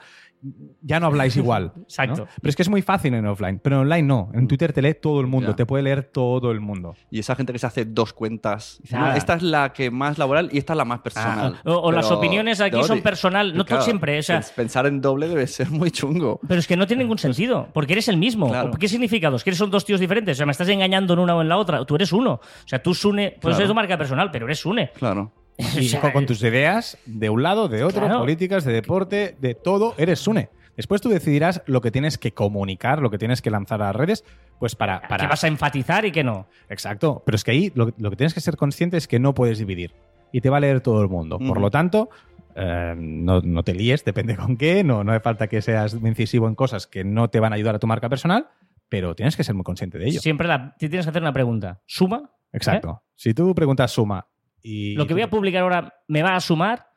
Ya 0.83 1.01
no 1.01 1.07
habláis 1.07 1.37
igual. 1.37 1.73
¿no? 1.75 1.83
Exacto. 1.83 2.29
Pero 2.41 2.51
es 2.51 2.57
que 2.57 2.63
es 2.63 2.69
muy 2.69 2.83
fácil 2.83 3.15
en 3.15 3.27
offline, 3.27 3.59
pero 3.63 3.77
en 3.77 3.83
online 3.83 4.03
no. 4.03 4.31
En 4.35 4.47
Twitter 4.47 4.73
te 4.73 4.83
lee 4.83 4.95
todo 4.95 5.21
el 5.21 5.27
mundo, 5.27 5.51
Ya. 5.51 5.57
te 5.57 5.67
puede 5.67 5.83
leer 5.83 6.05
todo 6.05 6.51
el 6.53 6.61
mundo. 6.61 6.95
Y 7.11 7.19
esa 7.19 7.35
gente 7.35 7.53
que 7.53 7.59
se 7.59 7.67
hace 7.67 7.85
dos 7.85 8.13
cuentas. 8.13 8.79
dice, 8.83 8.95
Nada. 8.97 9.11
"No, 9.13 9.17
esta 9.17 9.35
es 9.35 9.43
la 9.43 9.73
que 9.73 9.91
más 9.91 10.19
laboral 10.19 10.49
y 10.53 10.59
esta 10.59 10.73
es 10.75 10.77
la 10.77 10.85
más 10.85 11.01
personal. 11.01 11.57
Ah, 11.59 11.63
o- 11.71 11.79
o 11.81 11.93
las 11.93 12.11
opiniones 12.11 12.61
aquí 12.61 12.71
claro, 12.73 12.87
son 12.87 13.01
personal, 13.03 13.57
no 13.57 13.65
todo 13.65 13.81
siempre, 13.83 14.19
o 14.19 14.23
sea- 14.23 14.41
pens- 14.41 14.53
Pensar 14.55 14.87
en 14.87 15.01
doble 15.01 15.29
debe 15.29 15.47
ser 15.47 15.71
muy 15.71 15.91
chungo. 15.91 16.39
Pero 16.47 16.61
es 16.61 16.67
que 16.67 16.77
no 16.77 16.87
tiene 16.87 17.03
ningún 17.03 17.19
sentido, 17.19 17.69
porque 17.73 17.95
eres 17.95 18.09
el 18.09 18.17
mismo. 18.17 18.49
Claro. 18.49 18.71
¿Qué 18.79 18.89
significados? 18.89 19.43
¿Que 19.43 19.53
son 19.55 19.71
dos 19.71 19.85
tíos 19.85 20.01
diferentes? 20.01 20.37
O 20.37 20.39
sea, 20.39 20.47
me 20.47 20.53
estás 20.53 20.69
engañando 20.69 21.15
en 21.15 21.21
una 21.21 21.35
o 21.35 21.43
en 21.43 21.49
la 21.49 21.57
otra. 21.57 21.85
Tú 21.85 21.97
eres 21.97 22.13
uno. 22.13 22.35
O 22.35 22.41
sea, 22.69 22.83
tú 22.83 22.95
Sune, 22.95 23.31
puedes 23.41 23.57
Claro. 23.57 23.57
ser 23.57 23.67
tu 23.69 23.75
marca 23.75 23.97
personal, 23.99 24.31
pero 24.31 24.47
eres 24.47 24.59
Sune. 24.61 24.91
Claro. 24.97 25.33
Sea, 25.59 26.01
con, 26.01 26.13
con 26.13 26.27
tus 26.27 26.43
ideas 26.43 26.99
de 27.07 27.31
un 27.31 27.43
lado, 27.43 27.69
de 27.69 27.83
otro, 27.85 28.01
Claro. 28.03 28.19
políticas, 28.21 28.65
de 28.65 28.73
deporte, 28.73 29.37
de 29.41 29.55
todo, 29.55 29.95
eres 29.99 30.19
Sune. 30.21 30.51
Después 30.77 31.01
tú 31.01 31.09
decidirás 31.09 31.63
lo 31.67 31.81
que 31.81 31.91
tienes 31.91 32.19
que 32.19 32.33
comunicar, 32.33 33.01
lo 33.01 33.11
que 33.11 33.17
tienes 33.17 33.41
que 33.41 33.51
lanzar 33.51 33.81
a 33.81 33.87
las 33.87 33.97
redes, 33.97 34.25
pues 34.59 34.75
para... 34.77 35.01
para... 35.09 35.25
¿Qué 35.25 35.29
vas 35.31 35.43
a 35.45 35.49
enfatizar 35.49 36.05
y 36.05 36.13
qué 36.13 36.23
no? 36.23 36.49
Exacto. 36.69 37.23
Pero 37.25 37.37
es 37.37 37.45
que 37.45 37.53
ahí 37.53 37.73
lo, 37.75 37.95
lo 37.97 38.11
que 38.11 38.17
tienes 38.17 38.35
que 38.35 38.41
ser 38.43 38.57
consciente 38.59 38.99
es 38.99 39.09
que 39.09 39.19
no 39.19 39.33
puedes 39.33 39.59
dividir. 39.59 39.95
Y 40.33 40.43
te 40.43 40.51
va 40.51 40.59
a 40.59 40.61
leer 40.61 40.83
todo 40.83 41.01
el 41.01 41.09
mundo. 41.09 41.39
Por 41.39 41.59
lo 41.61 41.71
tanto, 41.71 42.11
eh, 42.55 42.95
no, 42.99 43.41
no 43.41 43.63
te 43.63 43.73
líes, 43.75 44.05
depende 44.05 44.37
con 44.37 44.59
qué. 44.59 44.85
No, 44.85 45.03
no 45.03 45.13
hace 45.13 45.21
falta 45.21 45.47
que 45.47 45.63
seas 45.63 45.95
incisivo 45.95 46.47
en 46.49 46.55
cosas 46.55 46.87
que 46.87 47.05
no 47.05 47.31
te 47.31 47.41
van 47.41 47.53
a 47.55 47.57
ayudar 47.57 47.77
a 47.77 47.79
tu 47.79 47.87
marca 47.87 48.11
personal, 48.11 48.49
pero 48.91 49.15
tienes 49.15 49.35
que 49.37 49.45
ser 49.45 49.55
muy 49.55 49.65
consciente 49.65 49.97
de 49.97 50.09
ello. 50.09 50.21
Siempre 50.21 50.47
la- 50.47 50.75
te 50.79 50.91
tienes 50.91 51.07
que 51.07 51.11
hacer 51.11 51.23
una 51.23 51.33
pregunta. 51.33 51.81
¿Suma? 51.87 52.33
Exacto. 52.53 53.03
Si 53.15 53.33
tú 53.33 53.55
preguntas 53.55 53.93
suma 53.93 54.27
y... 54.67 54.95
¿Lo 54.95 55.07
que 55.07 55.15
voy 55.15 55.23
a 55.23 55.31
publicar 55.31 55.63
ahora 55.63 55.95
me 56.09 56.23
va 56.23 56.35
a 56.35 56.41
sumar 56.41 56.89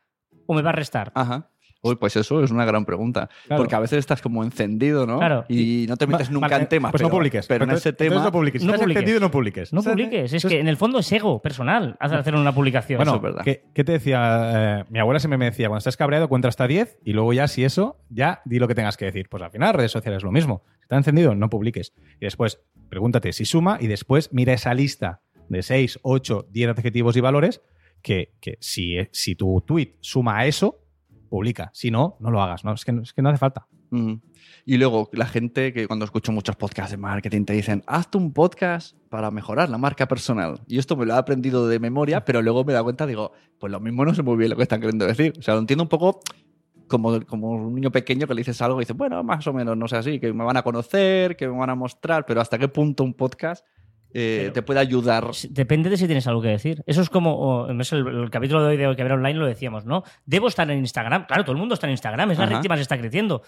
o 0.47 0.53
me 0.55 0.61
va 0.61 0.69
a 0.69 0.73
restar? 0.73 1.11
Ajá. 1.13 1.49
Uy, 1.81 1.95
pues 1.95 2.15
eso 2.17 2.43
es 2.43 2.51
una 2.51 2.65
gran 2.65 2.83
pregunta. 2.83 3.29
Claro. 3.47 3.61
Porque 3.61 3.75
a 3.75 3.79
veces 3.79 3.99
estás 3.99 4.21
como 4.21 4.43
encendido, 4.43 5.05
¿no? 5.05 5.19
Claro. 5.19 5.45
Y 5.47 5.85
no 5.87 5.95
te 5.95 6.07
metes 6.07 6.29
nunca 6.29 6.49
vale, 6.49 6.63
en 6.63 6.69
temas. 6.69 6.91
Pues 6.91 6.99
pero, 6.99 7.09
no 7.09 7.15
publiques. 7.15 7.47
Pero 7.47 7.63
en 7.63 7.71
ese 7.71 7.93
tema. 7.93 8.21
no 8.21 8.31
publiques. 8.31 8.61
Si 8.61 8.67
No 8.67 8.73
estás 8.73 8.83
publiques. 8.83 9.01
encendido, 9.01 9.19
no 9.21 9.31
publiques. 9.31 9.71
No 9.71 9.81
publiques. 9.81 10.33
Es 10.33 10.45
que 10.45 10.59
en 10.59 10.67
el 10.67 10.75
fondo 10.75 10.99
es 10.99 11.09
ego 11.11 11.41
personal 11.41 11.95
hacer 11.99 12.35
una 12.35 12.53
publicación. 12.53 12.97
Bueno, 12.97 13.11
Eso 13.11 13.15
es 13.17 13.21
verdad. 13.21 13.43
¿qué, 13.45 13.63
qué 13.73 13.83
te 13.85 13.93
decía? 13.93 14.79
Eh, 14.81 14.85
mi 14.89 14.99
abuela 14.99 15.19
siempre 15.19 15.37
me 15.37 15.45
decía, 15.45 15.67
cuando 15.67 15.77
estás 15.77 15.95
cabreado, 15.95 16.27
cuenta 16.27 16.49
hasta 16.49 16.67
10 16.67 16.99
y 17.05 17.13
luego 17.13 17.31
ya, 17.31 17.47
si 17.47 17.63
eso, 17.63 17.97
ya 18.09 18.41
di 18.43 18.59
lo 18.59 18.67
que 18.67 18.75
tengas 18.75 18.97
que 18.97 19.05
decir. 19.05 19.29
Pues 19.29 19.41
al 19.41 19.51
final, 19.51 19.73
redes 19.73 19.91
sociales 19.91 20.17
es 20.17 20.23
lo 20.23 20.33
mismo. 20.33 20.63
Si 20.79 20.81
está 20.81 20.97
encendido, 20.97 21.33
no 21.33 21.49
publiques. 21.49 21.93
Y 22.19 22.25
después, 22.25 22.61
pregúntate 22.89 23.31
si 23.31 23.45
suma 23.45 23.77
y 23.79 23.87
después 23.87 24.33
mira 24.33 24.51
esa 24.51 24.73
lista 24.73 25.21
de 25.49 25.61
6, 25.63 25.99
8, 26.03 26.47
10 26.51 26.69
adjetivos 26.69 27.15
y 27.17 27.21
valores 27.21 27.61
que, 28.01 28.33
que 28.39 28.57
si, 28.61 28.95
si 29.11 29.35
tu 29.35 29.61
tweet 29.61 29.95
suma 29.99 30.39
a 30.39 30.45
eso, 30.45 30.79
publica. 31.29 31.69
Si 31.73 31.91
no, 31.91 32.15
no 32.19 32.31
lo 32.31 32.41
hagas. 32.41 32.63
No, 32.63 32.73
es, 32.73 32.85
que, 32.85 32.91
no- 32.91 33.01
es 33.01 33.13
que 33.13 33.21
no 33.21 33.29
hace 33.29 33.37
falta. 33.37 33.67
Y 34.65 34.77
luego 34.77 35.09
la 35.13 35.25
gente 35.25 35.73
que 35.73 35.87
cuando 35.87 36.05
escucho 36.05 36.31
muchos 36.31 36.55
podcasts 36.55 36.91
de 36.91 36.97
marketing 36.97 37.45
te 37.45 37.53
dicen, 37.53 37.83
hazte 37.87 38.19
un 38.19 38.33
podcast 38.33 38.95
para 39.09 39.31
mejorar 39.31 39.69
la 39.69 39.79
marca 39.79 40.07
personal. 40.07 40.61
Y 40.67 40.77
esto 40.77 40.95
me 40.95 41.05
lo 41.07 41.15
he 41.15 41.17
aprendido 41.17 41.67
de 41.67 41.79
memoria, 41.79 42.23
pero 42.23 42.41
luego 42.43 42.63
me 42.63 42.73
da 42.73 42.83
cuenta, 42.83 43.07
digo, 43.07 43.31
pues 43.57 43.71
lo 43.71 43.79
mismo 43.79 44.05
no 44.05 44.13
sé 44.13 44.21
muy 44.21 44.37
bien 44.37 44.51
lo 44.51 44.55
que 44.57 44.61
están 44.63 44.79
queriendo 44.79 45.05
decir. 45.07 45.33
O 45.39 45.41
sea, 45.41 45.55
lo 45.55 45.59
entiendo 45.61 45.83
un 45.83 45.89
poco 45.89 46.19
como, 46.87 47.19
como 47.25 47.51
un 47.51 47.73
niño 47.73 47.91
pequeño 47.91 48.27
que 48.27 48.33
le 48.35 48.41
dices 48.41 48.61
algo 48.61 48.79
y 48.79 48.83
dice, 48.83 48.93
bueno, 48.93 49.23
más 49.23 49.45
o 49.47 49.53
menos, 49.53 49.75
no 49.75 49.87
sé 49.87 49.97
así, 49.97 50.19
que 50.19 50.31
me 50.33 50.43
van 50.43 50.57
a 50.57 50.61
conocer, 50.61 51.35
que 51.35 51.47
me 51.47 51.57
van 51.57 51.69
a 51.71 51.75
mostrar, 51.75 52.25
pero 52.27 52.39
hasta 52.41 52.57
qué 52.59 52.67
punto 52.67 53.03
un 53.03 53.13
podcast 53.15 53.65
eh, 54.13 54.37
Pero- 54.43 54.53
te 54.53 54.61
puede 54.61 54.79
ayudar. 54.79 55.31
Depende 55.49 55.89
de 55.89 55.97
si 55.97 56.05
tienes 56.07 56.25
algo 56.27 56.41
que 56.41 56.47
decir. 56.49 56.83
Eso 56.87 57.01
es 57.01 57.09
como, 57.09 57.35
o, 57.35 57.71
es 57.71 57.91
el, 57.93 58.07
el 58.07 58.29
capítulo 58.29 58.61
de 58.63 58.69
hoy 58.69 58.77
de 58.77 58.95
que 58.95 59.03
ver 59.03 59.11
online 59.13 59.37
lo 59.39 59.45
decíamos, 59.45 59.85
¿no? 59.85 60.03
Debo 60.25 60.47
estar 60.47 60.69
en 60.71 60.79
Instagram. 60.79 61.25
Claro, 61.25 61.43
todo 61.43 61.51
el 61.53 61.59
mundo 61.59 61.73
está 61.75 61.87
en 61.87 61.91
Instagram, 61.91 62.31
es 62.31 62.37
la 62.39 62.45
red 62.45 62.61
que 62.61 62.69
más 62.69 62.79
está 62.79 62.97
creciendo. 62.97 63.41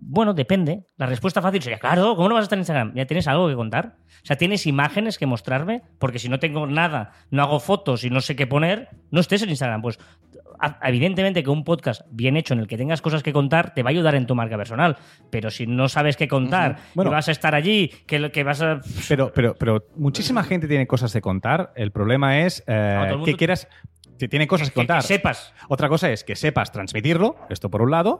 Bueno, 0.00 0.32
depende. 0.32 0.84
La 0.96 1.06
respuesta 1.06 1.42
fácil 1.42 1.60
sería, 1.60 1.78
claro, 1.80 2.14
¿cómo 2.14 2.28
no 2.28 2.34
vas 2.36 2.42
a 2.42 2.44
estar 2.44 2.56
en 2.56 2.60
Instagram? 2.60 2.92
Ya 2.94 3.06
tienes 3.06 3.26
algo 3.26 3.48
que 3.48 3.56
contar. 3.56 3.96
O 4.22 4.26
sea, 4.26 4.36
tienes 4.36 4.64
imágenes 4.66 5.18
que 5.18 5.26
mostrarme, 5.26 5.82
porque 5.98 6.18
si 6.20 6.28
no 6.28 6.38
tengo 6.38 6.66
nada, 6.68 7.12
no 7.30 7.42
hago 7.42 7.58
fotos 7.58 8.04
y 8.04 8.10
no 8.10 8.20
sé 8.20 8.36
qué 8.36 8.46
poner, 8.46 8.88
no 9.10 9.20
estés 9.20 9.42
en 9.42 9.50
Instagram. 9.50 9.82
Pues 9.82 9.98
evidentemente 10.82 11.42
que 11.42 11.50
un 11.50 11.64
podcast 11.64 12.02
bien 12.10 12.36
hecho 12.36 12.54
en 12.54 12.60
el 12.60 12.66
que 12.66 12.76
tengas 12.76 13.00
cosas 13.02 13.22
que 13.22 13.32
contar 13.32 13.74
te 13.74 13.82
va 13.82 13.90
a 13.90 13.92
ayudar 13.92 14.14
en 14.14 14.26
tu 14.26 14.34
marca 14.34 14.56
personal. 14.56 14.96
Pero 15.30 15.50
si 15.50 15.66
no 15.66 15.88
sabes 15.88 16.16
qué 16.16 16.28
contar, 16.28 16.76
Bueno. 16.94 17.10
y 17.10 17.14
vas 17.14 17.28
a 17.28 17.32
estar 17.32 17.54
allí, 17.54 17.88
que, 18.06 18.18
lo- 18.18 18.32
que 18.32 18.44
vas 18.44 18.60
a... 18.62 18.80
Pero, 19.08 19.32
pero, 19.34 19.54
pero 19.54 19.84
muchísima 19.96 20.42
gente 20.44 20.68
tiene 20.68 20.86
cosas 20.86 21.12
de 21.12 21.20
contar. 21.20 21.72
El 21.76 21.90
problema 21.92 22.40
es 22.40 22.62
eh, 22.66 23.16
que 23.24 23.34
quieras. 23.34 23.68
T- 24.18 24.28
Tiene 24.28 24.46
cosas 24.46 24.68
que 24.68 24.74
Que, 24.74 24.80
contar. 24.80 25.00
que 25.00 25.06
sepas. 25.06 25.54
Otra 25.68 25.88
cosa 25.88 26.10
es 26.10 26.24
que 26.24 26.36
sepas 26.36 26.72
transmitirlo, 26.72 27.36
esto 27.50 27.70
por 27.70 27.82
un 27.82 27.90
lado. 27.90 28.18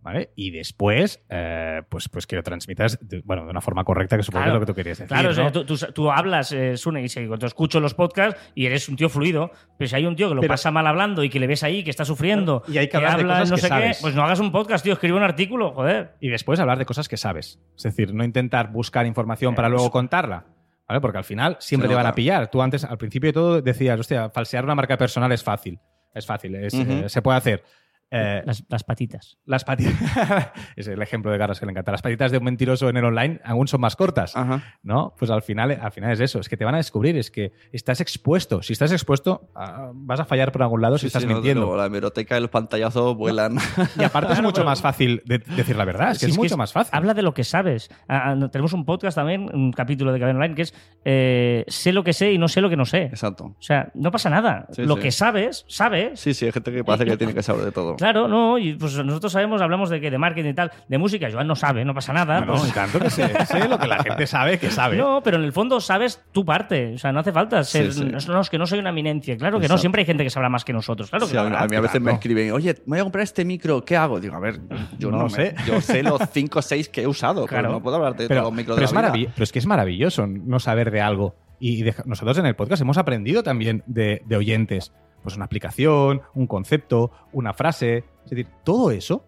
¿vale? 0.00 0.30
Y 0.36 0.52
después, 0.52 1.22
eh, 1.28 1.82
pues, 1.88 2.08
pues 2.08 2.26
que 2.26 2.36
lo 2.36 2.42
transmitas 2.42 2.98
de, 3.02 3.20
bueno, 3.24 3.44
de 3.44 3.50
una 3.50 3.60
forma 3.60 3.84
correcta, 3.84 4.16
que 4.16 4.22
supongo 4.22 4.44
que 4.44 4.48
es 4.50 4.54
lo 4.54 4.60
que 4.60 4.66
tú 4.66 4.74
querías 4.74 4.96
decir. 4.98 5.08
Claro, 5.08 5.30
o 5.30 5.34
sea, 5.34 5.44
¿no? 5.44 5.52
tú, 5.52 5.64
tú- 5.64 5.76
tú 5.92 6.10
hablas, 6.10 6.52
eh, 6.52 6.76
Sune, 6.76 7.04
y 7.04 7.26
cuando 7.26 7.46
escucho 7.46 7.80
los 7.80 7.94
podcasts 7.94 8.40
y 8.54 8.64
eres 8.66 8.88
un 8.88 8.96
tío 8.96 9.08
fluido, 9.08 9.50
pero 9.76 9.88
si 9.88 9.96
hay 9.96 10.06
un 10.06 10.14
tío 10.16 10.28
que 10.28 10.34
lo 10.36 10.40
Pero- 10.40 10.52
pasa 10.52 10.70
mal 10.70 10.86
hablando 10.86 11.24
y 11.24 11.28
que 11.28 11.40
le 11.40 11.46
ves 11.46 11.62
ahí, 11.64 11.82
que 11.84 11.90
está 11.90 12.04
sufriendo, 12.04 12.62
Y 12.68 12.78
hay 12.78 12.88
que 12.88 12.96
hablar 12.96 13.18
de 13.18 13.24
cosas 13.24 13.50
no 13.50 13.56
que 13.56 13.62
sé 13.62 13.68
sabes. 13.68 13.96
qué, 13.98 14.02
pues 14.02 14.14
no 14.14 14.22
hagas 14.22 14.40
un 14.40 14.52
podcast, 14.52 14.82
tío, 14.84 14.92
escribe 14.94 15.16
un 15.16 15.22
artículo, 15.24 15.72
joder. 15.72 16.14
Y 16.20 16.28
después 16.28 16.58
hablar 16.60 16.78
de 16.78 16.86
cosas 16.86 17.08
que 17.08 17.16
sabes. 17.16 17.58
Es 17.76 17.82
decir, 17.82 18.14
no 18.14 18.24
intentar 18.24 18.70
buscar 18.70 19.04
información 19.04 19.54
para 19.54 19.68
luego 19.68 19.90
contarla. 19.90 20.44
¿Vale? 20.88 21.00
Porque 21.02 21.18
al 21.18 21.24
final 21.24 21.56
siempre 21.60 21.88
te 21.88 21.94
van 21.94 22.06
a 22.06 22.14
pillar. 22.14 22.50
Tú 22.50 22.62
antes, 22.62 22.82
al 22.82 22.96
principio 22.96 23.28
de 23.28 23.32
todo, 23.34 23.60
decías, 23.60 24.00
hostia, 24.00 24.30
falsear 24.30 24.64
una 24.64 24.74
marca 24.74 24.96
personal 24.96 25.30
es 25.32 25.44
fácil. 25.44 25.78
Es 26.14 26.24
fácil, 26.24 26.54
es, 26.54 26.72
eh, 26.72 27.08
se 27.08 27.20
puede 27.20 27.36
hacer. 27.36 27.62
Eh, 28.10 28.42
Las, 28.46 28.64
las 28.68 28.84
patitas. 28.84 29.38
las 29.44 29.64
patitas. 29.64 29.94
es 30.76 30.88
el 30.88 31.00
ejemplo 31.02 31.30
de 31.30 31.38
Garras 31.38 31.60
que 31.60 31.66
le 31.66 31.72
encanta. 31.72 31.92
Las 31.92 32.02
patitas 32.02 32.32
de 32.32 32.38
un 32.38 32.44
mentiroso 32.44 32.88
en 32.88 32.96
el 32.96 33.04
online 33.04 33.40
aún 33.44 33.68
son 33.68 33.80
más 33.80 33.96
cortas. 33.96 34.34
Ajá. 34.36 34.62
¿No? 34.82 35.14
Pues 35.18 35.30
al 35.30 35.42
final, 35.42 35.78
al 35.80 35.92
final 35.92 36.12
es 36.12 36.20
eso. 36.20 36.40
Es 36.40 36.48
que 36.48 36.56
te 36.56 36.64
van 36.64 36.74
a 36.74 36.78
descubrir. 36.78 37.16
Es 37.18 37.30
que 37.30 37.52
estás 37.72 38.00
expuesto. 38.00 38.62
Si 38.62 38.72
estás 38.72 38.92
expuesto, 38.92 39.50
ah, 39.54 39.90
vas 39.94 40.20
a 40.20 40.24
fallar 40.24 40.52
por 40.52 40.62
algún 40.62 40.80
lado 40.80 40.96
si 40.96 41.06
estás 41.08 41.22
sí, 41.22 41.26
no, 41.28 41.34
de 41.34 41.40
mintiendo. 41.40 41.60
luego, 41.62 41.76
la 41.76 41.86
hemeroteca 41.86 42.38
y 42.38 42.40
los 42.40 42.50
pantallazos 42.50 43.16
vuelan. 43.16 43.58
Y 43.98 44.04
aparte 44.04 44.32
es 44.32 44.42
mucho 44.42 44.64
más 44.64 44.80
fácil 44.80 45.22
de 45.26 45.38
decir 45.38 45.76
la 45.76 45.84
verdad. 45.84 46.12
Es 46.12 46.20
que 46.20 46.26
es 46.26 46.36
mucho 46.36 46.56
más 46.56 46.72
fácil. 46.72 46.90
Habla 46.96 47.12
de 47.14 47.22
lo 47.22 47.34
que 47.34 47.44
sabes. 47.44 47.90
Ah, 48.08 48.32
ah, 48.32 48.48
tenemos 48.50 48.72
un 48.72 48.84
podcast 48.84 49.16
también, 49.16 49.50
un 49.54 49.72
capítulo 49.72 50.12
de 50.12 50.20
Cadena 50.20 50.38
Online, 50.38 50.54
que 50.54 50.62
es 50.62 50.74
eh, 51.04 51.64
sé 51.68 51.92
lo 51.92 52.04
que 52.04 52.12
sé 52.12 52.32
y 52.32 52.38
no 52.38 52.48
sé 52.48 52.60
lo 52.60 52.70
que 52.70 52.76
no 52.76 52.84
sé. 52.86 53.02
Exacto. 53.02 53.44
O 53.58 53.62
sea, 53.62 53.90
no 53.94 54.10
pasa 54.10 54.30
nada. 54.30 54.66
Sí, 54.72 54.84
lo 54.84 54.96
sí. 54.96 55.02
que 55.02 55.10
sabes, 55.12 55.64
sabes. 55.68 56.20
Sí, 56.20 56.32
sí, 56.34 56.46
hay 56.46 56.52
gente 56.52 56.72
que 56.72 56.84
parece 56.84 57.04
que 57.04 57.16
tiene 57.16 57.34
que 57.34 57.42
saber 57.42 57.64
de 57.66 57.72
todo. 57.72 57.97
Claro, 57.98 58.26
no, 58.28 58.58
y 58.58 58.74
pues 58.74 58.96
nosotros 59.04 59.32
sabemos, 59.32 59.60
hablamos 59.60 59.90
de 59.90 60.00
que 60.00 60.10
de 60.10 60.18
marketing 60.18 60.50
y 60.50 60.54
tal, 60.54 60.72
de 60.88 60.98
música, 60.98 61.28
Joan 61.30 61.46
no 61.46 61.54
sabe, 61.56 61.84
no 61.84 61.92
pasa 61.94 62.12
nada. 62.12 62.40
No, 62.40 62.46
no, 62.46 62.52
pues- 62.54 62.72
tanto 62.72 62.98
que 62.98 63.10
sé, 63.10 63.28
sé 63.46 63.68
lo 63.68 63.78
que 63.78 63.86
la 63.86 64.02
gente 64.02 64.26
sabe 64.26 64.58
que 64.58 64.70
sabe. 64.70 64.96
No, 64.96 65.20
pero 65.22 65.36
en 65.36 65.44
el 65.44 65.52
fondo 65.52 65.80
sabes 65.80 66.22
tu 66.32 66.44
parte. 66.44 66.94
O 66.94 66.98
sea, 66.98 67.12
no 67.12 67.20
hace 67.20 67.32
falta 67.32 67.62
ser. 67.64 67.92
Sí, 67.92 68.00
sí. 68.00 68.04
No, 68.06 68.18
no, 68.34 68.40
es 68.40 68.50
que 68.50 68.58
no 68.58 68.66
soy 68.66 68.78
una 68.78 68.90
eminencia. 68.90 69.36
Claro 69.36 69.60
que 69.60 69.68
no, 69.68 69.76
siempre 69.78 70.00
hay 70.02 70.06
gente 70.06 70.24
que 70.24 70.30
sabrá 70.30 70.48
más 70.48 70.64
que 70.64 70.72
nosotros. 70.72 71.10
Claro 71.10 71.26
que 71.26 71.32
Sí, 71.32 71.36
a, 71.36 71.42
mí- 71.44 71.56
a 71.56 71.66
mí 71.66 71.76
a 71.76 71.80
veces 71.80 72.00
me 72.00 72.12
escriben, 72.12 72.52
oye, 72.52 72.74
me 72.86 72.96
voy 72.96 72.98
a 73.00 73.02
comprar 73.02 73.22
este 73.24 73.44
micro, 73.44 73.84
¿qué 73.84 73.96
hago? 73.96 74.20
Digo, 74.20 74.36
a 74.36 74.40
ver, 74.40 74.60
yo 74.98 75.10
No 75.10 75.18
no, 75.18 75.24
me- 75.24 75.30
sé. 75.30 75.54
Yo 75.66 75.80
sé 75.80 76.02
los 76.02 76.20
5 76.32 76.58
o 76.58 76.62
6 76.62 76.88
que 76.88 77.02
he 77.02 77.06
usado, 77.06 77.46
Claro. 77.46 77.64
pero 77.68 77.72
no 77.74 77.82
puedo 77.82 77.96
hablar 77.96 78.16
de 78.16 78.28
pero, 78.28 78.40
todos 78.42 78.52
los 78.52 78.56
micros 78.56 78.76
pero 78.76 78.80
de 78.80 78.84
es 78.86 78.92
la 78.92 79.00
vida. 79.00 79.08
maravilloso, 79.08 79.32
pero 79.34 79.44
es 79.44 79.52
que 79.52 79.58
es 79.58 79.66
maravilloso 79.66 80.26
no 80.26 80.58
saber 80.60 80.90
de 80.90 81.00
algo. 81.00 81.34
Y 81.60 81.82
deja- 81.82 82.04
nosotros 82.06 82.38
en 82.38 82.46
el 82.46 82.54
podcast 82.54 82.82
hemos 82.82 82.98
aprendido 82.98 83.42
también 83.42 83.82
de, 83.86 84.22
de 84.26 84.36
oyentes. 84.36 84.92
Pues 85.22 85.36
una 85.36 85.44
aplicación, 85.46 86.22
un 86.34 86.46
concepto, 86.46 87.10
una 87.32 87.52
frase. 87.52 88.04
Es 88.24 88.30
decir, 88.30 88.46
todo 88.64 88.90
eso, 88.90 89.24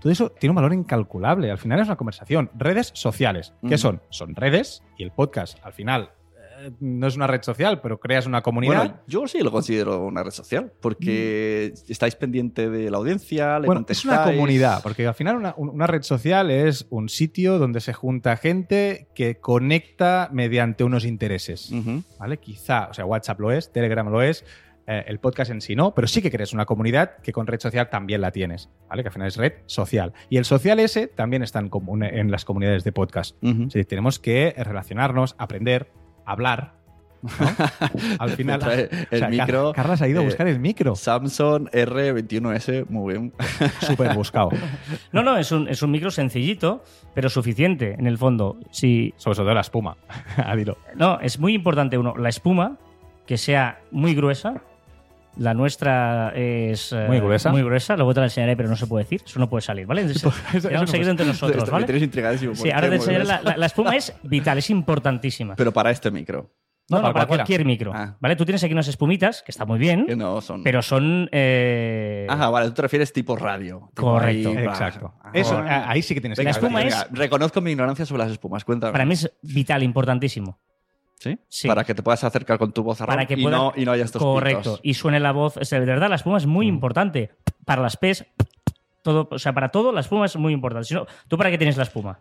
todo 0.00 0.12
eso 0.12 0.30
tiene 0.30 0.50
un 0.50 0.56
valor 0.56 0.74
incalculable. 0.74 1.50
Al 1.50 1.58
final 1.58 1.80
es 1.80 1.86
una 1.86 1.96
conversación. 1.96 2.50
Redes 2.56 2.90
sociales. 2.94 3.52
¿Qué 3.66 3.78
son? 3.78 4.00
Son 4.10 4.34
redes 4.34 4.82
y 4.98 5.02
el 5.02 5.10
podcast, 5.12 5.58
al 5.64 5.72
final, 5.72 6.10
eh, 6.60 6.70
no 6.80 7.06
es 7.06 7.16
una 7.16 7.26
red 7.26 7.42
social, 7.42 7.80
pero 7.80 7.98
creas 7.98 8.26
una 8.26 8.42
comunidad. 8.42 8.76
Bueno, 8.76 8.94
yo 9.06 9.26
sí 9.26 9.40
lo 9.40 9.50
considero 9.50 10.04
una 10.04 10.22
red 10.22 10.30
social, 10.30 10.72
porque 10.80 11.72
estáis 11.88 12.14
pendiente 12.16 12.70
de 12.70 12.90
la 12.90 12.98
audiencia, 12.98 13.58
le 13.58 13.64
Mm. 13.64 13.66
Bueno, 13.66 13.86
es 13.88 14.04
una 14.04 14.24
comunidad, 14.24 14.82
porque 14.82 15.06
al 15.06 15.14
final 15.14 15.36
una, 15.36 15.54
un- 15.56 15.70
una 15.70 15.86
red 15.86 16.02
social 16.02 16.50
es 16.50 16.86
un 16.90 17.08
sitio 17.08 17.58
donde 17.58 17.80
se 17.80 17.92
junta 17.92 18.36
gente 18.36 19.08
que 19.14 19.38
conecta 19.40 20.28
mediante 20.32 20.84
unos 20.84 21.04
intereses. 21.04 21.70
¿Vale? 22.18 22.36
Quizá, 22.38 22.88
o 22.90 22.94
sea, 22.94 23.04
WhatsApp 23.06 23.40
lo 23.40 23.50
es, 23.52 23.72
Telegram 23.72 24.08
lo 24.08 24.22
es, 24.22 24.44
eh, 24.86 25.04
el 25.06 25.18
podcast 25.18 25.50
en 25.50 25.60
sí 25.60 25.74
no, 25.74 25.94
pero 25.94 26.06
sí 26.06 26.20
que 26.22 26.30
crees 26.30 26.52
una 26.52 26.66
comunidad 26.66 27.16
que 27.22 27.32
con 27.32 27.46
red 27.46 27.60
social 27.60 27.88
también 27.90 28.20
la 28.20 28.30
tienes, 28.32 28.68
¿vale? 28.88 29.02
Que 29.02 29.08
al 29.08 29.12
final 29.12 29.28
es 29.28 29.36
red 29.36 29.52
social. 29.66 30.12
Y 30.28 30.36
el 30.36 30.44
social 30.44 30.78
ese 30.80 31.06
también 31.06 31.42
está 31.42 31.58
en, 31.58 31.70
comun- 31.70 32.06
en 32.10 32.30
las 32.30 32.44
comunidades 32.44 32.84
de 32.84 32.92
podcast. 32.92 33.36
Tenemos 33.88 34.18
que 34.18 34.54
relacionarnos, 34.56 35.34
aprender, 35.38 35.90
hablar. 36.26 36.74
¿no? 37.22 37.30
Al 38.18 38.30
final, 38.32 38.60
el 39.10 39.20
Car- 39.20 39.30
micro, 39.30 39.72
Carlas 39.72 40.02
ha 40.02 40.08
ido 40.08 40.20
a 40.20 40.22
eh, 40.22 40.26
buscar 40.26 40.46
el 40.46 40.60
micro. 40.60 40.94
Samsung 40.94 41.70
R21S, 41.70 42.86
muy 42.90 43.14
bien. 43.14 43.32
Súper 43.80 44.14
buscado. 44.14 44.50
No, 45.10 45.22
no, 45.22 45.38
es 45.38 45.50
un, 45.50 45.66
es 45.68 45.82
un 45.82 45.90
micro 45.90 46.10
sencillito, 46.10 46.84
pero 47.14 47.30
suficiente 47.30 47.94
en 47.98 48.06
el 48.06 48.18
fondo. 48.18 48.58
Si, 48.70 49.14
Sobre 49.16 49.36
todo 49.36 49.54
la 49.54 49.62
espuma. 49.62 49.96
Ah, 50.36 50.54
dilo. 50.54 50.76
no, 50.96 51.18
es 51.20 51.38
muy 51.38 51.54
importante, 51.54 51.96
uno, 51.96 52.14
la 52.16 52.28
espuma, 52.28 52.76
que 53.26 53.38
sea 53.38 53.80
muy 53.90 54.14
gruesa. 54.14 54.60
La 55.36 55.54
nuestra 55.54 56.32
es. 56.34 56.92
eh, 56.92 57.04
Muy 57.08 57.20
gruesa. 57.20 57.50
Muy 57.50 57.62
gruesa, 57.62 57.96
luego 57.96 58.14
te 58.14 58.20
la 58.20 58.26
enseñaré, 58.26 58.56
pero 58.56 58.68
no 58.68 58.76
se 58.76 58.86
puede 58.86 59.04
decir. 59.04 59.22
Eso 59.24 59.38
no 59.40 59.48
puede 59.48 59.62
salir, 59.62 59.86
¿vale? 59.86 60.02
Entonces, 60.02 60.24
eso 60.54 60.70
no 60.70 61.10
entre 61.10 61.26
nosotros, 61.26 61.64
me 61.66 61.70
¿vale? 61.70 61.98
intrigadísimo. 61.98 62.54
Sí, 62.54 62.62
¿por 62.64 62.72
ahora 62.74 62.88
te 62.88 62.94
enseñaré. 62.96 63.24
La, 63.24 63.36
gruesa? 63.38 63.50
la- 63.52 63.56
la 63.58 63.66
espuma 63.66 63.96
es 63.96 64.14
vital, 64.22 64.58
es 64.58 64.70
importantísima. 64.70 65.56
Pero 65.56 65.72
para 65.72 65.90
este 65.90 66.10
micro, 66.10 66.50
no, 66.90 67.00
no, 67.00 67.12
para 67.12 67.26
cualquier 67.26 67.64
micro. 67.64 67.92
Ah. 67.94 68.16
¿Vale? 68.20 68.36
Tú 68.36 68.44
tienes 68.44 68.62
aquí 68.62 68.72
unas 68.74 68.88
espumitas, 68.88 69.42
que 69.42 69.50
está 69.50 69.64
muy 69.64 69.78
bien, 69.78 70.06
que 70.06 70.16
no 70.16 70.40
son... 70.40 70.62
pero 70.62 70.82
son. 70.82 71.28
eh, 71.32 72.26
Ajá, 72.28 72.50
vale, 72.50 72.68
tú 72.68 72.74
te 72.74 72.82
refieres 72.82 73.12
tipo 73.12 73.36
radio. 73.36 73.88
Tipo 73.94 74.02
Correcto. 74.12 74.50
ahí, 74.50 74.56
Exacto. 74.64 75.14
Eso, 75.32 75.56
ah, 75.56 75.84
ahí 75.88 76.02
sí 76.02 76.14
que 76.14 76.20
tienes 76.20 76.36
Venga, 76.38 76.50
La 76.50 76.56
espuma 76.58 76.78
venga, 76.80 77.02
es- 77.02 77.08
Reconozco 77.18 77.60
mi 77.60 77.70
ignorancia 77.72 78.04
sobre 78.04 78.22
las 78.24 78.32
espumas, 78.32 78.64
cuéntame. 78.64 78.92
Para 78.92 79.06
mí 79.06 79.14
es 79.14 79.32
vital, 79.42 79.82
importantísimo. 79.82 80.58
¿Sí? 81.24 81.38
Sí. 81.48 81.68
Para 81.68 81.84
que 81.84 81.94
te 81.94 82.02
puedas 82.02 82.22
acercar 82.22 82.58
con 82.58 82.72
tu 82.72 82.82
voz 82.82 83.00
a 83.00 83.06
Para 83.06 83.24
que 83.24 83.32
y, 83.34 83.42
pueda- 83.42 83.56
no, 83.56 83.72
y 83.74 83.84
no 83.86 83.92
haya 83.92 84.04
estos 84.04 84.20
Correcto. 84.20 84.78
Y 84.82 84.92
suene 84.94 85.20
la 85.20 85.32
voz. 85.32 85.56
Es, 85.56 85.70
de 85.70 85.80
verdad, 85.80 86.08
la 86.10 86.16
espuma 86.16 86.36
es 86.36 86.46
Mm. 86.46 86.50
muy 86.50 86.66
importante. 86.66 87.30
Para 87.64 87.80
las 87.80 87.96
P's, 87.96 88.26
todo, 89.02 89.28
o 89.30 89.38
sea, 89.38 89.54
para 89.54 89.70
todo, 89.70 89.90
la 89.92 90.00
espuma 90.00 90.26
es 90.26 90.36
muy 90.36 90.52
importante. 90.52 90.86
Si 90.86 90.92
no, 90.94 91.06
¿Tú 91.28 91.38
para 91.38 91.50
qué 91.50 91.56
tienes 91.56 91.76
la 91.78 91.84
espuma? 91.84 92.20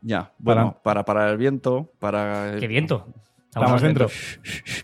Ya, 0.00 0.32
bueno, 0.38 0.78
para, 0.84 1.04
para 1.04 1.28
el 1.28 1.36
viento, 1.38 1.92
para... 1.98 2.54
¿Qué 2.58 2.68
viento? 2.68 3.08
Estamos 3.48 3.82
dentro. 3.82 4.06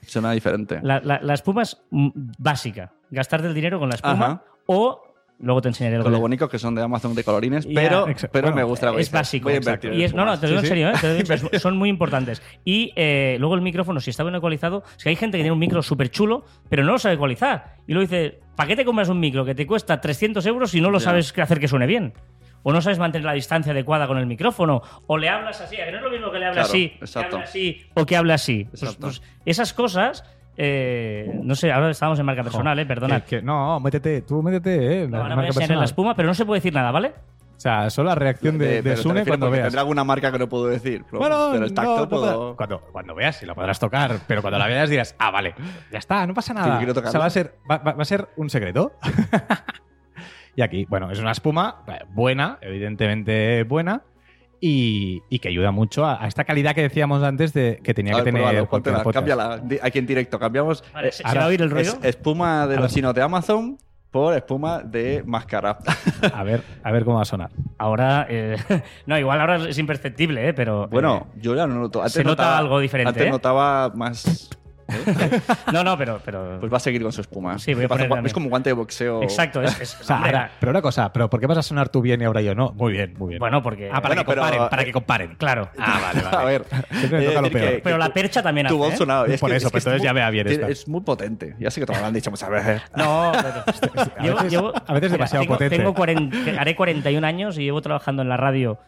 Suena 0.06 0.32
diferente. 0.32 0.80
La, 0.82 1.00
la- 1.00 1.20
la 1.22 1.34
espuma 1.34 1.62
es 1.62 1.80
mm, 1.90 2.08
básica. 2.38 2.92
Gastarte 3.10 3.46
el 3.46 3.54
dinero 3.54 3.78
con 3.78 3.88
la 3.90 3.94
espuma 3.94 4.26
Ajá. 4.26 4.42
o. 4.66 5.02
Luego 5.38 5.60
te 5.60 5.68
enseñaré 5.68 5.98
lo 5.98 6.02
Con 6.02 6.12
lo 6.12 6.18
que- 6.18 6.22
bonito 6.22 6.48
que 6.48 6.58
son 6.58 6.74
de 6.74 6.82
Amazon 6.82 7.14
de 7.14 7.22
colorines, 7.22 7.66
Ya, 7.66 7.72
pero, 7.74 8.08
exacto. 8.08 8.32
pero 8.32 8.46
Bueno, 8.46 8.56
me 8.56 8.62
gusta 8.64 8.86
lo 8.86 8.94
que 8.96 9.02
Es 9.02 9.10
básico. 9.12 9.50
Y 9.50 10.02
es, 10.02 10.14
no, 10.14 10.24
no, 10.24 10.38
te 10.40 10.46
lo 10.46 10.52
digo 10.52 10.60
Sí, 10.62 10.66
en 10.66 10.96
serio, 10.96 11.50
¿eh? 11.52 11.58
Son 11.58 11.76
muy 11.76 11.90
importantes. 11.90 12.40
Y 12.64 12.92
eh, 12.96 13.36
luego 13.38 13.54
el 13.54 13.60
micrófono, 13.60 14.00
si 14.00 14.08
está 14.10 14.22
bien 14.22 14.34
ecualizado, 14.34 14.82
es 14.96 15.02
que 15.04 15.10
hay 15.10 15.16
gente 15.16 15.36
que 15.36 15.42
tiene 15.42 15.52
un 15.52 15.58
micro 15.58 15.82
súper 15.82 16.10
chulo, 16.10 16.44
pero 16.70 16.84
no 16.84 16.92
lo 16.92 16.98
sabe 16.98 17.16
ecualizar. 17.16 17.76
Y 17.86 17.92
luego 17.92 18.08
dice, 18.10 18.40
¿para 18.56 18.68
qué 18.68 18.76
te 18.76 18.84
compras 18.86 19.10
un 19.10 19.20
micro 19.20 19.44
que 19.44 19.54
te 19.54 19.66
cuesta 19.66 20.00
300 20.00 20.46
euros 20.46 20.70
si 20.70 20.80
no 20.80 20.90
lo 20.90 21.00
sabes 21.00 21.34
hacer 21.38 21.60
que 21.60 21.68
suene 21.68 21.86
bien? 21.86 22.14
O 22.62 22.72
no 22.72 22.80
sabes 22.80 22.98
mantener 22.98 23.26
la 23.26 23.34
distancia 23.34 23.72
adecuada 23.72 24.06
con 24.08 24.18
el 24.18 24.26
micrófono, 24.26 24.80
o 25.06 25.18
le 25.18 25.28
hablas 25.28 25.60
así, 25.60 25.76
que 25.76 25.92
no 25.92 25.98
es 25.98 26.02
lo 26.02 26.10
mismo 26.10 26.32
que 26.32 26.38
le 26.38 26.46
hable 26.46 26.54
Claro, 26.54 26.68
así, 26.68 26.88
que 26.98 27.36
así, 27.42 27.80
o 27.94 28.06
que 28.06 28.16
hable 28.16 28.32
así. 28.32 28.64
Pues- 28.70 28.96
pues 28.96 29.22
esas 29.44 29.72
cosas, 29.72 30.24
eh, 30.56 31.38
no 31.42 31.54
sé, 31.54 31.70
ahora 31.72 31.90
estamos 31.90 32.18
en 32.18 32.26
marca 32.26 32.42
personal, 32.42 32.78
¿eh? 32.78 32.86
Perdona. 32.86 33.20
Que- 33.20 33.38
que- 33.38 33.42
no, 33.42 33.78
métete, 33.80 34.22
tú 34.22 34.42
métete, 34.42 35.02
eh. 35.02 35.08
No, 35.08 35.18
la 35.18 35.22
ahora 35.24 35.28
voy 35.28 35.32
a 35.32 35.36
marca 35.36 35.46
enseñar 35.48 35.60
personal. 35.60 35.78
la 35.80 35.84
espuma, 35.84 36.14
pero 36.16 36.28
no 36.28 36.34
se 36.34 36.44
puede 36.46 36.58
decir 36.60 36.72
nada, 36.74 36.90
¿vale? 36.90 37.14
O 37.56 37.58
sea, 37.60 37.88
solo 37.88 38.10
la 38.10 38.14
reacción 38.14 38.58
de, 38.58 38.66
de 38.66 38.82
pero 38.82 38.96
te 38.96 39.02
Sune 39.02 39.14
refieres 39.14 39.28
cuando 39.28 39.46
porque 39.46 39.56
veas. 39.60 39.66
Tendrá 39.68 39.80
alguna 39.80 40.04
marca 40.04 40.30
que 40.30 40.38
no 40.38 40.46
puedo 40.48 40.66
decir. 40.66 41.04
Pero, 41.10 41.18
Bueno, 41.20 41.48
pero 41.52 41.64
el 41.64 41.72
tacto 41.72 41.94
no, 41.94 42.00
no 42.02 42.08
puedo. 42.08 42.22
puedo- 42.22 42.56
cuando, 42.56 42.80
cuando 42.92 43.14
veas, 43.14 43.36
si 43.36 43.46
lo 43.46 43.54
podrás 43.54 43.80
tocar, 43.80 44.18
pero 44.26 44.42
cuando 44.42 44.58
la 44.58 44.66
veas 44.66 44.90
dirás, 44.90 45.16
ah, 45.18 45.30
vale, 45.30 45.54
ya 45.90 45.98
está, 45.98 46.26
no 46.26 46.34
pasa 46.34 46.52
nada. 46.52 46.76
quiero 46.76 46.92
o 46.92 47.10
sea, 47.10 47.18
va 47.18 47.26
a 47.26 47.30
ser, 47.30 47.54
va, 47.70 47.78
va- 47.78 47.92
va 47.92 48.02
a 48.02 48.04
ser 48.04 48.28
un 48.36 48.50
secreto. 48.50 48.92
y 50.54 50.62
aquí, 50.62 50.84
bueno, 50.86 51.10
es 51.10 51.18
una 51.18 51.32
espuma 51.32 51.82
eh, 51.88 52.04
buena, 52.10 52.58
evidentemente 52.60 53.64
buena, 53.64 54.02
y, 54.60 55.22
y 55.30 55.38
que 55.38 55.48
ayuda 55.48 55.70
mucho 55.70 56.04
a, 56.04 56.22
a 56.22 56.26
esta 56.28 56.44
calidad 56.44 56.74
que 56.74 56.82
decíamos 56.82 57.22
antes 57.22 57.52
de 57.52 57.80
que 57.82 57.94
tenía 57.94 58.14
A 58.14 58.18
que 58.24 58.30
ver, 58.30 58.34
tener 58.34 58.66
póntela, 58.68 59.04
cámbiala. 59.12 59.62
Aquí 59.82 59.98
en 59.98 60.06
directo 60.06 60.38
cambiamos. 60.38 60.82
Vale, 60.92 61.08
eh, 61.08 61.12
¿se, 61.12 61.18
se 61.22 61.28
ahora 61.28 61.40
va 61.40 61.44
a 61.46 61.48
oír 61.48 61.62
el 61.62 61.70
ruido? 61.70 61.92
es- 62.02 62.04
espuma 62.04 62.66
de 62.66 62.76
los 62.76 62.92
chinos 62.92 63.14
de 63.14 63.22
Amazon 63.22 63.78
por 64.10 64.34
espuma 64.34 64.82
de 64.82 65.22
máscara. 65.26 65.78
A 66.32 66.42
ver, 66.42 66.62
a 66.82 66.90
ver 66.92 67.04
cómo 67.04 67.16
va 67.16 67.22
a 67.22 67.26
sonar. 67.26 67.50
Ahora, 67.76 68.26
eh, 68.30 68.56
no, 69.06 69.18
igual 69.18 69.40
ahora 69.40 69.56
es 69.68 69.76
imperceptible, 69.78 70.48
¿eh? 70.48 70.54
pero. 70.54 70.88
bueno, 70.88 71.26
yo 71.36 71.54
ya 71.54 71.66
no 71.66 71.74
noto. 71.74 71.98
Antes 72.00 72.14
se 72.14 72.24
nota 72.24 72.42
notaba- 72.44 72.58
algo 72.58 72.78
diferente, 72.80 73.08
Antes 73.10 73.26
¿eh? 73.26 73.30
notaba 73.30 73.90
más. 73.94 74.48
Eh, 74.88 75.40
no, 75.72 75.82
no, 75.84 75.96
pero. 75.98 76.20
pero 76.24 76.58
Pues 76.60 76.72
va 76.72 76.76
a 76.76 76.80
seguir 76.80 77.02
con 77.02 77.12
su 77.12 77.20
espuma. 77.20 77.58
Sí, 77.58 77.74
voy 77.74 77.84
a 77.84 77.88
poner 77.88 78.10
es 78.26 78.32
como 78.32 78.48
guante 78.48 78.70
de 78.70 78.74
boxeo. 78.74 79.22
Exacto, 79.22 79.62
es. 79.62 79.80
es- 79.80 79.96
O 80.00 80.04
sea, 80.04 80.16
hombre, 80.16 80.30
ahora- 80.32 80.50
pero 80.60 80.70
una 80.70 80.82
cosa, 80.82 81.12
pero 81.12 81.28
¿por 81.30 81.40
qué 81.40 81.46
vas 81.46 81.58
a 81.58 81.62
sonar 81.62 81.88
tú 81.88 82.00
bien 82.02 82.20
y 82.20 82.24
ahora 82.24 82.40
yo 82.40 82.54
no? 82.54 82.72
Muy 82.72 82.92
bien, 82.92 83.14
muy 83.18 83.30
bien. 83.30 83.38
bueno, 83.40 83.62
porque. 83.62 83.88
ah, 83.92 84.00
para 84.00 84.08
Bueno, 84.14 84.22
que 84.22 84.26
pero- 84.28 84.42
comparen, 84.42 84.68
para 84.70 84.84
que 84.84 84.92
comparen. 84.92 85.34
claro. 85.36 85.68
Ah, 85.78 86.00
vale, 86.02 86.22
vale. 86.22 86.36
A 86.42 86.44
ver. 86.44 86.64
Siempre 86.92 87.18
me 87.20 87.26
toca 87.26 87.40
lo 87.42 87.50
peor. 87.50 87.70
que- 87.70 87.80
pero 87.82 87.96
que 87.96 88.00
la 88.04 88.08
percha 88.12 88.42
también 88.42 88.66
Tu 88.68 88.74
hace. 88.74 88.84
voz 88.84 88.94
¿eh? 88.94 88.96
sonaba. 88.96 89.26
Es 89.26 89.40
Por 89.40 89.50
que- 89.50 89.56
eso, 89.56 89.66
es 89.66 89.70
que 89.70 89.72
pues 89.72 89.84
entonces 89.86 90.02
es 90.02 90.04
ya 90.04 90.12
muy- 90.12 90.20
vea 90.20 90.30
bien 90.30 90.48
esta. 90.48 90.68
Es 90.68 90.88
muy 90.88 91.00
potente. 91.00 91.56
Ya 91.58 91.70
sé 91.70 91.80
que 91.80 91.86
te 91.86 91.92
lo 91.92 91.98
habrán 91.98 92.14
dicho 92.14 92.30
muchas 92.30 92.50
veces. 92.50 92.82
No, 92.96 93.32
pero. 93.32 93.64
A 94.18 94.42
veces- 94.42 94.60
a 94.86 94.92
veces 94.94 95.12
demasiado 95.12 95.42
tengo, 95.44 95.54
potente. 95.54 95.76
tengo 95.76 95.94
40 95.94 96.60
haré 96.60 96.76
41 96.76 97.26
años 97.26 97.58
y 97.58 97.62
llevo 97.64 97.80
trabajando 97.80 98.22
en 98.22 98.28
la 98.28 98.36
radio 98.36 98.78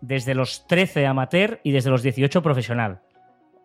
desde 0.00 0.34
los 0.34 0.66
13 0.66 1.06
amateur 1.06 1.60
y 1.62 1.72
desde 1.72 1.90
los 1.90 2.02
18 2.02 2.42
profesional. 2.42 3.00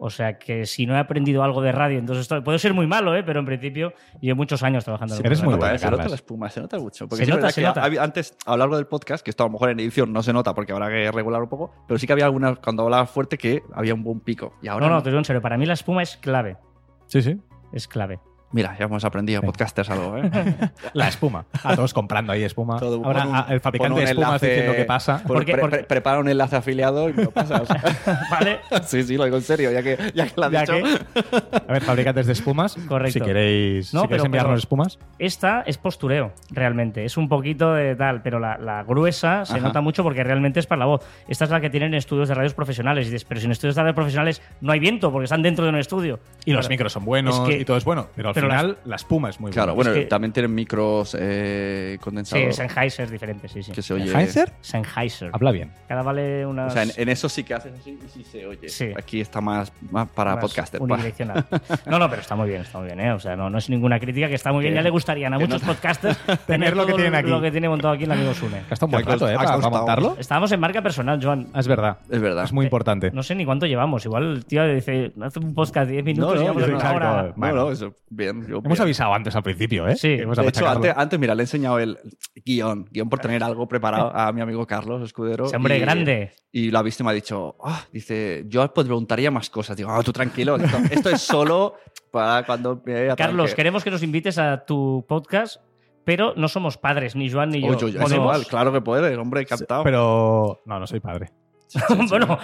O 0.04 0.10
sea 0.10 0.40
que 0.40 0.66
si 0.66 0.88
no 0.88 0.96
he 0.96 0.98
aprendido 0.98 1.44
algo 1.44 1.62
de 1.62 1.72
radio, 1.72 2.00
entonces 2.00 2.24
esto 2.24 2.44
puede 2.44 2.58
ser 2.58 2.74
muy 2.74 2.88
malo, 2.88 3.16
¿eh? 3.16 3.22
pero 3.22 3.40
en 3.40 3.46
principio 3.46 3.94
llevo 4.20 4.36
muchos 4.38 4.64
años 4.64 4.84
trabajando 4.84 5.16
en 5.16 5.24
Eres 5.24 5.44
muy 5.44 5.54
buena, 5.54 5.78
se 5.78 5.92
nota 5.92 6.10
la 6.10 6.16
espuma, 6.16 6.50
se 6.50 6.60
nota 6.60 6.80
mucho. 6.80 7.08
Porque 7.08 7.24
Se 7.24 7.30
nota, 7.32 7.52
se 7.52 7.62
nota. 7.62 7.84
antes, 7.86 8.36
a 8.48 8.52
lo 8.54 8.58
largo 8.58 8.78
del 8.78 8.88
podcast, 8.88 9.24
que 9.24 9.30
esto 9.30 9.44
a 9.44 9.46
lo 9.46 9.52
mejor 9.52 9.70
en 9.70 9.80
edición 9.80 10.12
no 10.12 10.24
se 10.24 10.34
nota 10.34 10.56
porque 10.56 10.72
habrá 10.72 10.90
que 10.90 11.12
regular 11.12 11.44
un 11.44 11.50
poco, 11.50 11.72
pero 11.88 12.00
sí 12.00 12.08
que 12.08 12.14
había 12.14 12.26
algunas, 12.26 12.58
cuando 12.58 12.82
hablabas 12.82 13.12
fuerte, 13.12 13.38
que 13.38 13.62
había 13.76 13.94
un 13.94 14.04
buen 14.04 14.22
pico. 14.22 14.56
Y 14.64 14.70
ahora 14.70 14.88
No, 14.88 14.90
no, 14.90 14.96
no. 14.98 15.04
te 15.04 15.10
digo 15.12 15.20
en 15.20 15.26
serio, 15.26 15.40
para 15.40 15.56
mí 15.56 15.68
la 15.68 15.74
espuma 15.74 16.02
es 16.02 16.18
clave. 16.18 16.58
Sí, 17.06 17.22
sí. 17.22 17.38
Es 17.72 17.88
clave. 17.88 18.20
Mira, 18.54 18.76
ya 18.78 18.86
hemos 18.86 19.04
aprendido 19.06 19.42
podcasters 19.42 19.90
algo, 19.90 20.18
¿eh? 20.18 20.30
La 20.94 21.08
espuma. 21.08 21.46
A 21.64 21.76
todos 21.76 21.94
comprando 21.94 22.34
ahí 22.34 22.44
espuma. 22.44 22.80
Todo, 22.80 23.02
Ahora 23.06 23.22
pon 23.22 23.30
un- 23.30 23.36
a- 23.38 23.46
el 23.50 23.62
fabricante 23.62 24.00
de 24.02 24.06
espuma 24.06 24.28
enlace- 24.28 24.48
diciendo 24.50 24.74
qué 24.76 24.84
pasa. 24.86 25.24
Porque- 25.26 25.52
pre- 25.54 25.62
porque- 25.62 25.78
pre- 25.78 25.86
prepara 25.86 26.20
un 26.20 26.28
enlace 26.28 26.58
afiliado 26.58 27.08
y 27.10 27.14
me 27.14 27.24
lo 27.24 27.32
pasas. 27.32 27.68
¿Vale? 28.30 28.60
sí, 28.84 29.04
sí, 29.04 29.16
lo 29.18 29.24
digo 29.26 29.38
en 29.38 29.44
serio, 29.44 29.72
ya 29.72 29.82
que, 29.82 29.98
ya 30.14 30.26
que 30.28 30.34
lo 30.36 30.46
has 30.46 30.52
Ya 30.52 30.62
dicho. 30.62 30.74
que- 30.74 31.58
A 31.68 31.72
ver, 31.74 31.82
fabricantes 31.82 32.28
de 32.28 32.34
espumas. 32.34 32.76
Correcto. 32.88 33.14
Si 33.20 33.22
queréis, 33.22 33.94
No, 33.94 34.02
si 34.02 34.08
queréis 34.08 34.22
pero- 34.22 34.26
enviarnos 34.26 34.50
pero- 34.52 34.60
espumas. 34.60 35.00
Esta 35.18 35.62
es 35.66 35.78
postureo, 35.78 36.34
realmente. 36.50 37.06
Es 37.06 37.16
un 37.18 37.30
poquito 37.30 37.74
de 37.74 37.96
tal, 37.96 38.22
pero 38.22 38.40
la, 38.40 38.58
la 38.58 38.84
gruesa 38.84 39.46
se 39.46 39.54
Ajá. 39.54 39.62
nota 39.68 39.82
mucho 39.82 40.04
porque 40.04 40.24
realmente 40.24 40.60
es 40.60 40.68
para 40.68 40.80
la 40.80 40.86
voz. 40.88 41.06
Esta 41.28 41.46
es 41.46 41.52
la 41.52 41.62
que 41.62 41.70
tienen 41.70 41.94
estudios 41.94 42.28
de 42.28 42.36
radios 42.36 42.54
profesionales. 42.54 43.08
Y 43.08 43.12
dices, 43.12 43.24
pero 43.24 43.40
si 43.40 43.46
en 43.46 43.54
estudios 43.54 43.76
de 43.76 43.82
radios 43.82 43.96
profesionales 43.96 44.42
no 44.60 44.72
hay 44.74 44.80
viento 44.80 45.10
porque 45.12 45.24
están 45.26 45.42
dentro 45.42 45.64
de 45.64 45.70
un 45.70 45.78
estudio. 45.78 46.20
Y 46.44 46.52
los 46.52 46.68
micros 46.68 46.92
son 46.92 47.06
buenos 47.06 47.40
Es 47.40 47.48
que- 47.48 47.62
y 47.62 47.66
todo 47.66 47.78
es 47.78 47.86
bueno. 47.86 48.08
Pero 48.16 48.30
al 48.30 48.34
pero 48.36 48.41
final 48.42 48.78
la 48.86 48.96
espuma 48.96 49.30
es 49.30 49.40
muy 49.40 49.52
Claro, 49.52 49.76
buena. 49.76 49.92
bueno, 49.92 50.04
que- 50.04 50.08
también 50.10 50.32
tienen 50.34 50.54
micros 50.54 51.16
eh, 51.20 51.94
Sí, 51.94 51.98
condensados 52.04 52.56
Sennheiser 52.56 53.06
es 53.06 53.12
diferente, 53.12 53.48
sí, 53.48 53.64
sí. 53.64 53.72
que 53.72 53.82
se 53.82 53.94
oye. 53.94 54.08
¿Sennheiser? 54.08 54.54
Sennheiser. 54.62 55.30
Habla 55.34 55.52
bien. 55.52 55.72
Cada 55.88 56.02
vale 56.02 56.46
O 56.46 56.50
unas... 56.50 56.74
sea, 56.74 56.84
en, 56.84 56.92
en 56.96 57.10
eso 57.10 57.30
sí 57.30 57.44
que 57.44 57.54
haces 57.54 57.74
así 57.80 57.98
y 58.06 58.10
sí 58.10 58.24
se 58.24 58.46
oye. 58.46 58.70
Sí. 58.70 58.92
Aquí 58.98 59.22
está 59.22 59.42
más, 59.42 59.72
más 59.92 60.10
para 60.10 60.36
más 60.36 60.42
podcaster. 60.44 60.80
pa. 60.80 60.86
unidireccional. 60.86 61.46
No, 61.86 62.00
no, 62.00 62.10
pero 62.10 62.22
está 62.22 62.36
muy 62.36 62.50
bien, 62.50 62.62
está 62.62 62.78
muy 62.80 62.88
bien, 62.88 63.00
¿eh? 63.00 63.12
O 63.14 63.20
sea, 63.20 63.36
no, 63.36 63.50
no 63.50 63.58
es 63.58 63.70
ninguna 63.70 64.00
crítica, 64.00 64.28
que 64.28 64.36
está 64.36 64.52
muy 64.52 64.62
bien. 64.64 64.74
Ya 64.76 64.82
le 64.82 64.90
gustarían 64.90 65.34
a 65.34 65.40
muchos 65.40 65.62
podcasters 65.62 66.18
Tener 66.48 66.76
lo 66.76 66.86
que 66.86 66.92
todo 66.94 67.02
tienen 67.02 67.16
aquí. 67.16 67.30
Lo 67.30 67.42
que 67.42 67.52
tiene 67.52 67.70
montado 67.70 67.94
aquí 67.94 68.04
el 68.06 68.12
amigo 68.12 68.34
Sune. 68.34 68.62
Gasta 68.70 68.86
un 68.86 68.92
buen 68.92 69.08
Ha 69.08 69.12
rato, 69.12 69.28
¿eh? 69.30 69.34
ha 69.34 69.38
Para, 69.38 69.48
para 69.48 69.56
costado. 69.62 69.78
montarlo. 69.78 70.16
Estábamos 70.20 70.52
en 70.52 70.60
marca 70.60 70.82
personal, 70.82 71.20
Joan. 71.24 71.48
Ah, 71.54 71.60
Es 71.60 71.68
verdad. 71.68 71.98
Es 72.10 72.20
verdad. 72.22 72.44
Es 72.46 72.54
muy 72.54 72.66
importante. 72.66 73.12
No 73.12 73.24
sé 73.24 73.36
ni 73.36 73.46
cuánto 73.46 73.66
llevamos. 73.66 74.06
Igual 74.06 74.32
el 74.38 74.46
tío 74.46 74.66
dice, 74.68 75.12
hace 75.22 75.40
un 75.40 75.54
podcast 75.54 75.88
de 75.88 75.94
10 75.94 76.06
minutos 76.06 76.30
No, 76.30 76.36
no, 76.36 76.42
y 76.42 76.44
llevamos 76.44 76.62
yo- 76.64 76.68
una 76.70 76.78
exacto. 76.78 76.96
hora. 76.98 77.24
No, 77.24 77.34
Bueno. 77.36 77.56
no, 77.56 77.72
eso, 77.72 77.96
bien. 78.10 78.31
Yo 78.48 78.58
Hemos 78.58 78.64
bien. 78.64 78.82
avisado 78.82 79.14
antes 79.14 79.36
al 79.36 79.44
principio, 79.44 79.88
¿eh? 79.88 79.96
Sí. 79.96 80.18
Vamos 80.22 80.40
a 80.40 80.42
De 80.44 80.50
hecho, 80.50 80.68
antes, 80.68 80.94
antes, 80.96 81.20
mira, 81.20 81.36
le 81.36 81.42
he 81.42 81.46
enseñado 81.46 81.80
el 81.80 81.98
guion, 82.46 82.86
guion 82.92 83.10
por 83.10 83.20
tener 83.20 83.44
algo 83.44 83.68
preparado 83.68 84.12
a 84.16 84.32
mi 84.32 84.42
amigo 84.42 84.66
Carlos 84.68 85.02
Escudero. 85.04 85.46
Ese 85.46 85.56
hombre 85.56 85.78
y- 85.78 85.82
grande. 85.82 86.32
Y 86.52 86.70
lo 86.72 86.80
ha 86.80 86.84
visto 86.84 87.04
y 87.04 87.06
me 87.06 87.12
ha 87.12 87.14
dicho, 87.14 87.56
ah, 87.64 87.84
dice, 87.94 88.44
yo 88.48 88.74
pues 88.74 88.86
preguntaría 88.86 89.32
más 89.32 89.50
cosas. 89.50 89.78
Digo, 89.78 89.90
ah, 89.92 90.02
tú 90.04 90.12
tranquilo, 90.12 90.58
esto, 90.58 90.78
esto 90.92 91.10
es 91.10 91.22
solo 91.22 91.76
para 92.12 92.46
cuando 92.46 92.82
me 92.86 92.94
atraque". 93.10 93.16
Carlos, 93.16 93.56
queremos 93.56 93.84
que 93.84 93.92
nos 93.92 94.04
invites 94.04 94.38
a 94.38 94.66
tu 94.66 95.06
podcast, 95.08 95.62
pero 96.04 96.34
no 96.36 96.48
somos 96.50 96.78
padres, 96.78 97.16
ni 97.16 97.30
Joan 97.32 97.52
ni 97.52 97.62
yo. 97.62 97.74
Es 97.74 98.12
igual, 98.12 98.46
claro 98.48 98.74
que 98.74 98.82
puede, 98.82 99.16
hombre, 99.18 99.42
encantado. 99.42 99.84
Pero. 99.84 100.62
No, 100.66 100.80
no 100.80 100.88
soy 100.88 101.00
padre. 101.00 101.30
bueno, 102.10 102.38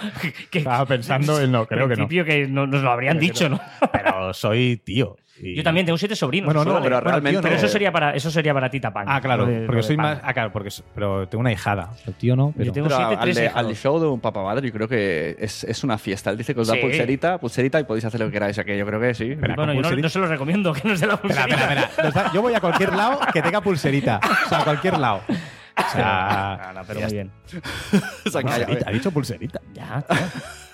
que 0.50 0.58
Estaba 0.60 0.86
pensando 0.86 1.38
en 1.38 1.52
no, 1.52 1.66
creo 1.66 1.86
que 1.86 1.96
no. 1.96 2.08
principio 2.08 2.24
que 2.24 2.46
no, 2.48 2.66
nos 2.66 2.82
lo 2.82 2.90
habrían 2.90 3.18
Creo 3.18 3.28
dicho, 3.30 3.48
¿no? 3.50 3.60
Pero 3.92 4.32
soy 4.32 4.78
tío. 4.78 5.16
Y- 5.42 5.54
Yo 5.56 5.62
también 5.62 5.86
tengo 5.86 5.96
siete 5.98 6.14
sobrinos. 6.16 6.46
Bueno, 6.46 6.60
no, 6.64 6.80
pero 6.82 6.96
bueno, 6.96 7.00
realmente- 7.00 7.40
Pero 7.42 7.54
no. 7.54 7.56
eso 7.58 7.68
sería 7.68 7.92
para, 7.92 8.12
eso 8.14 8.30
sería 8.30 8.52
para 8.54 8.70
ti, 8.70 8.80
Tapán. 8.80 9.04
Ah, 9.08 9.20
claro, 9.20 9.46
de- 9.46 9.66
porque 9.66 9.82
soy 9.82 9.96
pan. 9.96 10.06
más. 10.06 10.20
Ah, 10.22 10.32
claro, 10.34 10.52
porque. 10.52 10.70
Pero 10.94 11.28
tengo 11.28 11.40
una 11.40 11.52
hijada. 11.52 11.90
El 12.06 12.14
tío 12.14 12.34
no. 12.36 12.52
Pero... 12.56 12.66
Yo 12.66 12.72
tengo 12.72 12.88
Pero 12.88 12.98
siete, 12.98 13.14
al, 13.14 13.20
tres 13.20 13.36
de- 13.36 13.48
al 13.48 13.74
show 13.76 13.98
de 14.00 14.06
un 14.06 14.20
papá 14.20 14.42
madre, 14.42 14.66
yo 14.66 14.72
creo 14.72 14.88
que 14.88 15.36
es, 15.38 15.64
es 15.64 15.84
una 15.84 15.98
fiesta. 15.98 16.30
Él 16.30 16.36
dice 16.38 16.54
que 16.54 16.60
os 16.60 16.68
da 16.68 16.74
Sí. 16.74 16.80
pulserita, 16.80 17.38
pulserita 17.38 17.80
y 17.80 17.84
podéis 17.84 18.04
hacer 18.04 18.20
lo 18.20 18.26
que 18.26 18.32
queráis. 18.32 18.58
Que 18.58 18.76
yo 18.76 18.84
creo 18.86 19.00
que 19.00 19.14
sí. 19.14 19.34
Bueno, 19.34 19.72
yo 19.72 19.82
no, 19.82 19.90
no 19.96 20.08
se 20.08 20.18
lo 20.18 20.26
recomiendo, 20.26 20.72
que 20.72 20.82
no 20.86 20.94
es 20.94 21.00
de 21.00 21.06
la 21.06 21.16
pulserita. 21.16 21.54
espera, 21.56 21.82
espera. 22.08 22.32
Yo 22.34 22.42
voy 22.42 22.54
a 22.54 22.60
cualquier 22.60 22.94
lado 22.94 23.20
que 23.32 23.40
tenga 23.42 23.60
pulserita. 23.60 24.20
O 24.46 24.48
sea, 24.48 24.60
a 24.60 24.64
cualquier 24.64 24.98
lado. 24.98 25.20
O 25.28 25.92
sea. 25.92 26.54
Ah, 26.54 26.72
no, 26.74 26.82
pero 26.84 27.00
muy 27.00 27.12
bien. 27.12 27.30
O 28.26 28.30
sea, 28.30 28.42
que- 28.42 28.48
Pulserita, 28.48 28.88
ha 28.88 28.92
dicho 28.92 29.10
pulserita. 29.12 29.60
Ya, 29.74 30.02
tío. 30.02 30.16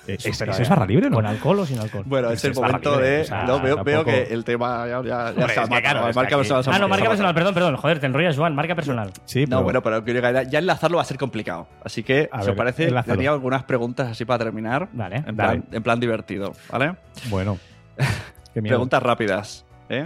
¿Es, 0.07 0.23
Sí, 0.23 0.29
es, 0.31 0.39
pero 0.39 0.53
¿eso 0.53 0.59
ya. 0.59 0.63
es 0.65 0.69
barra 0.69 0.87
libre 0.87 1.07
o 1.07 1.11
no? 1.11 1.17
¿Con 1.17 1.27
alcohol 1.27 1.59
o 1.61 1.67
sin 1.67 1.79
alcohol? 1.79 2.03
Bueno, 2.07 2.31
es 2.31 2.45
el 2.45 2.55
momento 2.55 2.91
libre, 2.93 3.09
de. 3.09 3.21
o 3.23 3.25
sea, 3.25 3.45
no, 3.45 3.61
veo, 3.61 3.83
veo 3.85 4.05
que 4.05 4.23
el 4.25 4.45
tema 4.45 4.87
ya, 4.87 5.03
ya, 5.03 5.49
se 5.49 5.61
ha 5.61 5.67
matado. 5.67 6.13
marca 6.15 6.37
personal, 6.37 6.65
Ah, 6.67 6.79
no, 6.79 6.89
marca 6.89 7.09
personal, 7.09 7.35
perdón, 7.35 7.55
perdón. 7.55 7.77
Joder, 7.77 8.01
te 8.01 8.07
enrollas, 8.07 8.37
Joan, 8.37 8.55
marca 8.55 8.75
personal. 8.75 9.11
Sí, 9.25 9.47
pero. 9.47 9.57
No, 9.59 9.63
bueno, 9.63 9.83
pero 9.83 10.05
ya 10.43 10.59
enlazarlo 10.59 10.97
va 10.97 11.03
a 11.03 11.07
ser 11.07 11.17
complicado. 11.19 11.67
Así 11.85 12.03
que, 12.03 12.29
A 12.31 12.41
si 12.41 12.47
ver, 12.47 12.51
os 12.51 12.57
parece, 12.57 12.93
tenía 13.07 13.31
algunas 13.31 13.63
preguntas 13.65 14.09
así 14.11 14.25
para 14.25 14.45
terminar. 14.45 14.89
Vale. 14.93 15.17
En 15.17 15.37
Dale. 15.37 15.61
plan, 15.61 15.65
en 15.73 15.83
plan 15.83 16.01
divertido, 16.01 16.53
¿vale? 16.71 16.97
Bueno. 17.29 17.59
Qué 18.55 18.61
miedo. 18.61 18.75
Preguntas 18.75 19.03
rápidas. 19.03 19.65
¿eh? 19.89 20.05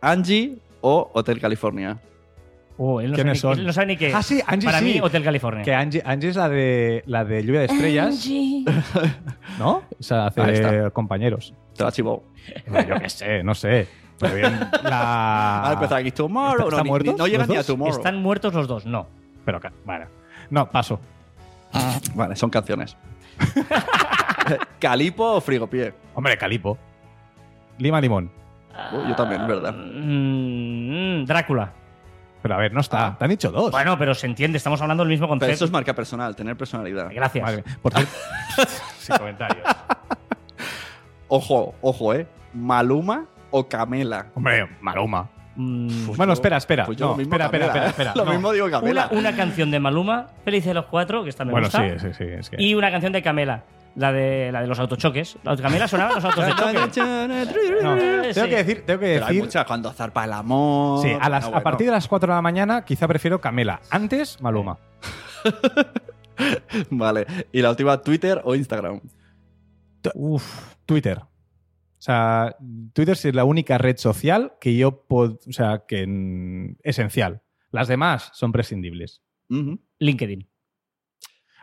¿Angie 0.00 0.58
o 0.80 1.10
Hotel 1.14 1.40
California? 1.40 1.98
Oh, 2.76 3.00
él 3.00 3.10
no, 3.10 3.16
sabe 3.16 3.22
¿Quiénes 3.22 3.34
ni, 3.34 3.38
son? 3.40 3.58
él 3.60 3.66
no 3.66 3.72
sabe 3.72 3.86
ni 3.86 3.96
qué. 3.96 4.12
Ah, 4.12 4.22
sí, 4.22 4.40
Angie 4.46 4.66
Para 4.66 4.78
sí. 4.80 4.84
mí, 4.84 5.00
Hotel 5.00 5.22
California. 5.22 5.62
Que 5.62 5.74
Angie, 5.74 6.02
Angie 6.04 6.30
es 6.30 6.36
la 6.36 6.48
de, 6.48 7.04
la 7.06 7.24
de 7.24 7.44
Lluvia 7.44 7.60
de 7.60 7.66
Estrellas, 7.66 8.28
¿no? 9.58 9.76
O 9.76 9.84
sea, 10.00 10.24
Ahí 10.26 10.32
hace 10.36 10.52
está. 10.54 10.90
compañeros. 10.90 11.54
Te 11.76 11.84
la 11.84 11.92
chivo. 11.92 12.24
Yo 12.66 12.98
qué 13.00 13.08
sé, 13.08 13.42
no 13.44 13.54
sé. 13.54 13.86
Pero 14.18 14.34
bien, 14.36 14.60
la... 14.84 15.70
Empezar 15.74 15.98
aquí 15.98 16.10
Tomorrow. 16.12 16.66
¿Está- 16.68 16.76
No, 16.78 16.82
ni- 16.84 16.88
muertos 16.90 17.14
ni- 17.14 17.18
no 17.18 17.26
llegan 17.26 17.40
los 17.42 17.48
ni 17.48 17.54
a 17.54 17.58
dos? 17.58 17.66
Tomorrow. 17.66 17.96
¿Están 17.96 18.16
muertos 18.22 18.54
los 18.54 18.66
dos? 18.68 18.86
No. 18.86 19.06
Pero, 19.44 19.60
ca- 19.60 19.72
vale. 19.84 20.06
No, 20.50 20.68
paso. 20.70 21.00
Vale, 22.14 22.36
son 22.36 22.50
canciones. 22.50 22.96
¿Calipo 24.78 25.24
o 25.24 25.40
Frigopié? 25.40 25.92
Hombre, 26.14 26.36
Calipo. 26.38 26.78
Lima 27.78 28.00
Limón. 28.00 28.30
Yo 29.08 29.14
también, 29.16 29.42
es 29.42 29.48
verdad. 29.48 29.74
Mm, 29.74 31.24
Drácula. 31.24 31.72
Pero 32.44 32.56
a 32.56 32.58
ver, 32.58 32.74
no 32.74 32.80
está. 32.82 33.06
Ah. 33.06 33.16
Te 33.18 33.24
han 33.24 33.30
dicho 33.30 33.50
dos. 33.50 33.70
Bueno, 33.70 33.96
pero 33.96 34.14
se 34.14 34.26
entiende, 34.26 34.58
estamos 34.58 34.78
hablando 34.82 35.02
del 35.02 35.08
mismo 35.08 35.24
Pero 35.26 35.30
concepto. 35.30 35.54
eso 35.54 35.64
es 35.64 35.70
marca 35.70 35.94
personal, 35.94 36.36
tener 36.36 36.54
personalidad. 36.58 37.08
Gracias. 37.10 37.42
Madre. 37.42 37.64
Por 37.80 37.94
cierto, 37.94 38.12
sin 38.98 39.16
comentarios. 39.16 39.66
Ojo, 41.28 41.74
ojo, 41.80 42.12
¿eh? 42.12 42.26
¿Maluma 42.52 43.24
o 43.50 43.66
Camela? 43.66 44.26
Hombre, 44.34 44.68
Maluma. 44.82 45.30
Mm, 45.56 46.06
Pues 46.06 46.18
bueno, 46.18 46.32
yo- 46.32 46.34
espera, 46.34 46.56
espera. 46.58 46.84
Pues 46.84 46.98
yo 46.98 47.06
no, 47.06 47.12
lo 47.12 47.16
mismo 47.16 47.32
espera, 47.34 47.46
espera, 47.46 47.66
Camela, 47.68 47.86
espera, 47.88 48.08
¿eh? 48.10 48.12
espera. 48.12 48.14
Lo 48.24 48.24
No. 48.26 48.32
mismo 48.32 48.52
digo 48.52 48.70
Camela. 48.70 49.08
una, 49.10 49.18
una 49.20 49.36
canción 49.36 49.70
de 49.70 49.80
Maluma, 49.80 50.26
Felices 50.44 50.66
de 50.66 50.74
los 50.74 50.84
Cuatro, 50.84 51.24
que 51.24 51.30
esta 51.30 51.46
me 51.46 51.52
Bueno, 51.52 51.68
gusta. 51.68 51.82
sí, 51.82 51.98
sí, 51.98 52.08
sí. 52.12 52.24
Es 52.24 52.50
que... 52.50 52.62
Y 52.62 52.74
una 52.74 52.90
canción 52.90 53.12
de 53.14 53.22
Camela, 53.22 53.62
la 53.96 54.12
de, 54.12 54.50
la 54.52 54.60
de 54.62 54.66
los 54.66 54.78
autochoques. 54.78 55.36
¿La 55.42 55.54
de 55.56 55.62
Camela 55.62 55.88
sonaban 55.88 56.16
los 56.16 56.24
autos 56.24 56.46
de 56.46 56.52
choque? 56.54 56.72
No, 57.82 57.96
tengo 57.96 58.32
sí. 58.32 58.40
que 58.50 58.56
decir, 58.56 58.84
tengo 58.86 59.00
que 59.00 59.06
Pero 59.14 59.26
hay 59.26 59.34
decir 59.34 59.42
muchas 59.44 59.66
cuando 59.66 59.92
zarpa 59.92 60.24
el 60.24 60.32
amor. 60.32 61.02
Sí, 61.02 61.10
a, 61.18 61.28
las, 61.28 61.44
a 61.44 61.48
bueno. 61.48 61.62
partir 61.62 61.86
de 61.86 61.92
las 61.92 62.08
4 62.08 62.26
de 62.26 62.34
la 62.36 62.42
mañana 62.42 62.84
quizá 62.84 63.06
prefiero 63.06 63.40
Camela. 63.40 63.80
Antes, 63.90 64.40
Maluma. 64.40 64.78
Vale. 66.90 67.26
Y 67.52 67.62
la 67.62 67.70
última, 67.70 68.00
¿Twitter 68.02 68.40
o 68.44 68.54
Instagram? 68.54 69.00
Uf. 70.14 70.74
Twitter. 70.86 71.18
O 71.18 72.02
sea, 72.04 72.56
Twitter 72.92 73.12
es 73.12 73.34
la 73.34 73.44
única 73.44 73.78
red 73.78 73.96
social 73.96 74.54
que 74.60 74.76
yo 74.76 75.02
puedo. 75.06 75.38
O 75.48 75.52
sea, 75.52 75.84
que. 75.86 76.06
mm, 76.06 76.76
esencial. 76.82 77.42
Las 77.70 77.88
demás 77.88 78.30
son 78.34 78.52
prescindibles. 78.52 79.22
Ujú. 79.48 79.80
LinkedIn. 79.98 80.48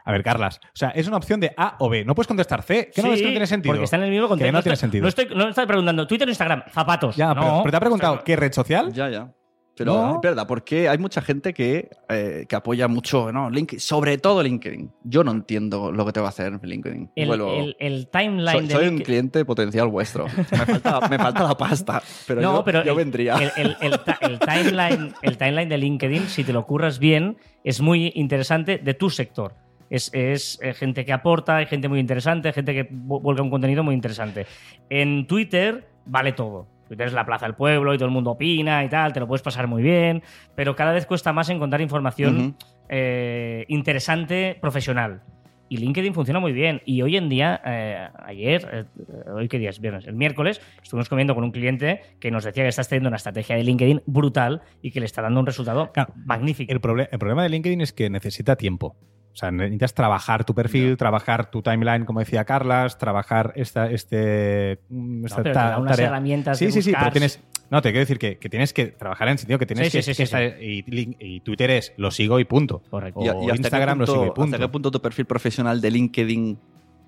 A 0.05 0.11
ver, 0.11 0.23
Carlas. 0.23 0.59
O 0.63 0.69
sea, 0.75 0.89
es 0.89 1.07
una 1.07 1.17
opción 1.17 1.39
de 1.39 1.53
A 1.57 1.75
o 1.79 1.89
B. 1.89 2.03
No 2.05 2.15
puedes 2.15 2.27
contestar 2.27 2.63
C. 2.63 2.89
¿Qué 2.93 3.01
no 3.01 3.09
ves 3.09 3.19
que 3.19 3.23
no 3.25 3.29
Sí, 3.29 3.33
tiene 3.33 3.47
sentido? 3.47 3.73
Porque 3.73 3.83
está 3.85 3.97
en 3.97 4.03
el 4.03 4.11
mismo 4.11 4.27
contexto. 4.27 4.47
Que 4.47 4.51
no 4.51 4.61
tiene 4.63 4.73
estoy- 4.73 4.81
sentido. 4.81 5.01
No 5.03 5.07
estoy, 5.09 5.27
no 5.35 5.49
estoy 5.49 5.65
preguntando 5.65 6.07
Twitter 6.07 6.27
o 6.27 6.31
Instagram. 6.31 6.63
Zapatos. 6.71 7.15
Ya, 7.15 7.33
pero, 7.33 7.45
no. 7.45 7.59
pero 7.63 7.71
te 7.71 7.77
ha 7.77 7.79
preguntado 7.81 8.23
qué 8.23 8.35
red 8.35 8.51
social. 8.53 8.91
Ya, 8.93 9.09
ya. 9.09 9.31
Pero 9.77 9.93
No. 9.93 10.15
es 10.15 10.21
verdad, 10.21 10.45
porque 10.47 10.89
hay 10.89 10.97
mucha 10.97 11.21
gente 11.21 11.53
que, 11.53 11.89
eh, 12.09 12.45
que 12.47 12.55
apoya 12.57 12.89
mucho, 12.89 13.31
¿no? 13.31 13.49
Link- 13.49 13.79
sobre 13.79 14.17
todo 14.17 14.43
LinkedIn. 14.43 14.91
Yo 15.05 15.23
no 15.23 15.31
entiendo 15.31 15.91
lo 15.93 16.05
que 16.05 16.11
tengo 16.11 16.25
que 16.25 16.29
hacer 16.29 16.47
en 16.53 16.59
LinkedIn. 16.61 17.11
El, 17.15 17.29
Vuelvo- 17.29 17.53
el- 17.57 17.75
el 17.79 18.07
timeline 18.09 18.51
soy, 18.51 18.67
de 18.67 18.73
soy 18.75 18.87
un 18.89 18.95
LinkedIn- 18.99 19.03
cliente 19.05 19.45
potencial 19.45 19.87
vuestro. 19.87 20.25
Me 20.51 20.65
falta, 20.65 21.07
me 21.09 21.17
falta 21.17 21.43
la 21.43 21.55
pasta, 21.57 22.03
pero 22.27 22.41
no, 22.41 22.57
yo, 22.57 22.63
pero 22.65 22.83
yo 22.83 22.91
el, 22.91 22.97
vendría. 22.97 23.35
El, 23.35 23.51
el- 23.55 23.77
el 23.81 23.99
ta- 24.01 24.19
el 24.21 24.39
timeline, 24.39 25.13
el 25.21 25.37
timeline 25.37 25.69
de 25.69 25.77
LinkedIn, 25.77 26.27
si 26.27 26.43
te 26.43 26.51
lo 26.53 26.65
curras 26.65 26.99
bien, 26.99 27.37
es 27.63 27.79
muy 27.79 28.11
interesante 28.15 28.77
de 28.77 28.93
tu 28.93 29.09
sector. 29.09 29.55
Es, 29.91 30.09
es, 30.13 30.57
eh, 30.63 30.73
gente 30.73 31.05
que 31.05 31.13
aporta, 31.13 31.57
hay 31.57 31.67
gente 31.67 31.87
muy 31.87 31.99
interesante, 31.99 32.51
gente 32.53 32.73
que 32.73 32.89
vu- 32.89 33.21
vuelca 33.21 33.43
un 33.43 33.49
contenido 33.51 33.83
muy 33.83 33.93
interesante. 33.93 34.47
En 34.89 35.27
Twitter 35.27 35.85
vale 36.05 36.31
todo. 36.31 36.67
Twitter 36.87 37.07
es 37.07 37.13
la 37.13 37.25
plaza 37.25 37.45
del 37.45 37.55
pueblo 37.55 37.93
y 37.93 37.97
todo 37.97 38.05
el 38.07 38.11
mundo 38.13 38.31
opina 38.31 38.83
y 38.83 38.89
tal, 38.89 39.13
te 39.13 39.19
lo 39.19 39.27
puedes 39.27 39.41
pasar 39.41 39.67
muy 39.67 39.83
bien, 39.83 40.23
pero 40.55 40.75
cada 40.75 40.91
vez 40.93 41.05
cuesta 41.05 41.31
más 41.31 41.49
encontrar 41.49 41.81
información 41.81 42.55
eh, 42.89 43.65
interesante, 43.67 44.57
profesional. 44.61 45.21
Y 45.69 45.77
LinkedIn 45.77 46.13
funciona 46.13 46.41
muy 46.41 46.51
bien. 46.51 46.81
Y 46.85 47.01
hoy 47.01 47.15
en 47.15 47.29
día, 47.29 47.61
eh, 47.65 48.07
ayer, 48.25 48.67
eh, 48.73 49.29
hoy 49.33 49.47
qué 49.47 49.57
día 49.57 49.69
es 49.69 49.79
viernes, 49.79 50.05
el 50.05 50.15
miércoles, 50.15 50.59
estuvimos 50.83 51.07
comiendo 51.07 51.33
con 51.33 51.45
un 51.45 51.51
cliente 51.51 52.01
que 52.19 52.29
nos 52.29 52.43
decía 52.43 52.63
que 52.63 52.69
está 52.69 52.83
teniendo 52.83 53.07
una 53.07 53.15
estrategia 53.15 53.55
de 53.55 53.63
LinkedIn 53.63 54.01
brutal 54.05 54.61
y 54.81 54.91
que 54.91 54.99
le 54.99 55.05
está 55.05 55.21
dando 55.21 55.39
un 55.39 55.45
resultado 55.45 55.91
Claro. 55.93 56.13
magnífico. 56.25 56.71
El, 56.73 56.81
el 57.09 57.19
problema 57.19 57.43
de 57.43 57.49
LinkedIn 57.49 57.79
es 57.79 57.93
que 57.93 58.09
necesita 58.09 58.57
tiempo. 58.57 58.97
O 59.33 59.35
sea, 59.35 59.49
necesitas 59.49 59.93
trabajar 59.93 60.43
tu 60.43 60.53
perfil, 60.53 60.97
trabajar 60.97 61.49
tu 61.49 61.61
timeline, 61.61 62.03
como 62.05 62.19
decía 62.19 62.43
Carlas, 62.43 62.97
trabajar 62.97 63.53
esta, 63.55 63.89
este, 63.89 64.79
mm, 64.89 65.25
esta 65.25 65.37
pero 65.43 65.53
te 65.53 65.57
da 65.59 65.77
unas 65.79 65.91
tarea. 65.95 66.07
herramientas 66.09 66.57
Sí, 66.57 66.65
de 66.65 66.71
sí, 66.73 66.81
sí, 66.81 66.93
pero 66.97 67.11
tienes. 67.11 67.41
No, 67.69 67.81
te 67.81 67.89
quiero 67.91 68.01
decir 68.01 68.19
que, 68.19 68.37
que 68.37 68.49
tienes 68.49 68.73
que 68.73 68.87
trabajar 68.87 69.29
en 69.29 69.31
el 69.33 69.37
sentido 69.37 69.57
que 69.57 69.65
tienes 69.65 69.87
Sí, 69.89 69.97
que. 69.99 70.03
sí, 70.03 70.13
sí, 70.13 70.21
que 70.23 70.27
sí, 70.27 70.35
estar- 70.35 70.57
Y, 70.61 71.39
Twitter 71.39 71.69
es 71.71 71.93
lo 71.95 72.11
sigo 72.11 72.39
y 72.41 72.43
punto. 72.43 72.81
Correcto. 72.89 73.21
O 73.21 73.23
¿Y, 73.23 73.27
y 73.27 73.29
hasta, 73.49 73.55
Instagram 73.55 73.99
lo 73.99 74.05
sigo 74.07 74.25
y 74.25 74.31
punto. 74.31 74.43
hasta 74.55 74.57
qué 74.59 74.67
punto 74.69 74.91
tu 74.91 75.01
perfil 75.01 75.25
profesional 75.25 75.79
de 75.79 75.91
LinkedIn 75.91 76.59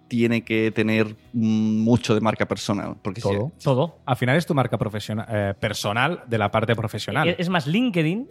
tiene 0.07 0.43
que 0.43 0.71
tener 0.71 1.15
mucho 1.33 2.15
de 2.15 2.21
marca 2.21 2.47
personal? 2.47 2.95
Porque 3.01 3.19
si- 3.19 3.27
Todo. 3.27 3.51
Todo. 3.61 3.99
Al 4.05 4.15
final 4.15 4.37
es 4.37 4.45
tu 4.45 4.53
marca 4.55 4.77
profesional, 4.77 5.25
eh, 5.29 5.53
personal 5.59 6.23
de 6.27 6.37
la 6.37 6.49
parte 6.49 6.73
profesional. 6.75 7.35
Es 7.37 7.49
más, 7.49 7.67
LinkedIn 7.67 8.29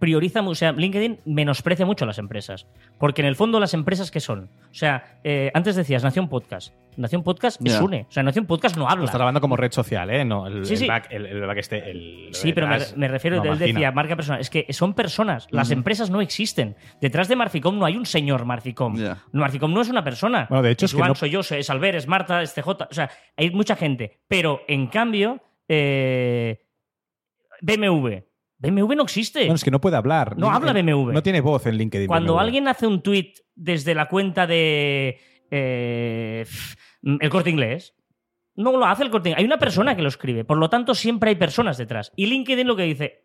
prioriza, 0.00 0.40
o 0.40 0.54
sea, 0.56 0.72
LinkedIn 0.72 1.20
menosprecia 1.26 1.86
mucho 1.86 2.04
a 2.04 2.08
las 2.08 2.18
empresas. 2.18 2.66
Porque 2.98 3.22
en 3.22 3.28
el 3.28 3.36
fondo, 3.36 3.60
las 3.60 3.72
empresas, 3.74 4.10
¿qué 4.10 4.18
son? 4.18 4.50
O 4.70 4.74
sea, 4.74 5.20
eh, 5.22 5.52
antes 5.54 5.76
decías 5.76 6.02
Nación 6.02 6.28
Podcast. 6.28 6.74
Nación 6.96 7.22
Podcast 7.22 7.60
es 7.64 7.74
Ya. 7.74 7.82
UNE. 7.84 8.06
O 8.08 8.10
sea, 8.12 8.22
Nación 8.24 8.46
Podcast 8.46 8.76
no 8.76 8.82
Lo 8.84 8.90
habla. 8.90 9.04
estás 9.04 9.20
hablando 9.20 9.40
como 9.40 9.56
red 9.56 9.70
social, 9.70 10.10
¿eh? 10.10 10.24
No, 10.24 10.46
el, 10.48 10.66
Sí, 10.66 10.74
el 10.74 10.88
back, 10.88 11.06
el, 11.10 11.26
el 11.26 11.46
back 11.46 11.58
este, 11.58 11.90
el- 11.90 12.30
Sí, 12.32 12.52
pero 12.52 12.66
me, 12.96 13.06
refiero, 13.08 13.36
no, 13.36 13.42
él 13.44 13.48
imagina. 13.50 13.66
decía 13.78 13.92
marca 13.92 14.16
personal. 14.16 14.40
Es 14.40 14.50
que 14.50 14.66
son 14.72 14.94
personas. 14.94 15.46
Las 15.50 15.70
empresas 15.70 16.10
no 16.10 16.20
existen. 16.20 16.74
Detrás 17.00 17.28
de 17.28 17.36
Marficom 17.36 17.78
no 17.78 17.84
hay 17.86 17.96
un 17.96 18.06
señor 18.06 18.44
Marficom. 18.44 18.96
Ya. 18.96 19.18
Marficom 19.32 19.72
no 19.72 19.82
es 19.82 19.88
una 19.88 20.02
persona. 20.02 20.46
Bueno, 20.50 20.62
de 20.62 20.72
hecho 20.72 20.86
es 20.86 20.92
que 20.92 20.98
Joan, 20.98 21.10
no- 21.10 21.14
soy 21.14 21.30
yo, 21.30 21.42
soy- 21.44 21.60
es 21.60 21.70
Albert, 21.70 21.98
es 21.98 22.08
Marta, 22.08 22.42
es 22.42 22.52
CJ. 22.54 22.68
O 22.90 22.94
sea, 22.94 23.08
hay 23.36 23.50
mucha 23.50 23.76
gente. 23.76 24.18
Pero, 24.26 24.62
en 24.66 24.88
cambio, 24.88 25.40
eh, 25.68 26.66
BMW. 27.62 28.24
BMW 28.60 28.94
no 28.94 29.02
existe. 29.02 29.48
No, 29.48 29.54
es 29.54 29.64
que 29.64 29.70
no 29.70 29.80
puede 29.80 29.96
hablar. 29.96 30.36
No 30.36 30.50
habla 30.50 30.72
BMW. 30.72 31.12
No 31.12 31.22
tiene 31.22 31.40
voz 31.40 31.66
en 31.66 31.76
LinkedIn. 31.76 32.06
Cuando 32.06 32.34
BMW. 32.34 32.40
alguien 32.40 32.68
hace 32.68 32.86
un 32.86 33.02
tweet 33.02 33.32
desde 33.54 33.94
la 33.94 34.06
cuenta 34.08 34.46
de 34.46 35.18
eh, 35.50 36.46
el 37.02 37.30
corte 37.30 37.50
inglés, 37.50 37.94
no 38.54 38.72
lo 38.72 38.84
hace 38.84 39.02
el 39.02 39.10
corte 39.10 39.30
inglés. 39.30 39.40
Hay 39.40 39.46
una 39.46 39.58
persona 39.58 39.96
que 39.96 40.02
lo 40.02 40.08
escribe. 40.08 40.44
Por 40.44 40.58
lo 40.58 40.68
tanto, 40.68 40.94
siempre 40.94 41.30
hay 41.30 41.36
personas 41.36 41.78
detrás. 41.78 42.12
Y 42.16 42.26
LinkedIn 42.26 42.66
lo 42.66 42.76
que 42.76 42.82
dice, 42.84 43.24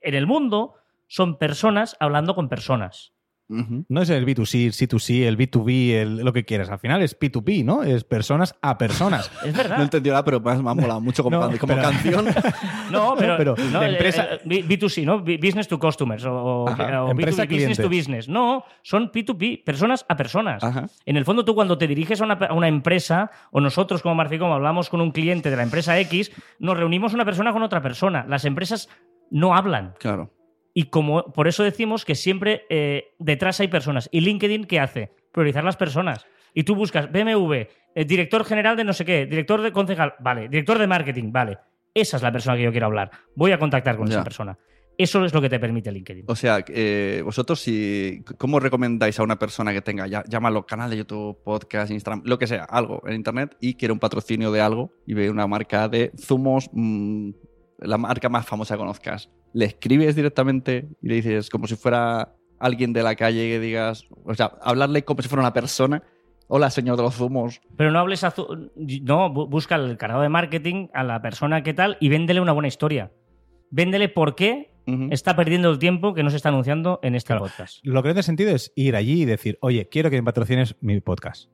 en 0.00 0.14
el 0.14 0.26
mundo 0.26 0.74
son 1.06 1.38
personas 1.38 1.96
hablando 2.00 2.34
con 2.34 2.48
personas. 2.48 3.15
Ujú. 3.48 3.84
No 3.88 4.02
es 4.02 4.10
el 4.10 4.26
B2C, 4.26 4.68
C2C, 4.72 5.22
el 5.26 5.38
B2B, 5.38 5.92
el- 5.92 6.16
lo 6.16 6.32
que 6.32 6.44
quieras. 6.44 6.68
Al 6.68 6.80
final 6.80 7.00
es 7.02 7.16
P2P, 7.18 7.64
¿no? 7.64 7.84
Es 7.84 8.02
personas 8.02 8.56
a 8.60 8.76
personas. 8.76 9.30
Es 9.44 9.52
No 9.54 9.58
verdad. 9.62 9.82
entendió 9.82 10.12
nada, 10.12 10.24
pero 10.24 10.40
me 10.40 10.50
ha, 10.50 10.54
me 10.56 10.70
ha 10.70 10.74
molado 10.74 11.00
mucho 11.00 11.22
como, 11.22 11.38
No, 11.38 11.56
como 11.58 11.74
pero- 11.74 11.82
canción. 11.82 12.26
No, 12.90 13.14
pero, 13.18 13.36
pero 13.36 13.54
no, 13.72 13.80
de 13.80 13.86
eh, 13.86 13.90
empresa- 13.92 14.24
eh, 14.34 14.40
B- 14.44 14.64
B2C, 14.64 15.04
¿no? 15.04 15.20
Business 15.20 15.68
to 15.68 15.78
customers 15.78 16.24
o, 16.24 16.32
o- 16.34 16.68
Ajá. 16.68 17.04
o 17.04 17.10
Empresa 17.10 17.44
B2B, 17.44 17.48
business 17.48 17.76
cliente. 17.78 17.82
to 17.82 17.88
business. 17.88 18.28
No, 18.28 18.64
son 18.82 19.10
P2P, 19.12 19.62
personas 19.64 20.04
a 20.08 20.16
personas. 20.16 20.62
Ajá. 20.64 20.86
En 21.04 21.16
el 21.16 21.24
fondo, 21.24 21.44
tú 21.44 21.54
cuando 21.54 21.78
te 21.78 21.86
diriges 21.86 22.20
a 22.20 22.24
una, 22.24 22.34
a 22.34 22.52
una 22.54 22.68
empresa, 22.68 23.30
o 23.50 23.60
nosotros 23.60 24.02
como 24.02 24.14
Marficom 24.14 24.50
hablamos 24.52 24.88
con 24.88 25.00
un 25.00 25.10
cliente 25.12 25.50
de 25.50 25.56
la 25.56 25.62
empresa 25.62 25.98
X, 26.00 26.32
nos 26.58 26.76
reunimos 26.76 27.12
una 27.14 27.24
persona 27.24 27.52
con 27.52 27.62
otra 27.62 27.80
persona. 27.82 28.24
Las 28.28 28.44
empresas 28.44 28.88
no 29.30 29.54
hablan. 29.56 29.94
Claro. 29.98 30.30
Y 30.78 30.90
como 30.90 31.32
por 31.32 31.48
eso 31.48 31.62
decimos 31.62 32.04
que 32.04 32.14
siempre 32.14 32.66
eh, 32.68 33.14
detrás 33.18 33.58
hay 33.60 33.68
personas. 33.68 34.10
¿Y 34.12 34.20
LinkedIn 34.20 34.66
qué 34.66 34.78
hace? 34.78 35.10
Priorizar 35.32 35.64
las 35.64 35.78
personas. 35.78 36.26
Y 36.52 36.64
tú 36.64 36.74
buscas 36.74 37.10
BMW, 37.10 37.52
eh, 37.94 38.04
director 38.06 38.44
general 38.44 38.76
de 38.76 38.84
no 38.84 38.92
sé 38.92 39.06
qué, 39.06 39.24
director 39.24 39.62
de 39.62 39.72
concejal, 39.72 40.16
vale, 40.20 40.50
director 40.50 40.78
de 40.78 40.86
marketing, 40.86 41.32
vale. 41.32 41.56
Esa 41.94 42.18
es 42.18 42.22
la 42.22 42.30
persona 42.30 42.58
que 42.58 42.62
yo 42.64 42.72
quiero 42.72 42.88
hablar. 42.88 43.10
Voy 43.34 43.52
a 43.52 43.58
contactar 43.58 43.96
con 43.96 44.06
Ya. 44.06 44.16
esa 44.16 44.24
persona. 44.24 44.58
Eso 44.98 45.24
es 45.24 45.32
lo 45.32 45.40
que 45.40 45.48
te 45.48 45.58
permite 45.58 45.90
LinkedIn. 45.90 46.24
O 46.28 46.36
sea, 46.36 46.62
eh, 46.68 47.22
vosotros, 47.24 47.58
si, 47.58 48.22
¿cómo 48.36 48.60
recomendáis 48.60 49.18
a 49.18 49.22
una 49.22 49.38
persona 49.38 49.72
que 49.72 49.80
tenga, 49.80 50.06
ya, 50.06 50.24
llámalo 50.28 50.66
canal 50.66 50.90
de 50.90 50.98
YouTube, 50.98 51.42
podcast, 51.42 51.90
Instagram, 51.90 52.20
lo 52.26 52.38
que 52.38 52.46
sea, 52.46 52.64
algo 52.64 53.02
en 53.06 53.14
Internet 53.14 53.56
y 53.62 53.74
quiere 53.76 53.92
un 53.92 53.98
patrocinio 53.98 54.52
de 54.52 54.60
algo 54.60 54.92
y 55.06 55.14
ve 55.14 55.30
una 55.30 55.46
marca 55.46 55.88
de 55.88 56.12
zumos, 56.18 56.68
mm, 56.74 57.30
la 57.78 57.96
marca 57.96 58.28
más 58.28 58.44
famosa 58.44 58.74
que 58.74 58.78
conozcas? 58.80 59.30
¿Le 59.52 59.64
escribes 59.66 60.14
directamente 60.16 60.88
y 61.02 61.08
le 61.08 61.14
dices 61.16 61.48
como 61.50 61.66
si 61.66 61.76
fuera 61.76 62.34
alguien 62.58 62.92
de 62.92 63.02
la 63.02 63.14
calle 63.16 63.48
que 63.48 63.60
digas, 63.60 64.06
o 64.24 64.34
sea, 64.34 64.52
hablarle 64.62 65.04
como 65.04 65.22
si 65.22 65.28
fuera 65.28 65.42
una 65.42 65.52
persona? 65.52 66.02
Hola, 66.48 66.70
señor 66.70 66.96
de 66.96 67.02
los 67.02 67.14
zumos. 67.16 67.60
Pero 67.76 67.90
no 67.90 67.98
hables 67.98 68.22
azu- 68.22 68.70
No, 69.02 69.28
bu- 69.32 69.48
busca 69.48 69.74
el 69.76 69.96
canal 69.96 70.22
de 70.22 70.28
marketing 70.28 70.88
a 70.94 71.02
la 71.02 71.20
persona 71.20 71.62
que 71.62 71.74
tal 71.74 71.96
y 72.00 72.08
véndele 72.08 72.40
una 72.40 72.52
buena 72.52 72.68
historia. 72.68 73.10
Véndele 73.70 74.08
por 74.08 74.34
qué 74.36 74.70
está 75.10 75.34
perdiendo 75.34 75.68
el 75.70 75.80
tiempo 75.80 76.14
que 76.14 76.22
no 76.22 76.30
se 76.30 76.36
está 76.36 76.50
anunciando 76.50 77.00
en 77.02 77.16
este 77.16 77.28
Claro. 77.28 77.42
podcast. 77.46 77.78
Lo 77.82 78.00
que 78.02 78.08
no 78.10 78.14
tiene 78.14 78.22
sentido 78.22 78.50
es 78.54 78.72
ir 78.76 78.94
allí 78.94 79.22
y 79.22 79.24
decir, 79.24 79.58
oye, 79.60 79.88
quiero 79.88 80.10
que 80.10 80.16
me 80.16 80.22
patrocines 80.22 80.76
mi 80.80 81.00
podcast. 81.00 81.50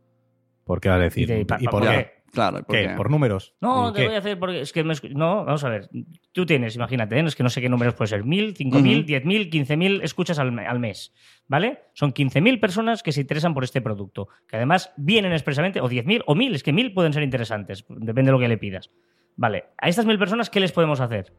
¿Por 0.64 0.80
qué 0.82 0.90
vas 0.90 0.98
a 0.98 1.02
decir? 1.04 1.22
Y 1.30 1.32
de- 1.34 1.46
pa- 1.46 1.56
¿Y 1.58 1.64
pa- 1.64 1.70
por 1.70 1.82
qué? 1.88 2.21
Claro, 2.32 2.60
¿y 2.60 2.62
por 2.62 2.74
¿Qué? 2.74 2.86
qué? 2.88 2.94
¿Por 2.94 3.10
números? 3.10 3.54
No, 3.60 3.90
¿Y 3.90 3.92
te 3.92 4.00
qué? 4.00 4.06
voy 4.06 4.14
a 4.14 4.18
hacer 4.18 4.38
porque 4.38 4.62
es 4.62 4.72
que 4.72 4.82
me 4.82 4.94
no, 5.10 5.44
vamos 5.44 5.62
a 5.64 5.68
ver. 5.68 5.90
Tú 6.32 6.46
tienes, 6.46 6.74
imagínate, 6.74 7.18
¿eh? 7.18 7.24
es 7.26 7.36
que 7.36 7.42
no 7.42 7.50
sé 7.50 7.60
qué 7.60 7.68
números 7.68 7.94
puede 7.94 8.08
ser, 8.08 8.24
mil, 8.24 8.56
cinco 8.56 8.78
mil, 8.78 9.04
diez 9.04 9.24
mil, 9.26 9.50
quince 9.50 9.76
mil 9.76 10.00
escuchas 10.02 10.38
al, 10.38 10.58
al 10.58 10.78
mes, 10.78 11.12
¿vale? 11.46 11.80
Son 11.92 12.14
15.000 12.14 12.58
personas 12.58 13.02
que 13.02 13.12
se 13.12 13.20
interesan 13.20 13.52
por 13.52 13.64
este 13.64 13.82
producto, 13.82 14.28
que 14.48 14.56
además 14.56 14.94
vienen 14.96 15.32
expresamente, 15.32 15.82
o 15.82 15.90
10.000 15.90 16.22
o 16.26 16.34
mil, 16.34 16.54
es 16.54 16.62
que 16.62 16.72
mil 16.72 16.94
pueden 16.94 17.12
ser 17.12 17.22
interesantes, 17.22 17.84
depende 17.90 18.28
de 18.28 18.32
lo 18.32 18.38
que 18.38 18.48
le 18.48 18.56
pidas. 18.56 18.90
Vale, 19.36 19.66
a 19.76 19.88
estas 19.88 20.06
mil 20.06 20.18
personas, 20.18 20.48
¿qué 20.48 20.60
les 20.60 20.72
podemos 20.72 21.00
hacer? 21.00 21.34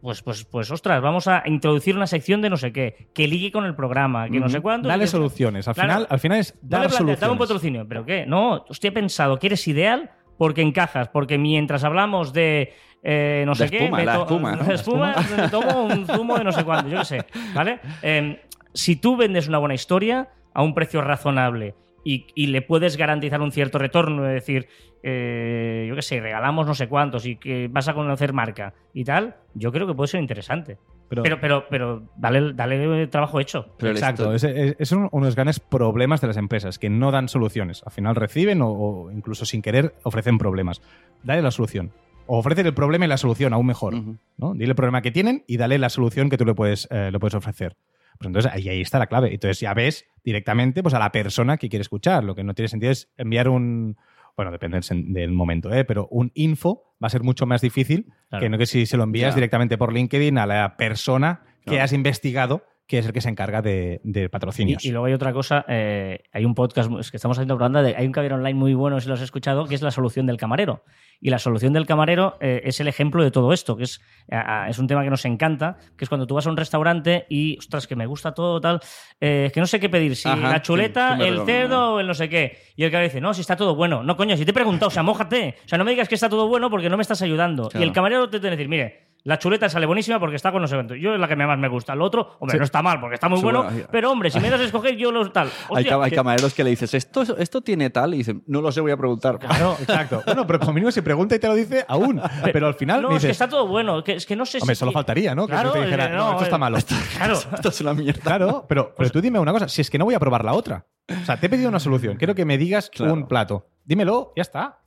Pues, 0.00 0.22
pues, 0.22 0.44
pues, 0.44 0.70
ostras, 0.70 1.02
vamos 1.02 1.26
a 1.26 1.42
introducir 1.46 1.96
una 1.96 2.06
sección 2.06 2.40
de 2.40 2.48
no 2.50 2.56
sé 2.56 2.72
qué, 2.72 3.08
que 3.12 3.26
ligue 3.26 3.50
con 3.50 3.64
el 3.64 3.74
programa, 3.74 4.28
que 4.28 4.38
no 4.38 4.48
sé 4.48 4.60
cuánto. 4.60 4.86
Dale 4.88 5.06
soluciones. 5.08 5.66
Al, 5.66 5.74
Claro. 5.74 5.88
final, 5.90 6.06
al 6.08 6.20
final 6.20 6.38
es 6.38 6.54
no 6.62 6.68
dar 6.68 6.82
soluciones. 6.90 7.20
dame 7.20 7.32
un 7.32 7.38
patrocinio. 7.38 7.86
¿Pero 7.88 8.04
qué? 8.04 8.24
No, 8.24 8.64
hostia, 8.68 8.88
he 8.88 8.92
pensado 8.92 9.38
que 9.38 9.48
eres 9.48 9.66
ideal 9.66 10.10
porque 10.36 10.62
encajas. 10.62 11.08
Porque 11.08 11.36
mientras 11.36 11.82
hablamos 11.82 12.32
de 12.32 12.72
eh, 13.02 13.42
no 13.44 13.52
De 13.54 13.68
sé 13.68 13.76
espuma, 13.76 13.98
qué, 13.98 14.04
to- 14.04 14.22
espuma, 14.22 14.52
¿no? 14.56 14.72
espuma, 14.72 15.14
me 15.36 15.48
tomo 15.48 15.84
un 15.86 16.06
zumo 16.06 16.38
de 16.38 16.44
no 16.44 16.52
sé 16.52 16.64
cuánto, 16.64 16.88
yo 16.88 16.98
qué 17.00 17.04
sé. 17.04 17.24
¿Vale? 17.54 17.80
Eh, 18.02 18.40
si 18.74 18.96
tú 18.96 19.16
vendes 19.16 19.48
una 19.48 19.58
buena 19.58 19.74
historia 19.74 20.28
a 20.54 20.62
un 20.62 20.74
precio 20.74 21.00
razonable 21.00 21.74
y, 22.04 22.26
y 22.34 22.46
le 22.48 22.62
puedes 22.62 22.96
garantizar 22.96 23.40
un 23.40 23.52
cierto 23.52 23.78
retorno, 23.78 24.26
es 24.26 24.34
decir, 24.34 24.68
eh, 25.02 25.86
yo 25.88 25.94
qué 25.94 26.02
sé, 26.02 26.20
regalamos 26.20 26.66
no 26.66 26.74
sé 26.74 26.88
cuántos 26.88 27.24
y 27.26 27.36
que 27.36 27.68
vas 27.68 27.88
a 27.88 27.94
conocer 27.94 28.32
marca 28.32 28.74
y 28.94 29.04
tal, 29.04 29.36
yo 29.54 29.72
creo 29.72 29.86
que 29.86 29.94
puede 29.94 30.08
ser 30.08 30.20
interesante. 30.20 30.78
Pero- 31.08 31.22
Pero, 31.22 31.40
pero, 31.40 31.64
pero 31.70 32.02
dale, 32.16 32.52
dale 32.52 33.06
trabajo 33.06 33.40
hecho. 33.40 33.68
Pero 33.78 33.92
Exacto, 33.92 34.34
es, 34.34 34.44
es- 34.44 34.76
es 34.78 34.92
un- 34.92 35.08
uno 35.10 35.24
de 35.24 35.28
los 35.28 35.36
grandes 35.36 35.58
problemas 35.58 36.20
de 36.20 36.26
las 36.26 36.36
empresas, 36.36 36.78
que 36.78 36.90
no 36.90 37.10
dan 37.10 37.28
soluciones. 37.28 37.82
Al 37.86 37.92
final 37.92 38.14
reciben 38.14 38.60
o, 38.60 38.68
o 38.70 39.10
incluso 39.10 39.46
sin 39.46 39.62
querer 39.62 39.94
ofrecen 40.02 40.36
problemas. 40.36 40.82
Dale 41.22 41.40
la 41.40 41.50
solución. 41.50 41.92
O 42.26 42.38
ofrece 42.38 42.60
el 42.60 42.74
problema 42.74 43.06
y 43.06 43.08
la 43.08 43.16
solución 43.16 43.54
aún 43.54 43.64
mejor. 43.66 43.94
¿no? 44.36 44.52
Dile 44.52 44.66
el 44.66 44.74
problema 44.74 45.00
que 45.00 45.10
tienen 45.10 45.44
y 45.46 45.56
dale 45.56 45.78
la 45.78 45.88
solución 45.88 46.28
que 46.28 46.36
tú 46.36 46.44
le 46.44 46.54
puedes, 46.54 46.86
eh, 46.90 47.08
le 47.10 47.18
puedes 47.18 47.34
ofrecer. 47.34 47.74
Pues 48.18 48.26
entonces 48.26 48.50
ahí, 48.52 48.68
ahí 48.68 48.80
está 48.80 48.98
la 48.98 49.06
clave. 49.06 49.32
Entonces 49.32 49.60
ya 49.60 49.72
ves 49.74 50.06
directamente 50.24 50.82
pues, 50.82 50.94
a 50.94 50.98
la 50.98 51.12
persona 51.12 51.56
que 51.56 51.68
quiere 51.68 51.82
escuchar. 51.82 52.24
Lo 52.24 52.34
que 52.34 52.44
no 52.44 52.54
tiene 52.54 52.68
sentido 52.68 52.92
es 52.92 53.08
enviar 53.16 53.48
un. 53.48 53.96
Bueno, 54.36 54.52
depende 54.52 54.80
del 54.92 55.32
momento, 55.32 55.72
¿eh? 55.74 55.84
pero 55.84 56.06
un 56.12 56.30
info 56.34 56.84
va 57.02 57.06
a 57.06 57.10
ser 57.10 57.22
mucho 57.24 57.44
más 57.46 57.60
difícil 57.60 58.06
Claro. 58.28 58.42
que 58.44 58.48
no 58.50 58.58
que 58.58 58.66
si 58.66 58.86
se 58.86 58.96
lo 58.96 59.02
envías 59.02 59.32
Ya. 59.32 59.34
directamente 59.36 59.76
por 59.76 59.92
LinkedIn 59.92 60.38
a 60.38 60.46
la 60.46 60.76
persona 60.76 61.40
que 61.64 61.70
Claro. 61.70 61.82
has 61.84 61.92
investigado, 61.92 62.62
que 62.88 62.98
es 62.98 63.06
el 63.06 63.12
que 63.12 63.20
se 63.20 63.28
encarga 63.28 63.60
de, 63.60 64.00
patrocinios. 64.32 64.82
y 64.82 64.90
luego 64.90 65.04
hay 65.04 65.12
otra 65.12 65.32
cosa, 65.34 65.64
eh, 65.68 66.22
hay 66.32 66.46
un 66.46 66.54
podcast 66.54 66.90
es 66.98 67.10
que 67.10 67.18
estamos 67.18 67.36
haciendo 67.36 67.54
propaganda 67.54 67.82
de, 67.82 67.94
hay 67.94 68.06
un 68.06 68.12
camarero 68.12 68.36
online 68.36 68.54
muy 68.58 68.72
bueno, 68.72 68.98
si 68.98 69.08
lo 69.08 69.14
has 69.14 69.20
escuchado, 69.20 69.66
que 69.66 69.74
es 69.74 69.82
la 69.82 69.90
solución 69.90 70.26
del 70.26 70.38
camarero. 70.38 70.82
Y 71.20 71.28
la 71.30 71.38
solución 71.38 71.72
del 71.74 71.84
camarero 71.84 72.38
eh, 72.40 72.62
es 72.64 72.80
el 72.80 72.88
ejemplo 72.88 73.22
de 73.22 73.30
todo 73.30 73.52
esto, 73.52 73.76
que 73.76 73.82
es, 73.82 74.00
a- 74.30 74.68
es 74.70 74.78
un 74.78 74.86
tema 74.86 75.04
que 75.04 75.10
nos 75.10 75.24
encanta, 75.26 75.76
que 75.96 76.04
es 76.04 76.08
cuando 76.08 76.26
tú 76.26 76.34
vas 76.34 76.46
a 76.46 76.50
un 76.50 76.56
restaurante 76.56 77.26
y, 77.28 77.58
ostras, 77.58 77.86
que 77.86 77.94
me 77.94 78.06
gusta 78.06 78.32
todo 78.32 78.58
tal, 78.60 78.80
eh, 79.20 79.50
que 79.52 79.60
no 79.60 79.66
sé 79.66 79.78
qué 79.80 79.90
pedir, 79.90 80.16
si 80.16 80.26
Ajá, 80.28 80.48
la 80.48 80.62
chuleta, 80.62 81.16
sí, 81.18 81.24
el 81.24 81.44
cerdo 81.44 81.94
o 81.94 82.00
el 82.00 82.06
no 82.06 82.14
sé 82.14 82.30
qué. 82.30 82.56
Y 82.74 82.84
el 82.84 82.90
camarero 82.90 83.10
dice, 83.10 83.20
no, 83.20 83.34
si 83.34 83.42
está 83.42 83.54
todo 83.56 83.74
bueno. 83.74 84.02
No, 84.02 84.16
coño, 84.16 84.34
si 84.36 84.46
te 84.46 84.52
he 84.52 84.54
preguntado, 84.54 84.88
o 84.88 84.90
sea, 84.90 85.02
mójate. 85.02 85.56
O 85.66 85.68
sea, 85.68 85.76
no 85.76 85.84
me 85.84 85.90
digas 85.90 86.08
que 86.08 86.14
está 86.14 86.30
todo 86.30 86.48
bueno 86.48 86.70
porque 86.70 86.88
no 86.88 86.96
me 86.96 87.02
estás 87.02 87.20
ayudando. 87.20 87.68
Claro. 87.68 87.84
Y 87.84 87.88
el 87.88 87.92
camarero 87.92 88.30
te 88.30 88.40
tiene 88.40 88.56
que 88.56 88.62
decir, 88.62 88.68
mire, 88.70 89.07
la 89.24 89.38
chuleta 89.38 89.68
sale 89.68 89.84
buenísima 89.86 90.18
porque 90.18 90.36
está 90.36 90.52
con 90.52 90.66
sé 90.68 90.74
cuánto. 90.74 90.94
Yo 90.94 91.12
es 91.14 91.20
la 91.20 91.28
que 91.28 91.36
más 91.36 91.58
me 91.58 91.68
gusta. 91.68 91.94
Lo 91.94 92.04
otro, 92.04 92.36
hombre, 92.38 92.54
Sí. 92.54 92.58
no 92.58 92.64
está 92.64 92.82
mal 92.82 93.00
porque 93.00 93.14
está 93.14 93.28
muy 93.28 93.38
Sí, 93.38 93.44
bueno, 93.44 93.64
bueno, 93.64 93.86
pero 93.90 94.10
hombre, 94.10 94.30
si 94.30 94.40
me 94.40 94.48
das 94.48 94.60
a 94.60 94.64
escoger, 94.64 94.96
yo 94.96 95.12
lo 95.12 95.30
tal. 95.30 95.48
Hay, 95.48 95.52
Hostia, 95.84 95.96
cam- 95.96 96.04
hay 96.04 96.10
que- 96.10 96.16
camareros 96.16 96.54
que 96.54 96.64
le 96.64 96.70
dices, 96.70 96.94
¿esto, 96.94 97.22
esto 97.36 97.60
tiene 97.60 97.90
tal? 97.90 98.14
Y 98.14 98.18
dicen, 98.18 98.42
no 98.46 98.60
lo 98.62 98.72
sé, 98.72 98.80
voy 98.80 98.92
a 98.92 98.96
preguntar. 98.96 99.38
Claro, 99.38 99.76
Exacto. 99.80 100.22
Bueno, 100.24 100.46
pero 100.46 100.60
como 100.60 100.72
mínimo 100.72 100.90
si 100.90 101.00
pregunta 101.02 101.34
y 101.34 101.38
te 101.38 101.48
lo 101.48 101.54
dice, 101.54 101.84
aún. 101.88 102.20
Pero 102.52 102.66
al 102.68 102.74
final 102.74 103.02
No, 103.02 103.10
me 103.10 103.16
es 103.16 103.24
que 103.24 103.30
está 103.30 103.48
todo 103.48 103.66
bueno. 103.66 104.02
que- 104.02 104.14
es 104.14 104.24
que 104.26 104.36
no 104.36 104.46
sé 104.46 104.58
hombre, 104.60 104.74
si. 104.74 104.78
solo 104.80 104.92
faltaría, 104.92 105.34
¿no? 105.34 105.46
Que 105.46 105.52
Claro, 105.52 105.72
te 105.72 105.82
dijera, 105.82 106.08
no, 106.08 106.30
esto 106.32 106.44
está 106.44 106.56
eh, 106.56 106.58
malo. 106.60 106.78
Claro. 107.16 107.34
Esto 107.54 107.68
es 107.68 107.80
una 107.80 107.94
mierda. 107.94 108.20
Claro, 108.22 108.64
pero, 108.68 108.94
pero 108.96 109.10
tú 109.10 109.20
dime 109.20 109.38
una 109.38 109.52
cosa, 109.52 109.68
si 109.68 109.80
es 109.82 109.90
que 109.90 109.98
no 109.98 110.04
voy 110.04 110.14
a 110.14 110.20
probar 110.20 110.44
la 110.44 110.54
otra. 110.54 110.86
O 111.10 111.24
sea, 111.24 111.38
te 111.38 111.46
he 111.46 111.48
pedido 111.50 111.68
una 111.68 111.80
solución, 111.80 112.16
quiero 112.16 112.34
que 112.34 112.44
me 112.44 112.56
digas 112.58 112.90
Claro. 112.90 113.12
un 113.14 113.26
plato. 113.26 113.66
Dímelo, 113.84 114.32
ya 114.36 114.42
está. 114.42 114.80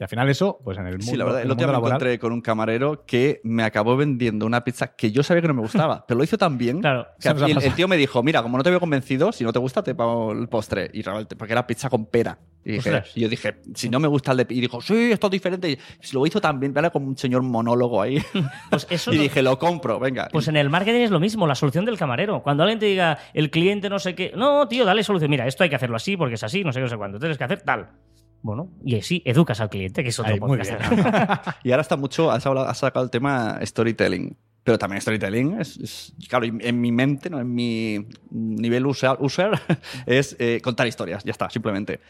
Y 0.00 0.04
al 0.04 0.08
final 0.08 0.28
eso, 0.28 0.60
pues 0.62 0.78
en 0.78 0.86
el 0.86 0.92
mundo, 0.92 1.06
Sí, 1.10 1.16
la 1.16 1.24
verdad, 1.24 1.40
el 1.40 1.46
el 1.46 1.50
otro 1.50 1.58
día 1.58 1.66
me 1.66 1.72
laboral... 1.72 1.96
encontré 1.96 2.18
con 2.20 2.32
un 2.32 2.40
camarero 2.40 3.04
que 3.04 3.40
me 3.42 3.64
acabó 3.64 3.96
vendiendo 3.96 4.46
una 4.46 4.62
pizza 4.62 4.94
que 4.94 5.10
yo 5.10 5.24
sabía 5.24 5.42
que 5.42 5.48
no 5.48 5.54
me 5.54 5.60
gustaba, 5.62 6.04
pero 6.06 6.18
lo 6.18 6.24
hizo 6.24 6.38
tan 6.38 6.56
bien 6.56 6.80
Claro. 6.80 7.08
que 7.20 7.28
el, 7.28 7.62
el 7.62 7.74
tío 7.74 7.88
me 7.88 7.96
dijo, 7.96 8.22
mira, 8.22 8.40
como 8.42 8.56
no 8.56 8.62
te 8.62 8.70
veo 8.70 8.78
convencido, 8.78 9.32
si 9.32 9.42
no 9.42 9.52
te 9.52 9.58
gusta 9.58 9.82
te 9.82 9.96
pago 9.96 10.30
el 10.30 10.48
postre. 10.48 10.88
Y 10.92 11.02
realmente, 11.02 11.34
porque 11.34 11.52
era 11.52 11.66
pizza 11.66 11.90
con 11.90 12.06
pera. 12.06 12.38
Y, 12.64 12.72
dije- 12.72 12.90
Ostras. 12.90 13.16
y 13.16 13.20
yo 13.22 13.28
dije, 13.28 13.56
si 13.74 13.88
no 13.88 13.98
me 13.98 14.06
gusta 14.06 14.30
el 14.32 14.36
de... 14.38 14.46
Y 14.50 14.60
dijo, 14.60 14.80
sí, 14.80 15.10
esto 15.10 15.26
es 15.26 15.30
diferente. 15.32 15.68
Y 15.70 15.78
lo 16.12 16.24
hizo 16.26 16.40
tan 16.40 16.60
bien, 16.60 16.72
era 16.76 16.90
como 16.90 17.08
un 17.08 17.16
señor 17.16 17.42
monólogo 17.42 18.00
ahí. 18.00 18.18
Pues 18.70 18.86
eso 18.90 19.12
y 19.12 19.18
dije, 19.18 19.42
lo 19.42 19.58
compro, 19.58 19.98
venga. 19.98 20.28
Pues 20.30 20.46
en 20.46 20.56
el 20.56 20.70
marketing 20.70 21.00
es 21.00 21.10
lo 21.10 21.18
mismo, 21.18 21.44
la 21.48 21.54
solución 21.56 21.84
del 21.84 21.98
camarero. 21.98 22.40
Cuando 22.44 22.62
alguien 22.62 22.78
te 22.78 22.86
diga, 22.86 23.18
el 23.34 23.50
cliente 23.50 23.88
no 23.90 23.98
sé 23.98 24.14
qué, 24.14 24.32
no, 24.36 24.68
tío, 24.68 24.84
dale 24.84 25.02
solución. 25.02 25.28
Mira, 25.30 25.46
esto 25.48 25.64
hay 25.64 25.70
que 25.70 25.76
hacerlo 25.76 25.96
así 25.96 26.16
porque 26.16 26.34
es 26.36 26.44
así, 26.44 26.62
no 26.62 26.72
sé 26.72 26.78
qué, 26.78 26.82
no 26.84 26.88
sé 26.88 26.96
cuándo. 26.96 27.18
Tienes 27.18 27.36
que 27.36 27.44
hacer 27.44 27.62
tal. 27.62 27.88
Bueno, 28.42 28.70
y 28.84 28.96
así 28.96 29.22
educas 29.24 29.60
al 29.60 29.68
cliente, 29.68 30.02
que 30.02 30.10
es 30.10 30.18
otro 30.18 30.36
podcast. 30.38 30.70
Y 31.64 31.70
ahora 31.72 31.82
está 31.82 31.96
mucho, 31.96 32.30
has, 32.30 32.46
hablado- 32.46 32.68
has 32.68 32.78
sacado 32.78 33.04
el 33.04 33.10
tema 33.10 33.58
storytelling. 33.64 34.36
Pero 34.64 34.78
también 34.78 35.00
storytelling 35.00 35.60
es, 35.60 35.76
es- 35.78 36.12
claro, 36.28 36.44
en 36.46 36.80
mi 36.80 36.92
mente, 36.92 37.30
¿no? 37.30 37.40
en 37.40 37.52
mi 37.54 38.06
nivel 38.30 38.86
user, 38.86 39.16
user 39.18 39.50
es 40.06 40.36
eh, 40.38 40.60
contar 40.62 40.86
historias, 40.86 41.24
ya 41.24 41.30
está, 41.32 41.48
simplemente. 41.50 42.00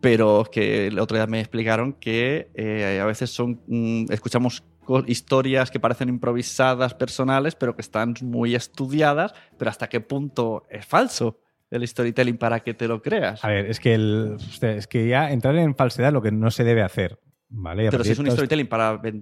Pero 0.00 0.44
que 0.50 0.88
el 0.88 0.98
otro 0.98 1.16
día 1.16 1.26
me 1.26 1.40
explicaron 1.40 1.92
que 1.94 2.50
eh, 2.54 2.98
a 3.00 3.04
veces 3.06 3.30
son 3.30 3.60
mm, 3.66 4.06
escuchamos 4.12 4.62
historias 5.06 5.70
que 5.70 5.80
parecen 5.80 6.08
improvisadas, 6.08 6.94
personales, 6.94 7.54
pero 7.54 7.74
que 7.74 7.82
están 7.82 8.14
muy 8.22 8.54
estudiadas, 8.54 9.34
pero 9.58 9.70
hasta 9.70 9.88
qué 9.88 10.00
punto 10.00 10.64
es 10.70 10.86
falso 10.86 11.38
el 11.70 11.86
storytelling 11.86 12.36
para 12.38 12.60
que 12.60 12.74
te 12.74 12.86
lo 12.88 13.02
creas. 13.02 13.44
A 13.44 13.48
ver, 13.48 13.66
es 13.66 13.80
que, 13.80 13.94
el, 13.94 14.36
es 14.62 14.86
que 14.86 15.08
ya 15.08 15.30
entrar 15.30 15.56
en 15.56 15.74
falsedad 15.74 16.08
es 16.08 16.14
lo 16.14 16.22
que 16.22 16.32
no 16.32 16.50
se 16.50 16.64
debe 16.64 16.82
hacer. 16.82 17.18
¿vale? 17.48 17.88
pero 17.90 18.02
si 18.04 18.10
es 18.12 18.18
un 18.18 18.30
storytelling 18.30 18.66
para... 18.68 19.00
pero 19.00 19.18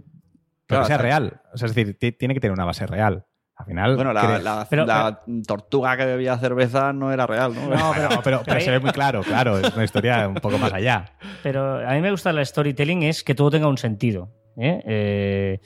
Claro, 0.67 0.85
que 0.85 0.89
sea 0.89 0.99
real. 0.99 1.43
O 1.53 1.59
sea, 1.59 1.67
es 1.67 1.75
decir, 1.75 1.99
ti- 1.99 2.13
tiene 2.13 2.33
que 2.33 2.41
tener 2.41 2.53
una 2.55 2.65
base 2.65 2.87
real. 2.87 3.27
Al 3.57 3.67
final. 3.67 3.95
Bueno, 3.97 4.13
la, 4.15 4.23
cre- 4.23 4.43
la- 4.43 4.67
Pero- 4.69 4.87
la 4.87 5.21
tortuga 5.47 5.97
que 5.97 6.07
bebía 6.07 6.37
cerveza 6.39 6.93
no 6.95 7.13
era 7.13 7.27
real, 7.27 7.55
¿no? 7.55 7.69
No, 7.69 7.93
pero, 7.95 8.09
pero- 8.25 8.43
pero 8.45 8.61
se 8.61 8.71
ve 8.71 8.81
muy 8.81 8.91
claro, 8.91 9.21
claro. 9.23 9.59
Es 9.59 9.75
una 9.75 9.85
historia 9.85 10.27
un 10.27 10.35
poco 10.37 10.57
más 10.59 10.73
allá. 10.73 11.17
Pero 11.43 11.87
a 11.87 11.93
mí 11.93 12.01
me 12.01 12.11
gusta 12.11 12.31
el 12.31 12.45
storytelling 12.45 13.03
es 13.05 13.23
que 13.23 13.35
todo 13.35 13.51
tenga 13.51 13.69
un 13.69 13.77
sentido. 13.79 14.33
¿eh? 14.57 14.83
Eh, 14.87 15.61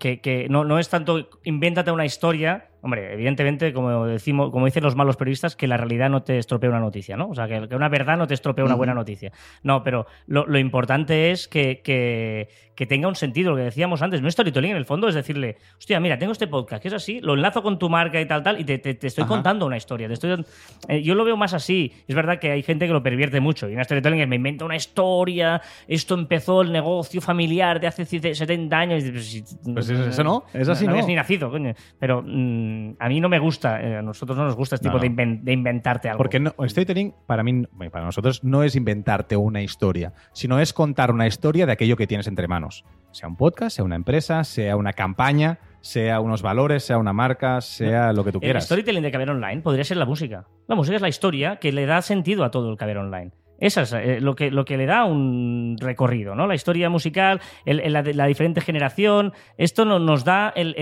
que, 0.00 0.20
que 0.20 0.48
no, 0.50 0.64
no 0.64 0.78
es 0.80 0.88
tanto 0.88 1.28
invéntate 1.44 1.90
una 1.92 2.04
historia. 2.04 2.69
Hombre, 2.82 3.12
evidentemente, 3.12 3.72
como 3.72 4.06
decimos, 4.06 4.50
como 4.50 4.64
dicen 4.66 4.82
los 4.82 4.96
malos 4.96 5.16
periodistas, 5.16 5.56
que 5.56 5.66
la 5.66 5.76
realidad 5.76 6.08
no 6.10 6.22
te 6.22 6.38
estropea 6.38 6.70
una 6.70 6.80
noticia, 6.80 7.16
¿no? 7.16 7.28
O 7.28 7.34
sea, 7.34 7.46
que, 7.46 7.74
una 7.74 7.88
verdad 7.88 8.16
no 8.16 8.26
te 8.26 8.34
estropea 8.34 8.64
una 8.64 8.74
buena 8.74 8.94
noticia. 8.94 9.32
No, 9.62 9.82
pero 9.82 10.06
lo, 10.26 10.46
lo 10.46 10.58
importante 10.58 11.30
es 11.30 11.48
que, 11.48 11.80
que- 11.82 12.48
que 12.80 12.86
tenga 12.86 13.08
un 13.08 13.14
sentido, 13.14 13.50
lo 13.50 13.56
que 13.58 13.64
decíamos 13.64 14.00
antes. 14.00 14.22
No 14.22 14.30
storytelling, 14.30 14.70
en 14.70 14.76
el 14.78 14.86
fondo, 14.86 15.06
es 15.06 15.14
decirle, 15.14 15.58
hostia, 15.78 16.00
mira, 16.00 16.16
tengo 16.16 16.32
este 16.32 16.46
podcast 16.46 16.80
que 16.80 16.88
es 16.88 16.94
así, 16.94 17.20
lo 17.20 17.34
enlazo 17.34 17.62
con 17.62 17.78
tu 17.78 17.90
marca 17.90 18.18
y 18.18 18.24
tal, 18.26 18.42
tal, 18.42 18.58
y 18.58 18.64
te, 18.64 18.78
te- 18.78 18.94
te 18.94 19.06
estoy 19.08 19.24
Ajá. 19.24 19.28
contando 19.34 19.66
una 19.66 19.76
historia. 19.76 20.08
Te 20.08 20.14
estoy, 20.14 20.42
eh, 20.88 21.02
yo 21.02 21.14
lo 21.14 21.24
veo 21.26 21.36
más 21.36 21.52
así. 21.52 21.92
Es 22.08 22.14
verdad 22.14 22.38
que 22.38 22.50
hay 22.52 22.62
gente 22.62 22.86
que 22.86 22.94
lo 22.94 23.02
pervierte 23.02 23.38
mucho. 23.38 23.68
Y 23.68 23.74
una 23.74 23.84
storytelling 23.84 24.20
es 24.20 24.28
me 24.28 24.36
inventa 24.36 24.64
una 24.64 24.76
historia, 24.76 25.60
esto 25.88 26.14
empezó 26.14 26.62
el 26.62 26.72
negocio 26.72 27.20
familiar 27.20 27.80
de 27.80 27.88
hace 27.88 28.06
70 28.06 28.78
años. 28.78 29.04
Pues 29.04 29.90
es- 29.90 29.98
eso 30.06 30.24
no, 30.24 30.44
es 30.54 30.66
así, 30.66 30.84
no. 30.84 30.90
¿no? 30.90 30.92
habías 30.94 31.06
ni 31.06 31.16
nacido, 31.16 31.50
coño. 31.50 31.74
Pero 31.98 32.22
mm, 32.26 32.69
a 32.98 33.08
mí 33.08 33.20
no 33.20 33.28
me 33.28 33.38
gusta, 33.38 33.80
eh, 33.82 33.96
a 33.96 34.02
nosotros 34.02 34.36
no 34.36 34.44
nos 34.44 34.56
gusta 34.56 34.74
este 34.76 34.88
No, 34.88 34.94
tipo 34.94 35.02
De, 35.02 35.08
no. 35.08 35.14
inven- 35.16 35.42
de 35.42 35.52
inventarte 35.52 36.08
algo. 36.08 36.18
Porque 36.18 36.40
no, 36.40 36.54
el 36.58 36.70
storytelling, 36.70 37.14
para 37.26 37.42
mí, 37.42 37.64
para 37.90 38.04
nosotros, 38.04 38.42
no 38.44 38.62
es 38.62 38.76
inventarte 38.76 39.36
una 39.36 39.62
historia, 39.62 40.12
sino 40.32 40.58
es 40.58 40.72
contar 40.72 41.10
una 41.10 41.26
historia 41.26 41.66
de 41.66 41.72
aquello 41.72 41.96
que 41.96 42.06
tienes 42.06 42.26
entre 42.26 42.48
manos. 42.48 42.84
Sea 43.12 43.28
un 43.28 43.36
podcast, 43.36 43.76
sea 43.76 43.84
una 43.84 43.96
empresa, 43.96 44.44
sea 44.44 44.76
una 44.76 44.92
campaña, 44.92 45.58
sea 45.80 46.20
unos 46.20 46.42
valores, 46.42 46.84
sea 46.84 46.98
una 46.98 47.12
marca, 47.12 47.60
sea 47.60 48.12
lo 48.12 48.22
que 48.24 48.32
tú 48.32 48.38
El 48.38 48.42
quieras. 48.42 48.64
storytelling 48.66 49.02
de 49.02 49.10
Caber 49.10 49.30
Online 49.30 49.62
podría 49.62 49.84
ser 49.84 49.96
la 49.96 50.04
música. 50.06 50.46
La 50.68 50.76
música 50.76 50.96
es 50.96 51.02
la 51.02 51.08
historia 51.08 51.56
que 51.56 51.72
le 51.72 51.86
da 51.86 52.02
sentido 52.02 52.44
a 52.44 52.50
todo 52.50 52.70
el 52.70 52.76
Caber 52.76 52.98
Online. 52.98 53.32
Esa 53.58 53.82
es 53.82 53.92
eh, 53.92 54.20
lo, 54.22 54.34
que, 54.36 54.50
lo 54.50 54.64
que 54.64 54.78
le 54.78 54.86
da 54.86 55.04
un 55.04 55.76
recorrido, 55.78 56.34
¿no? 56.34 56.46
La 56.46 56.54
historia 56.54 56.88
musical, 56.88 57.40
el- 57.66 57.80
el- 57.80 57.92
la, 57.92 58.02
la 58.02 58.24
diferente 58.26 58.62
generación. 58.62 59.34
Esto 59.58 59.84
no- 59.84 59.98
nos 59.98 60.24
da 60.24 60.50
el, 60.56 60.74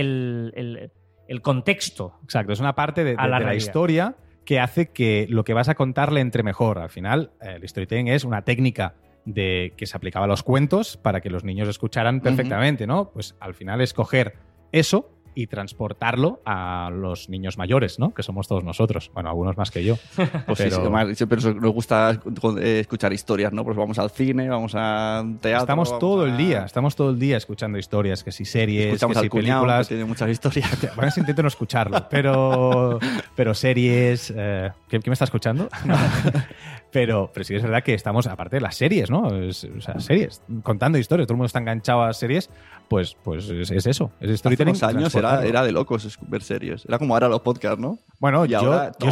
el- 1.28 1.42
contexto. 1.42 2.14
Exacto, 2.24 2.52
es 2.52 2.60
una 2.60 2.74
parte 2.74 3.04
de, 3.04 3.10
de- 3.10 3.16
A 3.16 3.22
la 3.22 3.24
de 3.26 3.30
la 3.30 3.38
realidad. 3.50 3.54
historia 3.66 4.16
que 4.44 4.58
hace 4.60 4.90
que 4.90 5.26
lo 5.28 5.44
que 5.44 5.52
vas 5.54 5.68
a 5.68 5.74
contar 5.74 6.10
le 6.12 6.20
entre 6.20 6.42
mejor. 6.42 6.78
Al 6.78 6.88
final, 6.90 7.30
eh, 7.40 7.56
el 7.60 7.68
storytelling 7.68 8.08
es 8.08 8.24
una 8.24 8.42
técnica 8.42 8.94
de 9.26 9.74
que 9.76 9.84
se 9.86 9.96
aplicaba 9.96 10.24
a 10.24 10.28
los 10.28 10.42
cuentos 10.42 10.96
para 10.96 11.20
que 11.20 11.28
los 11.28 11.44
niños 11.44 11.68
escucharan 11.68 12.20
perfectamente, 12.22 12.86
¿no? 12.86 13.10
Pues 13.10 13.36
al 13.40 13.52
final 13.54 13.80
es 13.82 13.92
coger 13.92 14.36
eso 14.72 15.10
y 15.40 15.46
transportarlo 15.46 16.40
a 16.44 16.90
los 16.92 17.28
niños 17.28 17.58
mayores, 17.58 17.98
¿no? 18.00 18.12
Que 18.12 18.22
somos 18.24 18.48
todos 18.48 18.64
nosotros. 18.64 19.10
Bueno, 19.14 19.28
algunos 19.30 19.56
más 19.56 19.70
que 19.70 19.84
yo. 19.84 19.96
Pues 20.46 20.58
sí, 20.58 20.64
Pero- 20.64 20.76
sí, 20.76 20.80
además, 20.82 21.16
siempre 21.16 21.40
nos 21.40 21.72
gusta 21.72 22.20
eh, 22.60 22.80
escuchar 22.80 23.12
historias, 23.12 23.52
¿no? 23.52 23.64
Pues 23.64 23.76
vamos 23.76 23.98
al 23.98 24.10
cine, 24.10 24.48
vamos 24.48 24.72
a 24.74 25.20
un 25.22 25.38
teatro. 25.38 25.60
Estamos 25.60 25.98
todo 25.98 26.24
a- 26.24 26.28
el 26.28 26.36
día, 26.36 26.64
estamos 26.64 26.96
todo 26.96 27.10
el 27.10 27.18
día 27.18 27.36
escuchando 27.36 27.78
historias, 27.78 28.24
que 28.24 28.32
si 28.32 28.44
series, 28.44 28.86
Escuchamos 28.86 29.16
que 29.18 29.22
si 29.24 29.28
cuñado, 29.28 29.60
que 29.62 29.66
películas. 29.66 29.88
tiene 29.88 30.04
muchas 30.04 30.30
historias. 30.30 30.68
Bueno, 30.96 31.08
eso 31.08 31.20
intento 31.20 31.42
no 31.42 31.48
escucharlo, 31.48 32.08
pero, 32.10 32.98
pero 33.36 33.54
series. 33.54 34.32
eh, 34.36 34.70
¿qué, 34.88 34.98
qué 35.00 35.10
me 35.10 35.12
está 35.14 35.24
escuchando? 35.26 35.68
No. 35.84 35.94
Pero, 36.90 37.30
pero 37.34 37.44
sí 37.44 37.54
es 37.54 37.62
verdad 37.62 37.82
que 37.82 37.92
estamos, 37.92 38.26
aparte 38.26 38.56
de 38.56 38.60
las 38.62 38.74
series, 38.76 39.10
¿no? 39.10 39.28
Es- 39.42 39.64
o 39.64 39.80
sea, 39.80 40.00
series, 40.00 40.42
contando 40.62 40.96
historias, 40.96 41.26
todo 41.26 41.34
el 41.34 41.38
mundo 41.38 41.46
está 41.46 41.58
enganchado 41.58 42.02
a 42.02 42.12
series, 42.14 42.50
pues, 42.88 43.14
pues 43.22 43.48
es, 43.50 43.70
es 43.70 43.86
eso, 43.86 44.10
es 44.20 44.28
Hace 44.30 44.36
storytelling. 44.38 44.70
unos 44.70 44.82
años 44.82 45.14
era, 45.14 45.44
era 45.44 45.62
de 45.64 45.72
locos 45.72 46.18
ver 46.22 46.42
series. 46.42 46.86
Era 46.86 46.98
como 46.98 47.14
ahora 47.14 47.28
los 47.28 47.40
podcasts, 47.40 47.78
¿no? 47.78 47.98
Bueno, 48.20 48.46
Y 48.46 48.48
yo, 48.48 48.58
ahora 48.58 48.92
yo, 49.00 49.10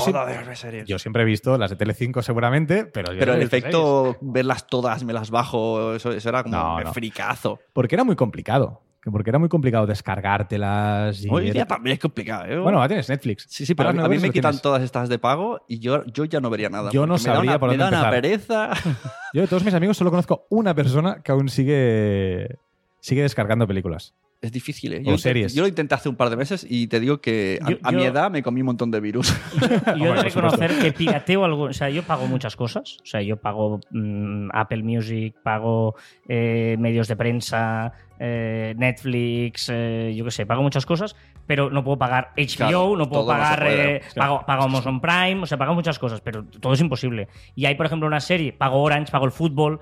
series. 0.54 0.86
yo 0.88 0.98
siempre 0.98 1.22
he 1.22 1.26
visto 1.26 1.58
las 1.58 1.68
de 1.70 1.76
Telecinco 1.76 2.22
seguramente, 2.22 2.86
pero 2.86 3.12
yo 3.12 3.18
Pero 3.18 3.34
el 3.34 3.42
efecto 3.42 4.16
verlas 4.22 4.66
todas, 4.66 5.04
me 5.04 5.12
las 5.12 5.30
bajo, 5.30 5.94
eso, 5.94 6.12
eso 6.12 6.28
era 6.30 6.42
como 6.42 6.56
No, 6.56 6.76
un 6.76 6.84
no. 6.84 6.92
fricazo. 6.94 7.60
Porque 7.74 7.94
era 7.94 8.04
muy 8.04 8.16
complicado. 8.16 8.80
Que 9.06 9.10
Porque 9.12 9.30
era 9.30 9.38
muy 9.38 9.48
complicado 9.48 9.86
descargártelas. 9.86 11.24
Y 11.24 11.28
Hoy 11.30 11.44
era- 11.44 11.52
día 11.52 11.66
también 11.66 11.94
es 11.94 12.00
complicado, 12.00 12.44
¿eh? 12.44 12.58
Bueno, 12.58 12.78
ahora 12.78 12.88
tienes 12.88 13.08
Netflix. 13.08 13.46
Sí, 13.48 13.64
sí, 13.64 13.76
pero 13.76 13.90
a 13.90 13.92
mí, 13.92 14.00
me 14.00 14.30
quitan 14.30 14.50
tienes. 14.50 14.62
todas 14.62 14.82
estas 14.82 15.08
de 15.08 15.20
pago 15.20 15.60
y 15.68 15.78
yo, 15.78 16.04
yo 16.06 16.24
ya 16.24 16.40
no 16.40 16.50
vería 16.50 16.68
nada. 16.70 16.90
Yo 16.90 17.06
no 17.06 17.12
me 17.14 17.18
sabría 17.20 17.52
una- 17.52 17.58
por 17.60 17.68
dónde 17.70 17.84
Me 17.84 17.90
da 17.92 18.00
una 18.00 18.10
pereza. 18.10 18.70
Yo 19.32 19.42
de 19.42 19.46
todos 19.48 19.62
mis 19.64 19.74
amigos 19.74 19.96
solo 19.96 20.10
conozco 20.10 20.46
una 20.50 20.74
persona 20.74 21.20
que 21.22 21.30
aún 21.30 21.48
sigue, 21.48 22.56
sigue 23.00 23.22
descargando 23.22 23.66
películas. 23.68 24.12
Es 24.42 24.52
difícil, 24.52 24.92
¿eh? 24.92 25.02
O 25.06 25.10
Yo, 25.12 25.18
series. 25.18 25.54
yo 25.54 25.62
lo 25.62 25.68
intenté 25.68 25.94
hace 25.94 26.08
un 26.10 26.14
par 26.16 26.28
de 26.30 26.36
meses 26.36 26.64
y 26.68 26.88
te 26.88 27.00
digo 27.00 27.20
que 27.22 27.58
a, 27.62 27.70
Yo- 27.70 27.78
a 27.82 27.90
mi 27.90 28.04
edad 28.04 28.30
me 28.30 28.42
comí 28.42 28.60
un 28.60 28.66
montón 28.66 28.90
de 28.90 29.00
virus. 29.00 29.34
Yo 29.98 30.12
he 30.12 30.16
de 30.16 30.22
reconocer 30.22 30.78
que 30.78 30.92
pirateo 30.92 31.44
algo. 31.44 31.62
O 31.64 31.72
sea, 31.72 31.88
yo 31.88 32.02
pago 32.02 32.26
muchas 32.26 32.54
cosas. 32.54 32.98
O 33.02 33.06
sea, 33.06 33.22
yo 33.22 33.38
pago 33.38 33.80
mm, 33.90 34.50
Apple 34.52 34.82
Music, 34.82 35.34
pago 35.42 35.94
eh, 36.28 36.76
medios 36.78 37.08
de 37.08 37.16
prensa, 37.16 37.92
eh, 38.18 38.74
Netflix, 38.76 39.70
eh, 39.72 40.12
yo 40.16 40.24
qué 40.26 40.30
sé, 40.30 40.46
pago 40.46 40.62
muchas 40.62 40.84
cosas, 40.86 41.16
pero 41.46 41.70
no 41.70 41.82
puedo 41.82 41.98
pagar 41.98 42.32
HBO, 42.36 42.56
Claro, 42.56 42.96
no 42.96 43.08
puedo 43.08 43.22
no 43.22 43.28
pagar. 43.28 43.60
puede. 43.60 43.96
eh, 43.96 44.00
pago, 44.14 44.44
pago 44.46 44.64
Amazon 44.64 45.00
Prime, 45.00 45.42
o 45.42 45.46
sea, 45.46 45.56
pago 45.58 45.74
muchas 45.74 45.98
cosas, 45.98 46.20
pero 46.20 46.44
todo 46.44 46.74
es 46.74 46.80
imposible. 46.80 47.28
Y 47.54 47.64
hay, 47.66 47.74
por 47.74 47.86
ejemplo, 47.86 48.06
una 48.06 48.20
serie, 48.20 48.52
pago 48.52 48.82
Orange, 48.82 49.10
pago 49.10 49.24
el 49.24 49.32
fútbol, 49.32 49.80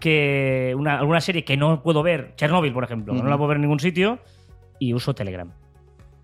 que 0.00 0.74
una, 0.76 0.98
alguna 0.98 1.20
serie 1.20 1.44
que 1.44 1.56
no 1.56 1.82
puedo 1.82 2.02
ver, 2.02 2.32
Chernobyl, 2.36 2.72
por 2.72 2.84
ejemplo, 2.84 3.12
no 3.14 3.28
la 3.28 3.36
puedo 3.36 3.48
ver 3.48 3.56
en 3.56 3.62
ningún 3.62 3.78
sitio, 3.80 4.18
y 4.78 4.94
uso 4.94 5.14
Telegram. 5.14 5.52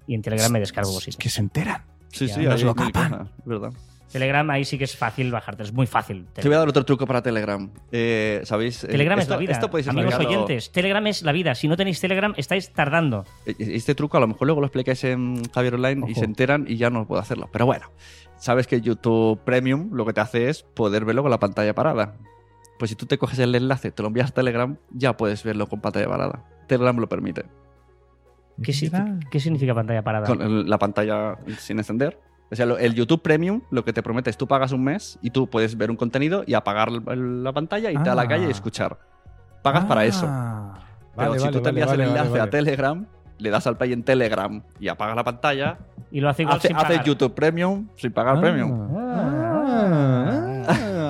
Y 0.06 0.14
en 0.14 0.22
Telegram 0.22 0.50
me 0.50 0.58
descargo 0.60 0.90
Es 0.90 0.96
cositas. 0.96 1.16
que 1.16 1.28
se 1.28 1.40
enteran. 1.40 1.82
Sí, 2.08 2.26
Ya, 2.28 2.34
sí, 2.34 2.42
nos 2.42 2.62
lo 2.62 2.74
capan. 2.74 3.10
cosas, 3.12 3.28
es 3.38 3.44
verdad. 3.46 3.70
Telegram 4.10 4.48
ahí 4.50 4.64
sí 4.64 4.78
que 4.78 4.84
es 4.84 4.96
fácil 4.96 5.30
bajarte, 5.32 5.64
es 5.64 5.72
muy 5.72 5.86
fácil. 5.86 6.26
Te 6.32 6.42
voy 6.48 6.54
a 6.54 6.58
dar 6.60 6.68
otro 6.68 6.84
truco 6.84 7.06
para 7.06 7.20
Telegram. 7.22 7.68
Eh, 7.90 8.40
¿Sabéis? 8.44 8.84
Eh, 8.84 8.88
Telegram 8.88 9.18
es 9.18 9.28
la 9.28 9.36
vida. 9.36 9.52
Esto 9.52 9.68
podéis 9.68 9.88
Amigos 9.88 10.14
oyentes, 10.14 10.70
Telegram 10.70 11.04
es 11.08 11.22
la 11.22 11.32
vida. 11.32 11.54
Si 11.56 11.66
no 11.68 11.76
tenéis 11.76 12.00
Telegram, 12.00 12.32
estáis 12.36 12.72
tardando. 12.72 13.24
E- 13.44 13.56
Este 13.58 13.94
truco 13.96 14.16
a 14.16 14.20
lo 14.20 14.28
mejor 14.28 14.46
luego 14.46 14.60
lo 14.60 14.68
explicáis 14.68 15.02
en 15.04 15.42
Javier 15.52 15.74
Online 15.74 16.04
y 16.08 16.14
se 16.14 16.24
enteran 16.24 16.64
y 16.68 16.76
ya 16.76 16.88
no 16.88 17.06
puedo 17.06 17.20
hacerlo. 17.20 17.50
Pero 17.52 17.66
bueno, 17.66 17.90
sabes 18.38 18.66
que 18.68 18.80
YouTube 18.80 19.40
Premium 19.44 19.90
lo 19.92 20.06
que 20.06 20.12
te 20.12 20.20
hace 20.20 20.48
es 20.48 20.62
poder 20.62 21.04
verlo 21.04 21.22
con 21.22 21.30
la 21.32 21.40
pantalla 21.40 21.74
parada. 21.74 22.14
Pues 22.78 22.90
si 22.90 22.94
tú 22.96 23.06
te 23.06 23.16
coges 23.18 23.38
el 23.38 23.54
enlace, 23.54 23.90
te 23.90 24.02
lo 24.02 24.08
envías 24.08 24.30
a 24.30 24.34
Telegram, 24.34 24.76
ya 24.90 25.16
puedes 25.16 25.42
verlo 25.44 25.66
con 25.68 25.80
pantalla 25.80 26.08
parada. 26.08 26.42
Telegram 26.66 26.96
lo 26.98 27.08
permite. 27.08 27.44
¿Qué, 28.62 28.72
si- 28.72 28.90
qué 29.30 29.40
significa 29.40 29.74
pantalla 29.74 30.02
parada? 30.02 30.26
Con 30.26 30.40
el- 30.42 30.68
la 30.68 30.78
pantalla 30.78 31.36
sin 31.58 31.78
encender. 31.78 32.18
O 32.50 32.54
sea, 32.56 32.64
lo- 32.66 32.78
el 32.78 32.94
YouTube 32.94 33.22
Premium 33.22 33.60
lo 33.70 33.84
que 33.84 33.92
te 33.92 34.02
promete 34.02 34.30
es 34.30 34.36
tú 34.36 34.46
pagas 34.46 34.72
un 34.72 34.84
mes 34.84 35.18
y 35.20 35.30
tú 35.30 35.48
puedes 35.48 35.76
ver 35.76 35.90
un 35.90 35.96
contenido 35.96 36.44
y 36.46 36.54
apagar 36.54 36.90
la 36.92 37.52
pantalla, 37.52 37.90
irte 37.90 38.08
a 38.10 38.14
la 38.14 38.22
Ah. 38.22 38.28
calle 38.28 38.46
y 38.46 38.50
escuchar. 38.50 38.98
Pagas 39.62 39.84
para 39.86 40.04
eso. 40.04 40.26
Ah, 40.28 40.74
Pero 41.16 41.28
vale, 41.30 41.40
si 41.40 41.46
vale, 41.46 41.56
tú 41.56 41.62
te 41.62 41.68
envías 41.70 41.88
vale, 41.88 42.04
el 42.04 42.10
enlace 42.10 42.30
vale. 42.30 42.42
a 42.42 42.50
Telegram, 42.50 43.06
le 43.38 43.50
das 43.50 43.66
al 43.66 43.76
play 43.76 43.92
en 43.92 44.02
Telegram 44.04 44.62
y 44.78 44.88
apagas 44.88 45.16
la 45.16 45.24
pantalla, 45.24 45.78
Y 46.12 46.20
lo 46.20 46.28
hace 46.28 46.42
igual 46.42 46.58
hace, 46.58 46.68
sin 46.68 46.76
hace. 46.76 47.00
YouTube 47.04 47.34
Premium 47.34 47.88
sin 47.96 48.12
pagar 48.12 48.36
Ah. 48.36 48.40
Premium. 48.40 48.88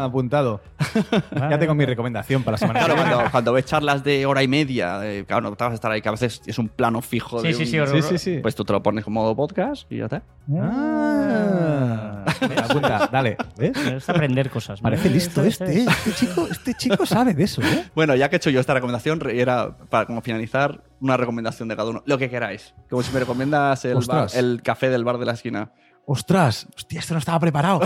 Ah, 0.07 0.09
apuntado. 0.09 0.61
ya 1.51 1.59
tengo 1.59 1.75
mi 1.75 1.85
recomendación 1.85 2.43
para 2.43 2.53
la 2.55 2.59
semana 2.59 2.79
Claro, 2.81 2.95
que 2.95 3.01
viene. 3.01 3.15
cuando, 3.15 3.31
cuando 3.31 3.53
ves 3.53 3.65
charlas 3.67 4.03
de 4.05 4.27
hora 4.27 4.43
y 4.43 4.49
media, 4.49 5.01
eh, 5.05 5.25
claro, 5.27 5.43
no 5.51 5.57
te 5.57 5.65
vas 5.65 5.73
a 5.73 5.75
estar 5.75 5.91
ahí, 5.93 6.01
que 6.03 6.09
a 6.09 6.13
veces 6.13 6.41
es 6.47 6.59
un 6.59 6.69
plano 6.69 7.03
fijo 7.03 7.41
Sí, 7.41 7.49
de 7.49 7.53
sí, 7.55 7.63
un- 7.63 7.69
sí, 7.69 7.77
horror- 7.79 8.03
Sí, 8.03 8.09
sí, 8.09 8.19
sí. 8.19 8.39
Pues 8.43 8.55
tú 8.55 8.65
te 8.65 8.73
lo 8.73 8.83
pones 8.83 9.05
como 9.05 9.23
modo 9.23 9.35
podcast 9.37 9.91
y 9.91 9.99
ya 9.99 10.05
está. 10.05 10.23
Ah. 10.51 12.25
Mira, 12.49 12.65
apunta, 12.65 13.09
dale. 13.11 13.37
¿Ves? 13.57 13.73
Me 13.85 13.95
gusta 13.95 14.13
aprender 14.13 14.51
cosas. 14.51 14.81
Parece 14.81 15.11
listo 15.11 15.43
este. 15.43 15.81
¿eh? 15.81 15.87
Este 15.89 16.13
chico, 16.13 16.47
este 16.51 16.75
chico 16.75 17.07
sabe 17.07 17.35
de 17.35 17.45
eso, 17.45 17.63
¿eh? 17.63 17.85
Bueno, 17.95 18.15
ya 18.15 18.29
que 18.29 18.37
he 18.37 18.39
hecho 18.39 18.51
yo 18.51 18.61
esta 18.61 18.75
recomendación, 18.75 19.21
re- 19.21 19.41
era 19.41 19.77
para 19.91 20.07
como 20.07 20.21
finalizar 20.23 20.83
una 21.01 21.17
recomendación 21.17 21.69
de 21.69 21.77
cada 21.77 21.91
uno. 21.91 22.03
Lo 22.07 22.19
que 22.19 22.31
queráis. 22.31 22.75
Como 22.91 23.03
si 23.03 23.13
me 23.13 23.21
recomiendas 23.21 23.85
el, 23.85 23.95
bar- 23.95 23.99
Ostras. 23.99 24.35
el 24.37 24.61
café 24.63 24.89
del 24.91 25.05
bar 25.05 25.19
de 25.19 25.27
la 25.27 25.33
esquina. 25.33 25.71
¡Ostras! 26.09 26.69
¡Hostia, 26.77 27.01
esto 27.01 27.15
no 27.15 27.19
estaba 27.19 27.41
preparado! 27.41 27.81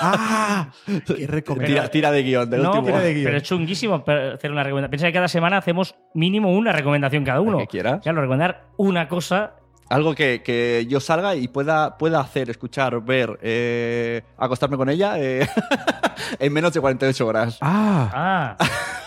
¡Ah! 0.00 0.68
¡Qué 1.06 1.26
recomendación! 1.26 1.76
Tira, 1.76 1.90
tira 1.90 2.10
de 2.10 2.22
guion, 2.22 2.48
del 2.48 2.62
No, 2.62 2.70
último. 2.70 2.86
Tira 2.86 3.00
de 3.00 3.12
guion. 3.14 3.24
pero 3.26 3.36
es 3.36 3.42
chunguísimo 3.42 3.96
hacer 4.06 4.50
una 4.50 4.62
recomendación. 4.64 4.90
Piensa 4.90 5.06
que 5.08 5.12
cada 5.12 5.28
semana 5.28 5.58
hacemos 5.58 5.94
mínimo 6.14 6.50
una 6.52 6.72
recomendación 6.72 7.24
cada 7.24 7.40
uno. 7.42 7.58
que 7.58 7.66
quieras. 7.66 8.00
Claro, 8.02 8.20
recomendar 8.22 8.64
una 8.78 9.08
cosa. 9.08 9.56
Algo 9.88 10.14
que, 10.16 10.42
que 10.42 10.84
yo 10.88 10.98
salga 10.98 11.36
y 11.36 11.46
pueda, 11.48 11.96
pueda 11.96 12.18
hacer, 12.20 12.50
escuchar, 12.50 13.00
ver, 13.02 13.38
eh, 13.40 14.22
acostarme 14.36 14.76
con 14.76 14.88
ella 14.88 15.14
eh, 15.18 15.46
en 16.40 16.52
menos 16.52 16.72
de 16.72 16.80
48 16.80 17.26
horas. 17.26 17.58
¡Ah! 17.60 18.10
Ah, 18.12 18.56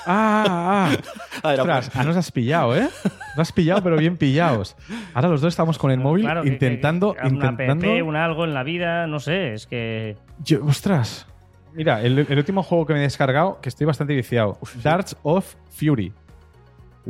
¡Ah! 0.06 0.44
¡Ah! 0.48 0.92
A 1.44 1.50
ver, 1.52 1.60
Ostras, 1.62 1.92
ah, 1.96 2.04
nos 2.04 2.18
has 2.18 2.32
pillado, 2.32 2.76
¿eh? 2.76 2.88
Nos 3.36 3.40
has 3.40 3.52
pillado, 3.52 3.82
pero 3.84 3.98
bien 3.98 4.18
pillados. 4.18 4.76
Ahora 5.14 5.30
los 5.30 5.40
dos 5.42 5.54
estamos 5.54 5.78
con 5.78 5.92
el 5.92 6.00
móvil 6.00 6.24
claro, 6.26 6.46
intentando. 6.46 7.14
que- 7.14 7.22
que 7.22 7.28
una 7.28 7.50
intentando... 7.52 7.82
PP, 7.86 8.04
un 8.04 8.16
algo 8.18 8.44
en 8.46 8.54
la 8.54 8.64
vida, 8.64 9.08
no 9.08 9.20
sé, 9.20 9.54
es 9.54 9.66
que. 9.68 10.18
Yo- 10.44 10.66
ostras. 10.66 11.28
Mira, 11.74 12.02
el, 12.02 12.20
el 12.28 12.38
último 12.38 12.64
juego 12.64 12.86
que 12.86 12.94
me 12.94 13.00
he 13.00 13.04
descargado, 13.04 13.60
que 13.62 13.70
estoy 13.70 13.86
bastante 13.86 14.14
viciado. 14.16 14.58
Darts 14.84 15.16
of 15.24 15.56
Fury. 15.70 16.12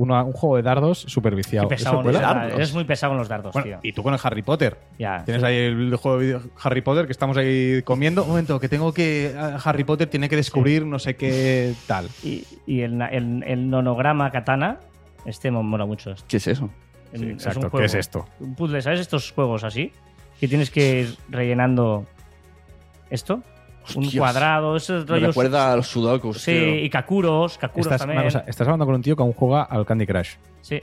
Un 0.01 0.31
juego 0.33 0.55
de 0.55 0.61
dardos 0.61 0.99
súper 0.99 1.35
viciado. 1.35 1.67
pesado 1.67 1.95
¿Eso 1.97 2.03
puede? 2.03 2.15
con 2.17 2.21
los 2.25 2.35
dardos. 2.35 2.53
Eres 2.55 2.73
muy 2.73 2.83
pesado 2.85 3.11
con 3.11 3.17
los 3.17 3.27
dardos, 3.27 3.53
Bueno, 3.53 3.65
tío. 3.67 3.79
y 3.83 3.93
tú 3.93 4.01
con 4.03 4.13
el 4.13 4.19
Harry 4.23 4.41
Potter. 4.41 4.77
Ya. 4.97 5.23
Tienes 5.25 5.43
ahí 5.43 5.55
el 5.57 5.95
juego 5.95 6.17
de 6.19 6.25
video- 6.25 6.41
Harry 6.63 6.81
Potter 6.81 7.05
que 7.05 7.11
estamos 7.11 7.35
ahí 7.37 7.81
comiendo. 7.83 8.23
Un 8.23 8.29
momento, 8.29 8.59
que 8.59 8.69
tengo 8.69 8.93
que. 8.93 9.35
Harry 9.63 9.83
Potter 9.83 10.07
tiene 10.09 10.29
que 10.29 10.35
descubrir 10.35 10.85
no 10.85 10.99
sé 10.99 11.15
qué 11.15 11.73
tal. 11.87 12.07
Y, 12.23 12.45
y 12.65 12.81
el, 12.81 13.01
el, 13.01 13.43
el 13.45 13.69
nonograma 13.69 14.31
katana, 14.31 14.79
este 15.25 15.51
me 15.51 15.61
mola 15.61 15.85
mucho. 15.85 16.13
¿Qué 16.27 16.37
es 16.37 16.47
eso? 16.47 16.69
Es 17.11 17.19
Sí, 17.19 17.25
un 17.25 17.31
exacto. 17.31 17.59
juego. 17.61 17.77
¿Qué 17.79 17.85
es 17.85 17.95
esto? 17.95 18.25
Un 18.39 18.55
puzzle, 18.55 18.81
¿sabes? 18.81 18.99
Estos 18.99 19.31
juegos 19.31 19.63
así. 19.63 19.91
Que 20.39 20.47
tienes 20.47 20.69
que 20.71 21.01
ir 21.01 21.17
rellenando 21.29 22.05
esto. 23.09 23.41
Un 23.95 24.09
cuadrado, 24.11 24.75
esos 24.75 25.03
Me 25.05 25.09
rollos. 25.11 25.27
recuerda 25.29 25.73
a 25.73 25.75
los 25.75 25.87
sudokus. 25.87 26.41
Sí, 26.41 26.51
tío. 26.51 26.75
y 26.75 26.89
kakuros, 26.89 27.57
kakuros 27.57 27.87
Estás, 27.87 27.99
también. 28.01 28.19
una 28.19 28.25
cosa, 28.27 28.43
estás 28.47 28.67
hablando 28.67 28.85
con 28.85 28.95
un 28.95 29.01
tío 29.01 29.15
que 29.15 29.21
aún 29.23 29.33
juega 29.33 29.63
al 29.63 29.85
Candy 29.85 30.05
Crush. 30.05 30.31
Sí. 30.61 30.81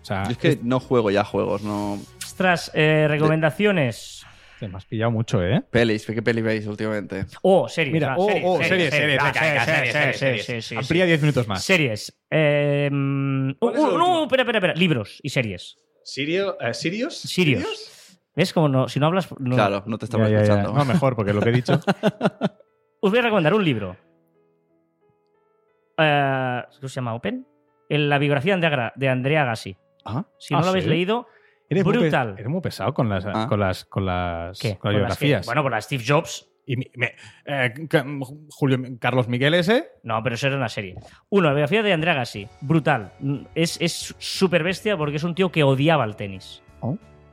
O 0.00 0.04
sea, 0.04 0.22
es 0.24 0.36
que 0.36 0.58
no 0.62 0.80
juego 0.80 1.10
ya 1.10 1.24
juegos, 1.24 1.62
no. 1.62 1.98
Ostras, 2.24 2.70
eh, 2.74 3.06
recomendaciones. 3.08 4.24
te 4.58 4.68
me 4.68 4.76
has 4.76 4.84
pillado 4.84 5.10
mucho, 5.10 5.42
¿eh? 5.44 5.62
Pelis, 5.70 6.04
¿qué 6.06 6.22
peli 6.22 6.40
veis 6.42 6.66
últimamente? 6.66 7.26
Oh, 7.42 7.68
series. 7.68 7.92
Mira, 7.92 8.14
oh, 8.16 8.26
series, 8.28 8.44
oh, 8.46 8.56
series, 8.62 8.90
series, 8.90 9.22
series, 9.22 9.64
series, 9.64 9.92
series, 9.92 10.12
sí, 10.14 10.18
series. 10.18 10.46
sí, 10.46 10.62
sí, 10.62 10.76
Amplía 10.76 11.04
sí. 11.04 11.08
10 11.08 11.20
minutos 11.22 11.46
más. 11.48 11.62
Series. 11.64 12.12
Eh, 12.30 12.88
mm, 12.90 13.50
uh, 13.50 13.54
¿Cuál 13.58 13.74
es 13.74 13.80
el 13.80 13.90
uh, 13.90 13.98
no, 13.98 14.22
espera, 14.24 14.42
espera, 14.42 14.58
espera. 14.58 14.74
Libros 14.74 15.20
y 15.22 15.28
series. 15.28 15.76
¿Sirio, 16.04 16.56
eh, 16.60 16.74
¿Sirios? 16.74 17.16
Sirios. 17.16 17.91
¿Ves? 18.34 18.52
Como 18.52 18.68
no, 18.68 18.88
si 18.88 18.98
no 18.98 19.06
hablas. 19.06 19.28
no- 19.38 19.54
Claro, 19.56 19.82
no 19.86 19.98
te 19.98 20.06
estamos 20.06 20.28
Ya, 20.30 20.38
ya, 20.40 20.44
ya. 20.44 20.52
escuchando. 20.54 20.78
No, 20.78 20.84
mejor, 20.84 21.14
porque 21.16 21.32
lo 21.32 21.40
que 21.40 21.50
he 21.50 21.52
dicho. 21.52 21.74
Os 23.00 23.10
voy 23.10 23.18
a 23.18 23.22
recomendar 23.22 23.52
un 23.54 23.64
libro. 23.64 23.96
Eh, 25.98 26.62
¿Cómo 26.76 26.88
se 26.88 26.94
llama? 26.94 27.14
¿Open? 27.14 27.46
En 27.88 28.08
la 28.08 28.18
biografía 28.18 28.56
de 28.56 28.66
Andrea, 28.66 28.92
de 28.96 29.08
Andrea 29.08 29.44
Gassi. 29.44 29.76
Ah, 30.04 30.24
Si 30.38 30.54
no 30.54 30.60
Ah, 30.60 30.62
lo 30.62 30.68
habéis 30.70 30.84
¿sí? 30.84 30.90
leído, 30.90 31.26
Eres 31.68 31.84
muy, 31.84 31.96
Brutal. 31.96 32.34
eres 32.36 32.48
muy 32.48 32.60
pesado 32.60 32.92
con 32.92 33.08
las, 33.08 33.24
Ah. 33.26 33.46
con 33.48 33.58
las, 33.60 33.84
con 33.86 34.04
las, 34.04 34.58
¿qué? 34.58 34.70
con 34.76 34.92
Con 34.92 34.92
las 35.00 35.08
las 35.10 35.18
que- 35.18 35.24
biografías. 35.26 35.46
bueno, 35.46 35.62
por 35.62 35.70
la 35.72 35.80
Steve 35.80 36.04
Jobs. 36.06 36.48
Y 36.64 36.76
mi- 36.76 36.90
me- 36.94 37.14
eh, 37.46 37.72
ca- 37.88 38.04
Julio, 38.50 38.78
Carlos 39.00 39.26
Miguel 39.26 39.54
ese. 39.54 39.88
No, 40.04 40.22
pero 40.22 40.34
eso 40.36 40.46
era 40.46 40.56
una 40.56 40.68
serie. 40.68 40.94
Uno, 41.30 41.48
la 41.48 41.54
biografía 41.54 41.82
de 41.82 41.92
Andrea 41.92 42.14
Gassi. 42.14 42.46
Brutal. 42.60 43.12
Mm, 43.20 43.38
Es 43.54 43.80
es 43.80 44.14
súper 44.18 44.62
bestia 44.62 44.96
porque 44.96 45.16
es 45.16 45.24
un 45.24 45.34
tío 45.34 45.50
que 45.50 45.64
odiaba 45.64 46.04
el 46.04 46.14
tenis. 46.14 46.62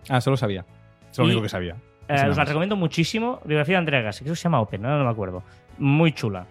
Ah, 0.09 0.21
solo 0.21 0.35
sabía. 0.37 0.65
Es 1.11 1.17
lo 1.17 1.23
Y- 1.25 1.27
único 1.27 1.41
que 1.41 1.49
sabía. 1.49 1.75
Eh, 2.07 2.27
os 2.29 2.37
la 2.37 2.43
recomiendo 2.45 2.75
muchísimo. 2.75 3.39
Biografía 3.45 3.73
de 3.75 3.79
Andrea 3.79 4.01
Gassi. 4.01 4.23
Creo 4.23 4.33
que 4.33 4.37
se 4.37 4.43
llama 4.43 4.61
Open, 4.61 4.81
no, 4.81 4.97
no 4.97 5.03
me 5.03 5.09
acuerdo. 5.11 5.43
Muy 5.77 6.11
chula. 6.13 6.45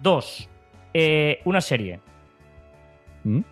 Dos, 0.00 0.48
eh, 0.92 1.40
una 1.44 1.60
serie. 1.60 2.00
¿Mm? 3.22 3.38
Hostia, 3.38 3.44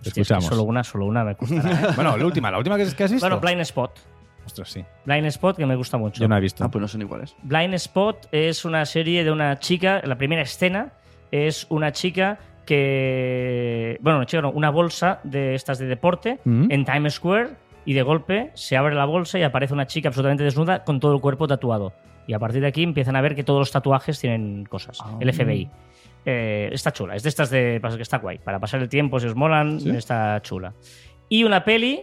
es 0.00 0.14
que 0.14 0.20
Escuchamos. 0.22 0.46
Solo 0.46 0.62
una, 0.64 0.82
solo 0.82 1.06
una 1.06 1.22
me 1.24 1.34
costará, 1.36 1.70
¿eh? 1.90 1.92
Bueno, 1.96 2.16
la 2.16 2.26
última, 2.26 2.50
la 2.50 2.58
última 2.58 2.76
que, 2.76 2.84
que 2.94 3.04
has 3.04 3.12
visto. 3.12 3.26
bueno, 3.28 3.40
Blind 3.40 3.60
Spot. 3.60 3.92
Ostras, 4.44 4.70
sí. 4.70 4.84
Blind 5.04 5.26
Spot, 5.26 5.56
que 5.56 5.66
me 5.66 5.76
gusta 5.76 5.96
mucho. 5.98 6.20
Yo 6.20 6.26
no 6.28 6.36
he 6.36 6.40
visto. 6.40 6.64
Ah, 6.64 6.68
pues 6.70 6.80
no 6.80 6.88
son 6.88 7.02
iguales. 7.02 7.36
Blind 7.42 7.74
Spot 7.74 8.26
es 8.32 8.64
una 8.64 8.84
serie 8.86 9.22
de 9.22 9.30
una 9.30 9.58
chica, 9.60 10.00
la 10.04 10.16
primera 10.16 10.42
escena 10.42 10.92
es 11.30 11.66
una 11.70 11.92
chica 11.92 12.38
que, 12.66 13.98
bueno, 14.00 14.18
una 14.18 14.26
chica 14.26 14.42
no, 14.42 14.50
una 14.50 14.70
bolsa 14.70 15.20
de 15.24 15.54
estas 15.54 15.78
de 15.78 15.86
deporte 15.86 16.40
Mm. 16.44 16.66
en 16.70 16.84
Times 16.84 17.14
Square 17.14 17.50
y 17.84 17.94
de 17.94 18.02
golpe 18.02 18.50
se 18.54 18.76
abre 18.76 18.94
la 18.94 19.04
bolsa 19.04 19.38
y 19.38 19.42
aparece 19.42 19.74
una 19.74 19.86
chica 19.86 20.08
absolutamente 20.08 20.44
desnuda 20.44 20.84
con 20.84 21.00
todo 21.00 21.14
el 21.14 21.20
cuerpo 21.20 21.46
tatuado. 21.46 21.92
Y 22.26 22.34
a 22.34 22.38
partir 22.38 22.60
de 22.60 22.68
aquí 22.68 22.82
empiezan 22.82 23.16
a 23.16 23.20
ver 23.20 23.34
que 23.34 23.42
todos 23.44 23.58
los 23.58 23.72
tatuajes 23.72 24.20
tienen 24.20 24.64
cosas. 24.66 24.98
Ah. 25.02 25.16
El 25.20 25.32
FBI. 25.32 25.68
Eh, 26.24 26.70
está 26.72 26.92
chula, 26.92 27.16
es 27.16 27.24
de 27.24 27.28
estas 27.28 27.50
de. 27.50 27.80
pasa 27.82 27.96
que 27.96 28.02
está 28.04 28.18
guay. 28.18 28.38
Para 28.38 28.60
pasar 28.60 28.80
el 28.80 28.88
tiempo, 28.88 29.18
si 29.18 29.26
os 29.26 29.34
molan, 29.34 29.80
¿Sí? 29.80 29.90
está 29.90 30.40
chula. 30.42 30.72
Y 31.28 31.42
una 31.42 31.64
peli. 31.64 32.02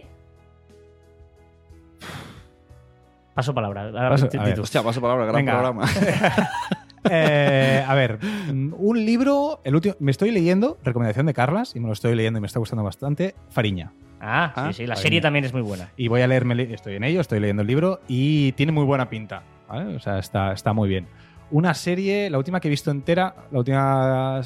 Paso 3.34 3.54
palabra. 3.54 3.90
Paso- 4.10 4.28
a 4.38 4.44
ver. 4.44 4.60
Hostia, 4.60 4.82
paso 4.82 5.00
palabra, 5.00 5.24
gran 5.24 5.36
Venga. 5.36 5.52
programa. 5.52 5.86
Eh, 7.12 7.82
a 7.88 7.94
ver, 7.94 8.18
un 8.50 9.06
libro, 9.06 9.60
el 9.64 9.74
último, 9.74 9.94
me 10.00 10.10
estoy 10.10 10.30
leyendo, 10.30 10.76
recomendación 10.84 11.24
de 11.24 11.32
Carlas, 11.32 11.74
y 11.74 11.80
me 11.80 11.86
lo 11.86 11.94
estoy 11.94 12.14
leyendo 12.14 12.36
y 12.38 12.40
me 12.42 12.46
está 12.46 12.58
gustando 12.58 12.84
bastante, 12.84 13.34
Fariña. 13.48 13.90
Ah, 14.20 14.52
Ah, 14.54 14.66
sí, 14.68 14.82
sí. 14.82 14.86
La 14.86 14.96
serie 14.96 15.10
viene. 15.12 15.22
también 15.22 15.44
es 15.44 15.52
muy 15.52 15.62
buena. 15.62 15.88
Y 15.96 16.08
voy 16.08 16.20
a 16.22 16.26
leerme, 16.26 16.60
estoy 16.72 16.96
en 16.96 17.04
ello, 17.04 17.20
estoy 17.20 17.40
leyendo 17.40 17.62
el 17.62 17.68
libro 17.68 18.00
y 18.08 18.52
tiene 18.52 18.72
muy 18.72 18.84
buena 18.84 19.08
pinta. 19.08 19.42
¿vale? 19.68 19.94
O 19.96 20.00
sea, 20.00 20.18
está, 20.18 20.52
está 20.52 20.72
muy 20.72 20.88
bien. 20.88 21.06
Una 21.52 21.74
serie, 21.74 22.30
la 22.30 22.38
última 22.38 22.60
que 22.60 22.68
he 22.68 22.70
visto 22.70 22.90
entera, 22.90 23.34
la 23.50 23.58
última 23.58 24.40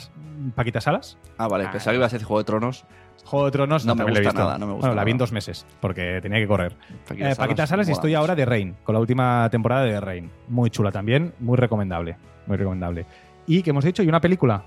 Paquita 0.55 0.81
Salas. 0.81 1.19
Ah, 1.37 1.49
vale, 1.49 1.67
pensaba 1.69 1.93
que 1.93 1.97
iba 1.97 2.07
a 2.07 2.11
ser 2.11 2.23
Juego 2.23 2.39
de 2.39 2.45
Tronos. 2.45 2.85
Juego 3.25 3.47
de 3.47 3.53
Tronos, 3.53 3.85
No 3.87 3.95
me 3.95 4.03
he 4.03 4.07
gusta 4.07 4.21
visto. 4.21 4.39
nada, 4.39 4.59
no 4.59 4.67
me 4.67 4.73
gusta 4.73 4.89
Bueno, 4.89 4.97
la 4.97 5.05
vi 5.05 5.11
en 5.13 5.19
dos 5.19 5.33
meses, 5.33 5.67
porque 5.81 6.21
tenía 6.23 6.39
que 6.39 6.47
correr. 6.47 6.77
Paquita 7.07 7.31
Eh, 7.31 7.37
Paquita 7.37 7.67
Salas 7.67 7.89
y 7.89 7.93
estoy 7.93 8.15
ahora 8.15 8.35
de 8.35 8.45
Rain, 8.45 8.77
con 8.85 8.95
la 8.95 9.01
última 9.01 9.49
temporada 9.51 9.85
de 9.85 10.01
Rain. 10.01 10.31
Muy 10.49 10.71
chula 10.71 10.91
también, 10.93 11.35
muy 11.41 11.57
recomendable. 11.57 12.17
Muy 12.47 12.57
recomendable. 12.59 13.07
Y 13.47 13.62
que 13.62 13.71
hemos 13.71 13.85
dicho, 13.85 14.03
y 14.03 14.09
una 14.09 14.21
película. 14.21 14.65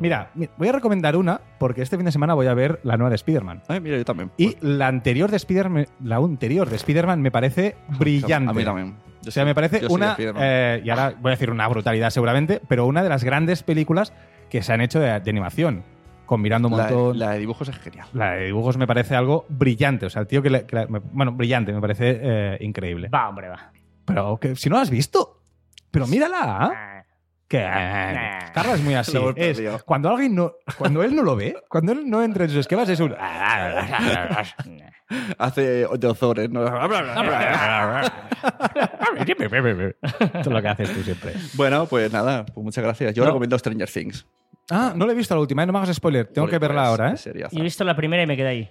Mira, 0.00 0.30
mi- 0.34 0.48
voy 0.56 0.68
a 0.68 0.72
recomendar 0.72 1.16
una, 1.16 1.40
porque 1.58 1.82
este 1.82 1.96
fin 1.96 2.06
de 2.06 2.12
semana 2.12 2.34
voy 2.34 2.46
a 2.46 2.54
ver 2.54 2.80
la 2.84 2.96
nueva 2.96 3.10
de 3.10 3.16
Spider-Man. 3.16 3.62
Ay, 3.68 3.80
mira, 3.80 3.96
yo 3.98 4.04
también. 4.04 4.30
Y 4.38 4.56
la 4.60 4.88
anterior 4.88 5.30
de 5.30 5.36
Spider-Man, 5.36 5.86
la 6.02 6.16
anterior 6.16 6.68
de 6.68 6.76
Spider-Man 6.76 7.20
me 7.20 7.30
parece 7.30 7.76
brillante. 7.98 8.50
A 8.50 8.54
mí 8.54 8.64
también. 8.64 8.96
Yo 9.22 9.28
O 9.28 9.30
sea, 9.30 9.44
me 9.44 9.54
parece 9.54 9.86
una. 9.88 10.16
Eh, 10.18 10.82
y 10.84 10.90
ahora 10.90 11.14
voy 11.20 11.30
a 11.30 11.34
decir 11.34 11.50
una 11.50 11.68
brutalidad 11.68 12.10
seguramente, 12.10 12.60
pero 12.66 12.86
una 12.86 13.02
de 13.02 13.08
las 13.08 13.22
grandes 13.24 13.62
películas 13.62 14.12
que 14.50 14.62
se 14.62 14.72
han 14.72 14.80
hecho 14.80 14.98
de, 15.00 15.20
de 15.20 15.30
animación. 15.30 15.84
Combinando 16.26 16.68
un 16.68 16.76
la, 16.78 16.84
montón. 16.84 17.18
la 17.18 17.32
de 17.32 17.40
dibujos 17.40 17.68
es 17.68 17.76
genial. 17.78 18.06
La 18.14 18.32
de 18.32 18.46
dibujos 18.46 18.78
me 18.78 18.86
parece 18.86 19.14
algo 19.14 19.44
brillante. 19.50 20.06
O 20.06 20.10
sea, 20.10 20.22
el 20.22 20.28
tío 20.28 20.40
que. 20.42 20.48
le- 20.50 20.64
que 20.66 20.76
la- 20.76 20.86
me- 20.86 21.00
bueno, 21.00 21.32
brillante, 21.32 21.72
me 21.72 21.80
parece 21.80 22.18
eh, 22.22 22.56
increíble. 22.60 23.08
Va, 23.08 23.28
hombre, 23.28 23.48
va. 23.50 23.70
Pero 24.06 24.38
que, 24.38 24.56
si 24.56 24.70
no 24.70 24.76
la 24.76 24.82
has 24.82 24.90
visto, 24.90 25.42
pero 25.90 26.06
mírala. 26.06 26.91
Que 27.52 27.60
Nah. 27.60 28.50
Carla 28.54 28.72
es 28.76 28.82
muy 28.82 28.94
así. 28.94 29.12
Es, 29.36 29.60
cuando 29.84 30.08
alguien 30.08 30.34
no, 30.34 30.54
cuando 30.78 31.02
él 31.02 31.14
no 31.14 31.22
lo 31.22 31.36
ve, 31.36 31.54
cuando 31.68 31.92
él 31.92 32.08
no 32.08 32.22
entra 32.22 32.44
en 32.44 32.50
sus 32.50 32.60
esquemas, 32.60 32.88
es 32.88 32.98
un. 32.98 33.14
Hace 35.38 35.86
de 35.86 36.06
Ozores, 36.06 36.48
¿no? 36.48 36.64
Esto 36.64 36.88
es 40.40 40.46
lo 40.46 40.62
que 40.62 40.68
haces 40.68 40.94
tú 40.94 41.02
siempre. 41.02 41.34
bueno, 41.52 41.84
pues 41.84 42.10
nada, 42.10 42.46
pues 42.46 42.64
muchas 42.64 42.82
gracias. 42.82 43.12
Yo 43.14 43.22
No. 43.24 43.28
recomiendo 43.28 43.58
Stranger 43.58 43.90
Things. 43.90 44.26
Ah, 44.70 44.94
no 44.96 45.04
lo 45.04 45.12
he 45.12 45.14
visto 45.14 45.34
la 45.34 45.42
última, 45.42 45.64
¿eh? 45.64 45.66
no 45.66 45.74
me 45.74 45.80
hagas 45.80 45.94
spoiler. 45.94 46.28
Tengo 46.28 46.48
que 46.48 46.58
verla 46.58 46.86
ahora, 46.86 47.12
¿eh? 47.12 47.16
Yo 47.50 47.60
he 47.60 47.62
visto 47.62 47.84
la 47.84 47.94
primera 47.94 48.22
y 48.22 48.26
me 48.26 48.34
quedé 48.36 48.48
ahí. 48.48 48.70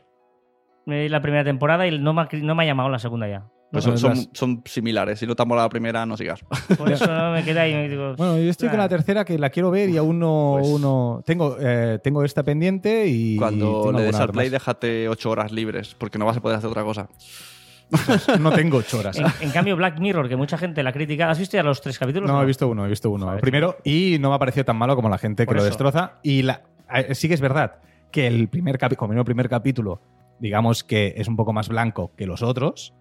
Me 0.85 1.01
di 1.03 1.09
la 1.09 1.21
primera 1.21 1.43
temporada 1.43 1.85
y 1.87 1.97
no 1.99 2.13
me 2.13 2.21
ha, 2.23 2.29
no 2.41 2.55
me 2.55 2.63
ha 2.63 2.65
llamado 2.65 2.89
la 2.89 2.99
segunda 2.99 3.27
ya. 3.27 3.43
Pues 3.71 3.85
No, 3.87 3.97
son, 3.97 4.09
las- 4.09 4.19
son, 4.23 4.29
son 4.33 4.61
similares. 4.65 5.19
Si 5.19 5.25
no 5.25 5.33
te 5.35 5.43
ha 5.43 5.45
molado 5.45 5.67
la 5.67 5.69
primera, 5.69 6.05
no 6.05 6.17
sigas. 6.17 6.41
Por 6.77 6.91
eso 6.91 7.07
no 7.07 7.31
me 7.31 7.43
quedé 7.43 7.59
ahí. 7.59 7.73
Me 7.73 7.87
digo, 7.87 8.15
Bueno, 8.17 8.37
yo 8.37 8.49
estoy 8.49 8.67
con 8.69 8.79
la 8.79 8.89
tercera 8.89 9.23
que 9.23 9.37
la 9.39 9.49
quiero 9.49 9.71
ver 9.71 9.89
y 9.89 9.97
aún 9.97 10.19
no. 10.19 10.55
Pues- 10.59 10.67
aún 10.69 10.81
no- 10.81 11.21
tengo, 11.25 11.55
eh, 11.59 11.99
tengo 12.03 12.23
esta 12.25 12.43
pendiente 12.43 13.07
y. 13.07 13.37
Cuando 13.37 13.91
le 13.93 14.01
des 14.03 14.15
al 14.15 14.29
play, 14.31 14.47
más. 14.47 14.51
déjate 14.53 15.07
ocho 15.07 15.29
horas 15.29 15.51
libres, 15.53 15.95
porque 15.97 16.17
no 16.19 16.25
vas 16.25 16.35
a 16.37 16.41
poder 16.41 16.57
hacer 16.57 16.69
otra 16.69 16.83
cosa. 16.83 17.07
No 18.39 18.51
tengo 18.51 18.77
ocho 18.77 18.99
horas. 18.99 19.17
En, 19.17 19.25
en 19.41 19.51
cambio, 19.51 19.75
Black 19.75 19.99
Mirror, 19.99 20.29
que 20.29 20.35
mucha 20.37 20.57
gente 20.57 20.81
la 20.83 20.93
critica. 20.93 21.29
¿Has 21.29 21.39
visto 21.39 21.57
ya 21.57 21.63
los 21.63 21.81
tres 21.81 21.99
capítulos? 21.99 22.29
No, 22.29 22.39
o 22.39 22.43
he 22.43 22.45
visto 22.45 22.67
uno, 22.67 22.85
he 22.85 22.89
visto 22.89 23.09
uno. 23.09 23.25
Joder, 23.27 23.41
Primero, 23.41 23.77
y 23.83 24.17
no 24.19 24.29
me 24.29 24.35
ha 24.35 24.39
parecido 24.39 24.63
tan 24.65 24.77
malo 24.77 24.95
como 24.95 25.09
la 25.09 25.17
gente 25.17 25.45
Por 25.45 25.55
que 25.55 25.59
lo 25.59 25.65
destroza. 25.65 26.13
Y 26.23 26.41
la, 26.43 26.61
eh, 26.93 27.13
sí 27.15 27.27
que 27.27 27.33
es 27.33 27.41
verdad 27.41 27.75
que 28.11 28.27
el 28.27 28.47
primer, 28.47 28.77
capi- 28.77 28.95
como 28.95 29.13
el 29.13 29.23
primer 29.25 29.49
capítulo, 29.49 30.01
digamos 30.41 30.83
que 30.83 31.13
es 31.15 31.27
un 31.27 31.35
poco 31.37 31.53
más 31.53 31.69
blanco 31.69 32.11
que 32.17 32.25
los 32.25 32.41
otros, 32.41 32.93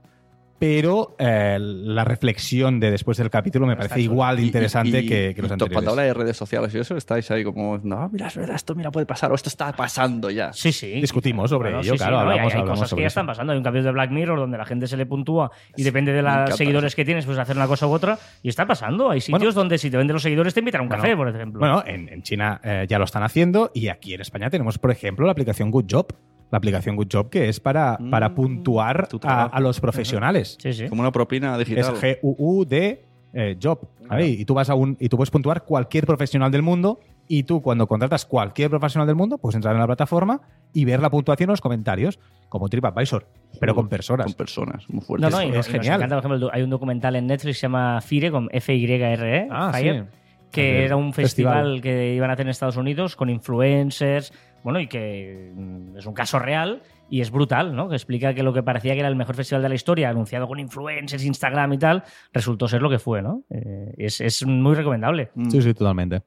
pero 0.59 1.17
eh, 1.19 1.57
la 1.59 2.05
reflexión 2.05 2.81
de 2.81 2.91
después 2.91 3.17
del 3.17 3.31
capítulo 3.31 3.67
me 3.67 3.77
parece 3.77 3.99
igual 4.03 4.37
de 4.37 4.43
Y- 4.43 4.47
interesante 4.47 5.01
y- 5.01 5.07
que, 5.09 5.33
que 5.35 5.41
los 5.41 5.51
anteriores. 5.51 5.73
Cuando 5.73 5.93
habla 5.93 6.03
de 6.03 6.13
redes 6.13 6.37
sociales 6.37 6.75
y 6.75 6.79
eso, 6.81 6.99
estáis 6.99 7.31
ahí 7.31 7.43
como, 7.45 7.79
no, 7.79 8.11
mira, 8.11 8.27
es 8.27 8.37
verdad, 8.37 8.57
esto 8.57 8.75
mira 8.75 8.91
puede 8.91 9.07
pasar, 9.07 9.33
o 9.33 9.35
esto 9.35 9.49
está 9.49 9.73
pasando 9.73 10.29
ya. 10.29 10.53
Sí, 10.53 10.71
sí. 10.71 11.01
Discutimos 11.01 11.49
sobre 11.49 11.71
ello, 11.71 11.95
claro, 11.95 12.17
¿no? 12.17 12.25
Y 12.27 12.33
hay- 12.35 12.39
hablamos- 12.41 12.53
hay, 12.53 12.59
hablamos 12.61 12.79
cosas 12.79 12.91
sobre 12.91 13.01
que 13.01 13.05
ya 13.05 13.09
están 13.09 13.27
pasando. 13.27 13.53
Hay 13.53 13.57
un 13.57 13.65
capítulo 13.65 13.87
de 13.87 13.93
Black 13.93 14.11
Mirror 14.11 14.39
donde 14.39 14.59
la 14.59 14.67
gente 14.67 14.87
se 14.87 14.99
le 14.99 15.07
puntúa 15.07 15.51
y 15.77 15.83
depende 15.83 16.13
de 16.13 16.21
los 16.21 16.55
seguidores 16.57 16.95
que 16.95 17.07
tienes, 17.07 17.25
pues 17.25 17.39
hacer 17.39 17.57
una 17.57 17.67
cosa 17.67 17.87
u 17.87 17.93
otra. 17.93 18.19
Y 18.43 18.51
está 18.51 18.67
pasando. 18.67 19.09
Hay 19.11 19.23
sitios 19.23 19.41
Bueno. 19.41 19.53
donde 19.55 19.79
si 19.79 19.91
te 19.91 19.97
venden 19.97 20.13
los 20.13 20.23
seguidores 20.23 20.53
te 20.53 20.61
invitan 20.61 20.81
a 20.81 20.83
un 20.83 20.89
Bueno, 20.91 21.03
café, 21.03 21.17
por 21.17 21.29
ejemplo. 21.31 21.59
Bueno, 21.61 21.83
en, 21.87 22.07
en 22.11 22.23
China 22.23 22.61
eh, 22.63 22.85
ya 22.87 22.99
lo 22.99 23.07
están 23.07 23.23
haciendo 23.23 23.71
y 23.73 23.89
aquí 23.89 24.13
en 24.13 24.21
España 24.21 24.51
tenemos, 24.51 24.77
por 24.79 24.91
ejemplo, 24.91 25.25
la 25.25 25.33
aplicación 25.33 25.71
Good 25.71 25.87
Job. 25.91 26.07
La 26.51 26.59
aplicación 26.59 26.97
Good 26.97 27.09
Job 27.13 27.31
que 27.31 27.49
es 27.49 27.61
para, 27.61 27.97
Mm, 28.01 28.11
para 28.11 28.35
puntuar 28.35 29.07
tu 29.09 29.21
a, 29.23 29.61
los 29.61 29.81
profesionales. 29.81 30.57
sí, 30.61 30.73
sí. 30.73 30.89
Como 30.89 31.01
una 31.03 31.13
propina 31.13 31.53
Es 31.53 31.67
digital. 31.67 31.95
G-U-U-D 31.97 33.05
eh, 33.33 33.57
Job. 33.63 33.79
¿vale? 34.09 34.27
Y 34.27 34.45
tú 34.45 34.55
vas 34.55 34.69
a 34.71 34.75
un 34.75 34.97
y 34.99 35.09
tú 35.09 35.17
puedes 35.17 35.31
puntuar 35.31 35.63
cualquier 35.65 36.05
profesional 36.07 36.51
del 36.51 36.63
mundo 36.63 36.99
y 37.29 37.45
tú 37.45 37.63
cuando 37.63 37.87
contratas 37.87 38.25
cualquier 38.27 38.69
profesional 38.71 39.07
del 39.07 39.15
mundo 39.15 39.39
puedes 39.39 39.55
entrar 39.55 39.73
en 39.75 39.81
la 39.81 39.87
plataforma 39.87 40.41
y 40.73 40.85
ver 40.85 41.01
la 41.01 41.11
puntuación 41.11 41.49
en 41.49 41.53
los 41.53 41.61
comentarios 41.61 42.19
como 42.49 42.69
TripAdvisor, 42.69 43.25
pero 43.61 43.73
con 43.77 43.89
personas. 43.89 44.27
Con 44.27 44.35
personas, 44.35 44.91
muy 44.91 45.01
fuerte. 45.03 45.31
No, 45.31 45.37
no, 45.37 45.43
y 45.43 45.47
es 45.47 45.53
y 45.53 45.57
nos 45.59 45.69
genial. 45.69 46.01
encanta, 46.01 46.17
por 46.21 46.25
ejemplo, 46.27 46.51
hay 46.53 46.63
un 46.63 46.71
documental 46.71 47.15
en 47.15 47.29
Netflix 47.29 47.57
que 47.57 47.61
se 47.61 47.63
llama 47.63 48.01
Fire, 48.01 48.33
con 48.33 48.49
F-Y-R-E, 48.51 49.47
Ah, 49.49 49.71
Fire, 49.73 50.03
sí. 50.11 50.49
que 50.51 50.85
era 50.85 50.97
un 50.97 51.13
festival. 51.13 51.55
festival, 51.77 51.81
que 51.83 52.15
iban 52.17 52.31
a 52.31 52.33
hacer 52.33 52.47
en 52.47 52.51
Estados 52.51 52.77
Unidos 52.77 53.15
con 53.15 53.31
influencers, 53.31 54.33
bueno, 54.63 54.81
y 54.81 54.87
que 54.87 55.53
mm, 55.55 55.97
es 55.99 56.07
un 56.07 56.15
caso 56.15 56.39
real 56.39 56.83
y 57.09 57.21
es 57.21 57.31
brutal, 57.31 57.75
¿no? 57.75 57.89
Que 57.89 57.97
explica 57.97 58.35
que 58.35 58.43
lo 58.43 58.53
que 58.53 58.63
parecía 58.63 58.95
que 58.95 59.01
era 59.01 59.09
el 59.09 59.17
mejor 59.17 59.35
festival 59.35 59.63
de 59.63 59.69
la 59.69 59.75
historia, 59.75 60.09
anunciado 60.09 60.47
con 60.47 60.59
influencers, 60.59 61.25
Instagram 61.25 61.73
y 61.73 61.79
tal, 61.79 62.05
resultó 62.33 62.69
ser 62.69 62.83
lo 62.83 62.91
que 62.91 62.99
fue, 62.99 63.23
¿no? 63.23 63.43
Eh, 63.51 63.95
es, 63.99 64.21
es 64.21 64.47
muy 64.47 64.75
recomendable. 64.75 65.31
Sí, 65.51 65.61
sí, 65.61 65.75
totalmente. 65.75 66.23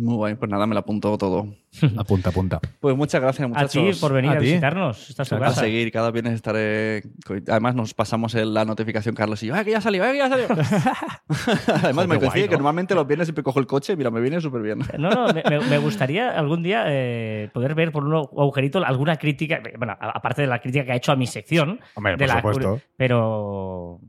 Muy 0.00 0.14
guay, 0.14 0.34
pues 0.36 0.48
nada, 0.48 0.64
me 0.68 0.74
lo 0.74 0.80
apunto 0.80 1.18
todo. 1.18 1.48
Apunta, 1.98 2.30
apunta. 2.30 2.60
Pues 2.80 2.96
muchas 2.96 3.20
gracias, 3.20 3.44
A 3.44 3.48
muchachos. 3.48 3.72
ti 3.96 4.00
por 4.00 4.12
venir 4.12 4.30
A 4.30 4.34
a, 4.34 4.38
visitarnos. 4.38 5.14
A 5.20 5.52
seguir, 5.52 5.90
cada 5.90 6.10
viernes 6.12 6.34
estaré. 6.34 7.02
Además, 7.48 7.74
nos 7.74 7.94
pasamos 7.94 8.32
la 8.34 8.64
notificación, 8.64 9.14
Carlos 9.16 9.42
y 9.42 9.48
yo, 9.48 9.54
¡ay, 9.56 9.64
que 9.64 9.72
ya 9.72 9.80
salió! 9.80 10.04
¡ay, 10.04 10.12
que 10.12 10.18
ya 10.18 10.28
salió! 10.28 10.46
Además, 11.82 12.06
me 12.08 12.18
coincide 12.18 12.44
que 12.44 12.52
¿no? 12.52 12.58
normalmente 12.58 12.94
los 12.94 13.06
viernes 13.06 13.26
siempre 13.26 13.42
cojo 13.42 13.58
el 13.60 13.66
coche 13.66 13.92
y 13.92 13.96
mira, 13.96 14.10
me 14.10 14.20
viene 14.20 14.40
súper 14.40 14.62
bien. 14.62 14.78
No, 14.98 15.10
no, 15.10 15.26
me, 15.70 15.78
gustaría 15.78 16.30
algún 16.30 16.62
día 16.62 16.84
eh, 16.86 17.50
poder 17.52 17.74
ver 17.74 17.92
por 17.92 18.04
un 18.04 18.14
agujerito 18.14 18.84
alguna 18.84 19.16
crítica, 19.16 19.60
bueno, 19.76 19.94
a- 20.00 20.10
aparte 20.16 20.42
de 20.42 20.48
la 20.48 20.60
crítica 20.60 20.84
que 20.84 20.92
ha 20.92 20.96
hecho 20.96 21.12
a 21.12 21.16
mi 21.16 21.26
sección. 21.26 21.80
Hombre, 21.94 22.12
de 22.16 22.18
por 22.18 22.28
la- 22.28 22.36
supuesto. 22.36 22.80
Pero, 22.96 24.00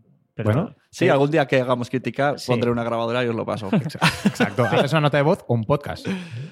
pero 0.43 0.61
Bueno, 0.61 0.75
Sí, 0.91 1.07
algún 1.09 1.29
día 1.31 1.45
que 1.47 1.61
hagamos 1.61 1.89
crítica, 1.89 2.37
Sí. 2.37 2.51
pondré 2.51 2.71
una 2.71 2.83
grabadora 2.83 3.23
y 3.23 3.27
os 3.27 3.35
lo 3.35 3.45
paso. 3.45 3.69
Exacto. 4.25 4.63
Haces 4.65 4.91
una 4.93 5.01
nota 5.01 5.17
de 5.17 5.23
voz 5.23 5.43
o 5.47 5.53
un 5.53 5.63
podcast. 5.63 6.07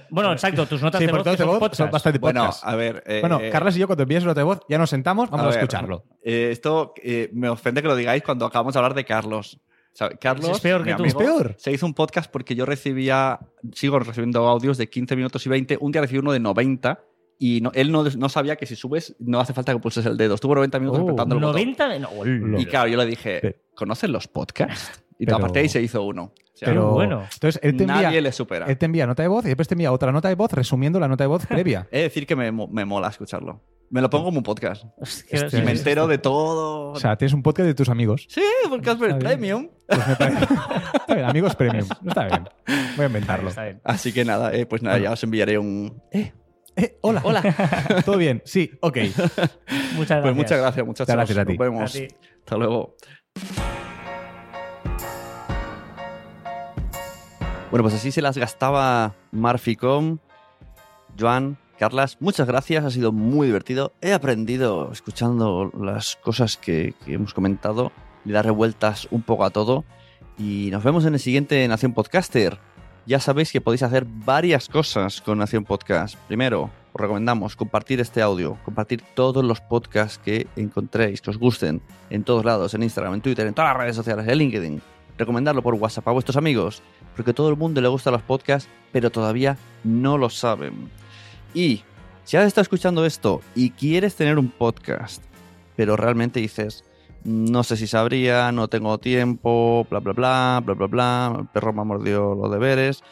Bueno, 0.10 0.32
exacto, 0.32 0.66
tus 0.68 0.82
notas 0.82 1.00
Sí, 1.00 1.06
de 1.08 1.12
voz, 1.12 1.24
de 1.24 1.38
son 1.38 1.48
voz 1.48 1.54
son 1.56 1.60
podcast. 1.60 1.92
bastante 1.92 2.20
bueno, 2.20 2.42
podcast. 2.46 2.64
a 2.66 2.76
ver. 2.76 3.04
eh, 3.08 3.20
Bueno, 3.22 3.40
eh, 3.42 3.50
Carlos 3.50 3.76
y 3.76 3.80
yo 3.80 3.88
cuando 3.88 4.04
envíes 4.04 4.24
nota 4.24 4.40
de 4.40 4.44
voz 4.46 4.60
ya 4.70 4.78
nos 4.78 4.90
sentamos, 4.90 5.30
vamos 5.30 5.46
a, 5.46 5.50
ver, 5.50 5.58
escucharlo. 5.60 6.04
eh, 6.24 6.50
esto 6.52 6.94
eh, 7.02 7.30
me 7.34 7.50
ofende 7.50 7.82
que 7.82 7.88
lo 7.88 7.96
digáis 7.96 8.24
cuando 8.24 8.46
acabamos 8.46 8.74
de 8.74 8.80
hablar 8.80 8.94
de 8.94 9.06
Carlos. 9.06 9.60
O 9.94 9.98
sea, 9.98 10.10
Carlos, 10.10 10.52
Es 10.52 10.60
peor 10.60 10.84
que 10.84 10.94
tú. 10.94 11.02
amigo, 11.04 11.20
Es 11.22 11.26
peor. 11.28 11.56
se 11.58 11.72
hizo 11.72 11.86
un 11.88 11.96
podcast 11.96 12.30
porque 12.32 12.54
yo 12.54 12.66
recibía, 12.68 13.40
sigo 13.74 13.98
recibiendo 13.98 14.48
audios 14.48 14.78
de 14.78 14.88
15 14.90 15.16
minutos 15.16 15.44
y 15.46 15.50
20. 15.50 15.78
Un 15.82 15.92
día 15.92 16.02
recibí 16.02 16.20
uno 16.20 16.32
de 16.34 16.40
90 16.40 17.00
y 17.40 17.62
no- 17.62 17.72
él 17.74 17.92
no, 17.92 18.04
no 18.04 18.30
sabía 18.30 18.56
que 18.56 18.66
si 18.66 18.76
subes 18.76 19.16
no 19.20 19.40
hace 19.40 19.54
falta 19.54 19.74
que 19.74 19.80
pulses 19.80 20.06
el 20.06 20.18
dedo. 20.18 20.36
Estuvo 20.36 20.56
90 20.56 20.80
minutos 20.80 21.00
Oh, 21.02 21.04
apretando 21.04 21.36
el 21.36 21.42
botón. 21.42 21.54
90 21.54 22.00
no, 22.00 22.26
Lo- 22.26 22.60
Y 22.60 22.66
claro, 22.66 22.88
yo 22.90 22.98
le 22.98 23.06
dije, 23.06 23.40
Pe- 23.42 23.60
¿conoces 23.76 24.10
los 24.10 24.28
podcasts? 24.28 25.04
Y 25.20 25.26
Pero- 25.26 25.38
a 25.38 25.40
partir 25.40 25.54
de 25.56 25.60
ahí 25.62 25.70
se 25.70 25.82
hizo 25.82 26.04
uno. 26.04 26.24
O 26.34 26.60
sea, 26.60 26.70
Pero, 26.70 26.92
bueno. 26.92 27.24
Entonces, 27.32 27.60
él 27.64 27.78
te, 27.78 27.84
envía, 27.84 28.02
nadie 28.02 28.20
le 28.22 28.32
supera. 28.32 28.66
él 28.66 28.78
te 28.80 28.86
envía 28.88 29.06
nota 29.06 29.22
de 29.22 29.30
voz 29.30 29.46
y 29.46 29.50
después 29.50 29.68
te 29.68 29.76
envía 29.76 29.92
otra 29.92 30.12
nota 30.12 30.28
de 30.28 30.34
voz 30.36 30.52
resumiendo 30.54 31.00
la 31.00 31.08
nota 31.08 31.24
de 31.24 31.28
voz 31.28 31.46
previa. 31.48 31.88
He 31.92 31.98
de 31.98 32.04
decir 32.04 32.26
que 32.26 32.36
me, 32.36 32.52
me 32.52 32.86
mola 32.86 33.10
escucharlo. 33.10 33.62
Me 33.90 34.02
lo 34.02 34.10
pongo 34.10 34.26
como 34.26 34.40
un 34.40 34.44
podcast. 34.44 34.84
Es 35.00 35.24
Este- 35.30 35.60
Y 35.60 35.62
me 35.62 35.72
entero 35.72 36.08
de 36.08 36.18
todo. 36.18 36.92
O 36.92 37.00
sea, 37.00 37.16
tienes 37.16 37.34
un 37.34 37.42
podcast 37.44 37.68
de 37.68 37.74
tus 37.76 37.88
amigos. 37.90 38.26
sí, 38.30 38.42
podcast 38.70 39.02
Está 39.02 39.18
premium. 39.20 39.70
Pues 39.88 40.08
me 40.08 40.16
parece- 40.16 40.44
Está 40.96 41.14
bien, 41.16 41.26
amigos 41.30 41.56
premium. 41.56 41.88
Está 42.06 42.26
bien. 42.26 42.50
Voy 42.98 43.04
a 43.04 43.08
inventarlo. 43.08 43.50
Está 43.50 43.64
bien. 43.64 43.80
Así 43.84 44.12
que 44.12 44.26
nada, 44.26 44.54
eh, 44.54 44.66
pues 44.66 44.82
nada, 44.82 44.98
ya 44.98 45.12
os 45.12 45.24
enviaré 45.24 45.58
un... 45.58 46.02
Eh, 46.12 46.34
Eh, 46.78 47.00
hola. 47.02 47.22
Hola. 47.24 47.42
¿Todo 48.06 48.18
bien? 48.18 48.44
Sí, 48.46 48.70
ok. 48.82 48.98
Muchas 49.96 50.22
gracias. 50.22 50.22
Pues 50.22 50.36
muchas 50.36 50.60
gracias, 50.60 50.86
muchachos. 50.86 51.16
Gracias 51.16 51.38
a 51.40 51.46
ti. 51.46 51.54
Nos 51.54 51.60
vemos. 51.60 51.96
A 51.96 52.00
ti. 52.00 52.08
Hasta 52.40 52.58
luego. 52.58 52.96
Bueno, 57.72 57.84
pues 57.84 57.96
así 57.96 58.12
se 58.12 58.22
las 58.22 58.38
gastaba 58.38 59.16
Marficom. 59.32 60.20
Joan, 61.20 61.58
Carlas, 61.80 62.18
muchas 62.20 62.46
gracias, 62.46 62.86
ha 62.86 62.92
sido 62.92 63.12
muy 63.12 63.48
divertido. 63.48 63.94
He 64.00 64.14
aprendido 64.14 64.92
escuchando 64.92 65.72
las 65.82 66.16
cosas 66.18 66.58
que, 66.58 66.94
que 67.04 67.14
hemos 67.14 67.34
comentado 67.34 67.92
y 68.24 68.32
darle 68.32 68.52
vueltas 68.52 69.08
un 69.10 69.24
poco 69.24 69.46
a 69.46 69.50
todo. 69.50 69.84
Y 70.38 70.70
nos 70.72 70.84
vemos 70.84 71.06
en 71.06 71.16
el 71.16 71.20
siguiente 71.20 71.68
Nación 71.68 71.94
Podcaster. 71.94 72.60
Ya 73.08 73.22
sabéis 73.22 73.54
que 73.54 73.62
podéis 73.62 73.84
hacer 73.84 74.06
varias 74.06 74.68
cosas 74.68 75.22
con 75.22 75.38
Nación 75.38 75.64
Podcast. 75.64 76.18
Primero, 76.28 76.70
os 76.92 77.02
recomendamos 77.02 77.56
compartir 77.56 78.02
este 78.02 78.22
audio, 78.22 78.58
compartir 78.66 79.02
todos 79.16 79.46
los 79.46 79.62
podcasts 79.62 80.18
que 80.18 80.46
encontréis, 80.58 81.22
que 81.22 81.30
os 81.30 81.38
gusten, 81.38 81.82
en 82.10 82.26
todos 82.26 82.44
lados, 82.44 82.74
en 82.74 82.84
Instagram, 82.84 83.14
en 83.14 83.22
Twitter, 83.22 83.48
en 83.48 83.54
todas 83.54 83.70
las 83.70 83.78
redes 83.78 83.96
sociales, 83.96 84.28
en 84.28 84.38
LinkedIn. 84.38 84.82
Recomendarlo 85.18 85.62
por 85.62 85.76
WhatsApp 85.76 86.06
a 86.06 86.12
vuestros 86.12 86.36
amigos, 86.36 86.82
porque 87.16 87.34
todo 87.34 87.48
el 87.48 87.56
mundo 87.56 87.80
le 87.80 87.88
gustan 87.88 88.12
los 88.12 88.24
podcasts, 88.24 88.70
pero 88.92 89.10
todavía 89.10 89.58
no 89.86 90.18
lo 90.18 90.30
saben. 90.30 90.92
Y 91.54 91.84
si 92.26 92.36
has 92.36 92.46
estado 92.46 92.64
escuchando 92.64 93.06
esto 93.06 93.40
y 93.56 93.70
quieres 93.70 94.16
tener 94.16 94.38
un 94.38 94.50
podcast, 94.50 95.24
pero 95.78 95.96
realmente 95.96 96.42
dices, 96.42 96.84
no 97.24 97.64
sé 97.64 97.78
si 97.78 97.88
sabría, 97.88 98.52
no 98.52 98.68
tengo 98.68 98.98
tiempo, 98.98 99.86
bla, 99.90 100.00
bla, 100.00 100.14
bla, 100.14 100.62
bla, 100.64 100.74
bla, 100.76 100.88
bla, 100.88 101.36
el 101.40 101.46
perro 101.48 101.74
me 101.74 101.84
mordió 101.84 102.36
los 102.36 102.52
deberes, 102.52 103.04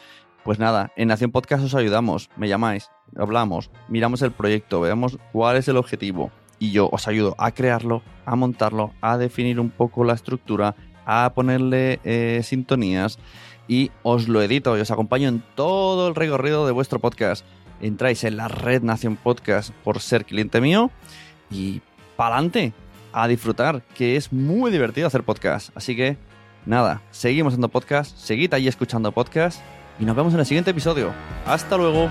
pues 0.44 0.58
nada, 0.58 0.92
en 0.96 1.08
Nación 1.08 1.32
Podcast 1.32 1.64
os 1.64 1.74
ayudamos, 1.74 2.30
me 2.36 2.48
llamáis, 2.48 2.90
hablamos, 3.16 3.70
miramos 3.88 4.22
el 4.22 4.32
proyecto, 4.32 4.80
veamos 4.80 5.18
cuál 5.32 5.56
es 5.56 5.68
el 5.68 5.76
objetivo 5.76 6.30
y 6.58 6.70
yo 6.70 6.88
os 6.90 7.08
ayudo 7.08 7.34
a 7.38 7.50
crearlo, 7.50 8.02
a 8.24 8.36
montarlo, 8.36 8.92
a 9.00 9.18
definir 9.18 9.60
un 9.60 9.70
poco 9.70 10.04
la 10.04 10.14
estructura, 10.14 10.74
a 11.04 11.32
ponerle 11.34 12.00
eh, 12.04 12.40
sintonías 12.42 13.18
y 13.68 13.90
os 14.02 14.28
lo 14.28 14.42
edito 14.42 14.76
y 14.76 14.80
os 14.80 14.90
acompaño 14.90 15.28
en 15.28 15.42
todo 15.54 16.08
el 16.08 16.14
recorrido 16.14 16.66
de 16.66 16.72
vuestro 16.72 16.98
podcast. 16.98 17.44
Entráis 17.80 18.24
en 18.24 18.36
la 18.36 18.48
red 18.48 18.82
Nación 18.82 19.16
Podcast 19.16 19.70
por 19.84 20.00
ser 20.00 20.24
cliente 20.24 20.60
mío 20.60 20.90
y 21.50 21.82
pa'lante 22.16 22.72
a 23.16 23.26
disfrutar, 23.28 23.82
que 23.94 24.14
es 24.16 24.30
muy 24.30 24.70
divertido 24.70 25.06
hacer 25.06 25.22
podcast. 25.22 25.70
Así 25.74 25.96
que 25.96 26.18
nada, 26.66 27.00
seguimos 27.10 27.52
haciendo 27.52 27.70
podcast, 27.70 28.14
seguid 28.14 28.52
ahí 28.52 28.68
escuchando 28.68 29.10
podcast 29.10 29.62
y 29.98 30.04
nos 30.04 30.14
vemos 30.14 30.34
en 30.34 30.40
el 30.40 30.46
siguiente 30.46 30.72
episodio. 30.72 31.12
Hasta 31.46 31.78
luego. 31.78 32.10